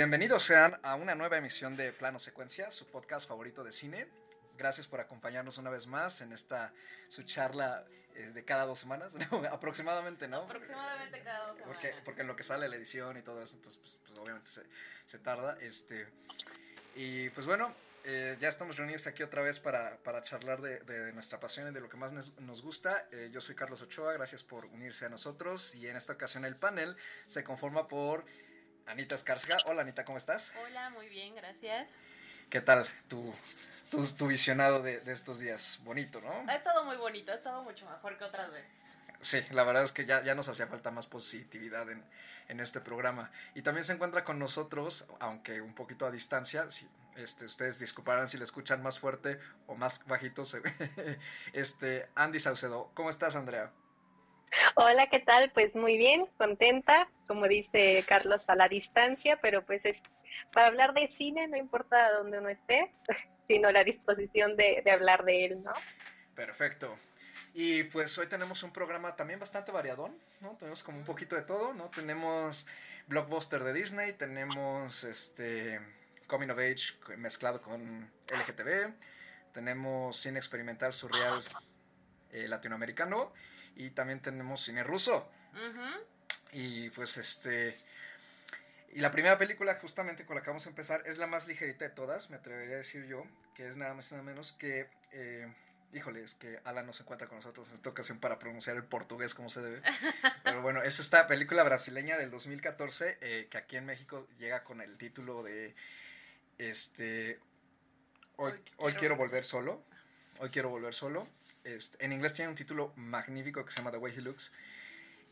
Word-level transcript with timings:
Bienvenidos 0.00 0.44
sean 0.44 0.80
a 0.82 0.94
una 0.94 1.14
nueva 1.14 1.36
emisión 1.36 1.76
de 1.76 1.92
Plano 1.92 2.18
Secuencia, 2.18 2.70
su 2.70 2.86
podcast 2.86 3.28
favorito 3.28 3.62
de 3.62 3.70
cine. 3.70 4.08
Gracias 4.56 4.86
por 4.86 4.98
acompañarnos 4.98 5.58
una 5.58 5.68
vez 5.68 5.86
más 5.86 6.22
en 6.22 6.32
esta 6.32 6.72
su 7.10 7.22
charla 7.24 7.84
eh, 8.14 8.30
de 8.32 8.42
cada 8.42 8.64
dos 8.64 8.78
semanas, 8.78 9.14
aproximadamente, 9.52 10.26
¿no? 10.26 10.38
Aproximadamente 10.38 11.20
cada 11.20 11.48
dos 11.48 11.58
semanas. 11.58 11.66
Porque, 11.66 11.94
porque 12.02 12.22
en 12.22 12.28
lo 12.28 12.34
que 12.34 12.42
sale 12.42 12.66
la 12.70 12.76
edición 12.76 13.18
y 13.18 13.20
todo 13.20 13.42
eso, 13.42 13.56
entonces 13.56 13.78
pues, 13.78 13.98
pues 14.06 14.18
obviamente 14.18 14.50
se, 14.50 14.62
se, 15.04 15.18
tarda. 15.18 15.58
Este, 15.60 16.08
y 16.96 17.28
pues 17.28 17.44
bueno, 17.44 17.70
eh, 18.04 18.38
ya 18.40 18.48
estamos 18.48 18.78
reunidos 18.78 19.06
aquí 19.06 19.22
otra 19.22 19.42
vez 19.42 19.58
para, 19.58 19.98
para 19.98 20.22
charlar 20.22 20.62
de, 20.62 20.78
de, 20.80 21.12
nuestra 21.12 21.38
pasión 21.38 21.68
y 21.68 21.74
de 21.74 21.80
lo 21.82 21.90
que 21.90 21.98
más 21.98 22.12
nos, 22.12 22.34
nos 22.40 22.62
gusta. 22.62 23.06
Eh, 23.12 23.28
yo 23.30 23.42
soy 23.42 23.54
Carlos 23.54 23.82
Ochoa, 23.82 24.14
gracias 24.14 24.42
por 24.44 24.64
unirse 24.64 25.04
a 25.04 25.10
nosotros 25.10 25.74
y 25.74 25.88
en 25.88 25.96
esta 25.96 26.14
ocasión 26.14 26.46
el 26.46 26.56
panel 26.56 26.96
se 27.26 27.44
conforma 27.44 27.86
por 27.86 28.24
Anita 28.90 29.14
Escarcega. 29.14 29.58
Hola 29.66 29.82
Anita, 29.82 30.04
¿cómo 30.04 30.18
estás? 30.18 30.52
Hola, 30.64 30.90
muy 30.90 31.08
bien, 31.08 31.36
gracias. 31.36 31.92
¿Qué 32.50 32.60
tal 32.60 32.84
tu, 33.06 33.32
tu, 33.88 34.04
tu 34.04 34.26
visionado 34.26 34.82
de, 34.82 34.98
de, 34.98 35.12
estos 35.12 35.38
días? 35.38 35.78
Bonito, 35.84 36.20
¿no? 36.20 36.44
Ha 36.48 36.56
estado 36.56 36.84
muy 36.84 36.96
bonito, 36.96 37.30
ha 37.30 37.36
estado 37.36 37.62
mucho 37.62 37.88
mejor 37.88 38.18
que 38.18 38.24
otras 38.24 38.52
veces. 38.52 38.72
Sí, 39.20 39.40
la 39.50 39.62
verdad 39.62 39.84
es 39.84 39.92
que 39.92 40.06
ya, 40.06 40.24
ya 40.24 40.34
nos 40.34 40.48
hacía 40.48 40.66
falta 40.66 40.90
más 40.90 41.06
positividad 41.06 41.88
en, 41.88 42.04
en, 42.48 42.58
este 42.58 42.80
programa. 42.80 43.30
Y 43.54 43.62
también 43.62 43.84
se 43.84 43.92
encuentra 43.92 44.24
con 44.24 44.40
nosotros, 44.40 45.06
aunque 45.20 45.60
un 45.60 45.74
poquito 45.74 46.04
a 46.04 46.10
distancia, 46.10 46.68
si, 46.72 46.88
este, 47.14 47.44
ustedes 47.44 47.78
disculparán 47.78 48.28
si 48.28 48.38
le 48.38 48.44
escuchan 48.44 48.82
más 48.82 48.98
fuerte 48.98 49.38
o 49.68 49.76
más 49.76 50.04
bajito, 50.06 50.42
este, 51.52 52.08
Andy 52.16 52.40
Saucedo. 52.40 52.90
¿Cómo 52.94 53.08
estás, 53.08 53.36
Andrea? 53.36 53.70
Hola, 54.74 55.08
¿qué 55.08 55.20
tal? 55.20 55.50
Pues 55.52 55.76
muy 55.76 55.96
bien, 55.96 56.26
contenta, 56.36 57.08
como 57.26 57.46
dice 57.46 58.04
Carlos, 58.06 58.42
a 58.48 58.56
la 58.56 58.68
distancia, 58.68 59.38
pero 59.40 59.64
pues 59.64 59.84
es 59.84 59.96
para 60.52 60.66
hablar 60.66 60.92
de 60.94 61.08
cine, 61.08 61.48
no 61.48 61.56
importa 61.56 62.12
dónde 62.12 62.38
uno 62.38 62.48
esté, 62.48 62.92
sino 63.48 63.70
la 63.70 63.84
disposición 63.84 64.56
de, 64.56 64.82
de 64.84 64.90
hablar 64.90 65.24
de 65.24 65.46
él, 65.46 65.62
¿no? 65.62 65.72
Perfecto. 66.34 66.96
Y 67.52 67.84
pues 67.84 68.16
hoy 68.18 68.26
tenemos 68.26 68.62
un 68.62 68.72
programa 68.72 69.16
también 69.16 69.40
bastante 69.40 69.72
variadón, 69.72 70.16
¿no? 70.40 70.56
Tenemos 70.56 70.82
como 70.82 70.98
un 70.98 71.04
poquito 71.04 71.36
de 71.36 71.42
todo, 71.42 71.74
¿no? 71.74 71.90
Tenemos 71.90 72.66
blockbuster 73.06 73.64
de 73.64 73.72
Disney, 73.72 74.12
tenemos 74.12 75.02
este 75.04 75.80
coming 76.26 76.48
of 76.48 76.58
age 76.58 76.94
mezclado 77.16 77.60
con 77.60 78.08
LGTB, 78.28 78.94
tenemos 79.52 80.16
cine 80.16 80.38
experimental 80.38 80.92
surreal 80.92 81.42
eh, 82.30 82.46
latinoamericano 82.46 83.32
y 83.80 83.90
también 83.90 84.20
tenemos 84.20 84.62
cine 84.62 84.84
ruso. 84.84 85.30
Uh 85.54 85.56
-huh. 85.56 86.00
Y 86.52 86.90
pues 86.90 87.16
este... 87.16 87.76
Y 88.92 89.00
la 89.00 89.10
primera 89.10 89.38
película 89.38 89.74
justamente 89.76 90.26
con 90.26 90.36
la 90.36 90.42
que 90.42 90.50
vamos 90.50 90.66
a 90.66 90.68
empezar 90.68 91.02
es 91.06 91.16
la 91.16 91.26
más 91.26 91.46
ligerita 91.46 91.84
de 91.84 91.90
todas, 91.90 92.28
me 92.28 92.36
atrevería 92.36 92.74
a 92.74 92.78
decir 92.78 93.06
yo, 93.06 93.24
que 93.54 93.68
es 93.68 93.76
nada 93.76 93.94
más 93.94 94.10
y 94.10 94.14
nada 94.14 94.24
menos 94.24 94.52
que... 94.52 94.88
Eh, 95.12 95.50
híjole, 95.94 96.22
es 96.22 96.34
que 96.34 96.60
Alan 96.64 96.86
no 96.86 96.92
se 96.92 97.04
encuentra 97.04 97.26
con 97.26 97.38
nosotros 97.38 97.68
en 97.68 97.74
esta 97.76 97.88
ocasión 97.88 98.20
para 98.20 98.38
pronunciar 98.38 98.76
el 98.76 98.84
portugués 98.84 99.34
como 99.34 99.48
se 99.48 99.62
debe. 99.62 99.80
Pero 100.44 100.60
bueno, 100.60 100.82
es 100.82 100.98
esta 101.00 101.26
película 101.26 101.62
brasileña 101.62 102.18
del 102.18 102.30
2014 102.30 103.18
eh, 103.20 103.48
que 103.50 103.58
aquí 103.58 103.76
en 103.76 103.86
México 103.86 104.28
llega 104.38 104.62
con 104.62 104.82
el 104.82 104.98
título 104.98 105.42
de... 105.42 105.74
Este... 106.58 107.38
Hoy, 108.36 108.52
hoy, 108.52 108.60
quiero, 108.62 108.76
hoy 108.78 108.94
quiero 108.94 109.16
volver 109.16 109.44
solo. 109.44 109.82
Hoy 110.38 110.50
quiero 110.50 110.68
volver 110.68 110.94
solo. 110.94 111.26
Este, 111.64 112.04
en 112.04 112.12
inglés 112.12 112.34
tiene 112.34 112.48
un 112.48 112.54
título 112.54 112.92
magnífico 112.96 113.64
que 113.64 113.70
se 113.70 113.78
llama 113.78 113.90
The 113.90 113.98
Way 113.98 114.14
He 114.16 114.20
Looks. 114.22 114.52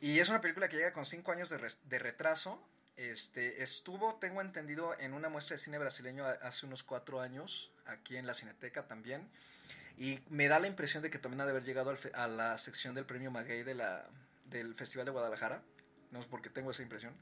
Y 0.00 0.18
es 0.20 0.28
una 0.28 0.40
película 0.40 0.68
que 0.68 0.76
llega 0.76 0.92
con 0.92 1.04
cinco 1.04 1.32
años 1.32 1.50
de, 1.50 1.98
retraso. 1.98 2.62
Este, 2.96 3.62
estuvo, 3.62 4.16
tengo 4.16 4.40
entendido, 4.40 4.98
en 4.98 5.12
una 5.12 5.28
muestra 5.28 5.54
de 5.54 5.58
cine 5.58 5.78
brasileño 5.78 6.24
hace 6.24 6.66
unos 6.66 6.82
cuatro 6.82 7.20
años, 7.20 7.72
aquí 7.86 8.16
en 8.16 8.26
la 8.26 8.34
Cineteca 8.34 8.86
también. 8.86 9.28
Y 9.96 10.20
me 10.28 10.46
da 10.46 10.60
la 10.60 10.68
impresión 10.68 11.02
de 11.02 11.10
que 11.10 11.18
también 11.18 11.40
ha 11.40 11.44
de 11.44 11.50
haber 11.50 11.64
llegado 11.64 11.96
a 12.14 12.28
la 12.28 12.56
sección 12.58 12.94
del 12.94 13.06
premio 13.06 13.30
Maguey 13.30 13.64
de 13.64 13.74
la, 13.74 14.08
del 14.44 14.74
Festival 14.74 15.06
de 15.06 15.12
Guadalajara. 15.12 15.62
No 16.12 16.22
sé 16.22 16.28
por 16.28 16.42
qué 16.42 16.50
tengo 16.50 16.70
esa 16.70 16.82
impresión. 16.82 17.14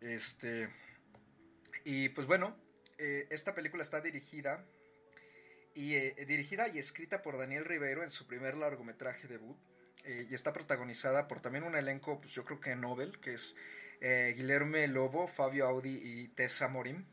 Este, 0.00 0.68
y 1.84 2.08
pues 2.08 2.26
bueno, 2.26 2.56
eh, 2.98 3.28
esta 3.30 3.54
película 3.54 3.82
está 3.82 4.00
dirigida 4.00 4.64
y 5.74 5.94
eh, 5.94 6.14
dirigida 6.26 6.68
y 6.68 6.78
escrita 6.78 7.22
por 7.22 7.38
Daniel 7.38 7.64
Ribeiro 7.64 8.02
en 8.02 8.10
su 8.10 8.26
primer 8.26 8.56
largometraje 8.56 9.28
debut. 9.28 9.56
Eh, 10.04 10.26
y 10.28 10.34
está 10.34 10.52
protagonizada 10.52 11.28
por 11.28 11.40
también 11.40 11.64
un 11.64 11.76
elenco, 11.76 12.20
pues 12.20 12.32
yo 12.32 12.44
creo 12.44 12.60
que 12.60 12.74
Nobel, 12.74 13.20
que 13.20 13.34
es 13.34 13.56
eh, 14.00 14.34
Guillermo 14.36 14.76
Lobo, 14.88 15.28
Fabio 15.28 15.66
Audi 15.66 16.00
y 16.02 16.28
Tessa 16.28 16.68
Morim. 16.68 17.04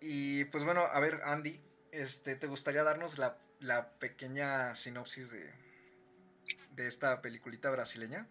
Y 0.00 0.46
pues 0.46 0.64
bueno, 0.64 0.82
a 0.82 0.98
ver, 1.00 1.20
Andy, 1.24 1.60
este, 1.92 2.34
¿te 2.34 2.46
gustaría 2.46 2.82
darnos 2.82 3.18
la, 3.18 3.38
la 3.60 3.90
pequeña 3.98 4.74
sinopsis 4.74 5.30
de, 5.30 5.50
de 6.72 6.86
esta 6.86 7.20
peliculita 7.20 7.70
brasileña? 7.70 8.26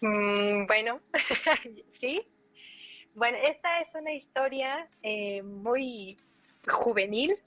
Mm, 0.00 0.66
bueno, 0.66 1.00
sí. 1.98 2.28
Bueno, 3.14 3.38
esta 3.42 3.80
es 3.80 3.94
una 3.94 4.12
historia 4.12 4.88
muy 5.44 6.16
juvenil, 6.68 7.38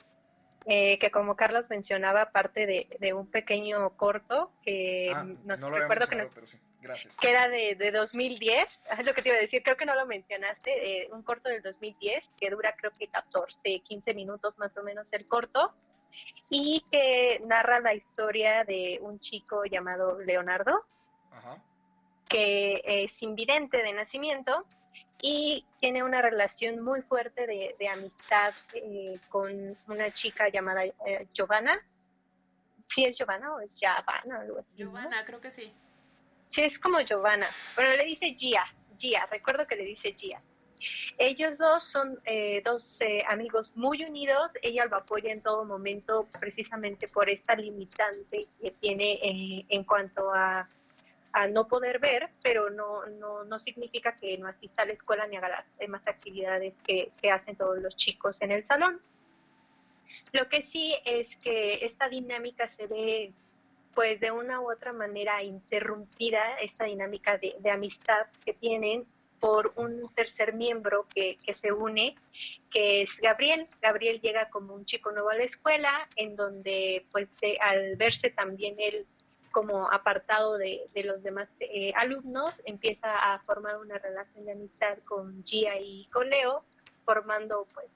eh, 0.69 1.00
que 1.00 1.11
como 1.11 1.38
Carlos 1.38 1.69
mencionaba, 1.69 2.31
parte 2.31 2.66
de, 2.66 2.89
de 3.00 3.13
un 3.13 3.28
pequeño 3.28 3.89
corto 3.95 4.51
que 4.63 5.13
ah, 5.16 5.23
nos 5.45 5.61
no 5.61 5.69
recuerdo 5.69 6.07
que, 6.07 6.17
nos, 6.17 6.29
sí. 6.44 6.59
Gracias. 6.81 7.16
que 7.16 7.29
era 7.29 7.47
de, 7.47 7.75
de 7.75 7.91
2010, 7.91 8.81
es 9.00 9.05
lo 9.05 9.13
que 9.13 9.22
te 9.22 9.29
iba 9.29 9.38
a 9.38 9.41
decir, 9.41 9.63
creo 9.63 9.78
que 9.78 9.85
no 9.85 9.95
lo 9.95 10.05
mencionaste, 10.05 11.03
eh, 11.03 11.09
un 11.13 11.23
corto 11.23 11.47
del 11.50 11.61
2010 11.61 12.23
que 12.38 12.50
dura 12.50 12.75
creo 12.75 12.91
que 12.91 13.07
14, 13.07 13.79
15 13.79 14.13
minutos 14.13 14.57
más 14.57 14.75
o 14.78 14.83
menos 14.83 15.13
el 15.13 15.25
corto 15.25 15.73
y 16.49 16.84
que 16.91 17.41
narra 17.45 17.79
la 17.79 17.94
historia 17.94 18.63
de 18.66 18.99
un 19.01 19.19
chico 19.19 19.63
llamado 19.63 20.19
Leonardo, 20.19 20.84
Ajá. 21.31 21.63
que 22.28 22.81
es 22.84 23.22
invidente 23.22 23.84
de 23.84 23.94
nacimiento 23.94 24.66
y 25.22 25.66
tiene 25.78 26.03
una 26.03 26.22
relación 26.22 26.83
muy 26.83 27.01
fuerte 27.01 27.47
de, 27.47 27.75
de 27.79 27.89
amistad 27.89 28.53
eh, 28.73 29.19
con 29.29 29.75
una 29.88 30.11
chica 30.11 30.50
llamada 30.50 30.85
eh, 30.85 31.28
Giovanna. 31.33 31.79
¿Sí 32.85 33.05
es 33.05 33.17
Giovanna 33.17 33.53
o 33.53 33.59
es 33.59 33.79
Giovanna? 33.79 34.41
Algo 34.41 34.59
así, 34.59 34.78
Giovanna, 34.78 35.19
¿no? 35.22 35.25
creo 35.25 35.41
que 35.41 35.51
sí. 35.51 35.72
Sí, 36.50 36.61
es 36.63 36.79
como 36.79 37.00
Giovanna. 37.01 37.47
Bueno, 37.75 37.95
le 37.95 38.05
dice 38.05 38.35
Gia, 38.38 38.63
Gia, 38.97 39.25
recuerdo 39.25 39.67
que 39.67 39.75
le 39.75 39.83
dice 39.83 40.13
Gia. 40.13 40.41
Ellos 41.17 41.57
dos 41.57 41.84
son 41.84 42.19
eh, 42.25 42.61
dos 42.63 43.01
eh, 43.01 43.23
amigos 43.28 43.72
muy 43.75 44.03
unidos. 44.03 44.53
Ella 44.61 44.85
lo 44.85 44.97
apoya 44.97 45.31
en 45.31 45.41
todo 45.41 45.66
momento 45.66 46.28
precisamente 46.39 47.07
por 47.07 47.29
esta 47.29 47.55
limitante 47.55 48.47
que 48.61 48.72
tiene 48.72 49.13
eh, 49.13 49.66
en 49.69 49.84
cuanto 49.84 50.31
a 50.34 50.67
no 51.45 51.67
poder 51.67 51.99
ver, 51.99 52.29
pero 52.41 52.71
no, 52.71 53.05
no, 53.05 53.43
no 53.43 53.59
significa 53.59 54.15
que 54.15 54.37
no 54.39 54.47
asista 54.47 54.81
a 54.81 54.85
la 54.85 54.93
escuela 54.93 55.27
ni 55.27 55.37
haga 55.37 55.49
las 55.49 55.77
demás 55.77 56.01
actividades 56.07 56.73
que, 56.83 57.11
que 57.21 57.29
hacen 57.29 57.55
todos 57.55 57.77
los 57.77 57.95
chicos 57.95 58.41
en 58.41 58.51
el 58.51 58.63
salón. 58.63 58.99
Lo 60.31 60.49
que 60.49 60.61
sí 60.61 60.95
es 61.05 61.35
que 61.35 61.85
esta 61.85 62.09
dinámica 62.09 62.67
se 62.67 62.87
ve 62.87 63.33
pues 63.93 64.19
de 64.19 64.31
una 64.31 64.61
u 64.61 64.72
otra 64.72 64.93
manera 64.93 65.41
interrumpida, 65.43 66.59
esta 66.61 66.85
dinámica 66.85 67.37
de, 67.37 67.55
de 67.59 67.72
amistad 67.72 68.28
que 68.45 68.53
tienen 68.53 69.05
por 69.40 69.73
un 69.75 70.07
tercer 70.13 70.53
miembro 70.53 71.07
que, 71.13 71.37
que, 71.43 71.53
se 71.53 71.72
une, 71.72 72.16
que 72.72 73.01
es 73.01 73.19
Gabriel. 73.19 73.67
Gabriel 73.81 74.22
llega 74.22 74.49
como 74.49 74.73
un 74.73 74.85
chico 74.85 75.11
nuevo 75.11 75.29
a 75.29 75.35
la 75.35 75.43
escuela, 75.43 76.07
en 76.16 76.35
donde 76.35 77.05
pues 77.11 77.28
al 77.59 77.95
verse 77.95 78.29
también 78.29 78.75
él 78.78 79.05
como 79.57 79.91
apartado 79.91 80.59
de, 80.59 80.87
de 80.93 81.03
los 81.03 81.23
demás 81.23 81.49
eh, 81.59 81.91
alumnos, 81.95 82.61
empieza 82.65 83.33
a 83.33 83.39
formar 83.39 83.79
una 83.79 83.97
relación 83.97 84.45
de 84.45 84.51
amistad 84.51 84.99
con 85.03 85.43
Gia 85.43 85.79
y 85.79 86.05
con 86.13 86.29
Leo, 86.29 86.63
formando 87.05 87.65
pues 87.73 87.91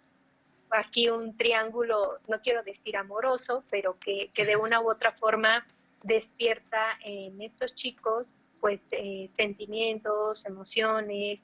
aquí 0.72 1.10
un 1.10 1.38
triángulo, 1.38 2.18
no 2.28 2.42
quiero 2.42 2.64
decir 2.64 2.98
amoroso, 2.98 3.64
pero 3.70 3.96
que, 4.00 4.32
que 4.34 4.44
de 4.44 4.56
una 4.56 4.82
u 4.82 4.90
otra 4.90 5.12
forma 5.12 5.64
despierta 6.02 6.98
en 7.06 7.40
estos 7.44 7.76
chicos 7.76 8.34
pues 8.60 8.82
eh, 8.90 9.30
sentimientos, 9.36 10.44
emociones 10.48 11.42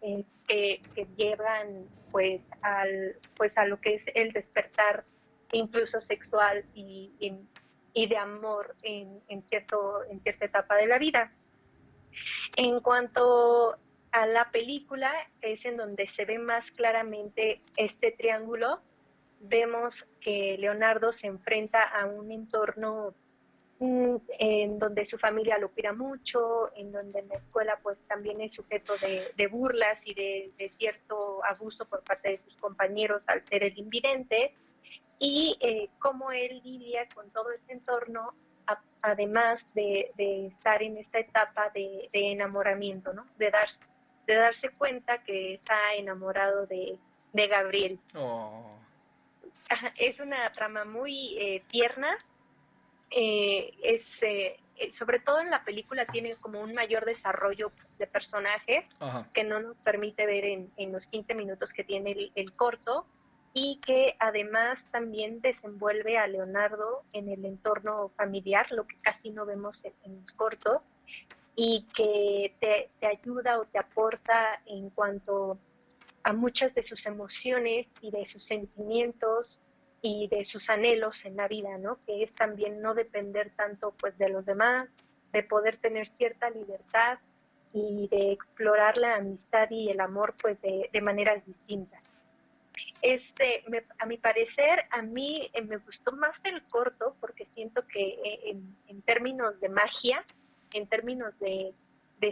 eh, 0.00 0.24
que, 0.46 0.80
que, 0.94 1.06
llevan 1.14 1.84
pues 2.10 2.40
al 2.62 3.16
pues 3.36 3.58
a 3.58 3.66
lo 3.66 3.78
que 3.82 3.96
es 3.96 4.04
el 4.14 4.32
despertar 4.32 5.04
incluso 5.52 6.00
sexual 6.00 6.64
y, 6.74 7.10
y, 7.20 7.34
y 7.92 8.06
de 8.06 8.16
amor 8.16 8.74
en, 8.82 9.20
en, 9.28 9.42
cierto, 9.48 10.04
en 10.10 10.20
cierta 10.20 10.44
etapa 10.44 10.76
de 10.76 10.86
la 10.86 10.98
vida. 10.98 11.32
En 12.56 12.80
cuanto 12.80 13.76
a 14.12 14.26
la 14.26 14.50
película, 14.50 15.12
es 15.40 15.64
en 15.64 15.76
donde 15.76 16.08
se 16.08 16.24
ve 16.24 16.38
más 16.38 16.70
claramente 16.70 17.60
este 17.76 18.12
triángulo. 18.12 18.80
Vemos 19.40 20.06
que 20.20 20.56
Leonardo 20.58 21.12
se 21.12 21.26
enfrenta 21.26 21.82
a 21.82 22.06
un 22.06 22.32
entorno 22.32 23.14
mm, 23.78 24.16
en 24.38 24.78
donde 24.78 25.04
su 25.04 25.18
familia 25.18 25.58
lo 25.58 25.70
cuida 25.70 25.92
mucho, 25.92 26.74
en 26.74 26.90
donde 26.90 27.20
en 27.20 27.28
la 27.28 27.36
escuela 27.36 27.78
pues 27.82 28.00
también 28.02 28.40
es 28.40 28.54
sujeto 28.54 28.96
de, 28.96 29.22
de 29.36 29.46
burlas 29.46 30.06
y 30.06 30.14
de, 30.14 30.50
de, 30.58 30.70
cierto 30.70 31.44
abuso 31.44 31.84
por 31.84 32.02
parte 32.02 32.30
de 32.30 32.38
sus 32.38 32.56
compañeros 32.56 33.28
al 33.28 33.46
ser 33.46 33.62
el 33.62 33.78
invidente, 33.78 34.54
y 35.18 35.56
eh, 35.60 35.88
cómo 35.98 36.30
él 36.30 36.60
lidia 36.64 37.06
con 37.14 37.30
todo 37.30 37.50
este 37.50 37.72
entorno, 37.72 38.34
a, 38.66 38.80
además 39.02 39.66
de, 39.74 40.12
de, 40.16 40.46
estar 40.46 40.82
en 40.82 40.96
esta 40.98 41.18
etapa 41.18 41.70
de, 41.70 42.08
de 42.12 42.32
enamoramiento, 42.32 43.12
¿no? 43.12 43.26
de, 43.36 43.50
darse, 43.50 43.80
de 44.26 44.34
darse 44.34 44.70
cuenta 44.70 45.22
que 45.24 45.54
está 45.54 45.94
enamorado 45.94 46.66
de, 46.66 46.98
de 47.32 47.46
Gabriel. 47.46 47.98
Oh. 48.14 48.68
Es 49.96 50.20
una 50.20 50.50
trama 50.52 50.84
muy 50.84 51.36
eh, 51.38 51.62
tierna, 51.68 52.16
eh, 53.10 53.74
es 53.82 54.22
eh, 54.78 54.92
sobre 54.92 55.18
todo 55.18 55.40
en 55.40 55.50
la 55.50 55.64
película 55.64 56.06
tiene 56.06 56.36
como 56.36 56.60
un 56.60 56.72
mayor 56.72 57.04
desarrollo 57.04 57.70
pues, 57.70 57.98
de 57.98 58.06
personajes 58.06 58.84
Ajá. 59.00 59.28
que 59.32 59.44
no 59.44 59.60
nos 59.60 59.76
permite 59.78 60.24
ver 60.26 60.44
en, 60.44 60.70
en 60.76 60.92
los 60.92 61.06
15 61.06 61.34
minutos 61.34 61.72
que 61.72 61.84
tiene 61.84 62.12
el, 62.12 62.32
el, 62.34 62.52
corto 62.52 63.06
y 63.60 63.80
que 63.84 64.14
además 64.20 64.84
también 64.92 65.40
desenvuelve 65.40 66.16
a 66.16 66.28
Leonardo 66.28 67.02
en 67.12 67.28
el 67.28 67.44
entorno 67.44 68.10
familiar, 68.10 68.70
lo 68.70 68.86
que 68.86 68.96
casi 68.98 69.30
no 69.30 69.46
vemos 69.46 69.84
en, 69.84 69.94
el 70.04 70.36
corto, 70.36 70.84
y 71.56 71.84
que 71.92 72.54
te, 72.60 72.88
te, 73.00 73.06
ayuda 73.08 73.58
o 73.58 73.64
te 73.64 73.80
aporta 73.80 74.62
en 74.66 74.90
cuanto 74.90 75.58
a 76.22 76.32
muchas 76.32 76.76
de 76.76 76.84
sus 76.84 77.04
emociones 77.06 77.92
y 78.00 78.12
de 78.12 78.24
sus 78.26 78.44
sentimientos 78.44 79.58
y 80.02 80.28
de 80.28 80.44
sus 80.44 80.70
anhelos 80.70 81.24
en 81.24 81.34
la 81.34 81.48
vida, 81.48 81.78
¿no? 81.78 81.98
Que 82.06 82.22
es 82.22 82.32
también 82.34 82.80
no 82.80 82.94
depender 82.94 83.50
tanto 83.56 83.92
pues 83.98 84.16
de 84.18 84.28
los 84.28 84.46
demás, 84.46 84.94
de 85.32 85.42
poder 85.42 85.78
tener 85.78 86.06
cierta 86.06 86.48
libertad 86.50 87.18
y 87.72 88.06
de 88.06 88.30
explorar 88.30 88.96
la 88.98 89.16
amistad 89.16 89.68
y 89.70 89.90
el 89.90 90.00
amor 90.00 90.36
pues 90.40 90.58
de 90.62 91.00
maneras 91.02 91.44
distintas. 91.44 92.07
Este, 93.02 93.64
me, 93.68 93.84
a 93.98 94.06
mi 94.06 94.18
parecer, 94.18 94.84
a 94.90 95.02
mí 95.02 95.50
eh, 95.52 95.62
me 95.62 95.76
gustó 95.78 96.12
más 96.12 96.36
el 96.44 96.62
corto 96.64 97.16
porque 97.20 97.46
siento 97.46 97.86
que 97.86 98.20
eh, 98.24 98.56
en, 98.86 99.02
términos 99.02 99.58
de 99.60 99.68
magia, 99.68 100.24
en 100.72 100.86
términos 100.86 101.38
de, 101.38 101.74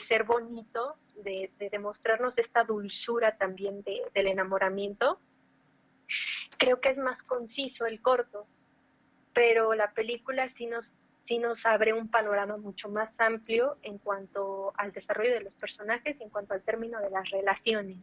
ser 0.01 0.25
bonito, 0.25 0.97
de, 1.23 1.51
de, 1.59 1.71
demostrarnos 1.71 2.39
esta 2.39 2.65
dulzura 2.65 3.37
también 3.37 3.83
de, 3.83 4.03
del 4.15 4.27
enamoramiento, 4.27 5.21
creo 6.59 6.81
que 6.81 6.91
es 6.91 6.99
más 6.99 7.23
conciso 7.23 7.87
el 7.87 8.01
corto, 8.01 8.47
pero 9.33 9.75
la 9.75 9.93
película 9.93 10.49
sí 10.49 10.67
nos, 10.67 10.95
sí 11.25 11.39
nos 11.39 11.67
abre 11.67 11.93
un 11.93 12.09
panorama 12.09 12.57
mucho 12.57 12.89
más 12.89 13.21
amplio 13.21 13.77
en 13.83 13.99
cuanto 13.99 14.73
al 14.77 14.93
desarrollo 14.93 15.33
de 15.33 15.43
los 15.43 15.55
personajes 15.55 16.21
y 16.21 16.25
en 16.25 16.31
cuanto 16.31 16.55
al 16.55 16.63
término 16.63 17.01
de 17.01 17.11
las 17.11 17.31
relaciones. 17.31 17.99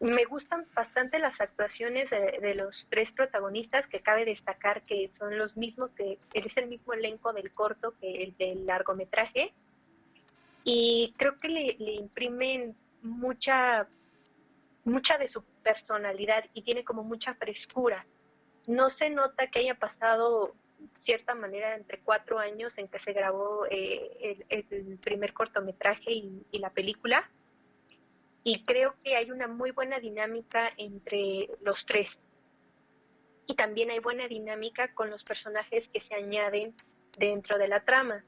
Me 0.00 0.24
gustan 0.24 0.66
bastante 0.74 1.18
las 1.18 1.40
actuaciones 1.40 2.10
de, 2.10 2.54
los 2.54 2.86
tres 2.90 3.12
protagonistas, 3.12 3.86
que 3.86 4.00
cabe 4.00 4.24
destacar 4.24 4.82
que 4.82 5.10
son 5.12 5.36
los 5.36 5.56
mismos, 5.56 5.90
que 5.92 6.18
es 6.32 6.56
el 6.56 6.68
mismo 6.68 6.94
elenco 6.94 7.32
del 7.32 7.52
corto 7.52 7.94
que 8.00 8.22
el 8.22 8.36
del 8.36 8.66
largometraje, 8.66 9.52
y 10.64 11.14
creo 11.16 11.36
que 11.36 11.48
le, 11.48 11.76
le 11.78 11.94
imprimen 11.94 12.74
mucha 13.02 13.86
mucha 14.84 15.18
de 15.18 15.28
su 15.28 15.42
personalidad 15.62 16.44
y 16.54 16.62
tiene 16.62 16.84
como 16.84 17.02
mucha 17.02 17.34
frescura. 17.34 18.06
No 18.66 18.90
se 18.90 19.10
nota 19.10 19.48
que 19.48 19.60
haya 19.60 19.74
pasado 19.74 20.54
cierta 20.94 21.34
manera 21.34 21.76
entre 21.76 22.00
cuatro 22.00 22.38
años 22.38 22.78
en 22.78 22.88
que 22.88 22.98
se 22.98 23.12
grabó 23.12 23.66
eh, 23.70 24.44
el, 24.48 24.66
el, 24.70 24.98
primer 24.98 25.32
cortometraje 25.32 26.12
y, 26.12 26.42
y, 26.50 26.58
la 26.58 26.70
película. 26.70 27.30
Y 28.42 28.64
creo 28.64 28.94
que 29.04 29.16
hay 29.16 29.30
una 29.30 29.48
muy 29.48 29.70
buena 29.70 30.00
dinámica 30.00 30.70
entre 30.76 31.48
los 31.62 31.84
tres. 31.84 32.18
Y 33.46 33.54
también 33.54 33.90
hay 33.90 33.98
buena 33.98 34.28
dinámica 34.28 34.94
con 34.94 35.10
los 35.10 35.24
personajes 35.24 35.88
que 35.88 36.00
se 36.00 36.14
añaden 36.14 36.74
dentro 37.18 37.58
de 37.58 37.68
la 37.68 37.84
trama. 37.84 38.24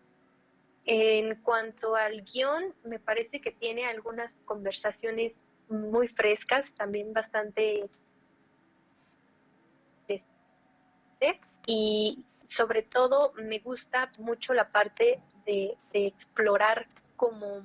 En 0.85 1.37
cuanto 1.43 1.95
al 1.95 2.23
guion, 2.23 2.75
me 2.85 2.99
parece 2.99 3.41
que 3.41 3.53
tiene 3.53 3.87
algunas 3.87 4.37
conversaciones 4.45 5.35
muy 5.69 6.09
frescas, 6.09 6.75
también 6.75 7.13
bastante 7.13 7.89
y 11.67 12.25
sobre 12.45 12.83
todo 12.83 13.33
me 13.35 13.61
gusta 13.61 14.11
mucho 14.19 14.53
la 14.53 14.69
parte 14.71 15.21
de, 15.47 15.77
de, 15.93 16.07
explorar 16.07 16.87
como 17.17 17.63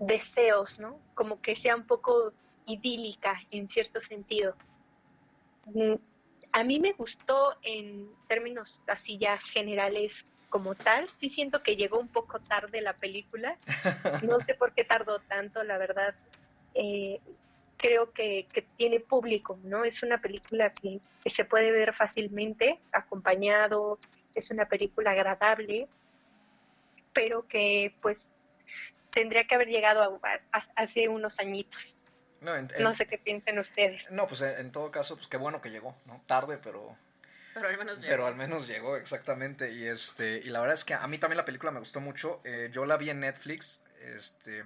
deseos, 0.00 0.78
¿no? 0.78 0.98
Como 1.14 1.40
que 1.40 1.54
sea 1.54 1.76
un 1.76 1.86
poco 1.86 2.32
idílica 2.66 3.40
en 3.50 3.68
cierto 3.68 4.00
sentido. 4.00 4.56
A 6.52 6.64
mí 6.64 6.80
me 6.80 6.92
gustó 6.92 7.54
en 7.62 8.10
términos 8.26 8.82
así 8.88 9.18
ya 9.18 9.38
generales 9.38 10.24
como 10.48 10.74
tal. 10.74 11.08
Sí 11.16 11.28
siento 11.28 11.62
que 11.62 11.76
llegó 11.76 12.00
un 12.00 12.08
poco 12.08 12.40
tarde 12.40 12.80
la 12.80 12.96
película. 12.96 13.56
No 14.24 14.40
sé 14.40 14.54
por 14.54 14.72
qué 14.72 14.84
tardó 14.84 15.20
tanto, 15.20 15.62
la 15.62 15.78
verdad 15.78 16.14
eh, 16.74 17.20
creo 17.76 18.12
que, 18.12 18.46
que, 18.52 18.62
tiene 18.76 19.00
público, 19.00 19.58
¿no? 19.64 19.84
Es 19.84 20.02
una 20.02 20.20
película 20.20 20.72
que, 20.72 21.00
que, 21.22 21.30
se 21.30 21.44
puede 21.44 21.70
ver 21.70 21.94
fácilmente, 21.94 22.78
acompañado, 22.92 23.98
es 24.34 24.50
una 24.50 24.66
película 24.66 25.12
agradable, 25.12 25.88
pero 27.12 27.46
que 27.48 27.94
pues 28.00 28.30
tendría 29.10 29.46
que 29.46 29.54
haber 29.54 29.68
llegado 29.68 30.02
a, 30.02 30.40
a, 30.52 30.66
hace 30.76 31.08
unos 31.08 31.38
añitos. 31.38 32.04
No, 32.40 32.56
en, 32.56 32.68
no, 32.80 32.94
sé 32.94 33.06
qué 33.06 33.18
piensen 33.18 33.58
ustedes. 33.58 34.10
No, 34.10 34.26
pues 34.26 34.40
en, 34.40 34.58
en, 34.58 34.72
todo 34.72 34.90
caso, 34.90 35.16
pues 35.16 35.28
qué 35.28 35.36
bueno 35.36 35.60
que 35.60 35.70
llegó, 35.70 35.96
¿no? 36.06 36.22
Tarde, 36.26 36.58
pero... 36.62 36.96
Pero 37.52 37.68
al 37.68 37.76
menos 37.76 37.98
llegó. 37.98 38.10
Pero 38.10 38.26
al 38.26 38.36
menos 38.36 38.66
llegó, 38.66 38.96
exactamente. 38.96 39.72
Y, 39.72 39.86
este, 39.86 40.36
y 40.36 40.50
la 40.50 40.60
verdad 40.60 40.74
es 40.74 40.84
que 40.84 40.94
a 40.94 41.06
mí 41.06 41.18
también 41.18 41.36
la 41.36 41.44
película 41.44 41.72
me 41.72 41.80
gustó 41.80 42.00
mucho. 42.00 42.40
Eh, 42.44 42.70
yo 42.72 42.86
la 42.86 42.96
vi 42.96 43.10
en 43.10 43.20
Netflix, 43.20 43.80
este 44.00 44.64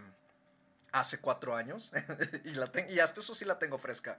hace 0.95 1.19
cuatro 1.19 1.57
años 1.57 1.91
y, 2.45 2.55
la 2.55 2.71
ten, 2.71 2.89
y 2.89 3.01
hasta 3.01 3.21
eso 3.21 3.35
sí 3.35 3.45
la 3.45 3.59
tengo 3.59 3.79
fresca. 3.79 4.17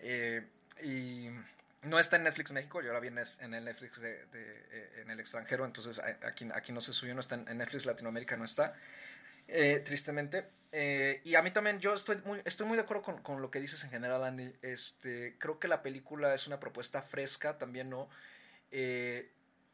Eh, 0.00 0.44
y 0.82 1.28
no 1.82 1.98
está 1.98 2.16
en 2.16 2.24
Netflix 2.24 2.50
México, 2.50 2.82
yo 2.82 2.92
la 2.92 2.98
vi 2.98 3.08
en, 3.08 3.18
en 3.18 3.54
el 3.54 3.64
Netflix 3.64 4.00
de, 4.00 4.26
de, 4.26 4.66
eh, 4.72 5.02
en 5.02 5.10
el 5.10 5.20
extranjero, 5.20 5.64
entonces 5.64 6.00
aquí, 6.00 6.48
aquí 6.52 6.72
no 6.72 6.80
se 6.80 6.92
subió, 6.92 7.14
no 7.14 7.20
está 7.20 7.36
en, 7.36 7.48
en 7.48 7.58
Netflix 7.58 7.86
Latinoamérica, 7.86 8.36
no 8.36 8.44
está, 8.44 8.74
eh, 9.50 9.82
tristemente. 9.84 10.48
y 11.24 11.34
a 11.34 11.42
mí 11.42 11.50
también, 11.50 11.80
yo 11.80 11.94
estoy 11.94 12.16
muy, 12.24 12.40
estoy 12.44 12.66
muy 12.66 12.76
de 12.76 12.82
acuerdo 12.82 13.02
con, 13.02 13.22
con, 13.22 13.42
lo 13.42 13.50
que 13.50 13.60
dices 13.60 13.82
en 13.84 13.90
general, 13.90 14.24
Andy. 14.24 14.52
Este, 14.62 15.36
creo 15.38 15.58
que 15.58 15.68
la 15.68 15.82
película 15.82 16.32
es 16.34 16.46
una 16.46 16.60
propuesta 16.60 17.02
fresca, 17.02 17.58
también 17.58 17.90
no. 17.90 18.08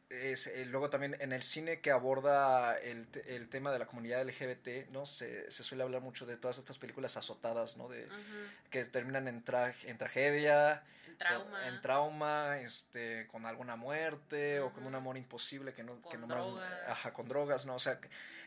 Es, 0.09 0.47
eh, 0.47 0.65
luego 0.65 0.89
también 0.89 1.17
en 1.19 1.33
el 1.33 1.43
cine 1.43 1.81
que 1.81 1.91
aborda 1.91 2.77
el, 2.77 3.07
el, 3.25 3.49
tema 3.49 3.73
de 3.73 3.79
la 3.79 3.87
comunidad 3.87 4.25
LGBT, 4.25 4.89
¿no? 4.91 5.05
Se, 5.05 5.51
se, 5.51 5.63
suele 5.65 5.83
hablar 5.83 6.01
mucho 6.01 6.25
de 6.25 6.37
todas 6.37 6.57
estas 6.57 6.77
películas 6.77 7.17
azotadas, 7.17 7.75
¿no? 7.75 7.89
De, 7.89 8.05
uh 8.05 8.09
-huh. 8.09 8.69
Que 8.69 8.85
terminan 8.85 9.27
en, 9.27 9.43
tra 9.43 9.73
en 9.83 9.97
tragedia, 9.97 10.81
en 11.19 11.27
trauma, 11.27 11.59
con, 11.59 11.67
en 11.67 11.81
trauma 11.81 12.57
este, 12.59 13.27
con 13.27 13.45
alguna 13.45 13.75
muerte 13.75 14.61
uh 14.61 14.65
-huh. 14.65 14.67
o 14.67 14.73
con 14.73 14.85
un 14.85 14.95
amor 14.95 15.17
imposible 15.17 15.73
que 15.73 15.83
no... 15.83 15.99
Con 15.99 16.11
que 16.11 16.17
nomás, 16.17 16.45
drogas. 16.45 16.73
Ajá, 16.87 17.13
con 17.13 17.27
drogas, 17.27 17.65
¿no? 17.65 17.75
O 17.75 17.79
sea, 17.79 17.99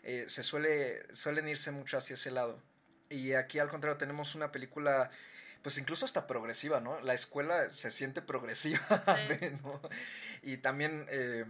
eh, 0.03 0.25
se 0.29 0.43
suele, 0.43 1.03
suelen 1.15 1.49
irse 1.49 1.71
mucho 1.71 1.99
hacia 1.99 2.15
ese 2.15 2.31
lado. 2.31 2.62
Y 3.09 3.35
aquí 3.35 3.59
al 3.59 3.69
contrario 3.69 3.99
tenemos 3.99 4.35
una 4.35 4.53
película 4.53 5.11
pues 5.62 5.77
incluso 5.79 6.05
hasta 6.05 6.27
progresiva, 6.27 6.81
¿no? 6.81 7.00
La 7.03 7.15
escuela 7.15 7.73
se 7.75 7.91
siente 7.91 8.23
progresiva, 8.23 8.81
sí. 9.29 9.50
¿no? 9.62 9.81
Y 10.43 10.57
también 10.59 11.07
eh, 11.11 11.45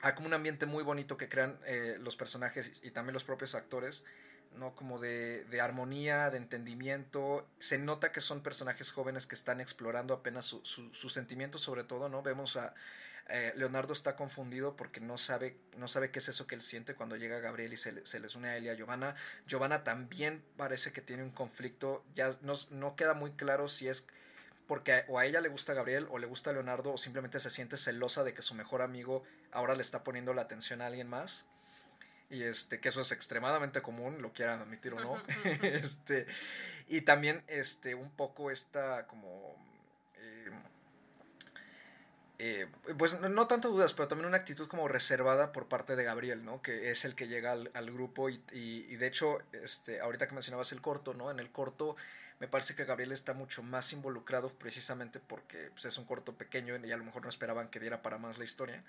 hay 0.00 0.12
como 0.14 0.28
un 0.28 0.34
ambiente 0.34 0.66
muy 0.66 0.84
bonito 0.84 1.16
que 1.16 1.28
crean 1.28 1.58
eh, 1.66 1.96
los 1.98 2.16
personajes 2.16 2.80
y 2.82 2.90
también 2.90 3.14
los 3.14 3.24
propios 3.24 3.54
actores, 3.54 4.04
¿no? 4.56 4.74
Como 4.74 4.98
de, 4.98 5.44
de, 5.44 5.60
armonía, 5.60 6.30
de 6.30 6.38
entendimiento. 6.38 7.46
Se 7.58 7.78
nota 7.78 8.12
que 8.12 8.20
son 8.20 8.42
personajes 8.42 8.92
jóvenes 8.92 9.26
que 9.26 9.34
están 9.34 9.60
explorando 9.60 10.14
apenas 10.14 10.44
sus 10.46 10.68
su, 10.68 11.08
sentimientos, 11.08 11.62
sobre 11.62 11.84
todo, 11.84 12.08
¿no? 12.08 12.22
Vemos 12.22 12.56
a. 12.56 12.74
Eh, 13.28 13.54
Leonardo 13.56 13.94
está 13.94 14.16
confundido 14.16 14.76
porque 14.76 15.00
no 15.00 15.16
sabe, 15.16 15.56
no 15.78 15.88
sabe 15.88 16.10
qué 16.10 16.18
es 16.18 16.28
eso 16.28 16.46
que 16.46 16.54
él 16.54 16.60
siente 16.60 16.94
cuando 16.94 17.16
llega 17.16 17.40
Gabriel 17.40 17.72
y 17.72 17.78
se, 17.78 18.04
se 18.04 18.20
les 18.20 18.36
une 18.36 18.48
a 18.48 18.56
él 18.58 18.64
y 18.64 18.68
a 18.68 18.74
Giovanna. 18.74 19.16
Giovanna 19.46 19.82
también 19.82 20.44
parece 20.58 20.92
que 20.92 21.00
tiene 21.00 21.22
un 21.22 21.30
conflicto, 21.30 22.04
ya 22.14 22.36
no, 22.42 22.52
no 22.70 22.96
queda 22.96 23.14
muy 23.14 23.32
claro 23.32 23.66
si 23.66 23.88
es 23.88 24.06
porque 24.66 25.04
o 25.08 25.18
a 25.18 25.26
ella 25.26 25.40
le 25.40 25.48
gusta 25.48 25.72
Gabriel 25.72 26.06
o 26.10 26.18
le 26.18 26.26
gusta 26.26 26.52
Leonardo 26.52 26.92
o 26.92 26.98
simplemente 26.98 27.40
se 27.40 27.50
siente 27.50 27.78
celosa 27.78 28.24
de 28.24 28.34
que 28.34 28.42
su 28.42 28.54
mejor 28.54 28.82
amigo 28.82 29.22
ahora 29.52 29.74
le 29.74 29.82
está 29.82 30.04
poniendo 30.04 30.34
la 30.34 30.42
atención 30.42 30.82
a 30.82 30.86
alguien 30.86 31.08
más 31.08 31.46
y 32.30 32.42
este 32.42 32.80
que 32.80 32.88
eso 32.88 33.00
es 33.00 33.12
extremadamente 33.12 33.82
común 33.82 34.22
lo 34.22 34.32
quieran 34.32 34.60
admitir 34.60 34.94
o 34.94 35.00
no 35.00 35.22
este 35.62 36.26
y 36.88 37.02
también 37.02 37.42
este 37.46 37.94
un 37.94 38.10
poco 38.10 38.50
esta 38.50 39.06
como 39.06 39.56
eh, 40.16 40.50
eh, 42.38 42.66
pues 42.98 43.20
no, 43.20 43.28
no 43.28 43.46
tanto 43.46 43.70
dudas, 43.70 43.92
pero 43.92 44.08
también 44.08 44.26
una 44.26 44.38
actitud 44.38 44.66
como 44.66 44.88
reservada 44.88 45.52
por 45.52 45.68
parte 45.68 45.94
de 45.94 46.02
Gabriel, 46.02 46.44
¿no? 46.44 46.62
Que 46.62 46.90
es 46.90 47.04
el 47.04 47.14
que 47.14 47.28
llega 47.28 47.52
al, 47.52 47.70
al 47.74 47.92
grupo 47.92 48.28
y, 48.28 48.42
y, 48.52 48.86
y 48.88 48.96
de 48.96 49.06
hecho, 49.06 49.38
este, 49.52 50.00
ahorita 50.00 50.26
que 50.26 50.34
mencionabas 50.34 50.72
el 50.72 50.80
corto, 50.80 51.14
¿no? 51.14 51.30
En 51.30 51.38
el 51.38 51.50
corto 51.50 51.94
me 52.40 52.48
parece 52.48 52.74
que 52.74 52.84
Gabriel 52.84 53.12
está 53.12 53.32
mucho 53.32 53.62
más 53.62 53.92
involucrado 53.92 54.50
precisamente 54.50 55.20
porque 55.20 55.70
pues, 55.70 55.84
es 55.84 55.96
un 55.96 56.04
corto 56.04 56.34
pequeño 56.34 56.76
y 56.84 56.92
a 56.92 56.96
lo 56.96 57.04
mejor 57.04 57.22
no 57.22 57.28
esperaban 57.28 57.68
que 57.68 57.80
diera 57.80 58.02
para 58.02 58.18
más 58.18 58.38
la 58.38 58.44
historia. 58.44 58.82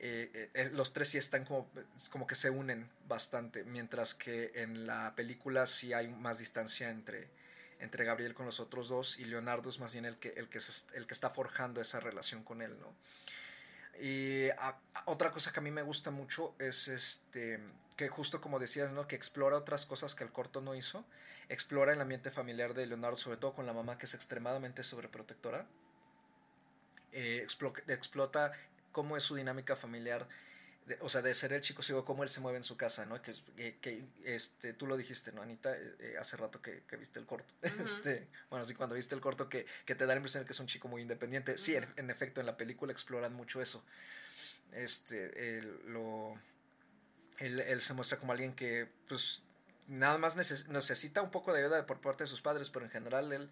Eh, 0.00 0.50
eh, 0.54 0.70
los 0.74 0.92
tres 0.92 1.08
sí 1.08 1.18
están 1.18 1.44
como, 1.44 1.68
como 2.10 2.26
que 2.26 2.36
se 2.36 2.50
unen 2.50 2.88
bastante, 3.08 3.64
mientras 3.64 4.14
que 4.14 4.52
en 4.54 4.86
la 4.86 5.14
película 5.16 5.66
sí 5.66 5.92
hay 5.92 6.08
más 6.08 6.38
distancia 6.38 6.90
entre, 6.90 7.28
entre 7.80 8.04
Gabriel 8.04 8.32
con 8.32 8.46
los 8.46 8.60
otros 8.60 8.88
dos 8.88 9.18
y 9.18 9.24
Leonardo 9.24 9.68
es 9.68 9.80
más 9.80 9.92
bien 9.92 10.04
el 10.04 10.16
que, 10.16 10.28
el 10.36 10.48
que, 10.48 10.60
el 10.94 11.06
que 11.06 11.14
está 11.14 11.30
forjando 11.30 11.80
esa 11.80 11.98
relación 11.98 12.44
con 12.44 12.62
él, 12.62 12.78
¿no? 12.78 12.94
Y 14.00 14.48
otra 15.06 15.32
cosa 15.32 15.52
que 15.52 15.58
a 15.58 15.62
mí 15.62 15.72
me 15.72 15.82
gusta 15.82 16.12
mucho 16.12 16.54
es 16.60 16.86
este 16.86 17.58
que 17.96 18.08
justo 18.08 18.40
como 18.40 18.60
decías, 18.60 18.92
¿no? 18.92 19.08
Que 19.08 19.16
explora 19.16 19.56
otras 19.56 19.84
cosas 19.84 20.14
que 20.14 20.22
el 20.22 20.30
corto 20.30 20.60
no 20.60 20.76
hizo. 20.76 21.04
Explora 21.48 21.92
el 21.92 22.00
ambiente 22.00 22.30
familiar 22.30 22.72
de 22.72 22.86
Leonardo, 22.86 23.16
sobre 23.16 23.38
todo 23.38 23.54
con 23.54 23.66
la 23.66 23.72
mamá 23.72 23.98
que 23.98 24.06
es 24.06 24.14
extremadamente 24.14 24.84
sobreprotectora. 24.84 25.66
Eh, 27.10 27.44
explota 27.88 28.52
cómo 28.98 29.16
es 29.16 29.22
su 29.22 29.36
dinámica 29.36 29.76
familiar, 29.76 30.26
de, 30.84 30.98
o 31.02 31.08
sea, 31.08 31.22
de 31.22 31.32
ser 31.32 31.52
el 31.52 31.60
chico 31.60 31.82
ciego, 31.82 32.04
cómo 32.04 32.24
él 32.24 32.28
se 32.28 32.40
mueve 32.40 32.58
en 32.58 32.64
su 32.64 32.76
casa, 32.76 33.06
¿no? 33.06 33.22
Que, 33.22 33.32
que, 33.56 33.76
que 33.78 34.04
este, 34.24 34.72
tú 34.72 34.88
lo 34.88 34.96
dijiste, 34.96 35.30
¿no, 35.30 35.40
Anita? 35.40 35.72
Eh, 35.76 36.16
hace 36.18 36.36
rato 36.36 36.60
que, 36.60 36.82
que, 36.82 36.96
viste 36.96 37.20
el 37.20 37.24
corto. 37.24 37.54
Uh 37.62 37.68
-huh. 37.68 37.84
este, 37.84 38.26
bueno, 38.50 38.64
sí, 38.64 38.74
cuando 38.74 38.96
viste 38.96 39.14
el 39.14 39.20
corto, 39.20 39.48
que, 39.48 39.66
que, 39.84 39.94
te 39.94 40.04
da 40.04 40.14
la 40.14 40.16
impresión 40.16 40.42
de 40.42 40.46
que 40.48 40.52
es 40.52 40.58
un 40.58 40.66
chico 40.66 40.88
muy 40.88 41.00
independiente. 41.00 41.52
Uh 41.52 41.54
-huh. 41.54 41.58
Sí, 41.58 41.76
en, 41.76 41.86
en, 41.94 42.10
efecto, 42.10 42.40
en 42.40 42.46
la 42.46 42.56
película 42.56 42.90
exploran 42.90 43.32
mucho 43.34 43.62
eso. 43.62 43.84
Este, 44.72 45.58
el, 45.58 45.92
lo, 45.92 46.36
él, 47.38 47.60
él, 47.60 47.80
se 47.80 47.94
muestra 47.94 48.18
como 48.18 48.32
alguien 48.32 48.52
que, 48.52 48.88
pues, 49.08 49.44
nada 49.86 50.18
más 50.18 50.34
neces 50.34 50.66
necesita 50.66 51.22
un 51.22 51.30
poco 51.30 51.52
de 51.52 51.60
ayuda 51.62 51.86
por 51.86 52.00
parte 52.00 52.24
de 52.24 52.26
sus 52.26 52.42
padres, 52.42 52.68
pero 52.70 52.84
en 52.84 52.90
general 52.90 53.32
él, 53.32 53.48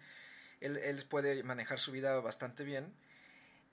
él, 0.59 0.75
él 0.75 1.05
puede 1.07 1.41
manejar 1.43 1.79
su 1.79 1.93
vida 1.93 2.19
bastante 2.19 2.65
bien 2.65 2.93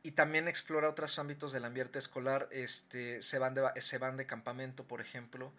y 0.05 0.13
también 0.13 0.49
explora 0.49 0.91
otros 0.91 1.19
ámbitos 1.19 1.53
del 1.53 1.65
ambiente 1.65 1.99
escolar, 1.99 2.47
este, 2.53 3.23
se, 3.23 3.39
van 3.39 3.55
de, 3.55 3.81
se 3.81 3.97
van 3.97 4.19
de 4.19 4.27
campamento, 4.27 4.85
por 4.85 5.01
ejemplo, 5.01 5.51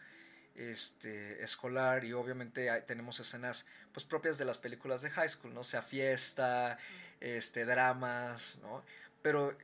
este, 0.53 1.43
escolar, 1.43 2.05
y 2.05 2.13
obviamente 2.13 2.69
hay, 2.69 2.83
tenemos 2.83 3.19
escenas 3.19 3.65
pues, 3.91 4.05
propias 4.05 4.37
de 4.37 4.45
las 4.45 4.59
películas 4.59 5.01
de 5.01 5.09
high 5.09 5.27
school, 5.27 5.51
¿no? 5.51 5.63
Sea, 5.63 5.81
fiesta, 5.81 6.77
este, 7.19 7.65
dramas, 7.65 8.59
¿no? 8.61 8.85
Pero 9.23 9.57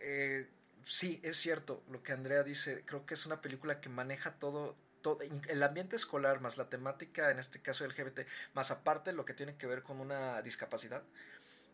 eh, 0.00 0.46
sí, 0.84 1.18
es 1.24 1.36
cierto 1.36 1.82
lo 1.90 2.04
que 2.04 2.12
Andrea 2.12 2.44
dice, 2.44 2.84
creo 2.86 3.04
que 3.06 3.14
es 3.14 3.26
una 3.26 3.40
película 3.40 3.80
que 3.80 3.88
maneja 3.88 4.34
todo, 4.34 4.76
todo, 5.02 5.18
el 5.48 5.62
ambiente 5.64 5.96
escolar, 5.96 6.40
más 6.40 6.56
la 6.56 6.68
temática, 6.70 7.32
en 7.32 7.40
este 7.40 7.60
caso 7.60 7.84
LGBT, 7.84 8.20
más 8.54 8.70
aparte 8.70 9.12
lo 9.12 9.24
que 9.24 9.34
tiene 9.34 9.56
que 9.56 9.66
ver 9.66 9.82
con 9.82 9.98
una 9.98 10.40
discapacidad, 10.42 11.02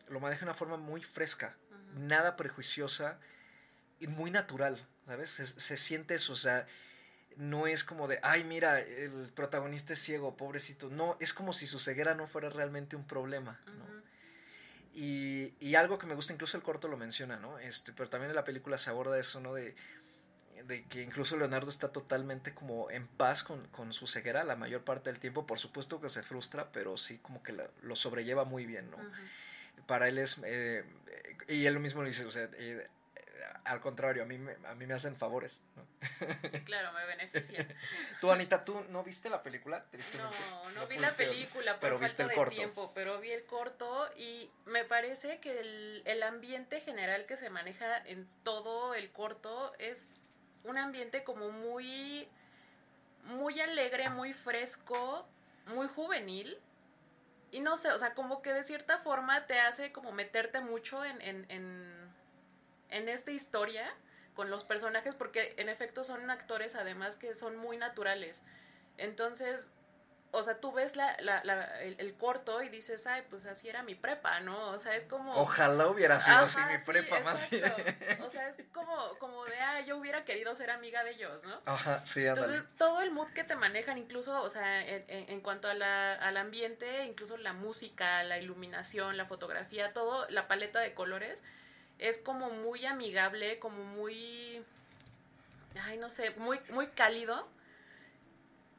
lo 0.09 0.21
maneja 0.21 0.41
de 0.41 0.47
una 0.47 0.55
forma 0.55 0.79
muy 0.79 1.03
fresca, 1.03 1.55
nada 1.97 2.37
prejuiciosa 2.37 3.19
y 3.99 4.07
muy 4.07 4.31
natural, 4.31 4.79
¿sabes? 5.07 5.31
Se, 5.31 5.47
se, 5.47 5.77
siente 5.77 6.15
eso, 6.15 6.35
o 6.35 6.37
sea, 6.37 6.67
no 7.37 7.67
es 7.67 7.85
como 7.85 8.09
de, 8.09 8.19
ay, 8.23 8.45
mira, 8.45 8.81
el 8.81 9.31
protagonista 9.35 9.93
es 9.93 10.01
ciego, 10.01 10.37
pobrecito. 10.37 10.89
No, 10.89 11.17
es 11.21 11.33
como 11.33 11.53
si 11.53 11.67
su 11.67 11.79
ceguera 11.79 12.15
no 12.15 12.27
fuera 12.27 12.51
realmente 12.51 12.97
un 12.97 13.07
problema, 13.07 13.61
¿no? 13.67 13.85
Uh 13.85 13.89
-huh. 13.89 14.03
y, 14.95 15.55
y, 15.61 15.75
algo 15.75 15.99
que 15.99 16.07
me 16.07 16.15
gusta, 16.15 16.33
incluso 16.33 16.57
el 16.57 16.63
corto 16.63 16.89
lo 16.89 16.97
menciona, 16.97 17.37
¿no? 17.37 17.59
Este, 17.59 17.93
pero 17.93 18.09
también 18.09 18.31
en 18.31 18.37
la 18.37 18.45
película 18.45 18.79
se 18.79 18.91
aborda 18.91 19.19
eso, 19.19 19.41
¿no? 19.41 19.55
De, 19.55 19.75
de 20.67 20.85
que 20.85 21.03
incluso 21.03 21.37
Leonardo 21.37 21.69
está 21.69 21.93
totalmente 21.93 22.55
como 22.55 22.91
en 22.91 23.07
paz 23.07 23.43
con, 23.43 23.67
con, 23.69 23.93
su 23.93 24.07
ceguera 24.07 24.43
la 24.43 24.57
mayor 24.57 24.83
parte 24.83 25.11
del 25.11 25.21
tiempo. 25.21 25.47
Por 25.47 25.59
supuesto 25.59 26.01
que 26.01 26.09
se 26.09 26.23
frustra, 26.23 26.73
pero 26.73 26.97
sí 26.97 27.19
como 27.19 27.43
que 27.43 27.53
la, 27.53 27.69
lo 27.83 27.97
sobrelleva 27.97 28.45
muy 28.45 28.65
bien, 28.67 28.91
¿no? 28.91 28.97
Uh 28.97 29.01
-huh. 29.01 29.29
Para 29.87 30.09
él 30.09 30.19
es... 30.19 30.41
Eh, 30.45 30.85
y 31.49 31.67
él 31.67 31.79
mismo 31.79 32.03
dice, 32.03 32.25
o 32.25 32.31
sea, 32.31 32.49
eh, 32.55 32.89
al 33.67 33.81
contrario, 33.81 34.23
a 34.23 34.27
mí, 34.27 34.39
me, 34.39 34.57
a 34.67 34.75
mí 34.75 34.87
me 34.87 34.95
hacen 34.95 35.17
favores. 35.17 35.63
¿no? 35.75 35.87
Sí, 36.51 36.61
claro, 36.61 36.93
me 36.93 37.05
beneficia. 37.05 37.67
tú, 38.21 38.31
Anita, 38.31 38.65
¿tú 38.65 38.81
no 38.91 39.03
viste 39.03 39.29
la 39.29 39.43
película? 39.43 39.85
No, 40.17 40.31
no, 40.31 40.71
no 40.81 40.87
vi 40.87 40.99
la 40.99 41.11
película 41.11 41.73
por 41.73 41.81
pero 41.81 41.99
falta 41.99 42.27
de 42.29 42.35
corto. 42.35 42.55
tiempo, 42.55 42.93
pero 42.95 43.21
vi 43.21 43.33
el 43.33 43.45
corto 43.45 44.09
y 44.17 44.51
me 44.67 44.85
parece 44.85 45.39
que 45.41 45.59
el, 45.61 46.03
el 46.05 46.23
ambiente 46.23 46.81
general 46.81 47.27
que 47.27 47.37
se 47.37 47.51
maneja 47.51 47.99
en 48.07 48.29
todo 48.45 48.95
el 48.95 49.11
corto 49.11 49.73
es 49.79 50.11
un 50.63 50.79
ambiente 50.79 51.25
como 51.25 51.51
muy, 51.51 52.29
muy 53.25 53.61
alegre, 53.61 54.09
muy 54.11 54.33
fresco, 54.33 55.29
muy 55.67 55.89
juvenil 55.89 56.59
y 57.51 57.61
no 57.61 57.77
sé, 57.77 57.91
o 57.91 57.99
sea, 57.99 58.15
como 58.15 58.43
que 58.43 58.53
de 58.53 58.65
cierta 58.65 58.99
forma 58.99 59.47
te 59.47 59.61
hace 59.61 59.93
como 59.93 60.13
meterte 60.13 60.61
mucho 60.61 61.05
en, 61.05 61.21
en, 61.23 61.47
en, 61.49 62.13
en, 62.91 63.09
esta 63.09 63.31
historia 63.31 63.89
con 64.35 64.51
los 64.51 64.65
personajes, 64.65 65.15
porque 65.15 65.55
en 65.57 65.69
efecto 65.69 66.05
son 66.05 66.31
actores 66.31 66.75
además 66.75 67.17
que 67.17 67.35
son 67.35 67.57
muy 67.57 67.77
naturales. 67.77 68.43
Entonces, 68.99 69.71
o 70.33 70.43
sea, 70.43 70.61
tú 70.61 70.73
ves 70.73 70.97
la, 70.97 71.17
la, 71.21 71.43
la 71.45 71.81
el, 71.83 71.97
el, 71.99 72.15
corto 72.15 72.63
y 72.63 72.69
dices, 72.69 73.07
ay, 73.07 73.23
pues 73.31 73.47
así 73.47 73.69
era 73.69 73.83
mi 73.83 73.95
prepa, 73.95 74.41
¿no? 74.41 74.71
O 74.71 74.79
sea, 74.79 74.95
es 74.95 75.05
como... 75.05 75.35
Ojalá 75.35 75.89
hubiera 75.89 76.21
sido 76.21 76.37
Ajá, 76.37 76.45
así 76.45 76.61
mi 76.71 76.79
prepa, 76.85 77.17
sí, 77.17 77.23
más 77.23 77.51
bien. 77.51 78.23
O 78.23 78.31
sea, 78.31 78.49
es 78.49 78.57
como, 78.73 79.17
como 79.19 79.45
de, 79.47 79.59
ah, 79.59 79.81
yo 79.81 79.97
hubiera 79.97 80.25
querido 80.25 80.55
ser 80.55 80.71
amiga 80.71 81.05
de 81.05 81.13
ellos, 81.13 81.43
¿no? 81.45 81.61
Ajá, 81.67 82.05
sí, 82.05 82.27
ándale. 82.27 82.57
Entonces, 82.57 82.77
todo 82.77 83.01
el 83.01 83.13
mood 83.13 83.29
que 83.29 83.45
te 83.45 83.57
manejan, 83.57 83.99
incluso, 83.99 84.41
o 84.43 84.51
sea, 84.51 84.87
en, 84.87 85.05
en, 85.09 85.31
en 85.31 85.41
cuanto 85.41 85.69
a 85.69 85.75
la, 85.75 86.15
al 86.15 86.37
ambiente, 86.37 87.05
incluso 87.05 87.37
la 87.37 87.53
música, 87.53 88.23
la 88.25 88.39
iluminación, 88.39 89.17
la 89.17 89.27
fotografía, 89.27 89.93
todo, 89.93 90.29
la 90.29 90.49
paleta 90.49 90.81
de 90.81 90.93
colores, 90.95 91.43
es 91.99 92.19
como 92.19 92.51
muy 92.51 92.85
amigable, 92.85 93.59
como 93.59 93.85
muy... 93.85 94.65
Ay, 95.81 95.99
no 95.99 96.11
sé, 96.11 96.31
muy, 96.37 96.59
muy 96.71 96.89
cálido 96.89 97.49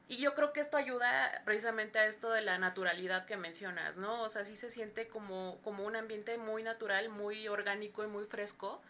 y 0.09 0.17
yo 0.17 0.33
creo 0.33 0.53
que 0.53 0.61
esto 0.61 0.77
ayuda 0.77 1.41
precisamente 1.43 1.99
a 1.99 2.05
esto 2.05 2.29
de 2.29 2.41
la 2.41 2.57
naturalidad 2.57 3.25
que 3.25 3.35
mencionas, 3.35 3.97
¿no? 3.97 4.21
O 4.21 4.29
sea, 4.29 4.45
sí 4.45 4.55
se 4.55 4.69
siente 4.69 5.09
como, 5.09 5.59
como 5.63 5.83
un 5.83 5.97
ambiente 5.97 6.37
muy 6.37 6.63
natural, 6.63 7.09
muy 7.09 7.47
orgánico 7.49 8.05
y 8.05 8.07
muy 8.07 8.25
fresco. 8.25 8.81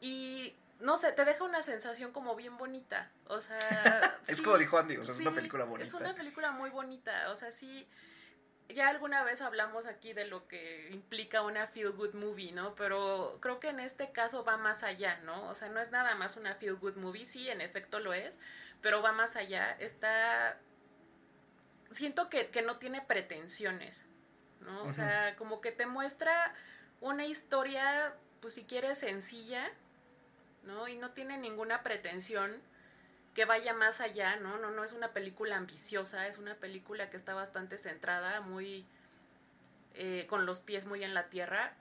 Y 0.00 0.54
no 0.80 0.98
sé, 0.98 1.12
te 1.12 1.24
deja 1.24 1.44
una 1.44 1.62
sensación 1.62 2.12
como 2.12 2.36
bien 2.36 2.58
bonita. 2.58 3.10
O 3.28 3.40
sea. 3.40 4.18
es 4.26 4.38
sí, 4.38 4.44
como 4.44 4.58
dijo 4.58 4.76
Andy, 4.76 4.98
o 4.98 5.02
sea, 5.02 5.14
sí, 5.14 5.22
es 5.22 5.26
una 5.26 5.36
película 5.36 5.64
bonita. 5.64 5.88
Es 5.88 5.94
una 5.94 6.14
película 6.14 6.50
muy 6.50 6.68
bonita. 6.68 7.30
O 7.30 7.36
sea, 7.36 7.50
sí. 7.50 7.88
Ya 8.68 8.88
alguna 8.88 9.24
vez 9.24 9.40
hablamos 9.42 9.86
aquí 9.86 10.12
de 10.12 10.26
lo 10.26 10.46
que 10.48 10.88
implica 10.92 11.42
una 11.42 11.66
feel 11.66 11.92
good 11.92 12.14
movie, 12.14 12.52
¿no? 12.52 12.74
Pero 12.74 13.38
creo 13.40 13.58
que 13.58 13.68
en 13.68 13.80
este 13.80 14.12
caso 14.12 14.44
va 14.44 14.56
más 14.56 14.82
allá, 14.82 15.18
¿no? 15.24 15.48
O 15.48 15.54
sea, 15.54 15.68
no 15.68 15.80
es 15.80 15.90
nada 15.90 16.14
más 16.14 16.36
una 16.36 16.54
feel 16.54 16.76
good 16.76 16.96
movie, 16.96 17.26
sí, 17.26 17.50
en 17.50 17.60
efecto 17.60 17.98
lo 18.00 18.14
es, 18.14 18.38
pero 18.82 19.00
va 19.00 19.12
más 19.12 19.36
allá. 19.36 19.72
Está. 19.78 20.58
Siento 21.92 22.28
que, 22.28 22.48
que 22.50 22.62
no 22.62 22.78
tiene 22.78 23.00
pretensiones, 23.02 24.06
¿no? 24.60 24.82
O 24.82 24.84
uh 24.84 24.88
-huh. 24.88 24.92
sea, 24.92 25.36
como 25.36 25.60
que 25.60 25.72
te 25.72 25.86
muestra 25.86 26.54
una 27.00 27.24
historia, 27.24 28.14
pues 28.40 28.54
si 28.54 28.64
quieres, 28.64 28.98
sencilla, 28.98 29.70
¿no? 30.64 30.88
Y 30.88 30.96
no 30.96 31.12
tiene 31.12 31.38
ninguna 31.38 31.82
pretensión 31.82 32.60
que 33.34 33.44
vaya 33.44 33.72
más 33.72 34.00
allá, 34.00 34.36
¿no? 34.36 34.58
No, 34.58 34.70
no 34.70 34.84
es 34.84 34.92
una 34.92 35.12
película 35.12 35.56
ambiciosa, 35.56 36.26
es 36.26 36.38
una 36.38 36.54
película 36.56 37.08
que 37.08 37.16
está 37.16 37.34
bastante 37.34 37.78
centrada, 37.78 38.40
muy. 38.40 38.86
Eh, 39.94 40.26
con 40.28 40.46
los 40.46 40.60
pies 40.60 40.86
muy 40.86 41.04
en 41.04 41.12
la 41.12 41.28
tierra. 41.28 41.74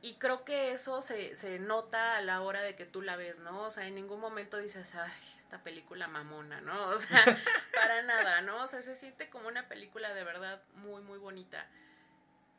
Y 0.00 0.14
creo 0.18 0.44
que 0.44 0.70
eso 0.70 1.00
se, 1.00 1.34
se 1.34 1.58
nota 1.58 2.16
a 2.16 2.20
la 2.22 2.40
hora 2.40 2.62
de 2.62 2.76
que 2.76 2.86
tú 2.86 3.02
la 3.02 3.16
ves, 3.16 3.40
¿no? 3.40 3.62
O 3.62 3.70
sea, 3.70 3.84
en 3.86 3.96
ningún 3.96 4.20
momento 4.20 4.56
dices, 4.58 4.94
ay, 4.94 5.10
esta 5.48 5.62
película 5.64 6.08
mamona, 6.08 6.60
¿no? 6.60 6.88
O 6.88 6.98
sea, 6.98 7.24
para 7.74 8.02
nada, 8.02 8.42
¿no? 8.42 8.64
O 8.64 8.66
sea, 8.66 8.82
se 8.82 8.94
siente 8.94 9.30
como 9.30 9.48
una 9.48 9.66
película 9.66 10.12
de 10.12 10.22
verdad 10.22 10.60
muy, 10.74 11.00
muy 11.00 11.18
bonita. 11.18 11.66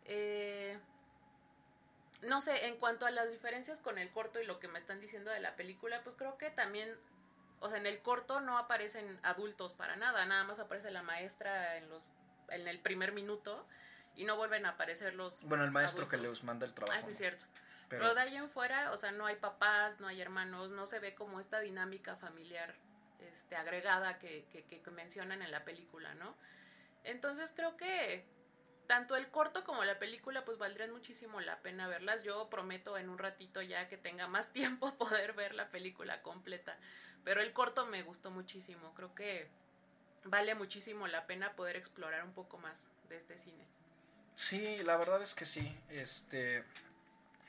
Eh, 0.05 0.75
no 2.23 2.41
sé, 2.41 2.65
en 2.65 2.77
cuanto 2.77 3.05
a 3.05 3.11
las 3.11 3.29
diferencias 3.29 3.79
con 3.79 3.99
el 3.99 4.09
corto 4.09 4.41
y 4.41 4.45
lo 4.47 4.59
que 4.59 4.67
me 4.67 4.79
están 4.79 4.99
diciendo 4.99 5.29
de 5.29 5.39
la 5.39 5.55
película, 5.55 6.01
pues 6.03 6.15
creo 6.15 6.39
que 6.39 6.49
también, 6.49 6.89
o 7.59 7.69
sea, 7.69 7.77
en 7.77 7.85
el 7.85 7.99
corto 8.01 8.39
no 8.39 8.57
aparecen 8.57 9.19
adultos 9.21 9.73
para 9.73 9.95
nada, 9.95 10.25
nada 10.25 10.43
más 10.45 10.57
aparece 10.57 10.89
la 10.89 11.03
maestra 11.03 11.77
en 11.77 11.89
los 11.89 12.11
en 12.49 12.67
el 12.67 12.79
primer 12.79 13.11
minuto 13.11 13.67
y 14.15 14.23
no 14.23 14.35
vuelven 14.35 14.65
a 14.65 14.69
aparecer 14.69 15.13
los 15.13 15.45
Bueno, 15.45 15.63
el 15.63 15.69
maestro 15.69 16.05
adultos. 16.05 16.19
que 16.21 16.27
les 16.27 16.43
manda 16.43 16.65
el 16.65 16.73
trabajo. 16.73 16.97
Ah, 16.99 17.03
sí, 17.05 17.11
es 17.11 17.17
cierto. 17.17 17.45
Pero, 17.89 18.03
Pero, 18.03 18.15
de 18.15 18.21
ahí 18.21 18.35
en 18.35 18.49
fuera, 18.49 18.91
o 18.91 18.97
sea, 18.97 19.11
no 19.11 19.25
hay 19.25 19.35
papás, 19.35 19.99
no 19.99 20.07
hay 20.07 20.21
hermanos, 20.21 20.71
no 20.71 20.85
se 20.85 20.99
ve 20.99 21.15
como 21.15 21.39
esta 21.39 21.59
dinámica 21.59 22.15
familiar 22.15 22.75
este, 23.19 23.55
agregada 23.55 24.19
que, 24.19 24.45
que, 24.51 24.63
que 24.63 24.91
mencionan 24.91 25.41
en 25.41 25.51
la 25.51 25.65
película, 25.65 26.13
¿no? 26.15 26.35
Entonces 27.03 27.51
creo 27.55 27.77
que 27.77 28.25
tanto 28.89 29.15
el 29.15 29.29
corto 29.29 29.63
como 29.63 29.83
la 29.83 29.99
película 29.99 30.43
pues 30.45 30.57
valdrían 30.57 30.91
muchísimo 30.91 31.39
la 31.41 31.59
pena 31.59 31.87
verlas. 31.87 32.23
Yo 32.23 32.49
prometo 32.49 32.97
en 32.97 33.09
un 33.09 33.19
ratito 33.19 33.61
ya 33.61 33.87
que 33.87 33.97
tenga 33.97 34.27
más 34.27 34.47
tiempo 34.53 34.95
poder 34.95 35.33
ver 35.33 35.53
la 35.53 35.69
película 35.69 36.23
completa. 36.23 36.75
Pero 37.23 37.41
el 37.41 37.53
corto 37.53 37.85
me 37.85 38.01
gustó 38.01 38.31
muchísimo. 38.31 38.93
Creo 38.95 39.13
que 39.13 39.47
vale 40.23 40.55
muchísimo 40.55 41.07
la 41.07 41.27
pena 41.27 41.55
poder 41.55 41.75
explorar 41.75 42.23
un 42.23 42.33
poco 42.33 42.57
más 42.57 42.89
de 43.09 43.17
este 43.17 43.37
cine. 43.37 43.63
Sí, 44.33 44.81
la 44.83 44.97
verdad 44.97 45.21
es 45.21 45.35
que 45.35 45.45
sí. 45.45 45.77
Este, 45.89 46.63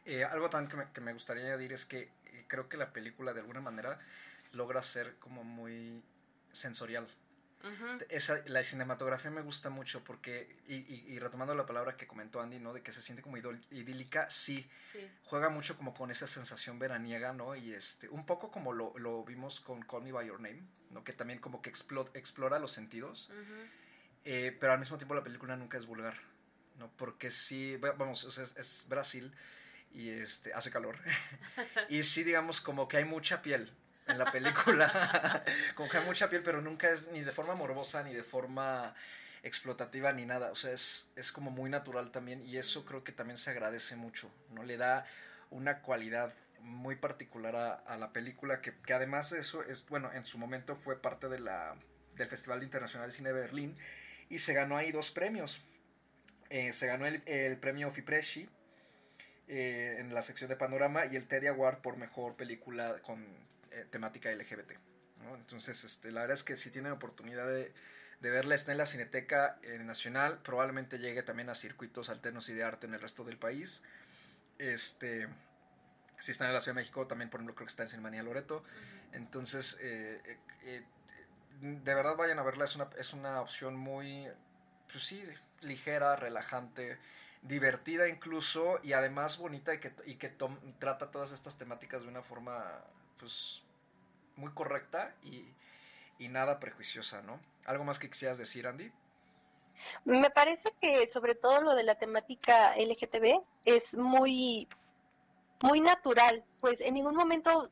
eh, 0.04 0.24
algo 0.24 0.48
también 0.48 0.70
que 0.70 0.76
me, 0.76 0.92
que 0.92 1.00
me, 1.00 1.12
gustaría 1.12 1.44
añadir 1.44 1.72
es 1.72 1.84
que 1.84 2.00
eh, 2.00 2.44
creo 2.48 2.68
que 2.68 2.76
la 2.76 2.92
película 2.92 3.32
de 3.32 3.40
alguna 3.40 3.60
manera 3.60 3.98
logra 4.52 4.82
ser 4.82 5.16
como 5.16 5.44
muy 5.44 6.02
sensorial. 6.52 7.08
Esa, 8.08 8.42
la 8.46 8.64
cinematografía 8.64 9.30
me 9.30 9.42
gusta 9.42 9.68
mucho 9.68 10.02
porque, 10.02 10.56
y, 10.66 10.76
y, 11.12 11.18
retomando 11.18 11.54
la 11.54 11.66
palabra 11.66 11.94
que 11.94 12.06
comentó 12.06 12.40
Andy, 12.40 12.58
¿no? 12.58 12.72
De 12.72 12.82
que 12.82 12.90
se 12.90 13.02
siente 13.02 13.22
como 13.22 13.36
idílica, 13.36 14.30
sí, 14.30 14.66
juega 15.24 15.50
mucho 15.50 15.76
como 15.76 15.92
con 15.92 16.10
esa 16.10 16.26
sensación 16.26 16.78
veraniega, 16.78 17.34
¿no? 17.34 17.54
Y 17.54 17.74
este, 17.74 18.08
un 18.08 18.24
poco 18.24 18.50
como 18.50 18.72
lo, 18.72 18.96
lo 18.96 19.24
vimos 19.24 19.60
con 19.60 19.82
Call 19.82 20.04
Me 20.04 20.10
By 20.10 20.26
Your 20.28 20.40
Name, 20.40 20.62
¿no? 20.88 21.04
Que 21.04 21.12
también 21.12 21.38
como 21.38 21.60
que 21.60 21.68
explora, 21.68 22.08
explora 22.14 22.58
los 22.58 22.72
sentidos, 22.72 23.30
eh, 24.24 24.56
pero 24.58 24.72
al 24.72 24.78
mismo 24.78 24.96
tiempo 24.96 25.14
la 25.14 25.22
película 25.22 25.54
nunca 25.54 25.76
es 25.76 25.84
vulgar, 25.84 26.18
¿no? 26.78 26.90
Porque 26.96 27.30
sí, 27.30 27.76
vamos, 27.76 28.24
es, 28.38 28.56
es 28.56 28.86
Brasil 28.88 29.34
y 29.92 30.10
este, 30.10 30.52
hace 30.52 30.70
calor. 30.70 30.96
y 31.88 32.02
sí, 32.02 32.22
digamos, 32.24 32.60
como 32.60 32.88
que 32.88 32.98
hay 32.98 33.04
mucha 33.04 33.42
piel, 33.42 33.72
en 34.10 34.18
la 34.18 34.30
película. 34.30 35.44
Como 35.74 35.88
que 35.88 35.98
hay 35.98 36.04
mucha 36.04 36.28
piel, 36.28 36.42
pero 36.42 36.60
nunca 36.60 36.90
es 36.90 37.08
ni 37.08 37.20
de 37.20 37.32
forma 37.32 37.54
morbosa, 37.54 38.02
ni 38.02 38.12
de 38.12 38.22
forma 38.22 38.94
explotativa, 39.42 40.12
ni 40.12 40.26
nada. 40.26 40.50
O 40.50 40.56
sea, 40.56 40.72
es, 40.72 41.10
es 41.16 41.32
como 41.32 41.50
muy 41.50 41.70
natural 41.70 42.10
también 42.10 42.46
y 42.46 42.56
eso 42.58 42.84
creo 42.84 43.04
que 43.04 43.12
también 43.12 43.36
se 43.36 43.50
agradece 43.50 43.96
mucho, 43.96 44.30
¿no? 44.50 44.62
Le 44.64 44.76
da 44.76 45.06
una 45.50 45.80
cualidad 45.80 46.34
muy 46.60 46.96
particular 46.96 47.56
a, 47.56 47.96
la 47.96 48.12
película 48.12 48.60
que, 48.60 48.74
que, 48.84 48.92
además 48.92 49.30
de 49.30 49.40
eso 49.40 49.62
es, 49.62 49.88
bueno, 49.88 50.12
en 50.12 50.26
su 50.26 50.36
momento 50.36 50.76
fue 50.76 51.00
parte 51.00 51.28
de 51.28 51.40
la, 51.40 51.74
del 52.16 52.28
Festival 52.28 52.62
Internacional 52.62 53.08
de 53.08 53.12
Cine 53.12 53.32
de 53.32 53.40
Berlín 53.40 53.76
y 54.28 54.40
se 54.40 54.52
ganó 54.52 54.76
ahí 54.76 54.92
dos 54.92 55.10
premios. 55.10 55.62
Eh, 56.50 56.72
se 56.72 56.86
ganó 56.86 57.06
el, 57.06 57.22
el 57.26 57.56
premio 57.56 57.90
Fipresci 57.90 58.48
eh, 59.52 59.96
en 59.98 60.14
la 60.14 60.22
sección 60.22 60.48
de 60.48 60.54
Panorama 60.54 61.06
y 61.06 61.16
el 61.16 61.26
Teddy 61.26 61.48
Award 61.48 61.78
por 61.78 61.96
mejor 61.96 62.36
película 62.36 63.02
con 63.02 63.26
eh, 63.72 63.84
temática 63.90 64.30
LGBT. 64.30 64.74
Entonces, 65.34 65.82
este, 65.82 66.12
la 66.12 66.20
verdad 66.20 66.34
es 66.34 66.44
que 66.44 66.54
si 66.54 66.70
tienen 66.70 66.92
oportunidad 66.92 67.48
de, 67.48 67.72
de 68.20 68.30
verla, 68.30 68.54
está 68.54 68.70
en 68.70 68.78
la 68.78 68.86
Cineteca 68.86 69.58
eh, 69.64 69.80
Nacional, 69.80 70.38
probablemente 70.44 71.00
llegue 71.00 71.24
también 71.24 71.48
a 71.48 71.56
circuitos 71.56 72.10
alternos 72.10 72.48
y 72.48 72.54
de 72.54 72.62
arte 72.62 72.86
en 72.86 72.94
el 72.94 73.00
resto 73.00 73.24
del 73.24 73.38
país. 73.38 73.82
Este, 74.58 75.26
si 76.20 76.30
están 76.30 76.46
en 76.46 76.54
la 76.54 76.60
Ciudad 76.60 76.76
de 76.76 76.82
México, 76.82 77.08
también 77.08 77.28
por 77.28 77.40
ejemplo 77.40 77.56
creo 77.56 77.66
que 77.66 77.72
está 77.72 77.82
en 77.82 77.88
Cinemanía 77.88 78.22
Loreto. 78.22 78.62
Entonces, 79.12 79.78
eh, 79.80 80.38
de 81.60 81.94
verdad 81.94 82.14
vayan 82.14 82.38
a 82.38 82.44
verla, 82.44 82.66
es 82.66 82.76
una, 82.76 82.88
es 82.96 83.12
una 83.12 83.40
opción 83.40 83.74
muy, 83.74 84.28
pues 84.86 85.02
sí, 85.02 85.24
ligera, 85.60 86.14
relajante, 86.14 86.98
divertida 87.42 88.08
incluso 88.08 88.78
y 88.82 88.92
además 88.92 89.38
bonita 89.38 89.74
y 89.74 89.80
que, 89.80 89.92
y 90.04 90.16
que 90.16 90.34
trata 90.78 91.10
todas 91.10 91.32
estas 91.32 91.56
temáticas 91.56 92.02
de 92.02 92.08
una 92.08 92.22
forma 92.22 92.84
pues 93.18 93.62
muy 94.36 94.52
correcta 94.52 95.14
y, 95.22 95.54
nada 96.28 96.60
prejuiciosa, 96.60 97.22
¿no? 97.22 97.40
¿Algo 97.64 97.82
más 97.82 97.98
que 97.98 98.10
quisieras 98.10 98.36
decir, 98.36 98.66
Andy? 98.66 98.92
Me 100.04 100.28
parece 100.30 100.70
que 100.78 101.06
sobre 101.06 101.34
todo 101.34 101.62
lo 101.62 101.74
de 101.74 101.82
la 101.82 101.94
temática 101.94 102.74
LGTB 102.76 103.40
es 103.64 103.94
muy, 103.94 104.68
muy 105.62 105.80
natural, 105.80 106.44
pues 106.58 106.82
en 106.82 106.92
ningún 106.92 107.16
momento 107.16 107.70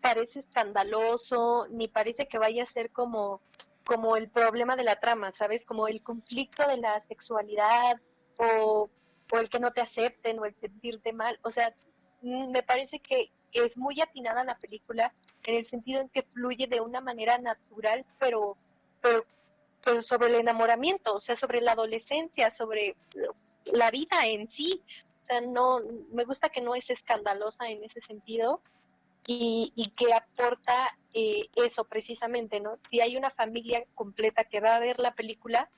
parece 0.00 0.38
escandaloso, 0.38 1.66
ni 1.70 1.88
parece 1.88 2.28
que 2.28 2.38
vaya 2.38 2.62
a 2.62 2.66
ser 2.66 2.90
como, 2.90 3.42
como 3.84 4.16
el 4.16 4.30
problema 4.30 4.76
de 4.76 4.84
la 4.84 5.00
trama, 5.00 5.32
¿sabes? 5.32 5.64
Como 5.64 5.88
el 5.88 6.00
conflicto 6.00 6.66
de 6.68 6.76
la 6.76 7.00
sexualidad 7.00 8.00
o, 8.38 8.88
o 9.32 9.38
el 9.38 9.48
que 9.48 9.60
no 9.60 9.72
te 9.72 9.80
acepten 9.80 10.38
o 10.38 10.44
el 10.44 10.54
sentirte 10.54 11.12
mal. 11.12 11.38
O 11.42 11.50
sea, 11.50 11.74
mm, 12.22 12.50
me 12.50 12.62
parece 12.62 13.00
que 13.00 13.30
es 13.52 13.76
muy 13.76 14.00
atinada 14.00 14.44
la 14.44 14.58
película 14.58 15.12
en 15.44 15.56
el 15.56 15.66
sentido 15.66 16.00
en 16.00 16.08
que 16.08 16.22
fluye 16.22 16.66
de 16.66 16.80
una 16.80 17.00
manera 17.00 17.38
natural, 17.38 18.04
pero, 18.18 18.56
pero, 19.00 19.24
sobre 20.02 20.28
el 20.28 20.34
enamoramiento, 20.36 21.14
o 21.14 21.20
sea, 21.20 21.36
sobre 21.36 21.60
la 21.60 21.72
adolescencia, 21.72 22.50
sobre 22.50 22.96
la 23.64 23.90
vida 23.90 24.26
en 24.26 24.48
sí. 24.48 24.82
O 25.22 25.24
sea, 25.24 25.40
no, 25.40 25.80
me 26.12 26.24
gusta 26.24 26.50
que 26.50 26.60
no 26.60 26.74
es 26.74 26.90
escandalosa 26.90 27.68
en 27.68 27.82
ese 27.84 28.00
sentido 28.00 28.60
y, 29.26 29.72
y 29.74 29.90
que 29.90 30.12
aporta 30.12 30.96
eh, 31.14 31.48
eso 31.56 31.84
precisamente, 31.84 32.60
¿no? 32.60 32.78
Si 32.90 33.00
hay 33.00 33.16
una 33.16 33.30
familia 33.30 33.84
completa 33.94 34.44
que 34.44 34.60
va 34.60 34.76
a 34.76 34.80
ver 34.80 34.98
la 34.98 35.14
película, 35.14 35.70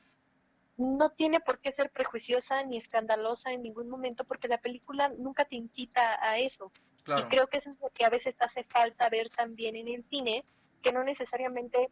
no 0.77 1.11
tiene 1.11 1.41
por 1.41 1.59
qué 1.61 1.71
ser 1.73 1.91
prejuiciosa 1.91 2.63
ni 2.65 2.79
escandalosa 2.79 3.53
en 3.53 3.63
ningún 3.63 3.89
momento 3.89 4.25
porque 4.25 4.49
la 4.49 4.59
película 4.59 5.09
nunca 5.11 5.45
te 5.45 5.57
incita 5.57 6.19
a 6.23 6.39
eso. 6.39 6.73
Y 7.07 7.23
creo 7.25 7.49
que 7.49 7.59
eso 7.59 7.71
es 7.71 7.81
lo 7.81 7.91
que 7.91 8.05
a 8.05 8.11
veces 8.11 8.37
hace 8.39 8.65
falta 8.65 9.09
ver 9.09 9.29
también 9.29 9.75
en 9.75 9.89
el 9.89 10.05
cine, 10.09 10.45
que 10.83 10.93
no 10.93 11.03
necesariamente 11.03 11.91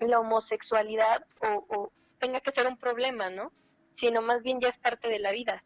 la 0.00 0.20
homosexualidad 0.20 1.24
o, 1.40 1.90
tenga 2.18 2.40
que 2.40 2.52
ser 2.52 2.66
un 2.66 2.76
problema, 2.76 3.30
¿no? 3.30 3.52
Sino 3.92 4.22
más 4.22 4.42
bien 4.42 4.60
ya 4.60 4.68
es 4.68 4.78
parte 4.78 5.08
de 5.08 5.18
la 5.18 5.32
vida. 5.32 5.62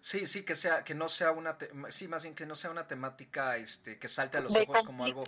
Sí, 0.00 0.26
sí, 0.26 0.44
que 0.44 0.54
sea, 0.54 0.84
que 0.84 0.94
no 0.94 1.08
sea 1.08 1.32
una, 1.32 1.58
sí, 1.88 2.06
más 2.06 2.22
bien 2.22 2.34
que 2.34 2.46
no 2.46 2.54
sea 2.54 2.70
una 2.70 2.86
temática, 2.86 3.56
este, 3.56 3.98
que 3.98 4.08
salte 4.08 4.38
a 4.38 4.40
los 4.40 4.54
ojos 4.54 4.82
como 4.84 5.04
algo, 5.04 5.24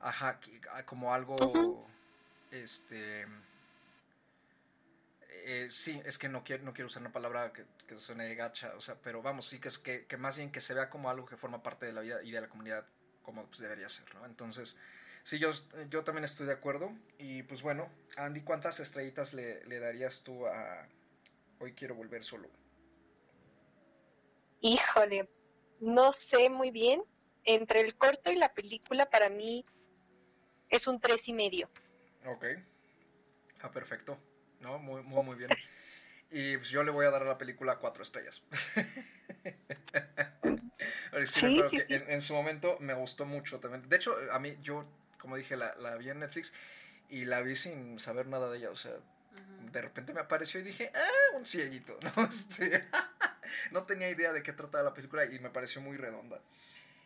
ajá, 0.00 0.40
como 0.86 1.14
algo, 1.14 1.86
este, 2.50 3.26
eh, 5.44 5.68
sí, 5.70 6.00
es 6.04 6.18
que 6.18 6.28
no 6.28 6.44
quiero, 6.44 6.64
no 6.64 6.72
quiero 6.72 6.86
usar 6.86 7.02
una 7.02 7.12
palabra 7.12 7.52
que, 7.52 7.64
que 7.86 7.96
suene 7.96 8.34
gacha, 8.34 8.74
o 8.76 8.80
sea, 8.80 8.96
pero 9.02 9.22
vamos, 9.22 9.46
sí 9.46 9.60
que 9.60 9.68
es 9.68 9.78
que, 9.78 10.06
que, 10.06 10.16
más 10.16 10.36
bien 10.36 10.50
que 10.50 10.60
se 10.60 10.74
vea 10.74 10.90
como 10.90 11.10
algo 11.10 11.26
que 11.26 11.36
forma 11.36 11.62
parte 11.62 11.86
de 11.86 11.92
la 11.92 12.00
vida 12.00 12.22
y 12.22 12.30
de 12.30 12.40
la 12.40 12.48
comunidad 12.48 12.86
como 13.22 13.46
pues, 13.46 13.60
debería 13.60 13.88
ser, 13.88 14.14
¿no? 14.14 14.24
Entonces, 14.26 14.78
sí, 15.22 15.38
yo, 15.38 15.50
yo 15.90 16.04
también 16.04 16.24
estoy 16.24 16.46
de 16.46 16.52
acuerdo. 16.52 16.92
Y 17.18 17.42
pues 17.42 17.62
bueno, 17.62 17.90
Andy, 18.16 18.42
¿cuántas 18.42 18.80
estrellitas 18.80 19.34
le, 19.34 19.64
le 19.66 19.80
darías 19.80 20.22
tú 20.22 20.46
a 20.46 20.88
Hoy 21.60 21.72
quiero 21.72 21.94
volver 21.94 22.24
solo? 22.24 22.48
Híjole, 24.60 25.28
no 25.80 26.12
sé 26.12 26.50
muy 26.50 26.70
bien. 26.70 27.02
Entre 27.44 27.80
el 27.80 27.96
corto 27.96 28.30
y 28.30 28.36
la 28.36 28.52
película, 28.52 29.08
para 29.08 29.28
mí 29.28 29.64
es 30.68 30.86
un 30.86 31.00
tres 31.00 31.28
y 31.28 31.32
medio. 31.32 31.68
Ok. 32.26 32.44
Ah, 33.60 33.70
perfecto. 33.70 34.18
¿No? 34.60 34.78
Muy, 34.78 35.02
muy, 35.02 35.24
muy 35.24 35.36
bien. 35.36 35.50
Y 36.30 36.56
pues 36.58 36.68
yo 36.68 36.82
le 36.82 36.90
voy 36.90 37.06
a 37.06 37.10
dar 37.10 37.22
a 37.22 37.26
la 37.26 37.38
película 37.38 37.76
cuatro 37.76 38.02
estrellas. 38.02 38.42
sí, 41.26 41.60
que 41.70 41.86
en, 41.88 42.20
su 42.20 42.34
momento 42.34 42.76
me 42.80 42.94
gustó 42.94 43.24
mucho 43.24 43.60
también. 43.60 43.88
De 43.88 43.96
hecho, 43.96 44.14
a 44.30 44.38
mí, 44.38 44.56
yo, 44.62 44.86
como 45.18 45.36
dije, 45.36 45.56
la, 45.56 45.74
la 45.76 45.96
vi 45.96 46.10
en 46.10 46.20
Netflix 46.20 46.52
y 47.08 47.24
la 47.24 47.40
vi 47.40 47.56
sin 47.56 47.98
saber 47.98 48.26
nada 48.26 48.50
de 48.50 48.58
ella. 48.58 48.70
O 48.70 48.76
sea, 48.76 48.92
de 49.72 49.82
repente 49.82 50.12
me 50.12 50.20
apareció 50.20 50.60
y 50.60 50.64
dije, 50.64 50.90
ah, 50.94 51.36
un 51.36 51.46
cieguito, 51.46 51.98
¿no? 52.02 52.24
Este, 52.24 52.86
no 53.72 53.84
tenía 53.84 54.10
idea 54.10 54.32
de 54.32 54.42
qué 54.42 54.52
trataba 54.52 54.84
la 54.84 54.94
película 54.94 55.24
y 55.24 55.38
me 55.38 55.50
pareció 55.50 55.80
muy 55.80 55.96
redonda. 55.96 56.40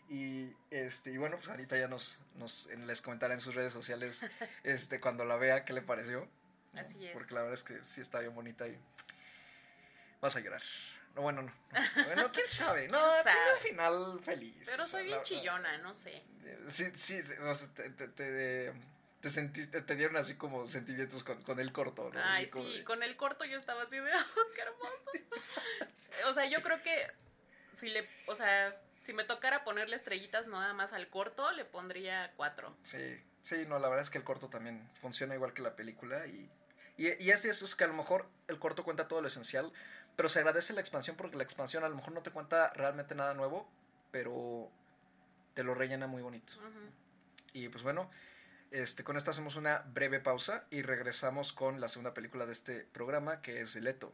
Y, 0.08 0.54
este, 0.70 1.10
y 1.10 1.16
bueno, 1.16 1.36
pues 1.36 1.48
ahorita 1.48 1.78
ya 1.78 1.88
nos, 1.88 2.20
nos 2.36 2.68
les 2.86 3.00
comentará 3.00 3.34
en 3.34 3.40
sus 3.40 3.54
redes 3.54 3.72
sociales 3.72 4.24
este, 4.64 5.00
cuando 5.00 5.24
la 5.24 5.36
vea 5.36 5.64
qué 5.64 5.72
le 5.72 5.82
pareció. 5.82 6.28
Así 6.74 7.06
es. 7.06 7.12
Porque 7.12 7.34
la 7.34 7.40
verdad 7.40 7.54
es 7.54 7.62
que 7.62 7.84
sí 7.84 8.00
está 8.00 8.20
bien 8.20 8.34
bonita 8.34 8.66
y 8.66 8.78
vas 10.20 10.36
a 10.36 10.40
llorar. 10.40 10.62
No, 11.14 11.22
bueno, 11.22 11.42
no. 11.42 11.52
Bueno, 12.06 12.32
quién 12.32 12.48
sabe. 12.48 12.88
No, 12.88 12.98
tiene 13.22 13.52
un 13.54 13.60
final 13.60 14.20
feliz. 14.22 14.62
Pero 14.64 14.86
soy 14.86 15.04
bien 15.04 15.22
chillona, 15.22 15.78
no 15.78 15.92
sé. 15.92 16.22
Sí, 16.68 16.90
sí, 16.94 17.20
o 17.40 17.54
sea, 17.54 17.68
te, 17.74 17.90
te, 17.90 18.08
te, 18.08 18.72
te, 19.20 19.30
sentiste, 19.30 19.82
te 19.82 19.96
dieron 19.96 20.16
así 20.16 20.36
como 20.36 20.66
sentimientos 20.66 21.22
con, 21.22 21.42
con 21.42 21.60
el 21.60 21.72
corto, 21.72 22.10
¿no? 22.12 22.20
Ay, 22.22 22.48
sí, 22.52 22.82
con 22.84 23.02
el 23.02 23.16
corto 23.16 23.44
yo 23.44 23.58
estaba 23.58 23.82
así 23.82 23.96
de, 23.96 24.10
oh, 24.14 24.52
qué 24.54 24.62
hermoso. 24.62 25.10
o 26.30 26.32
sea, 26.32 26.46
yo 26.46 26.62
creo 26.62 26.82
que 26.82 27.06
si 27.76 27.88
le, 27.88 28.08
o 28.26 28.34
sea, 28.34 28.76
si 29.02 29.12
me 29.12 29.24
tocara 29.24 29.64
ponerle 29.64 29.96
estrellitas 29.96 30.46
nada 30.46 30.72
más 30.72 30.92
al 30.92 31.08
corto, 31.08 31.50
le 31.52 31.64
pondría 31.64 32.32
cuatro. 32.36 32.74
Sí, 32.82 33.20
sí, 33.42 33.64
no, 33.66 33.78
la 33.78 33.88
verdad 33.88 34.02
es 34.02 34.10
que 34.10 34.18
el 34.18 34.24
corto 34.24 34.48
también 34.48 34.88
funciona 35.00 35.34
igual 35.34 35.52
que 35.52 35.62
la 35.62 35.76
película 35.76 36.26
y 36.26 36.50
y, 36.96 37.22
y 37.22 37.30
es 37.30 37.42
de 37.42 37.50
esos 37.50 37.74
que 37.74 37.84
a 37.84 37.88
lo 37.88 37.94
mejor 37.94 38.28
el 38.48 38.58
corto 38.58 38.84
cuenta 38.84 39.08
todo 39.08 39.20
lo 39.20 39.28
esencial, 39.28 39.72
pero 40.16 40.28
se 40.28 40.40
agradece 40.40 40.72
la 40.72 40.80
expansión 40.80 41.16
porque 41.16 41.36
la 41.36 41.42
expansión 41.42 41.84
a 41.84 41.88
lo 41.88 41.96
mejor 41.96 42.12
no 42.12 42.22
te 42.22 42.30
cuenta 42.30 42.72
realmente 42.74 43.14
nada 43.14 43.34
nuevo, 43.34 43.68
pero 44.10 44.70
te 45.54 45.64
lo 45.64 45.74
rellena 45.74 46.06
muy 46.06 46.22
bonito. 46.22 46.54
Y 47.52 47.68
pues 47.68 47.82
bueno, 47.82 48.10
este, 48.70 49.04
con 49.04 49.16
esto 49.16 49.30
hacemos 49.30 49.56
una 49.56 49.80
breve 49.80 50.20
pausa 50.20 50.64
y 50.70 50.82
regresamos 50.82 51.52
con 51.52 51.80
la 51.80 51.88
segunda 51.88 52.14
película 52.14 52.46
de 52.46 52.52
este 52.52 52.86
programa, 52.92 53.42
que 53.42 53.60
es 53.60 53.74
Leto. 53.76 54.12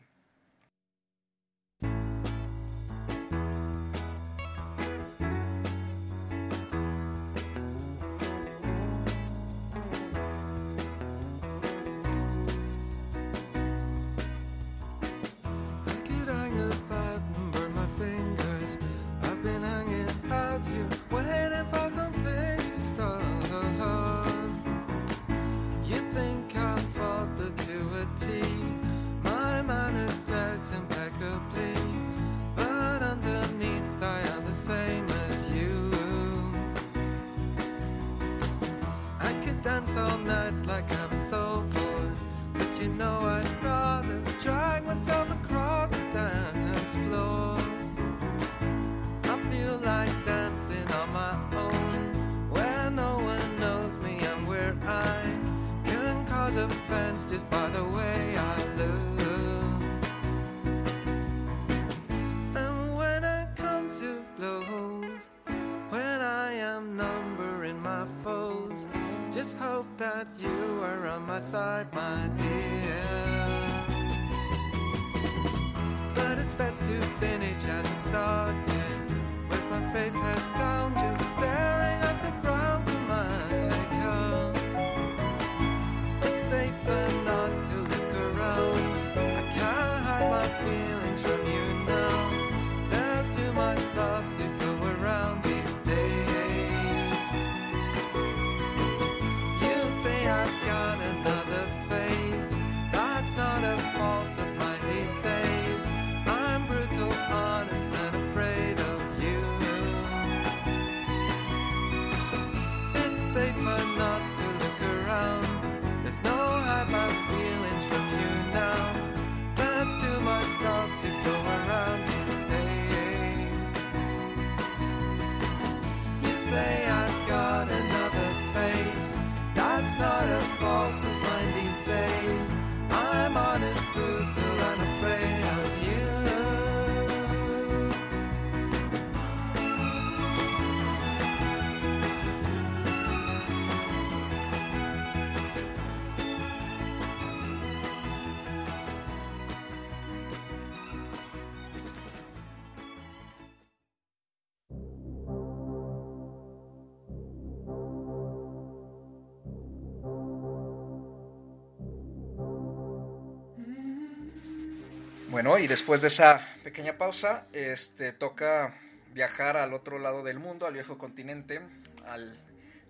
Bueno, 165.41 165.57
y 165.61 165.69
después 165.69 166.01
de 166.01 166.09
esa 166.09 166.45
pequeña 166.65 166.99
pausa, 166.99 167.47
este, 167.53 168.11
toca 168.13 168.75
viajar 169.15 169.57
al 169.57 169.73
otro 169.73 170.01
lado 170.01 170.25
del 170.25 170.41
mundo, 170.41 170.67
al 170.67 170.73
viejo 170.73 170.99
continente, 170.99 171.61
al 172.09 172.37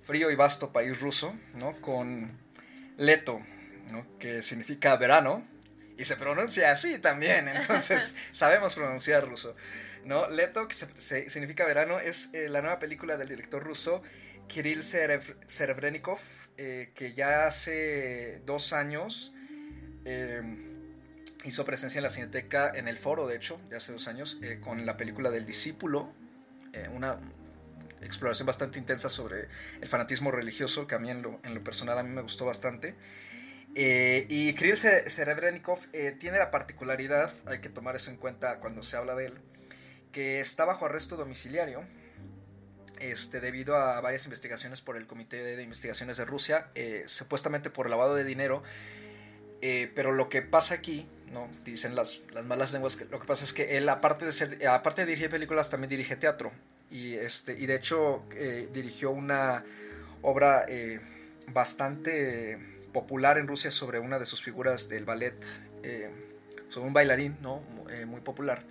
frío 0.00 0.30
y 0.30 0.34
vasto 0.34 0.72
país 0.72 0.98
ruso, 0.98 1.36
¿no? 1.52 1.78
Con 1.82 2.38
Leto, 2.96 3.42
¿no? 3.92 4.06
Que 4.18 4.40
significa 4.40 4.96
verano, 4.96 5.46
y 5.98 6.04
se 6.06 6.16
pronuncia 6.16 6.70
así 6.72 6.98
también, 6.98 7.48
entonces 7.54 8.14
sabemos 8.32 8.74
pronunciar 8.74 9.28
ruso, 9.28 9.54
¿no? 10.06 10.30
Leto, 10.30 10.68
que 10.68 10.74
se- 10.74 10.98
se- 10.98 11.28
significa 11.28 11.66
verano, 11.66 12.00
es 12.00 12.30
eh, 12.32 12.48
la 12.48 12.62
nueva 12.62 12.78
película 12.78 13.18
del 13.18 13.28
director 13.28 13.62
ruso 13.62 14.00
Kirill 14.46 14.82
Serebrennikov, 14.82 16.18
eh, 16.56 16.92
que 16.94 17.12
ya 17.12 17.46
hace 17.46 18.40
dos 18.46 18.72
años... 18.72 19.34
eh, 20.06 20.64
hizo 21.44 21.64
presencia 21.64 21.98
en 21.98 22.02
la 22.04 22.10
Cineteca, 22.10 22.70
en 22.74 22.88
el 22.88 22.98
foro, 22.98 23.26
de 23.26 23.36
hecho, 23.36 23.60
de 23.68 23.76
hace 23.76 23.92
dos 23.92 24.08
años, 24.08 24.38
eh, 24.42 24.58
con 24.60 24.84
la 24.86 24.96
película 24.96 25.30
del 25.30 25.46
discípulo, 25.46 26.12
eh, 26.72 26.88
una 26.92 27.18
exploración 28.02 28.46
bastante 28.46 28.78
intensa 28.78 29.08
sobre 29.08 29.48
el 29.80 29.88
fanatismo 29.88 30.30
religioso, 30.30 30.86
que 30.86 30.94
a 30.94 30.98
mí 30.98 31.10
en 31.10 31.22
lo, 31.22 31.40
personal 31.64 31.98
a 31.98 32.02
mí 32.02 32.10
me 32.10 32.22
gustó 32.22 32.44
bastante. 32.44 32.94
Eh, 33.74 34.26
y 34.28 34.54
Kirill 34.54 34.76
Se- 34.76 35.08
Serebrennikov 35.08 35.78
eh, 35.92 36.16
tiene 36.18 36.38
la 36.38 36.50
particularidad, 36.50 37.32
hay 37.46 37.60
que 37.60 37.68
tomar 37.68 37.96
eso 37.96 38.10
en 38.10 38.16
cuenta 38.16 38.58
cuando 38.60 38.82
se 38.82 38.96
habla 38.96 39.14
de 39.14 39.26
él, 39.26 39.34
que 40.12 40.40
está 40.40 40.64
bajo 40.64 40.86
arresto 40.86 41.16
domiciliario 41.16 41.84
este, 42.98 43.40
debido 43.40 43.76
a 43.76 44.00
varias 44.00 44.24
investigaciones 44.24 44.80
por 44.80 44.96
el 44.96 45.06
Comité 45.06 45.42
de 45.42 45.62
Investigaciones 45.62 46.16
de 46.16 46.24
Rusia, 46.24 46.68
eh, 46.74 47.04
supuestamente 47.06 47.70
por 47.70 47.88
lavado 47.88 48.14
de 48.16 48.24
dinero. 48.24 48.62
Pero 49.60 50.12
lo 50.12 50.28
que 50.28 50.40
pasa 50.40 50.74
aquí, 50.74 51.08
¿no? 51.32 51.48
Dicen 51.64 51.94
las, 51.94 52.20
las 52.32 52.46
malas 52.46 52.72
lenguas, 52.72 52.96
que 52.96 53.04
lo 53.06 53.18
que 53.20 53.26
pasa 53.26 53.44
es 53.44 53.52
que 53.52 53.76
él, 53.76 53.88
aparte 53.88 54.24
de, 54.24 54.32
ser, 54.32 54.66
aparte 54.66 55.02
de 55.02 55.06
dirigir 55.08 55.30
películas, 55.30 55.70
también 55.70 55.90
dirige 55.90 56.16
teatro. 56.16 56.52
Y, 56.90 57.14
este, 57.14 57.52
y 57.52 57.66
de 57.66 57.74
hecho 57.76 58.24
eh, 58.34 58.68
dirigió 58.72 59.10
una 59.10 59.64
obra 60.22 60.64
eh, 60.68 61.00
bastante 61.48 62.58
popular 62.92 63.36
en 63.38 63.46
Rusia 63.46 63.70
sobre 63.70 63.98
una 63.98 64.18
de 64.18 64.24
sus 64.24 64.42
figuras 64.42 64.88
del 64.88 65.04
ballet, 65.04 65.36
eh, 65.82 66.10
sobre 66.68 66.86
un 66.86 66.92
bailarín 66.94 67.36
¿no? 67.42 67.62
Muy 68.06 68.20
popular. 68.20 68.64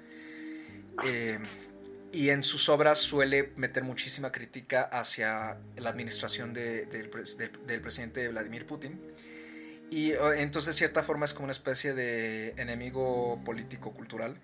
Y 2.12 2.30
en 2.30 2.42
sus 2.44 2.70
obras 2.70 3.00
suele 3.00 3.52
meter 3.58 3.84
muchísima 3.84 4.32
crítica 4.32 4.84
hacia 4.84 5.58
la 5.76 5.90
administración 5.90 6.54
del- 6.54 6.90
del 6.90 7.82
presidente 7.82 8.28
Vladimir 8.30 8.66
Putin. 8.66 9.00
Y 9.90 10.12
entonces, 10.12 10.74
de 10.76 10.78
cierta 10.78 11.02
forma, 11.04 11.26
es 11.26 11.34
como 11.34 11.46
una 11.46 11.54
especie 11.54 11.94
de 11.94 12.50
enemigo 12.58 13.42
político-cultural. 13.46 14.40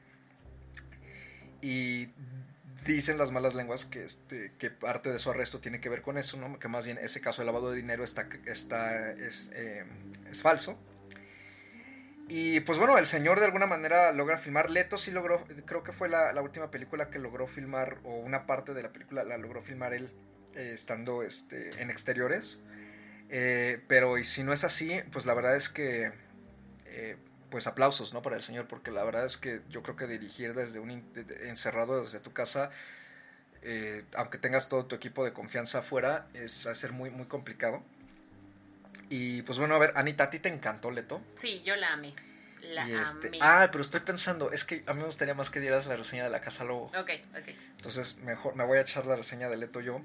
Y 1.61 2.09
dicen 2.85 3.17
las 3.17 3.31
malas 3.31 3.55
lenguas 3.55 3.85
que, 3.85 4.03
este, 4.03 4.53
que 4.57 4.69
parte 4.69 5.09
de 5.09 5.19
su 5.19 5.29
arresto 5.31 5.59
tiene 5.59 5.79
que 5.79 5.89
ver 5.89 6.01
con 6.01 6.17
eso, 6.17 6.37
¿no? 6.37 6.59
que 6.59 6.67
más 6.67 6.85
bien 6.85 6.97
ese 6.97 7.21
caso 7.21 7.41
de 7.41 7.45
lavado 7.45 7.71
de 7.71 7.77
dinero 7.77 8.03
está, 8.03 8.27
está, 8.45 9.11
es, 9.11 9.51
eh, 9.53 9.85
es 10.29 10.41
falso. 10.41 10.77
Y 12.29 12.61
pues 12.61 12.79
bueno, 12.79 12.97
el 12.97 13.05
señor 13.05 13.39
de 13.39 13.45
alguna 13.45 13.67
manera 13.67 14.11
logra 14.11 14.37
filmar. 14.37 14.71
Leto 14.71 14.97
sí 14.97 15.11
logró, 15.11 15.45
creo 15.65 15.83
que 15.83 15.91
fue 15.91 16.09
la, 16.09 16.31
la 16.33 16.41
última 16.41 16.71
película 16.71 17.09
que 17.09 17.19
logró 17.19 17.47
filmar, 17.47 17.99
o 18.03 18.15
una 18.15 18.45
parte 18.45 18.73
de 18.73 18.81
la 18.81 18.91
película 18.91 19.23
la 19.23 19.37
logró 19.37 19.61
filmar 19.61 19.93
él 19.93 20.09
eh, 20.55 20.71
estando 20.73 21.23
este, 21.23 21.81
en 21.81 21.89
exteriores. 21.89 22.61
Eh, 23.29 23.81
pero 23.87 24.17
y 24.17 24.23
si 24.23 24.43
no 24.43 24.53
es 24.53 24.63
así, 24.63 25.01
pues 25.11 25.25
la 25.25 25.33
verdad 25.33 25.55
es 25.55 25.69
que, 25.69 26.11
eh, 26.85 27.17
pues 27.49 27.67
aplausos, 27.67 28.13
¿no? 28.13 28.21
Para 28.21 28.35
el 28.35 28.41
señor, 28.41 28.67
porque 28.67 28.91
la 28.91 29.03
verdad 29.03 29.25
es 29.25 29.37
que 29.37 29.61
yo 29.69 29.83
creo 29.83 29.95
que 29.95 30.07
dirigir 30.07 30.53
desde 30.53 30.79
un 30.79 30.91
encerrado 31.41 32.01
desde 32.01 32.19
tu 32.19 32.33
casa, 32.33 32.71
eh, 33.61 34.03
aunque 34.15 34.37
tengas 34.37 34.69
todo 34.69 34.85
tu 34.85 34.95
equipo 34.95 35.23
de 35.23 35.33
confianza 35.33 35.79
afuera, 35.79 36.27
es 36.33 36.67
a 36.67 36.75
ser 36.75 36.91
muy, 36.91 37.09
muy 37.09 37.25
complicado. 37.25 37.83
Y 39.09 39.43
pues 39.43 39.59
bueno, 39.59 39.75
a 39.75 39.79
ver, 39.79 39.93
Anita, 39.95 40.25
¿a 40.25 40.29
ti 40.29 40.39
te 40.39 40.49
encantó 40.49 40.91
Leto? 40.91 41.21
Sí, 41.35 41.61
yo 41.63 41.75
la 41.75 41.93
amé. 41.93 42.13
La 42.61 42.87
este, 43.01 43.27
amé. 43.27 43.39
ah, 43.41 43.69
pero 43.71 43.81
estoy 43.81 43.99
pensando, 43.99 44.51
es 44.51 44.63
que 44.63 44.83
a 44.87 44.93
mí 44.93 44.99
me 44.99 45.05
gustaría 45.05 45.33
más 45.33 45.49
que 45.49 45.59
dieras 45.59 45.85
la 45.85 45.95
reseña 45.95 46.23
de 46.23 46.29
la 46.29 46.41
casa 46.41 46.63
lobo. 46.63 46.85
Ok, 46.97 47.09
ok. 47.37 47.49
Entonces, 47.77 48.17
mejor 48.19 48.55
me 48.55 48.65
voy 48.65 48.77
a 48.77 48.81
echar 48.81 49.05
la 49.05 49.15
reseña 49.15 49.49
de 49.49 49.57
Leto 49.57 49.81
yo. 49.81 50.01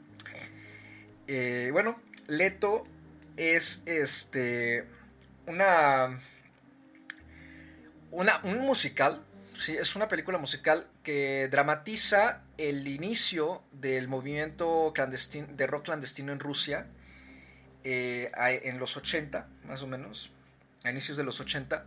Eh, 1.26 1.70
bueno, 1.72 2.00
Leto 2.26 2.86
es 3.38 3.82
este 3.86 4.84
una 5.46 6.20
una 8.10 8.40
un 8.42 8.58
musical, 8.58 9.24
sí, 9.58 9.76
es 9.76 9.94
una 9.96 10.08
película 10.08 10.38
musical 10.38 10.88
que 11.02 11.48
dramatiza 11.48 12.42
el 12.58 12.86
inicio 12.88 13.62
del 13.72 14.08
movimiento 14.08 14.92
clandestino, 14.94 15.46
de 15.52 15.66
rock 15.66 15.84
clandestino 15.84 16.32
en 16.32 16.40
Rusia 16.40 16.88
eh, 17.84 18.30
en 18.64 18.78
los 18.78 18.96
80, 18.96 19.48
más 19.64 19.82
o 19.82 19.86
menos, 19.86 20.32
a 20.84 20.90
inicios 20.90 21.16
de 21.16 21.24
los 21.24 21.40
80. 21.40 21.86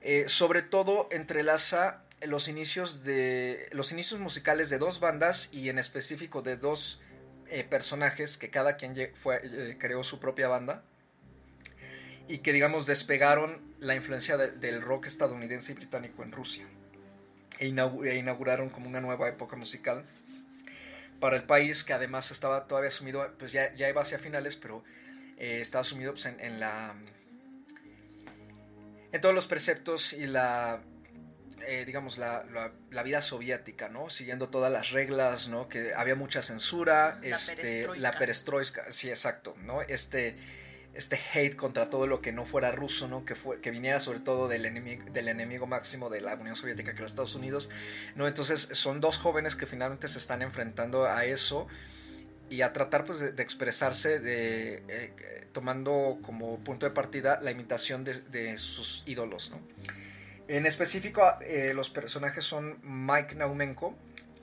Eh, 0.00 0.24
sobre 0.28 0.62
todo 0.62 1.08
entrelaza 1.10 2.04
los 2.22 2.48
inicios 2.48 3.04
de 3.04 3.68
los 3.72 3.92
inicios 3.92 4.18
musicales 4.18 4.70
de 4.70 4.78
dos 4.78 4.98
bandas 4.98 5.50
y 5.52 5.68
en 5.68 5.78
específico 5.78 6.42
de 6.42 6.56
dos 6.56 7.00
eh, 7.50 7.64
personajes 7.64 8.38
que 8.38 8.50
cada 8.50 8.76
quien 8.76 8.94
fue, 9.14 9.40
eh, 9.42 9.76
creó 9.78 10.02
su 10.04 10.18
propia 10.20 10.48
banda 10.48 10.82
y 12.28 12.38
que 12.38 12.52
digamos 12.52 12.86
despegaron 12.86 13.60
la 13.80 13.94
influencia 13.94 14.36
de- 14.36 14.52
del 14.52 14.82
rock 14.82 15.06
estadounidense 15.06 15.72
y 15.72 15.74
británico 15.74 16.22
en 16.22 16.32
Rusia 16.32 16.66
e, 17.58 17.66
e 17.66 18.14
inauguraron 18.16 18.70
como 18.70 18.88
una 18.88 19.00
nueva 19.00 19.28
época 19.28 19.56
musical 19.56 20.04
para 21.18 21.36
el 21.36 21.42
país 21.44 21.84
que 21.84 21.92
además 21.92 22.30
estaba 22.30 22.66
todavía 22.66 22.90
sumido, 22.90 23.30
pues 23.38 23.52
ya, 23.52 23.74
ya 23.74 23.88
iba 23.90 24.00
hacia 24.00 24.18
finales, 24.18 24.56
pero 24.56 24.82
eh, 25.36 25.60
estaba 25.60 25.84
sumido 25.84 26.12
pues, 26.12 26.26
en, 26.26 26.40
en 26.40 26.60
la 26.60 26.94
en 29.12 29.20
todos 29.20 29.34
los 29.34 29.46
preceptos 29.46 30.12
y 30.12 30.26
la 30.26 30.80
eh, 31.66 31.84
digamos 31.84 32.18
la, 32.18 32.44
la- 32.52 32.72
la 32.90 33.02
vida 33.02 33.20
soviética, 33.22 33.88
¿no? 33.88 34.10
Siguiendo 34.10 34.48
todas 34.48 34.70
las 34.72 34.90
reglas, 34.90 35.48
¿no? 35.48 35.68
Que 35.68 35.92
había 35.94 36.14
mucha 36.14 36.42
censura, 36.42 37.18
La 37.22 37.36
este, 37.36 37.56
perestroika. 37.56 38.00
la 38.00 38.12
perestroika, 38.12 38.84
sí, 38.92 39.08
exacto, 39.08 39.54
¿no? 39.62 39.82
Este 39.82 40.36
este 40.92 41.16
hate 41.34 41.54
contra 41.54 41.88
todo 41.88 42.08
lo 42.08 42.20
que 42.20 42.32
no 42.32 42.44
fuera 42.44 42.72
ruso, 42.72 43.06
¿no? 43.06 43.24
Que, 43.24 43.36
fue, 43.36 43.60
que 43.60 43.70
viniera 43.70 44.00
sobre 44.00 44.18
todo 44.18 44.48
del 44.48 44.66
enemigo, 44.66 45.04
del 45.12 45.28
enemigo 45.28 45.68
máximo 45.68 46.10
de 46.10 46.20
la 46.20 46.34
Unión 46.34 46.56
Soviética, 46.56 46.90
que 46.92 46.96
era 46.98 47.06
Estados 47.06 47.36
Unidos, 47.36 47.70
¿no? 48.16 48.26
Entonces 48.26 48.68
son 48.72 49.00
dos 49.00 49.16
jóvenes 49.16 49.54
que 49.54 49.66
finalmente 49.66 50.08
se 50.08 50.18
están 50.18 50.42
enfrentando 50.42 51.06
a 51.06 51.24
eso 51.24 51.68
y 52.50 52.62
a 52.62 52.72
tratar 52.72 53.04
pues 53.04 53.20
de, 53.20 53.30
de 53.30 53.40
expresarse 53.44 54.18
de, 54.18 54.74
eh, 54.74 54.82
eh, 54.88 55.46
tomando 55.52 56.18
como 56.22 56.58
punto 56.58 56.86
de 56.86 56.90
partida 56.90 57.38
la 57.40 57.52
imitación 57.52 58.02
de, 58.02 58.14
de 58.22 58.58
sus 58.58 59.04
ídolos, 59.06 59.52
¿no? 59.52 59.60
En 60.50 60.66
específico, 60.66 61.22
eh, 61.42 61.72
los 61.74 61.90
personajes 61.90 62.44
son 62.44 62.78
Mike 62.82 63.36
Naumenko 63.36 63.96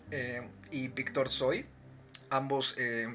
eh, 0.10 0.42
y 0.72 0.88
Víctor 0.88 1.28
Zoy, 1.30 1.66
ambos 2.30 2.76
eh, 2.78 3.08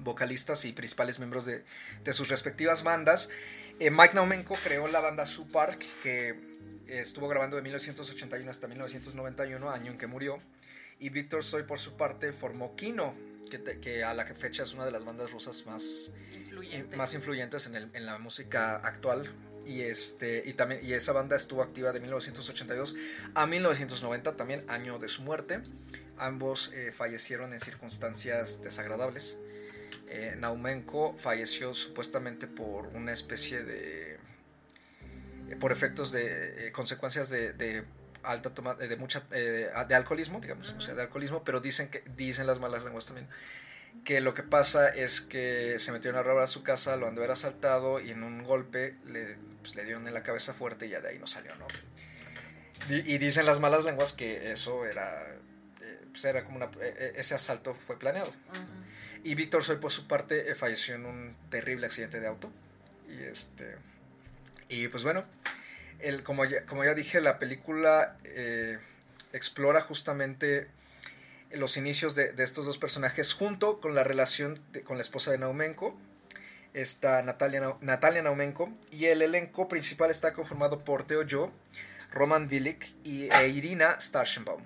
vocalistas 0.00 0.66
y 0.66 0.72
principales 0.72 1.18
miembros 1.18 1.46
de, 1.46 1.64
de 2.04 2.12
sus 2.12 2.28
respectivas 2.28 2.82
bandas. 2.82 3.30
Mike 3.80 4.12
Naumenko 4.14 4.56
creó 4.62 4.88
la 4.88 5.00
banda 5.00 5.24
Supark, 5.24 5.78
que 6.02 6.38
estuvo 6.86 7.28
grabando 7.28 7.56
de 7.56 7.62
1981 7.62 8.50
hasta 8.50 8.68
1991, 8.68 9.70
año 9.70 9.92
en 9.92 9.96
que 9.98 10.06
murió. 10.06 10.38
Y 10.98 11.08
Víctor 11.08 11.44
Zoy, 11.44 11.62
por 11.62 11.78
su 11.78 11.96
parte, 11.96 12.32
formó 12.34 12.76
Kino, 12.76 13.14
que, 13.50 13.58
te- 13.58 13.80
que 13.80 14.04
a 14.04 14.12
la 14.12 14.26
fecha 14.26 14.64
es 14.64 14.74
una 14.74 14.84
de 14.84 14.90
las 14.90 15.04
bandas 15.06 15.30
rusas 15.30 15.64
más, 15.64 16.10
Influyente. 16.34 16.94
más 16.96 17.14
influyentes 17.14 17.66
en, 17.66 17.76
el- 17.76 17.90
en 17.94 18.04
la 18.04 18.18
música 18.18 18.76
actual. 18.76 19.30
Y, 19.66 19.82
este, 19.82 20.42
y, 20.46 20.52
también, 20.52 20.80
y 20.84 20.92
esa 20.92 21.12
banda 21.12 21.34
estuvo 21.34 21.60
activa 21.60 21.92
de 21.92 21.98
1982 22.00 22.94
a 23.34 23.46
1990, 23.46 24.36
también 24.36 24.64
año 24.68 24.98
de 24.98 25.08
su 25.08 25.22
muerte. 25.22 25.60
Ambos 26.18 26.72
eh, 26.72 26.92
fallecieron 26.92 27.52
en 27.52 27.58
circunstancias 27.58 28.62
desagradables. 28.62 29.36
Eh, 30.08 30.36
Naumenko 30.38 31.16
falleció 31.18 31.74
supuestamente 31.74 32.46
por 32.46 32.86
una 32.88 33.12
especie 33.12 33.64
de... 33.64 34.18
eh, 35.50 35.56
por 35.58 35.72
efectos 35.72 36.12
de... 36.12 36.70
consecuencias 36.72 37.28
de, 37.28 37.84
alta 38.22 38.54
toma 38.54 38.74
de 38.74 38.96
mucha 38.96 39.20
de 39.20 39.94
alcoholismo 39.94 40.40
digamos 40.40 40.70
o 40.72 40.80
sea 40.80 40.96
de 40.96 41.02
alcoholismo 41.02 41.44
pero 41.44 41.60
dicen 41.60 41.88
que 41.88 42.02
dicen 42.16 42.48
las 42.48 42.58
malas 42.58 42.82
lenguas 42.82 43.06
también 43.06 43.28
que 44.06 44.22
lo 44.22 44.32
que 44.32 44.42
pasa 44.42 44.88
es 44.88 45.20
que 45.20 45.78
se 45.78 45.92
metieron 45.92 46.18
a 46.18 46.22
robar 46.22 46.44
a 46.44 46.46
su 46.46 46.62
casa, 46.62 46.96
lo 46.96 47.10
de 47.10 47.16
haber 47.18 47.32
asaltado 47.32 48.00
y 48.00 48.12
en 48.12 48.22
un 48.22 48.44
golpe 48.44 48.94
le, 49.04 49.36
pues, 49.60 49.74
le 49.74 49.84
dieron 49.84 50.06
en 50.08 50.14
la 50.14 50.22
cabeza 50.22 50.54
fuerte 50.54 50.86
y 50.86 50.90
ya 50.90 51.00
de 51.00 51.08
ahí 51.08 51.18
no 51.18 51.26
salió, 51.26 51.54
¿no? 51.56 51.66
Y 52.88 53.18
dicen 53.18 53.46
las 53.46 53.58
malas 53.58 53.84
lenguas 53.84 54.12
que 54.12 54.52
eso 54.52 54.86
era, 54.86 55.26
eh, 55.82 55.98
pues 56.12 56.24
era 56.24 56.44
como 56.44 56.56
una, 56.56 56.66
eh, 56.66 56.94
eh, 56.98 57.12
ese 57.16 57.34
asalto 57.34 57.74
fue 57.74 57.98
planeado. 57.98 58.32
Y 59.24 59.34
Víctor 59.34 59.64
Soy 59.64 59.76
por 59.76 59.90
su 59.90 60.06
parte 60.06 60.50
eh, 60.50 60.54
falleció 60.54 60.94
en 60.94 61.04
un 61.04 61.36
terrible 61.50 61.86
accidente 61.86 62.20
de 62.20 62.28
auto. 62.28 62.52
Y 63.08 63.24
este 63.24 63.76
y 64.68 64.88
pues 64.88 65.02
bueno, 65.02 65.24
el, 66.00 66.22
como, 66.22 66.44
ya, 66.44 66.64
como 66.66 66.84
ya 66.84 66.94
dije, 66.94 67.20
la 67.20 67.38
película 67.38 68.16
eh, 68.24 68.78
explora 69.32 69.80
justamente 69.80 70.68
los 71.56 71.76
inicios 71.76 72.14
de, 72.14 72.32
de 72.32 72.44
estos 72.44 72.66
dos 72.66 72.78
personajes 72.78 73.32
junto 73.34 73.80
con 73.80 73.94
la 73.94 74.04
relación 74.04 74.60
de- 74.72 74.82
con 74.82 74.96
la 74.96 75.02
esposa 75.02 75.30
de 75.30 75.38
Naumenko, 75.38 75.98
está 76.74 77.22
Natalia, 77.22 77.76
Natalia 77.80 78.22
Naumenko, 78.22 78.72
y 78.90 79.06
el 79.06 79.22
elenco 79.22 79.68
principal 79.68 80.10
está 80.10 80.32
conformado 80.34 80.84
por 80.84 81.06
Teo 81.06 81.24
Jo, 81.28 81.52
Roman 82.12 82.48
Vilik 82.48 82.86
y 83.04 83.30
e 83.30 83.48
Irina 83.48 83.98
Starchenbaum. 84.00 84.62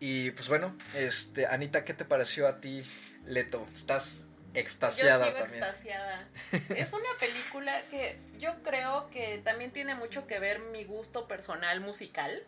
Y 0.00 0.32
pues 0.32 0.48
bueno, 0.48 0.76
este, 0.94 1.46
Anita, 1.46 1.84
¿qué 1.84 1.94
te 1.94 2.04
pareció 2.04 2.46
a 2.46 2.60
ti, 2.60 2.82
Leto? 3.24 3.66
Estás 3.72 4.26
Yo 4.52 4.60
extasiada 4.60 5.26
sigo 5.26 5.38
también. 5.38 5.62
extasiada. 5.64 6.28
Es 6.76 6.92
una 6.92 7.08
película 7.18 7.82
que 7.90 8.18
yo 8.38 8.62
creo 8.62 9.08
que 9.10 9.40
también 9.44 9.72
tiene 9.72 9.94
mucho 9.94 10.26
que 10.26 10.38
ver 10.38 10.58
mi 10.58 10.84
gusto 10.84 11.26
personal 11.26 11.80
musical, 11.80 12.42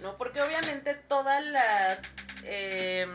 ¿no? 0.00 0.16
Porque 0.16 0.42
obviamente 0.42 0.94
toda 0.94 1.40
la 1.40 1.98
eh, 2.44 3.06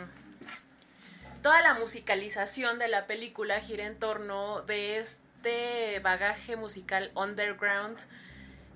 toda 1.42 1.62
la 1.62 1.74
musicalización 1.76 2.80
de 2.80 2.88
la 2.88 3.08
película 3.08 3.60
gira 3.60 3.86
en 3.86 3.98
torno 3.98 4.62
de 4.62 4.98
este 4.98 6.00
bagaje 6.00 6.56
musical 6.56 7.12
underground. 7.16 8.00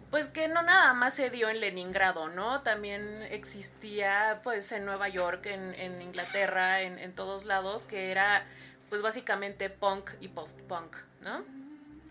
Pues 0.10 0.28
que 0.28 0.48
no 0.48 0.62
nada 0.62 0.94
más 0.94 1.16
se 1.16 1.32
dio 1.32 1.50
en 1.50 1.60
Leningrado, 1.60 2.28
¿no? 2.28 2.62
También 2.62 3.24
existía 3.32 4.42
pues 4.44 4.72
en 4.72 4.86
Nueva 4.86 5.10
York, 5.10 5.48
en, 5.48 6.02
Inglaterra, 6.04 6.82
en, 6.82 7.00
en 7.00 7.16
todos 7.16 7.46
lados, 7.46 7.82
que 7.82 8.12
era 8.12 8.46
pues 8.89 9.02
básicamente 9.02 9.72
punk 9.72 10.12
y 10.22 10.28
post-punk, 10.28 10.98
¿no? 11.22 11.44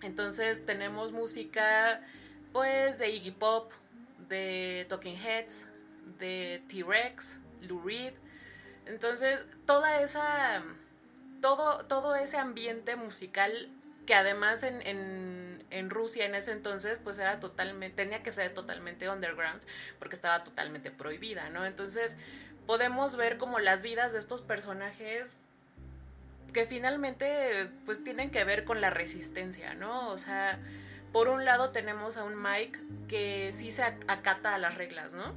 Entonces 0.03 0.67
tenemos 0.67 1.13
música 1.13 2.01
pues 2.53 2.99
de 2.99 3.11
Iggy 3.11 3.31
Pop, 3.31 3.73
de 4.29 4.85
Talking 4.89 5.17
Heads, 5.17 5.69
de 6.19 6.63
T-Rex, 6.69 7.39
Lou 7.63 7.83
Reed. 7.83 8.15
Entonces, 8.87 9.45
toda 9.67 10.01
esa 10.01 10.63
todo 11.41 11.87
todo 11.87 12.15
ese 12.15 12.37
ambiente 12.37 12.95
musical 12.97 13.69
que 14.07 14.15
además 14.15 14.63
en, 14.63 14.81
en, 14.87 15.65
en 15.71 15.91
Rusia 15.91 16.25
en 16.27 16.35
ese 16.35 16.53
entonces 16.53 16.99
pues 17.03 17.19
era 17.19 17.41
totalmente 17.41 17.97
tenía 18.05 18.23
que 18.23 18.31
ser 18.33 18.53
totalmente 18.55 19.09
underground 19.09 19.61
porque 19.99 20.15
estaba 20.17 20.43
totalmente 20.45 20.91
prohibida, 20.91 21.49
¿no? 21.51 21.65
Entonces, 21.65 22.17
podemos 22.67 23.17
ver 23.17 23.39
como 23.39 23.59
las 23.59 23.83
vidas 23.83 24.13
de 24.13 24.19
estos 24.19 24.41
personajes 24.43 25.37
que 26.53 26.67
finalmente 26.67 27.71
pues 27.87 28.05
tienen 28.05 28.31
que 28.31 28.45
ver 28.45 28.65
con 28.65 28.81
la 28.81 28.91
resistencia, 28.91 29.75
¿no? 29.75 30.11
O 30.11 30.19
sea, 30.19 30.59
por 31.13 31.29
un 31.29 31.45
lado 31.45 31.71
tenemos 31.71 32.17
a 32.17 32.25
un 32.25 32.41
Mike 32.41 32.79
que 33.09 33.53
sí 33.53 33.71
se 33.71 33.83
ac- 33.83 34.05
acata 34.09 34.55
a 34.55 34.59
las 34.59 34.75
reglas, 34.77 35.13
¿no? 35.13 35.35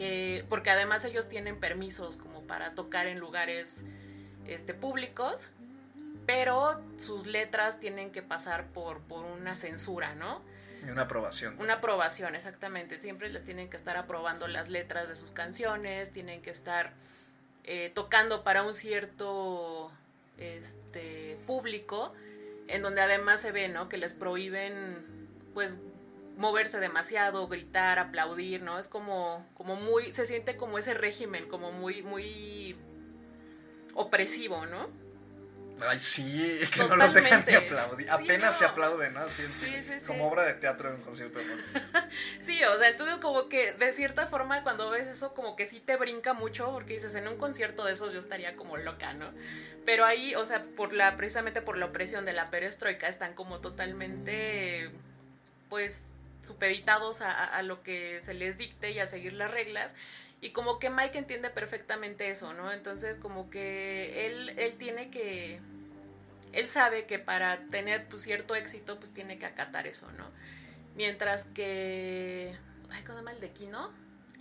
Que, 0.00 0.46
porque 0.48 0.70
además 0.70 1.04
ellos 1.04 1.28
tienen 1.28 1.60
permisos 1.60 2.16
como 2.16 2.46
para 2.46 2.74
tocar 2.74 3.06
en 3.06 3.18
lugares 3.18 3.84
este, 4.46 4.72
públicos, 4.72 5.50
pero 6.24 6.80
sus 6.96 7.26
letras 7.26 7.80
tienen 7.80 8.10
que 8.10 8.22
pasar 8.22 8.68
por, 8.68 9.00
por 9.00 9.26
una 9.26 9.54
censura, 9.56 10.14
¿no? 10.14 10.40
Y 10.86 10.90
una 10.90 11.02
aprobación. 11.02 11.54
Una 11.60 11.74
aprobación, 11.74 12.34
exactamente. 12.34 12.98
Siempre 12.98 13.28
les 13.28 13.44
tienen 13.44 13.68
que 13.68 13.76
estar 13.76 13.98
aprobando 13.98 14.48
las 14.48 14.70
letras 14.70 15.06
de 15.06 15.16
sus 15.16 15.32
canciones, 15.32 16.12
tienen 16.12 16.40
que 16.40 16.48
estar 16.48 16.94
eh, 17.64 17.92
tocando 17.94 18.42
para 18.42 18.62
un 18.62 18.72
cierto 18.72 19.92
este, 20.38 21.38
público, 21.46 22.14
en 22.68 22.80
donde 22.80 23.02
además 23.02 23.42
se 23.42 23.52
ve, 23.52 23.68
¿no? 23.68 23.90
Que 23.90 23.98
les 23.98 24.14
prohíben, 24.14 25.28
pues, 25.52 25.78
moverse 26.36 26.80
demasiado, 26.80 27.48
gritar, 27.48 27.98
aplaudir, 27.98 28.62
¿no? 28.62 28.78
Es 28.78 28.88
como, 28.88 29.46
como 29.54 29.76
muy, 29.76 30.12
se 30.12 30.26
siente 30.26 30.56
como 30.56 30.78
ese 30.78 30.94
régimen, 30.94 31.48
como 31.48 31.72
muy, 31.72 32.02
muy 32.02 32.76
opresivo, 33.94 34.66
¿no? 34.66 34.88
Ay, 35.82 35.98
sí, 35.98 36.60
que 36.74 36.84
no 36.84 36.96
los 36.96 37.14
dejan 37.14 37.44
ni 37.46 37.54
aplaudir. 37.54 38.06
Sí, 38.06 38.12
Apenas 38.12 38.58
se 38.58 38.64
no. 38.64 38.70
aplaude, 38.70 39.10
¿no? 39.10 39.28
Sí, 39.28 39.46
sí, 39.52 39.82
sí. 39.82 40.06
Como 40.06 40.28
obra 40.28 40.44
de 40.44 40.54
teatro 40.54 40.90
en 40.90 40.96
un 40.96 41.02
concierto 41.02 41.38
de. 41.38 41.44
Sí, 42.40 42.62
o 42.64 42.78
sea, 42.78 42.88
entonces 42.88 43.16
como 43.16 43.48
que 43.48 43.72
de 43.72 43.92
cierta 43.92 44.26
forma 44.26 44.62
cuando 44.62 44.90
ves 44.90 45.08
eso 45.08 45.32
como 45.34 45.56
que 45.56 45.66
sí 45.66 45.80
te 45.80 45.96
brinca 45.96 46.32
mucho 46.34 46.70
porque 46.72 46.94
dices, 46.94 47.14
en 47.14 47.28
un 47.28 47.36
concierto 47.36 47.84
de 47.84 47.92
esos 47.92 48.12
yo 48.12 48.18
estaría 48.18 48.56
como 48.56 48.76
loca, 48.76 49.14
¿no? 49.14 49.30
Pero 49.86 50.04
ahí, 50.04 50.34
o 50.34 50.44
sea, 50.44 50.64
por 50.76 50.92
la 50.92 51.16
precisamente 51.16 51.62
por 51.62 51.78
la 51.78 51.86
opresión 51.86 52.24
de 52.24 52.32
la 52.32 52.50
perestroika 52.50 53.08
están 53.08 53.34
como 53.34 53.60
totalmente 53.60 54.90
pues 55.68 56.02
supeditados 56.42 57.20
a, 57.20 57.32
a- 57.44 57.62
lo 57.62 57.82
que 57.82 58.20
se 58.22 58.34
les 58.34 58.56
dicte 58.58 58.90
y 58.90 58.98
a 58.98 59.06
seguir 59.06 59.32
las 59.34 59.50
reglas. 59.50 59.94
Y 60.40 60.50
como 60.50 60.78
que 60.78 60.88
Mike 60.90 61.18
entiende 61.18 61.50
perfectamente 61.50 62.30
eso, 62.30 62.52
¿no? 62.54 62.72
Entonces 62.72 63.18
como 63.18 63.50
que 63.50 64.26
él, 64.26 64.50
él 64.58 64.76
tiene 64.76 65.10
que... 65.10 65.60
Él 66.52 66.66
sabe 66.66 67.06
que 67.06 67.18
para 67.18 67.60
tener 67.68 68.06
pues, 68.06 68.22
cierto 68.22 68.54
éxito 68.54 68.98
pues 68.98 69.12
tiene 69.12 69.38
que 69.38 69.46
acatar 69.46 69.86
eso, 69.86 70.10
¿no? 70.12 70.30
Mientras 70.96 71.44
que... 71.44 72.54
Ay, 72.90 73.02
¿cómo 73.02 73.18
se 73.18 73.20
llama 73.24 73.32
el 73.32 73.40
de 73.40 73.50
Kino? 73.50 73.92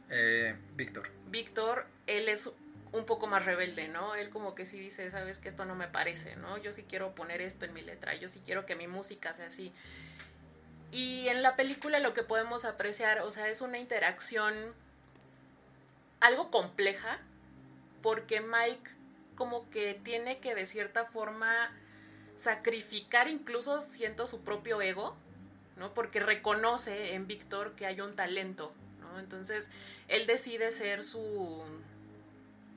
Eh, 0.10 0.56
Víctor. 0.76 1.10
Víctor, 1.28 1.86
él 2.08 2.30
es 2.30 2.50
un 2.92 3.06
poco 3.06 3.28
más 3.28 3.46
rebelde, 3.46 3.88
¿no? 3.90 4.16
Él 4.16 4.30
como 4.30 4.56
que 4.56 4.66
sí 4.66 4.80
dice, 4.80 5.12
sabes 5.12 5.38
que 5.38 5.50
esto 5.50 5.66
no 5.66 5.76
me 5.76 5.88
parece, 5.88 6.36
¿no? 6.38 6.58
Yo 6.58 6.74
sí 6.74 6.86
quiero 6.90 7.14
poner 7.14 7.42
esto 7.42 7.66
en 7.66 7.74
mi 7.74 7.82
letra, 7.82 8.16
yo 8.16 8.28
sí 8.30 8.42
quiero 8.44 8.66
que 8.66 8.76
mi 8.76 8.88
música 8.88 9.34
sea 9.36 9.48
así. 9.48 9.72
Y 10.92 11.28
en 11.28 11.44
la 11.44 11.56
película 11.56 12.00
lo 12.00 12.14
que 12.14 12.24
podemos 12.24 12.66
apreciar, 12.66 13.20
o 13.22 13.32
sea, 13.32 13.48
es 13.48 13.62
una 13.62 13.78
interacción 13.78 14.74
algo 16.20 16.50
compleja, 16.52 17.20
porque 18.02 18.42
Mike 18.42 18.90
como 19.36 19.70
que 19.70 20.00
tiene 20.04 20.40
que 20.40 20.56
de 20.56 20.66
cierta 20.66 21.06
forma 21.06 21.72
sacrificar 22.38 23.28
incluso 23.28 23.82
siento 23.82 24.28
su 24.28 24.42
propio 24.42 24.82
ego, 24.82 25.16
¿no? 25.78 25.94
Porque 25.94 26.20
reconoce 26.20 27.14
en 27.14 27.28
Víctor 27.28 27.74
que 27.76 27.86
hay 27.86 28.02
un 28.02 28.16
talento, 28.16 28.74
¿no? 29.00 29.20
Entonces 29.20 29.70
él 30.08 30.28
decide 30.28 30.72
ser 30.72 31.06
su, 31.06 31.64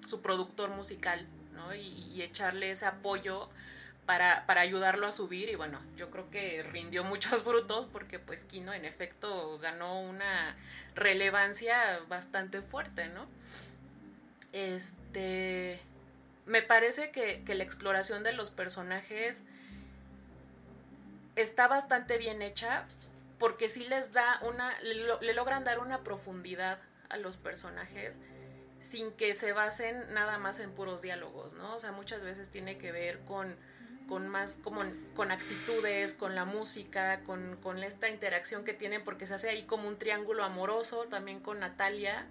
su 0.07 0.21
productor 0.21 0.71
musical, 0.71 1.27
¿no? 1.55 1.75
Y, 1.75 1.89
y 2.15 2.23
echarle 2.23 2.71
ese 2.71 2.87
apoyo 2.87 3.49
para, 4.07 4.47
para, 4.47 4.61
ayudarlo 4.61 5.07
a 5.07 5.13
subir 5.13 5.49
y 5.49 5.55
bueno, 5.55 5.81
yo 5.97 6.11
creo 6.11 6.31
que 6.31 6.63
rindió 6.63 7.05
muchos 7.13 7.43
frutos 7.43 7.89
porque 7.93 8.19
pues 8.19 8.45
Kino 8.45 8.73
en 8.73 8.85
efecto 8.85 9.59
ganó 9.59 10.01
una 10.01 10.57
relevancia 10.95 12.01
bastante 12.09 12.63
fuerte, 12.63 13.09
¿no? 13.09 13.27
Este, 14.53 15.81
me 16.47 16.63
parece 16.63 17.11
que, 17.11 17.43
que 17.45 17.55
la 17.55 17.65
exploración 17.65 18.23
de 18.23 18.33
los 18.33 18.51
personajes 18.51 19.41
está 21.37 21.69
bastante 21.69 22.19
bien 22.19 22.43
hecha 22.43 22.87
porque 23.39 23.69
sí 23.69 23.85
les 23.85 24.13
da 24.13 24.41
una, 24.43 24.79
le, 24.83 25.07
le 25.21 25.35
logran 25.35 25.65
dar 25.65 25.79
una 25.79 26.03
profundidad 26.05 26.79
a 27.09 27.17
los 27.17 27.37
personajes 27.37 28.17
sin 28.81 29.13
que 29.13 29.35
se 29.35 29.53
basen 29.53 30.13
nada 30.13 30.39
más 30.39 30.59
en 30.59 30.73
puros 30.73 31.03
diálogos, 31.03 31.55
¿no? 31.55 31.77
O 31.77 31.79
sea, 31.79 31.93
muchas 31.93 32.23
veces 32.23 32.51
tiene 32.51 32.79
que 32.79 32.93
ver 32.93 33.21
con, 33.21 33.57
con 34.13 34.29
más, 34.29 34.59
como 34.63 34.83
con 35.17 35.31
actitudes, 35.31 36.13
con 36.13 36.35
la 36.35 36.45
música, 36.45 37.21
con, 37.21 37.57
con, 37.63 37.83
esta 37.83 38.11
interacción 38.11 38.63
que 38.63 38.75
tienen, 38.75 39.03
porque 39.05 39.27
se 39.27 39.33
hace 39.33 39.49
ahí 39.49 39.63
como 39.63 39.89
un 39.89 39.97
triángulo 39.97 40.45
amoroso 40.45 41.07
también 41.09 41.41
con 41.41 41.61
Natalia. 41.61 42.27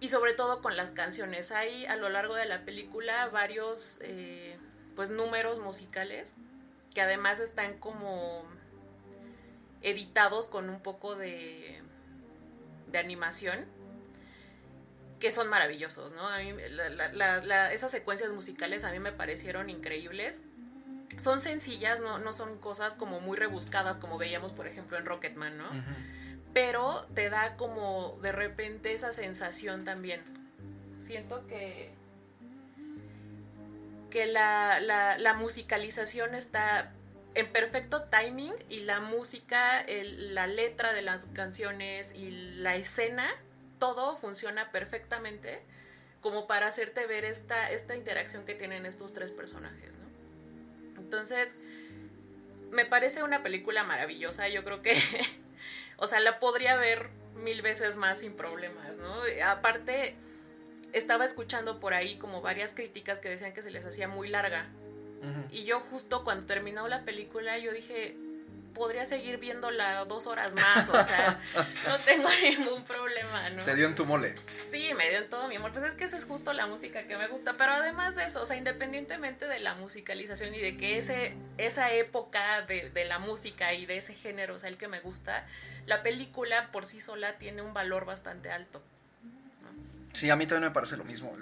Y 0.00 0.08
sobre 0.08 0.32
todo 0.32 0.62
con 0.62 0.78
las 0.78 0.92
canciones. 0.92 1.52
Hay 1.52 1.84
a 1.84 1.96
lo 1.96 2.08
largo 2.08 2.36
de 2.36 2.46
la 2.46 2.64
película 2.64 3.28
varios 3.28 3.98
eh, 4.00 4.56
pues 4.96 5.10
números 5.10 5.60
musicales 5.60 6.32
que 6.94 7.02
además 7.02 7.38
están 7.38 7.76
como 7.76 8.46
editados 9.82 10.48
con 10.48 10.70
un 10.70 10.80
poco 10.80 11.16
de, 11.16 11.82
de 12.90 12.98
animación 12.98 13.66
que 15.18 15.32
son 15.32 15.48
maravillosos, 15.48 16.12
¿no? 16.14 16.28
A 16.28 16.38
mí, 16.38 16.52
la, 16.70 16.88
la, 17.12 17.40
la, 17.40 17.72
esas 17.72 17.90
secuencias 17.90 18.30
musicales 18.30 18.84
a 18.84 18.92
mí 18.92 18.98
me 18.98 19.12
parecieron 19.12 19.70
increíbles. 19.70 20.40
Son 21.20 21.40
sencillas, 21.40 22.00
no, 22.00 22.18
no 22.18 22.32
son 22.32 22.58
cosas 22.58 22.94
como 22.94 23.20
muy 23.20 23.36
rebuscadas 23.36 23.98
como 23.98 24.18
veíamos, 24.18 24.52
por 24.52 24.66
ejemplo, 24.66 24.96
en 24.98 25.06
Rocketman, 25.06 25.56
¿no? 25.58 25.68
Uh 25.68 25.74
-huh. 25.74 26.42
Pero 26.54 27.06
te 27.14 27.28
da 27.30 27.56
como 27.56 28.18
de 28.22 28.32
repente 28.32 28.92
esa 28.92 29.12
sensación 29.12 29.84
también. 29.84 30.22
Siento 31.00 31.46
que 31.46 31.92
que 34.10 34.26
la, 34.26 34.80
la, 34.80 35.18
la 35.18 35.34
musicalización 35.34 36.34
está 36.34 36.92
en 37.34 37.46
perfecto 37.52 38.04
timing 38.04 38.54
y 38.68 38.80
la 38.80 39.00
música, 39.00 39.80
el, 39.80 40.34
la 40.34 40.46
letra 40.46 40.92
de 40.92 41.02
las 41.02 41.26
canciones 41.26 42.14
y 42.14 42.30
la 42.30 42.76
escena 42.76 43.28
todo 43.78 44.16
funciona 44.16 44.70
perfectamente 44.70 45.60
como 46.20 46.46
para 46.46 46.66
hacerte 46.66 47.06
ver 47.06 47.24
esta, 47.24 47.70
esta 47.70 47.94
interacción 47.94 48.44
que 48.44 48.54
tienen 48.54 48.86
estos 48.86 49.12
tres 49.12 49.30
personajes, 49.30 49.96
¿no? 49.96 51.00
Entonces, 51.00 51.54
me 52.70 52.84
parece 52.84 53.22
una 53.22 53.42
película 53.42 53.84
maravillosa, 53.84 54.48
yo 54.48 54.64
creo 54.64 54.82
que, 54.82 54.94
o 55.96 56.06
sea, 56.06 56.20
la 56.20 56.38
podría 56.38 56.76
ver 56.76 57.08
mil 57.36 57.62
veces 57.62 57.96
más 57.96 58.18
sin 58.20 58.34
problemas, 58.34 58.96
¿no? 58.96 59.22
Aparte, 59.46 60.16
estaba 60.92 61.24
escuchando 61.24 61.80
por 61.80 61.94
ahí 61.94 62.16
como 62.18 62.40
varias 62.40 62.72
críticas 62.72 63.18
que 63.18 63.28
decían 63.28 63.52
que 63.52 63.62
se 63.62 63.70
les 63.70 63.84
hacía 63.84 64.08
muy 64.08 64.28
larga. 64.28 64.66
Uh 65.22 65.26
-huh. 65.26 65.46
Y 65.50 65.64
yo 65.64 65.80
justo 65.80 66.24
cuando 66.24 66.46
terminó 66.46 66.88
la 66.88 67.04
película, 67.04 67.58
yo 67.58 67.72
dije, 67.72 68.16
podría 68.78 69.04
seguir 69.04 69.36
viéndola 69.38 70.04
dos 70.04 70.26
horas 70.26 70.54
más, 70.54 70.88
o 70.88 71.04
sea, 71.04 71.40
no 71.86 71.98
tengo 72.06 72.28
ningún 72.42 72.84
problema, 72.84 73.50
¿no? 73.50 73.64
Te 73.64 73.74
dio 73.74 73.86
en 73.86 73.94
tu 73.94 74.06
mole. 74.06 74.34
Sí, 74.70 74.92
me 74.96 75.10
dio 75.10 75.18
en 75.18 75.28
todo 75.28 75.48
mi 75.48 75.56
amor, 75.56 75.72
pues 75.72 75.84
es 75.84 75.94
que 75.94 76.04
esa 76.04 76.16
es 76.16 76.24
justo 76.24 76.52
la 76.52 76.66
música 76.66 77.06
que 77.06 77.16
me 77.16 77.26
gusta, 77.26 77.56
pero 77.56 77.72
además 77.72 78.16
de 78.16 78.24
eso, 78.24 78.40
o 78.40 78.46
sea, 78.46 78.56
independientemente 78.56 79.46
de 79.46 79.58
la 79.58 79.74
musicalización 79.74 80.54
y 80.54 80.60
de 80.60 80.76
que 80.78 80.98
ese, 80.98 81.36
esa 81.58 81.92
época 81.92 82.62
de, 82.62 82.88
de 82.90 83.04
la 83.04 83.18
música 83.18 83.74
y 83.74 83.84
de 83.84 83.98
ese 83.98 84.14
género 84.14 84.54
o 84.54 84.58
sea 84.58 84.68
el 84.68 84.78
que 84.78 84.88
me 84.88 85.00
gusta, 85.00 85.46
la 85.86 86.02
película 86.02 86.70
por 86.70 86.86
sí 86.86 87.00
sola 87.00 87.38
tiene 87.38 87.62
un 87.62 87.74
valor 87.74 88.04
bastante 88.04 88.50
alto. 88.50 88.82
Sí, 90.12 90.30
a 90.30 90.36
mí 90.36 90.46
también 90.46 90.70
me 90.70 90.74
parece 90.74 90.96
lo 90.96 91.04
mismo. 91.04 91.36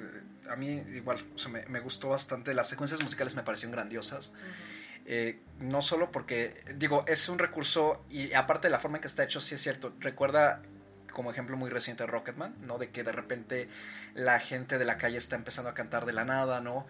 A 0.49 0.57
mí 0.57 0.83
igual, 0.95 1.25
o 1.35 1.39
sea, 1.39 1.51
me, 1.51 1.67
me 1.67 1.81
gustó 1.81 2.09
bastante. 2.09 2.55
Las 2.55 2.69
secuencias 2.69 3.03
musicales 3.03 3.35
me 3.35 3.43
parecieron 3.43 3.73
grandiosas. 3.73 4.29
Uh 4.29 4.33
-huh. 4.33 4.76
Eh, 5.07 5.39
no 5.61 5.83
solo 5.83 6.11
porque, 6.11 6.63
digo, 6.75 7.05
es 7.07 7.29
un 7.29 7.39
recurso 7.39 8.05
y 8.11 8.33
aparte 8.35 8.67
de 8.67 8.73
la 8.73 8.81
forma 8.81 8.99
en 8.99 9.03
que 9.03 9.09
está 9.09 9.23
hecho, 9.25 9.41
sí 9.41 9.55
es 9.55 9.63
cierto. 9.63 9.95
Recuerda 10.01 10.63
como 11.13 11.31
ejemplo 11.31 11.57
muy 11.57 11.71
reciente 11.71 12.05
Rocketman, 12.07 12.55
¿no? 12.67 12.77
De 12.77 12.91
que 12.91 13.03
de 13.05 13.13
repente 13.13 13.69
la 14.15 14.39
gente 14.39 14.79
de 14.79 14.85
la 14.85 14.99
calle 14.99 15.17
está 15.17 15.37
empezando 15.37 15.71
a 15.71 15.75
cantar 15.75 16.05
de 16.05 16.13
la 16.13 16.25
nada, 16.25 16.61
¿no? 16.61 16.87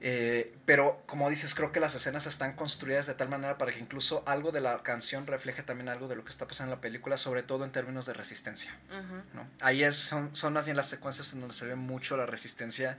Eh, 0.00 0.54
pero 0.64 1.02
como 1.06 1.30
dices, 1.30 1.54
creo 1.54 1.72
que 1.72 1.80
las 1.80 1.94
escenas 1.94 2.26
están 2.26 2.54
construidas 2.54 3.06
de 3.06 3.14
tal 3.14 3.28
manera 3.28 3.58
para 3.58 3.72
que 3.72 3.78
incluso 3.78 4.22
algo 4.26 4.50
de 4.50 4.60
la 4.60 4.82
canción 4.82 5.26
refleje 5.26 5.62
también 5.62 5.88
algo 5.88 6.08
de 6.08 6.16
lo 6.16 6.24
que 6.24 6.30
está 6.30 6.46
pasando 6.46 6.72
en 6.72 6.78
la 6.78 6.80
película, 6.80 7.16
sobre 7.16 7.42
todo 7.42 7.64
en 7.64 7.72
términos 7.72 8.06
de 8.06 8.12
resistencia. 8.14 8.76
Uh 8.90 8.94
-huh. 8.94 9.22
¿no? 9.34 9.48
Ahí 9.60 9.84
es, 9.84 9.96
son, 9.96 10.34
son 10.34 10.52
más 10.52 10.66
bien 10.66 10.76
las 10.76 10.88
secuencias 10.88 11.32
en 11.32 11.40
donde 11.40 11.54
se 11.54 11.66
ve 11.66 11.76
mucho 11.76 12.16
la 12.16 12.26
resistencia 12.26 12.98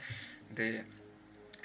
de, 0.50 0.86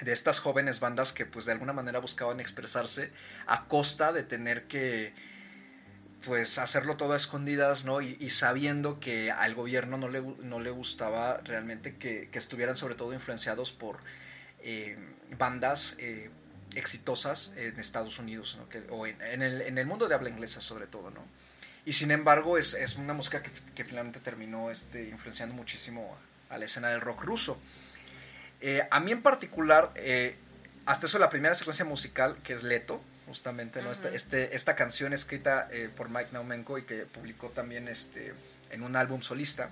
de 0.02 0.12
estas 0.12 0.40
jóvenes 0.40 0.80
bandas 0.80 1.12
que 1.12 1.26
pues 1.26 1.46
de 1.46 1.52
alguna 1.52 1.72
manera 1.72 1.98
buscaban 1.98 2.40
expresarse 2.40 3.12
a 3.46 3.66
costa 3.66 4.12
de 4.12 4.22
tener 4.22 4.64
que 4.66 5.14
pues 6.24 6.58
hacerlo 6.58 6.96
todo 6.96 7.14
a 7.14 7.16
escondidas, 7.16 7.84
¿no? 7.84 8.00
Y, 8.00 8.16
y 8.20 8.30
sabiendo 8.30 9.00
que 9.00 9.30
al 9.30 9.54
gobierno 9.54 9.98
no 9.98 10.08
le, 10.08 10.22
no 10.22 10.60
le 10.60 10.70
gustaba 10.70 11.38
realmente 11.44 11.96
que, 11.96 12.28
que 12.30 12.38
estuvieran 12.38 12.76
sobre 12.76 12.94
todo 12.94 13.12
influenciados 13.12 13.72
por 13.72 13.98
eh, 14.60 14.96
bandas 15.38 15.96
eh, 15.98 16.30
exitosas 16.74 17.52
en 17.56 17.78
Estados 17.78 18.18
Unidos, 18.18 18.56
¿no? 18.58 18.68
que, 18.68 18.84
o 18.90 19.06
en, 19.06 19.42
el, 19.42 19.62
en, 19.62 19.78
el, 19.78 19.86
mundo 19.86 20.08
de 20.08 20.14
habla 20.14 20.30
inglesa 20.30 20.60
sobre 20.60 20.86
todo, 20.86 21.10
¿no? 21.10 21.22
Y 21.84 21.94
sin 21.94 22.12
embargo 22.12 22.56
es, 22.58 22.74
es 22.74 22.96
una 22.96 23.12
música 23.12 23.42
que, 23.42 23.84
finalmente 23.84 24.20
terminó 24.20 24.70
este, 24.70 25.08
influenciando 25.08 25.54
muchísimo 25.54 26.16
a 26.48 26.58
la 26.58 26.66
escena 26.66 26.90
del 26.90 27.00
rock 27.00 27.24
ruso. 27.24 27.58
Eh, 28.62 28.86
a 28.90 29.00
mí 29.00 29.10
en 29.10 29.22
particular, 29.22 29.90
eh, 29.96 30.36
hasta 30.86 31.06
eso 31.06 31.18
la 31.18 31.28
primera 31.28 31.54
secuencia 31.54 31.84
musical, 31.84 32.36
que 32.44 32.54
es 32.54 32.62
Leto, 32.62 33.02
justamente, 33.26 33.82
¿no? 33.82 33.88
Uh 33.88 33.92
-huh. 33.92 33.94
este, 33.94 34.14
este, 34.14 34.56
esta 34.56 34.76
canción 34.76 35.12
escrita 35.12 35.68
eh, 35.72 35.90
por 35.94 36.08
Mike 36.08 36.30
Naumenko 36.32 36.78
y 36.78 36.84
que 36.84 37.04
publicó 37.04 37.50
también 37.50 37.88
este, 37.88 38.32
en 38.70 38.82
un 38.82 38.96
álbum 38.96 39.20
solista 39.20 39.70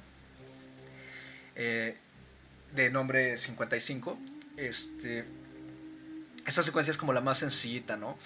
de 1.55 2.91
nombre 2.91 3.37
55. 3.37 4.19
Este, 4.57 5.27
esta 6.47 6.63
secuencia 6.63 6.91
es 6.91 6.97
como 6.97 7.13
la 7.13 7.21
más 7.21 7.39
sencillita, 7.39 7.97
¿no? 7.99 8.17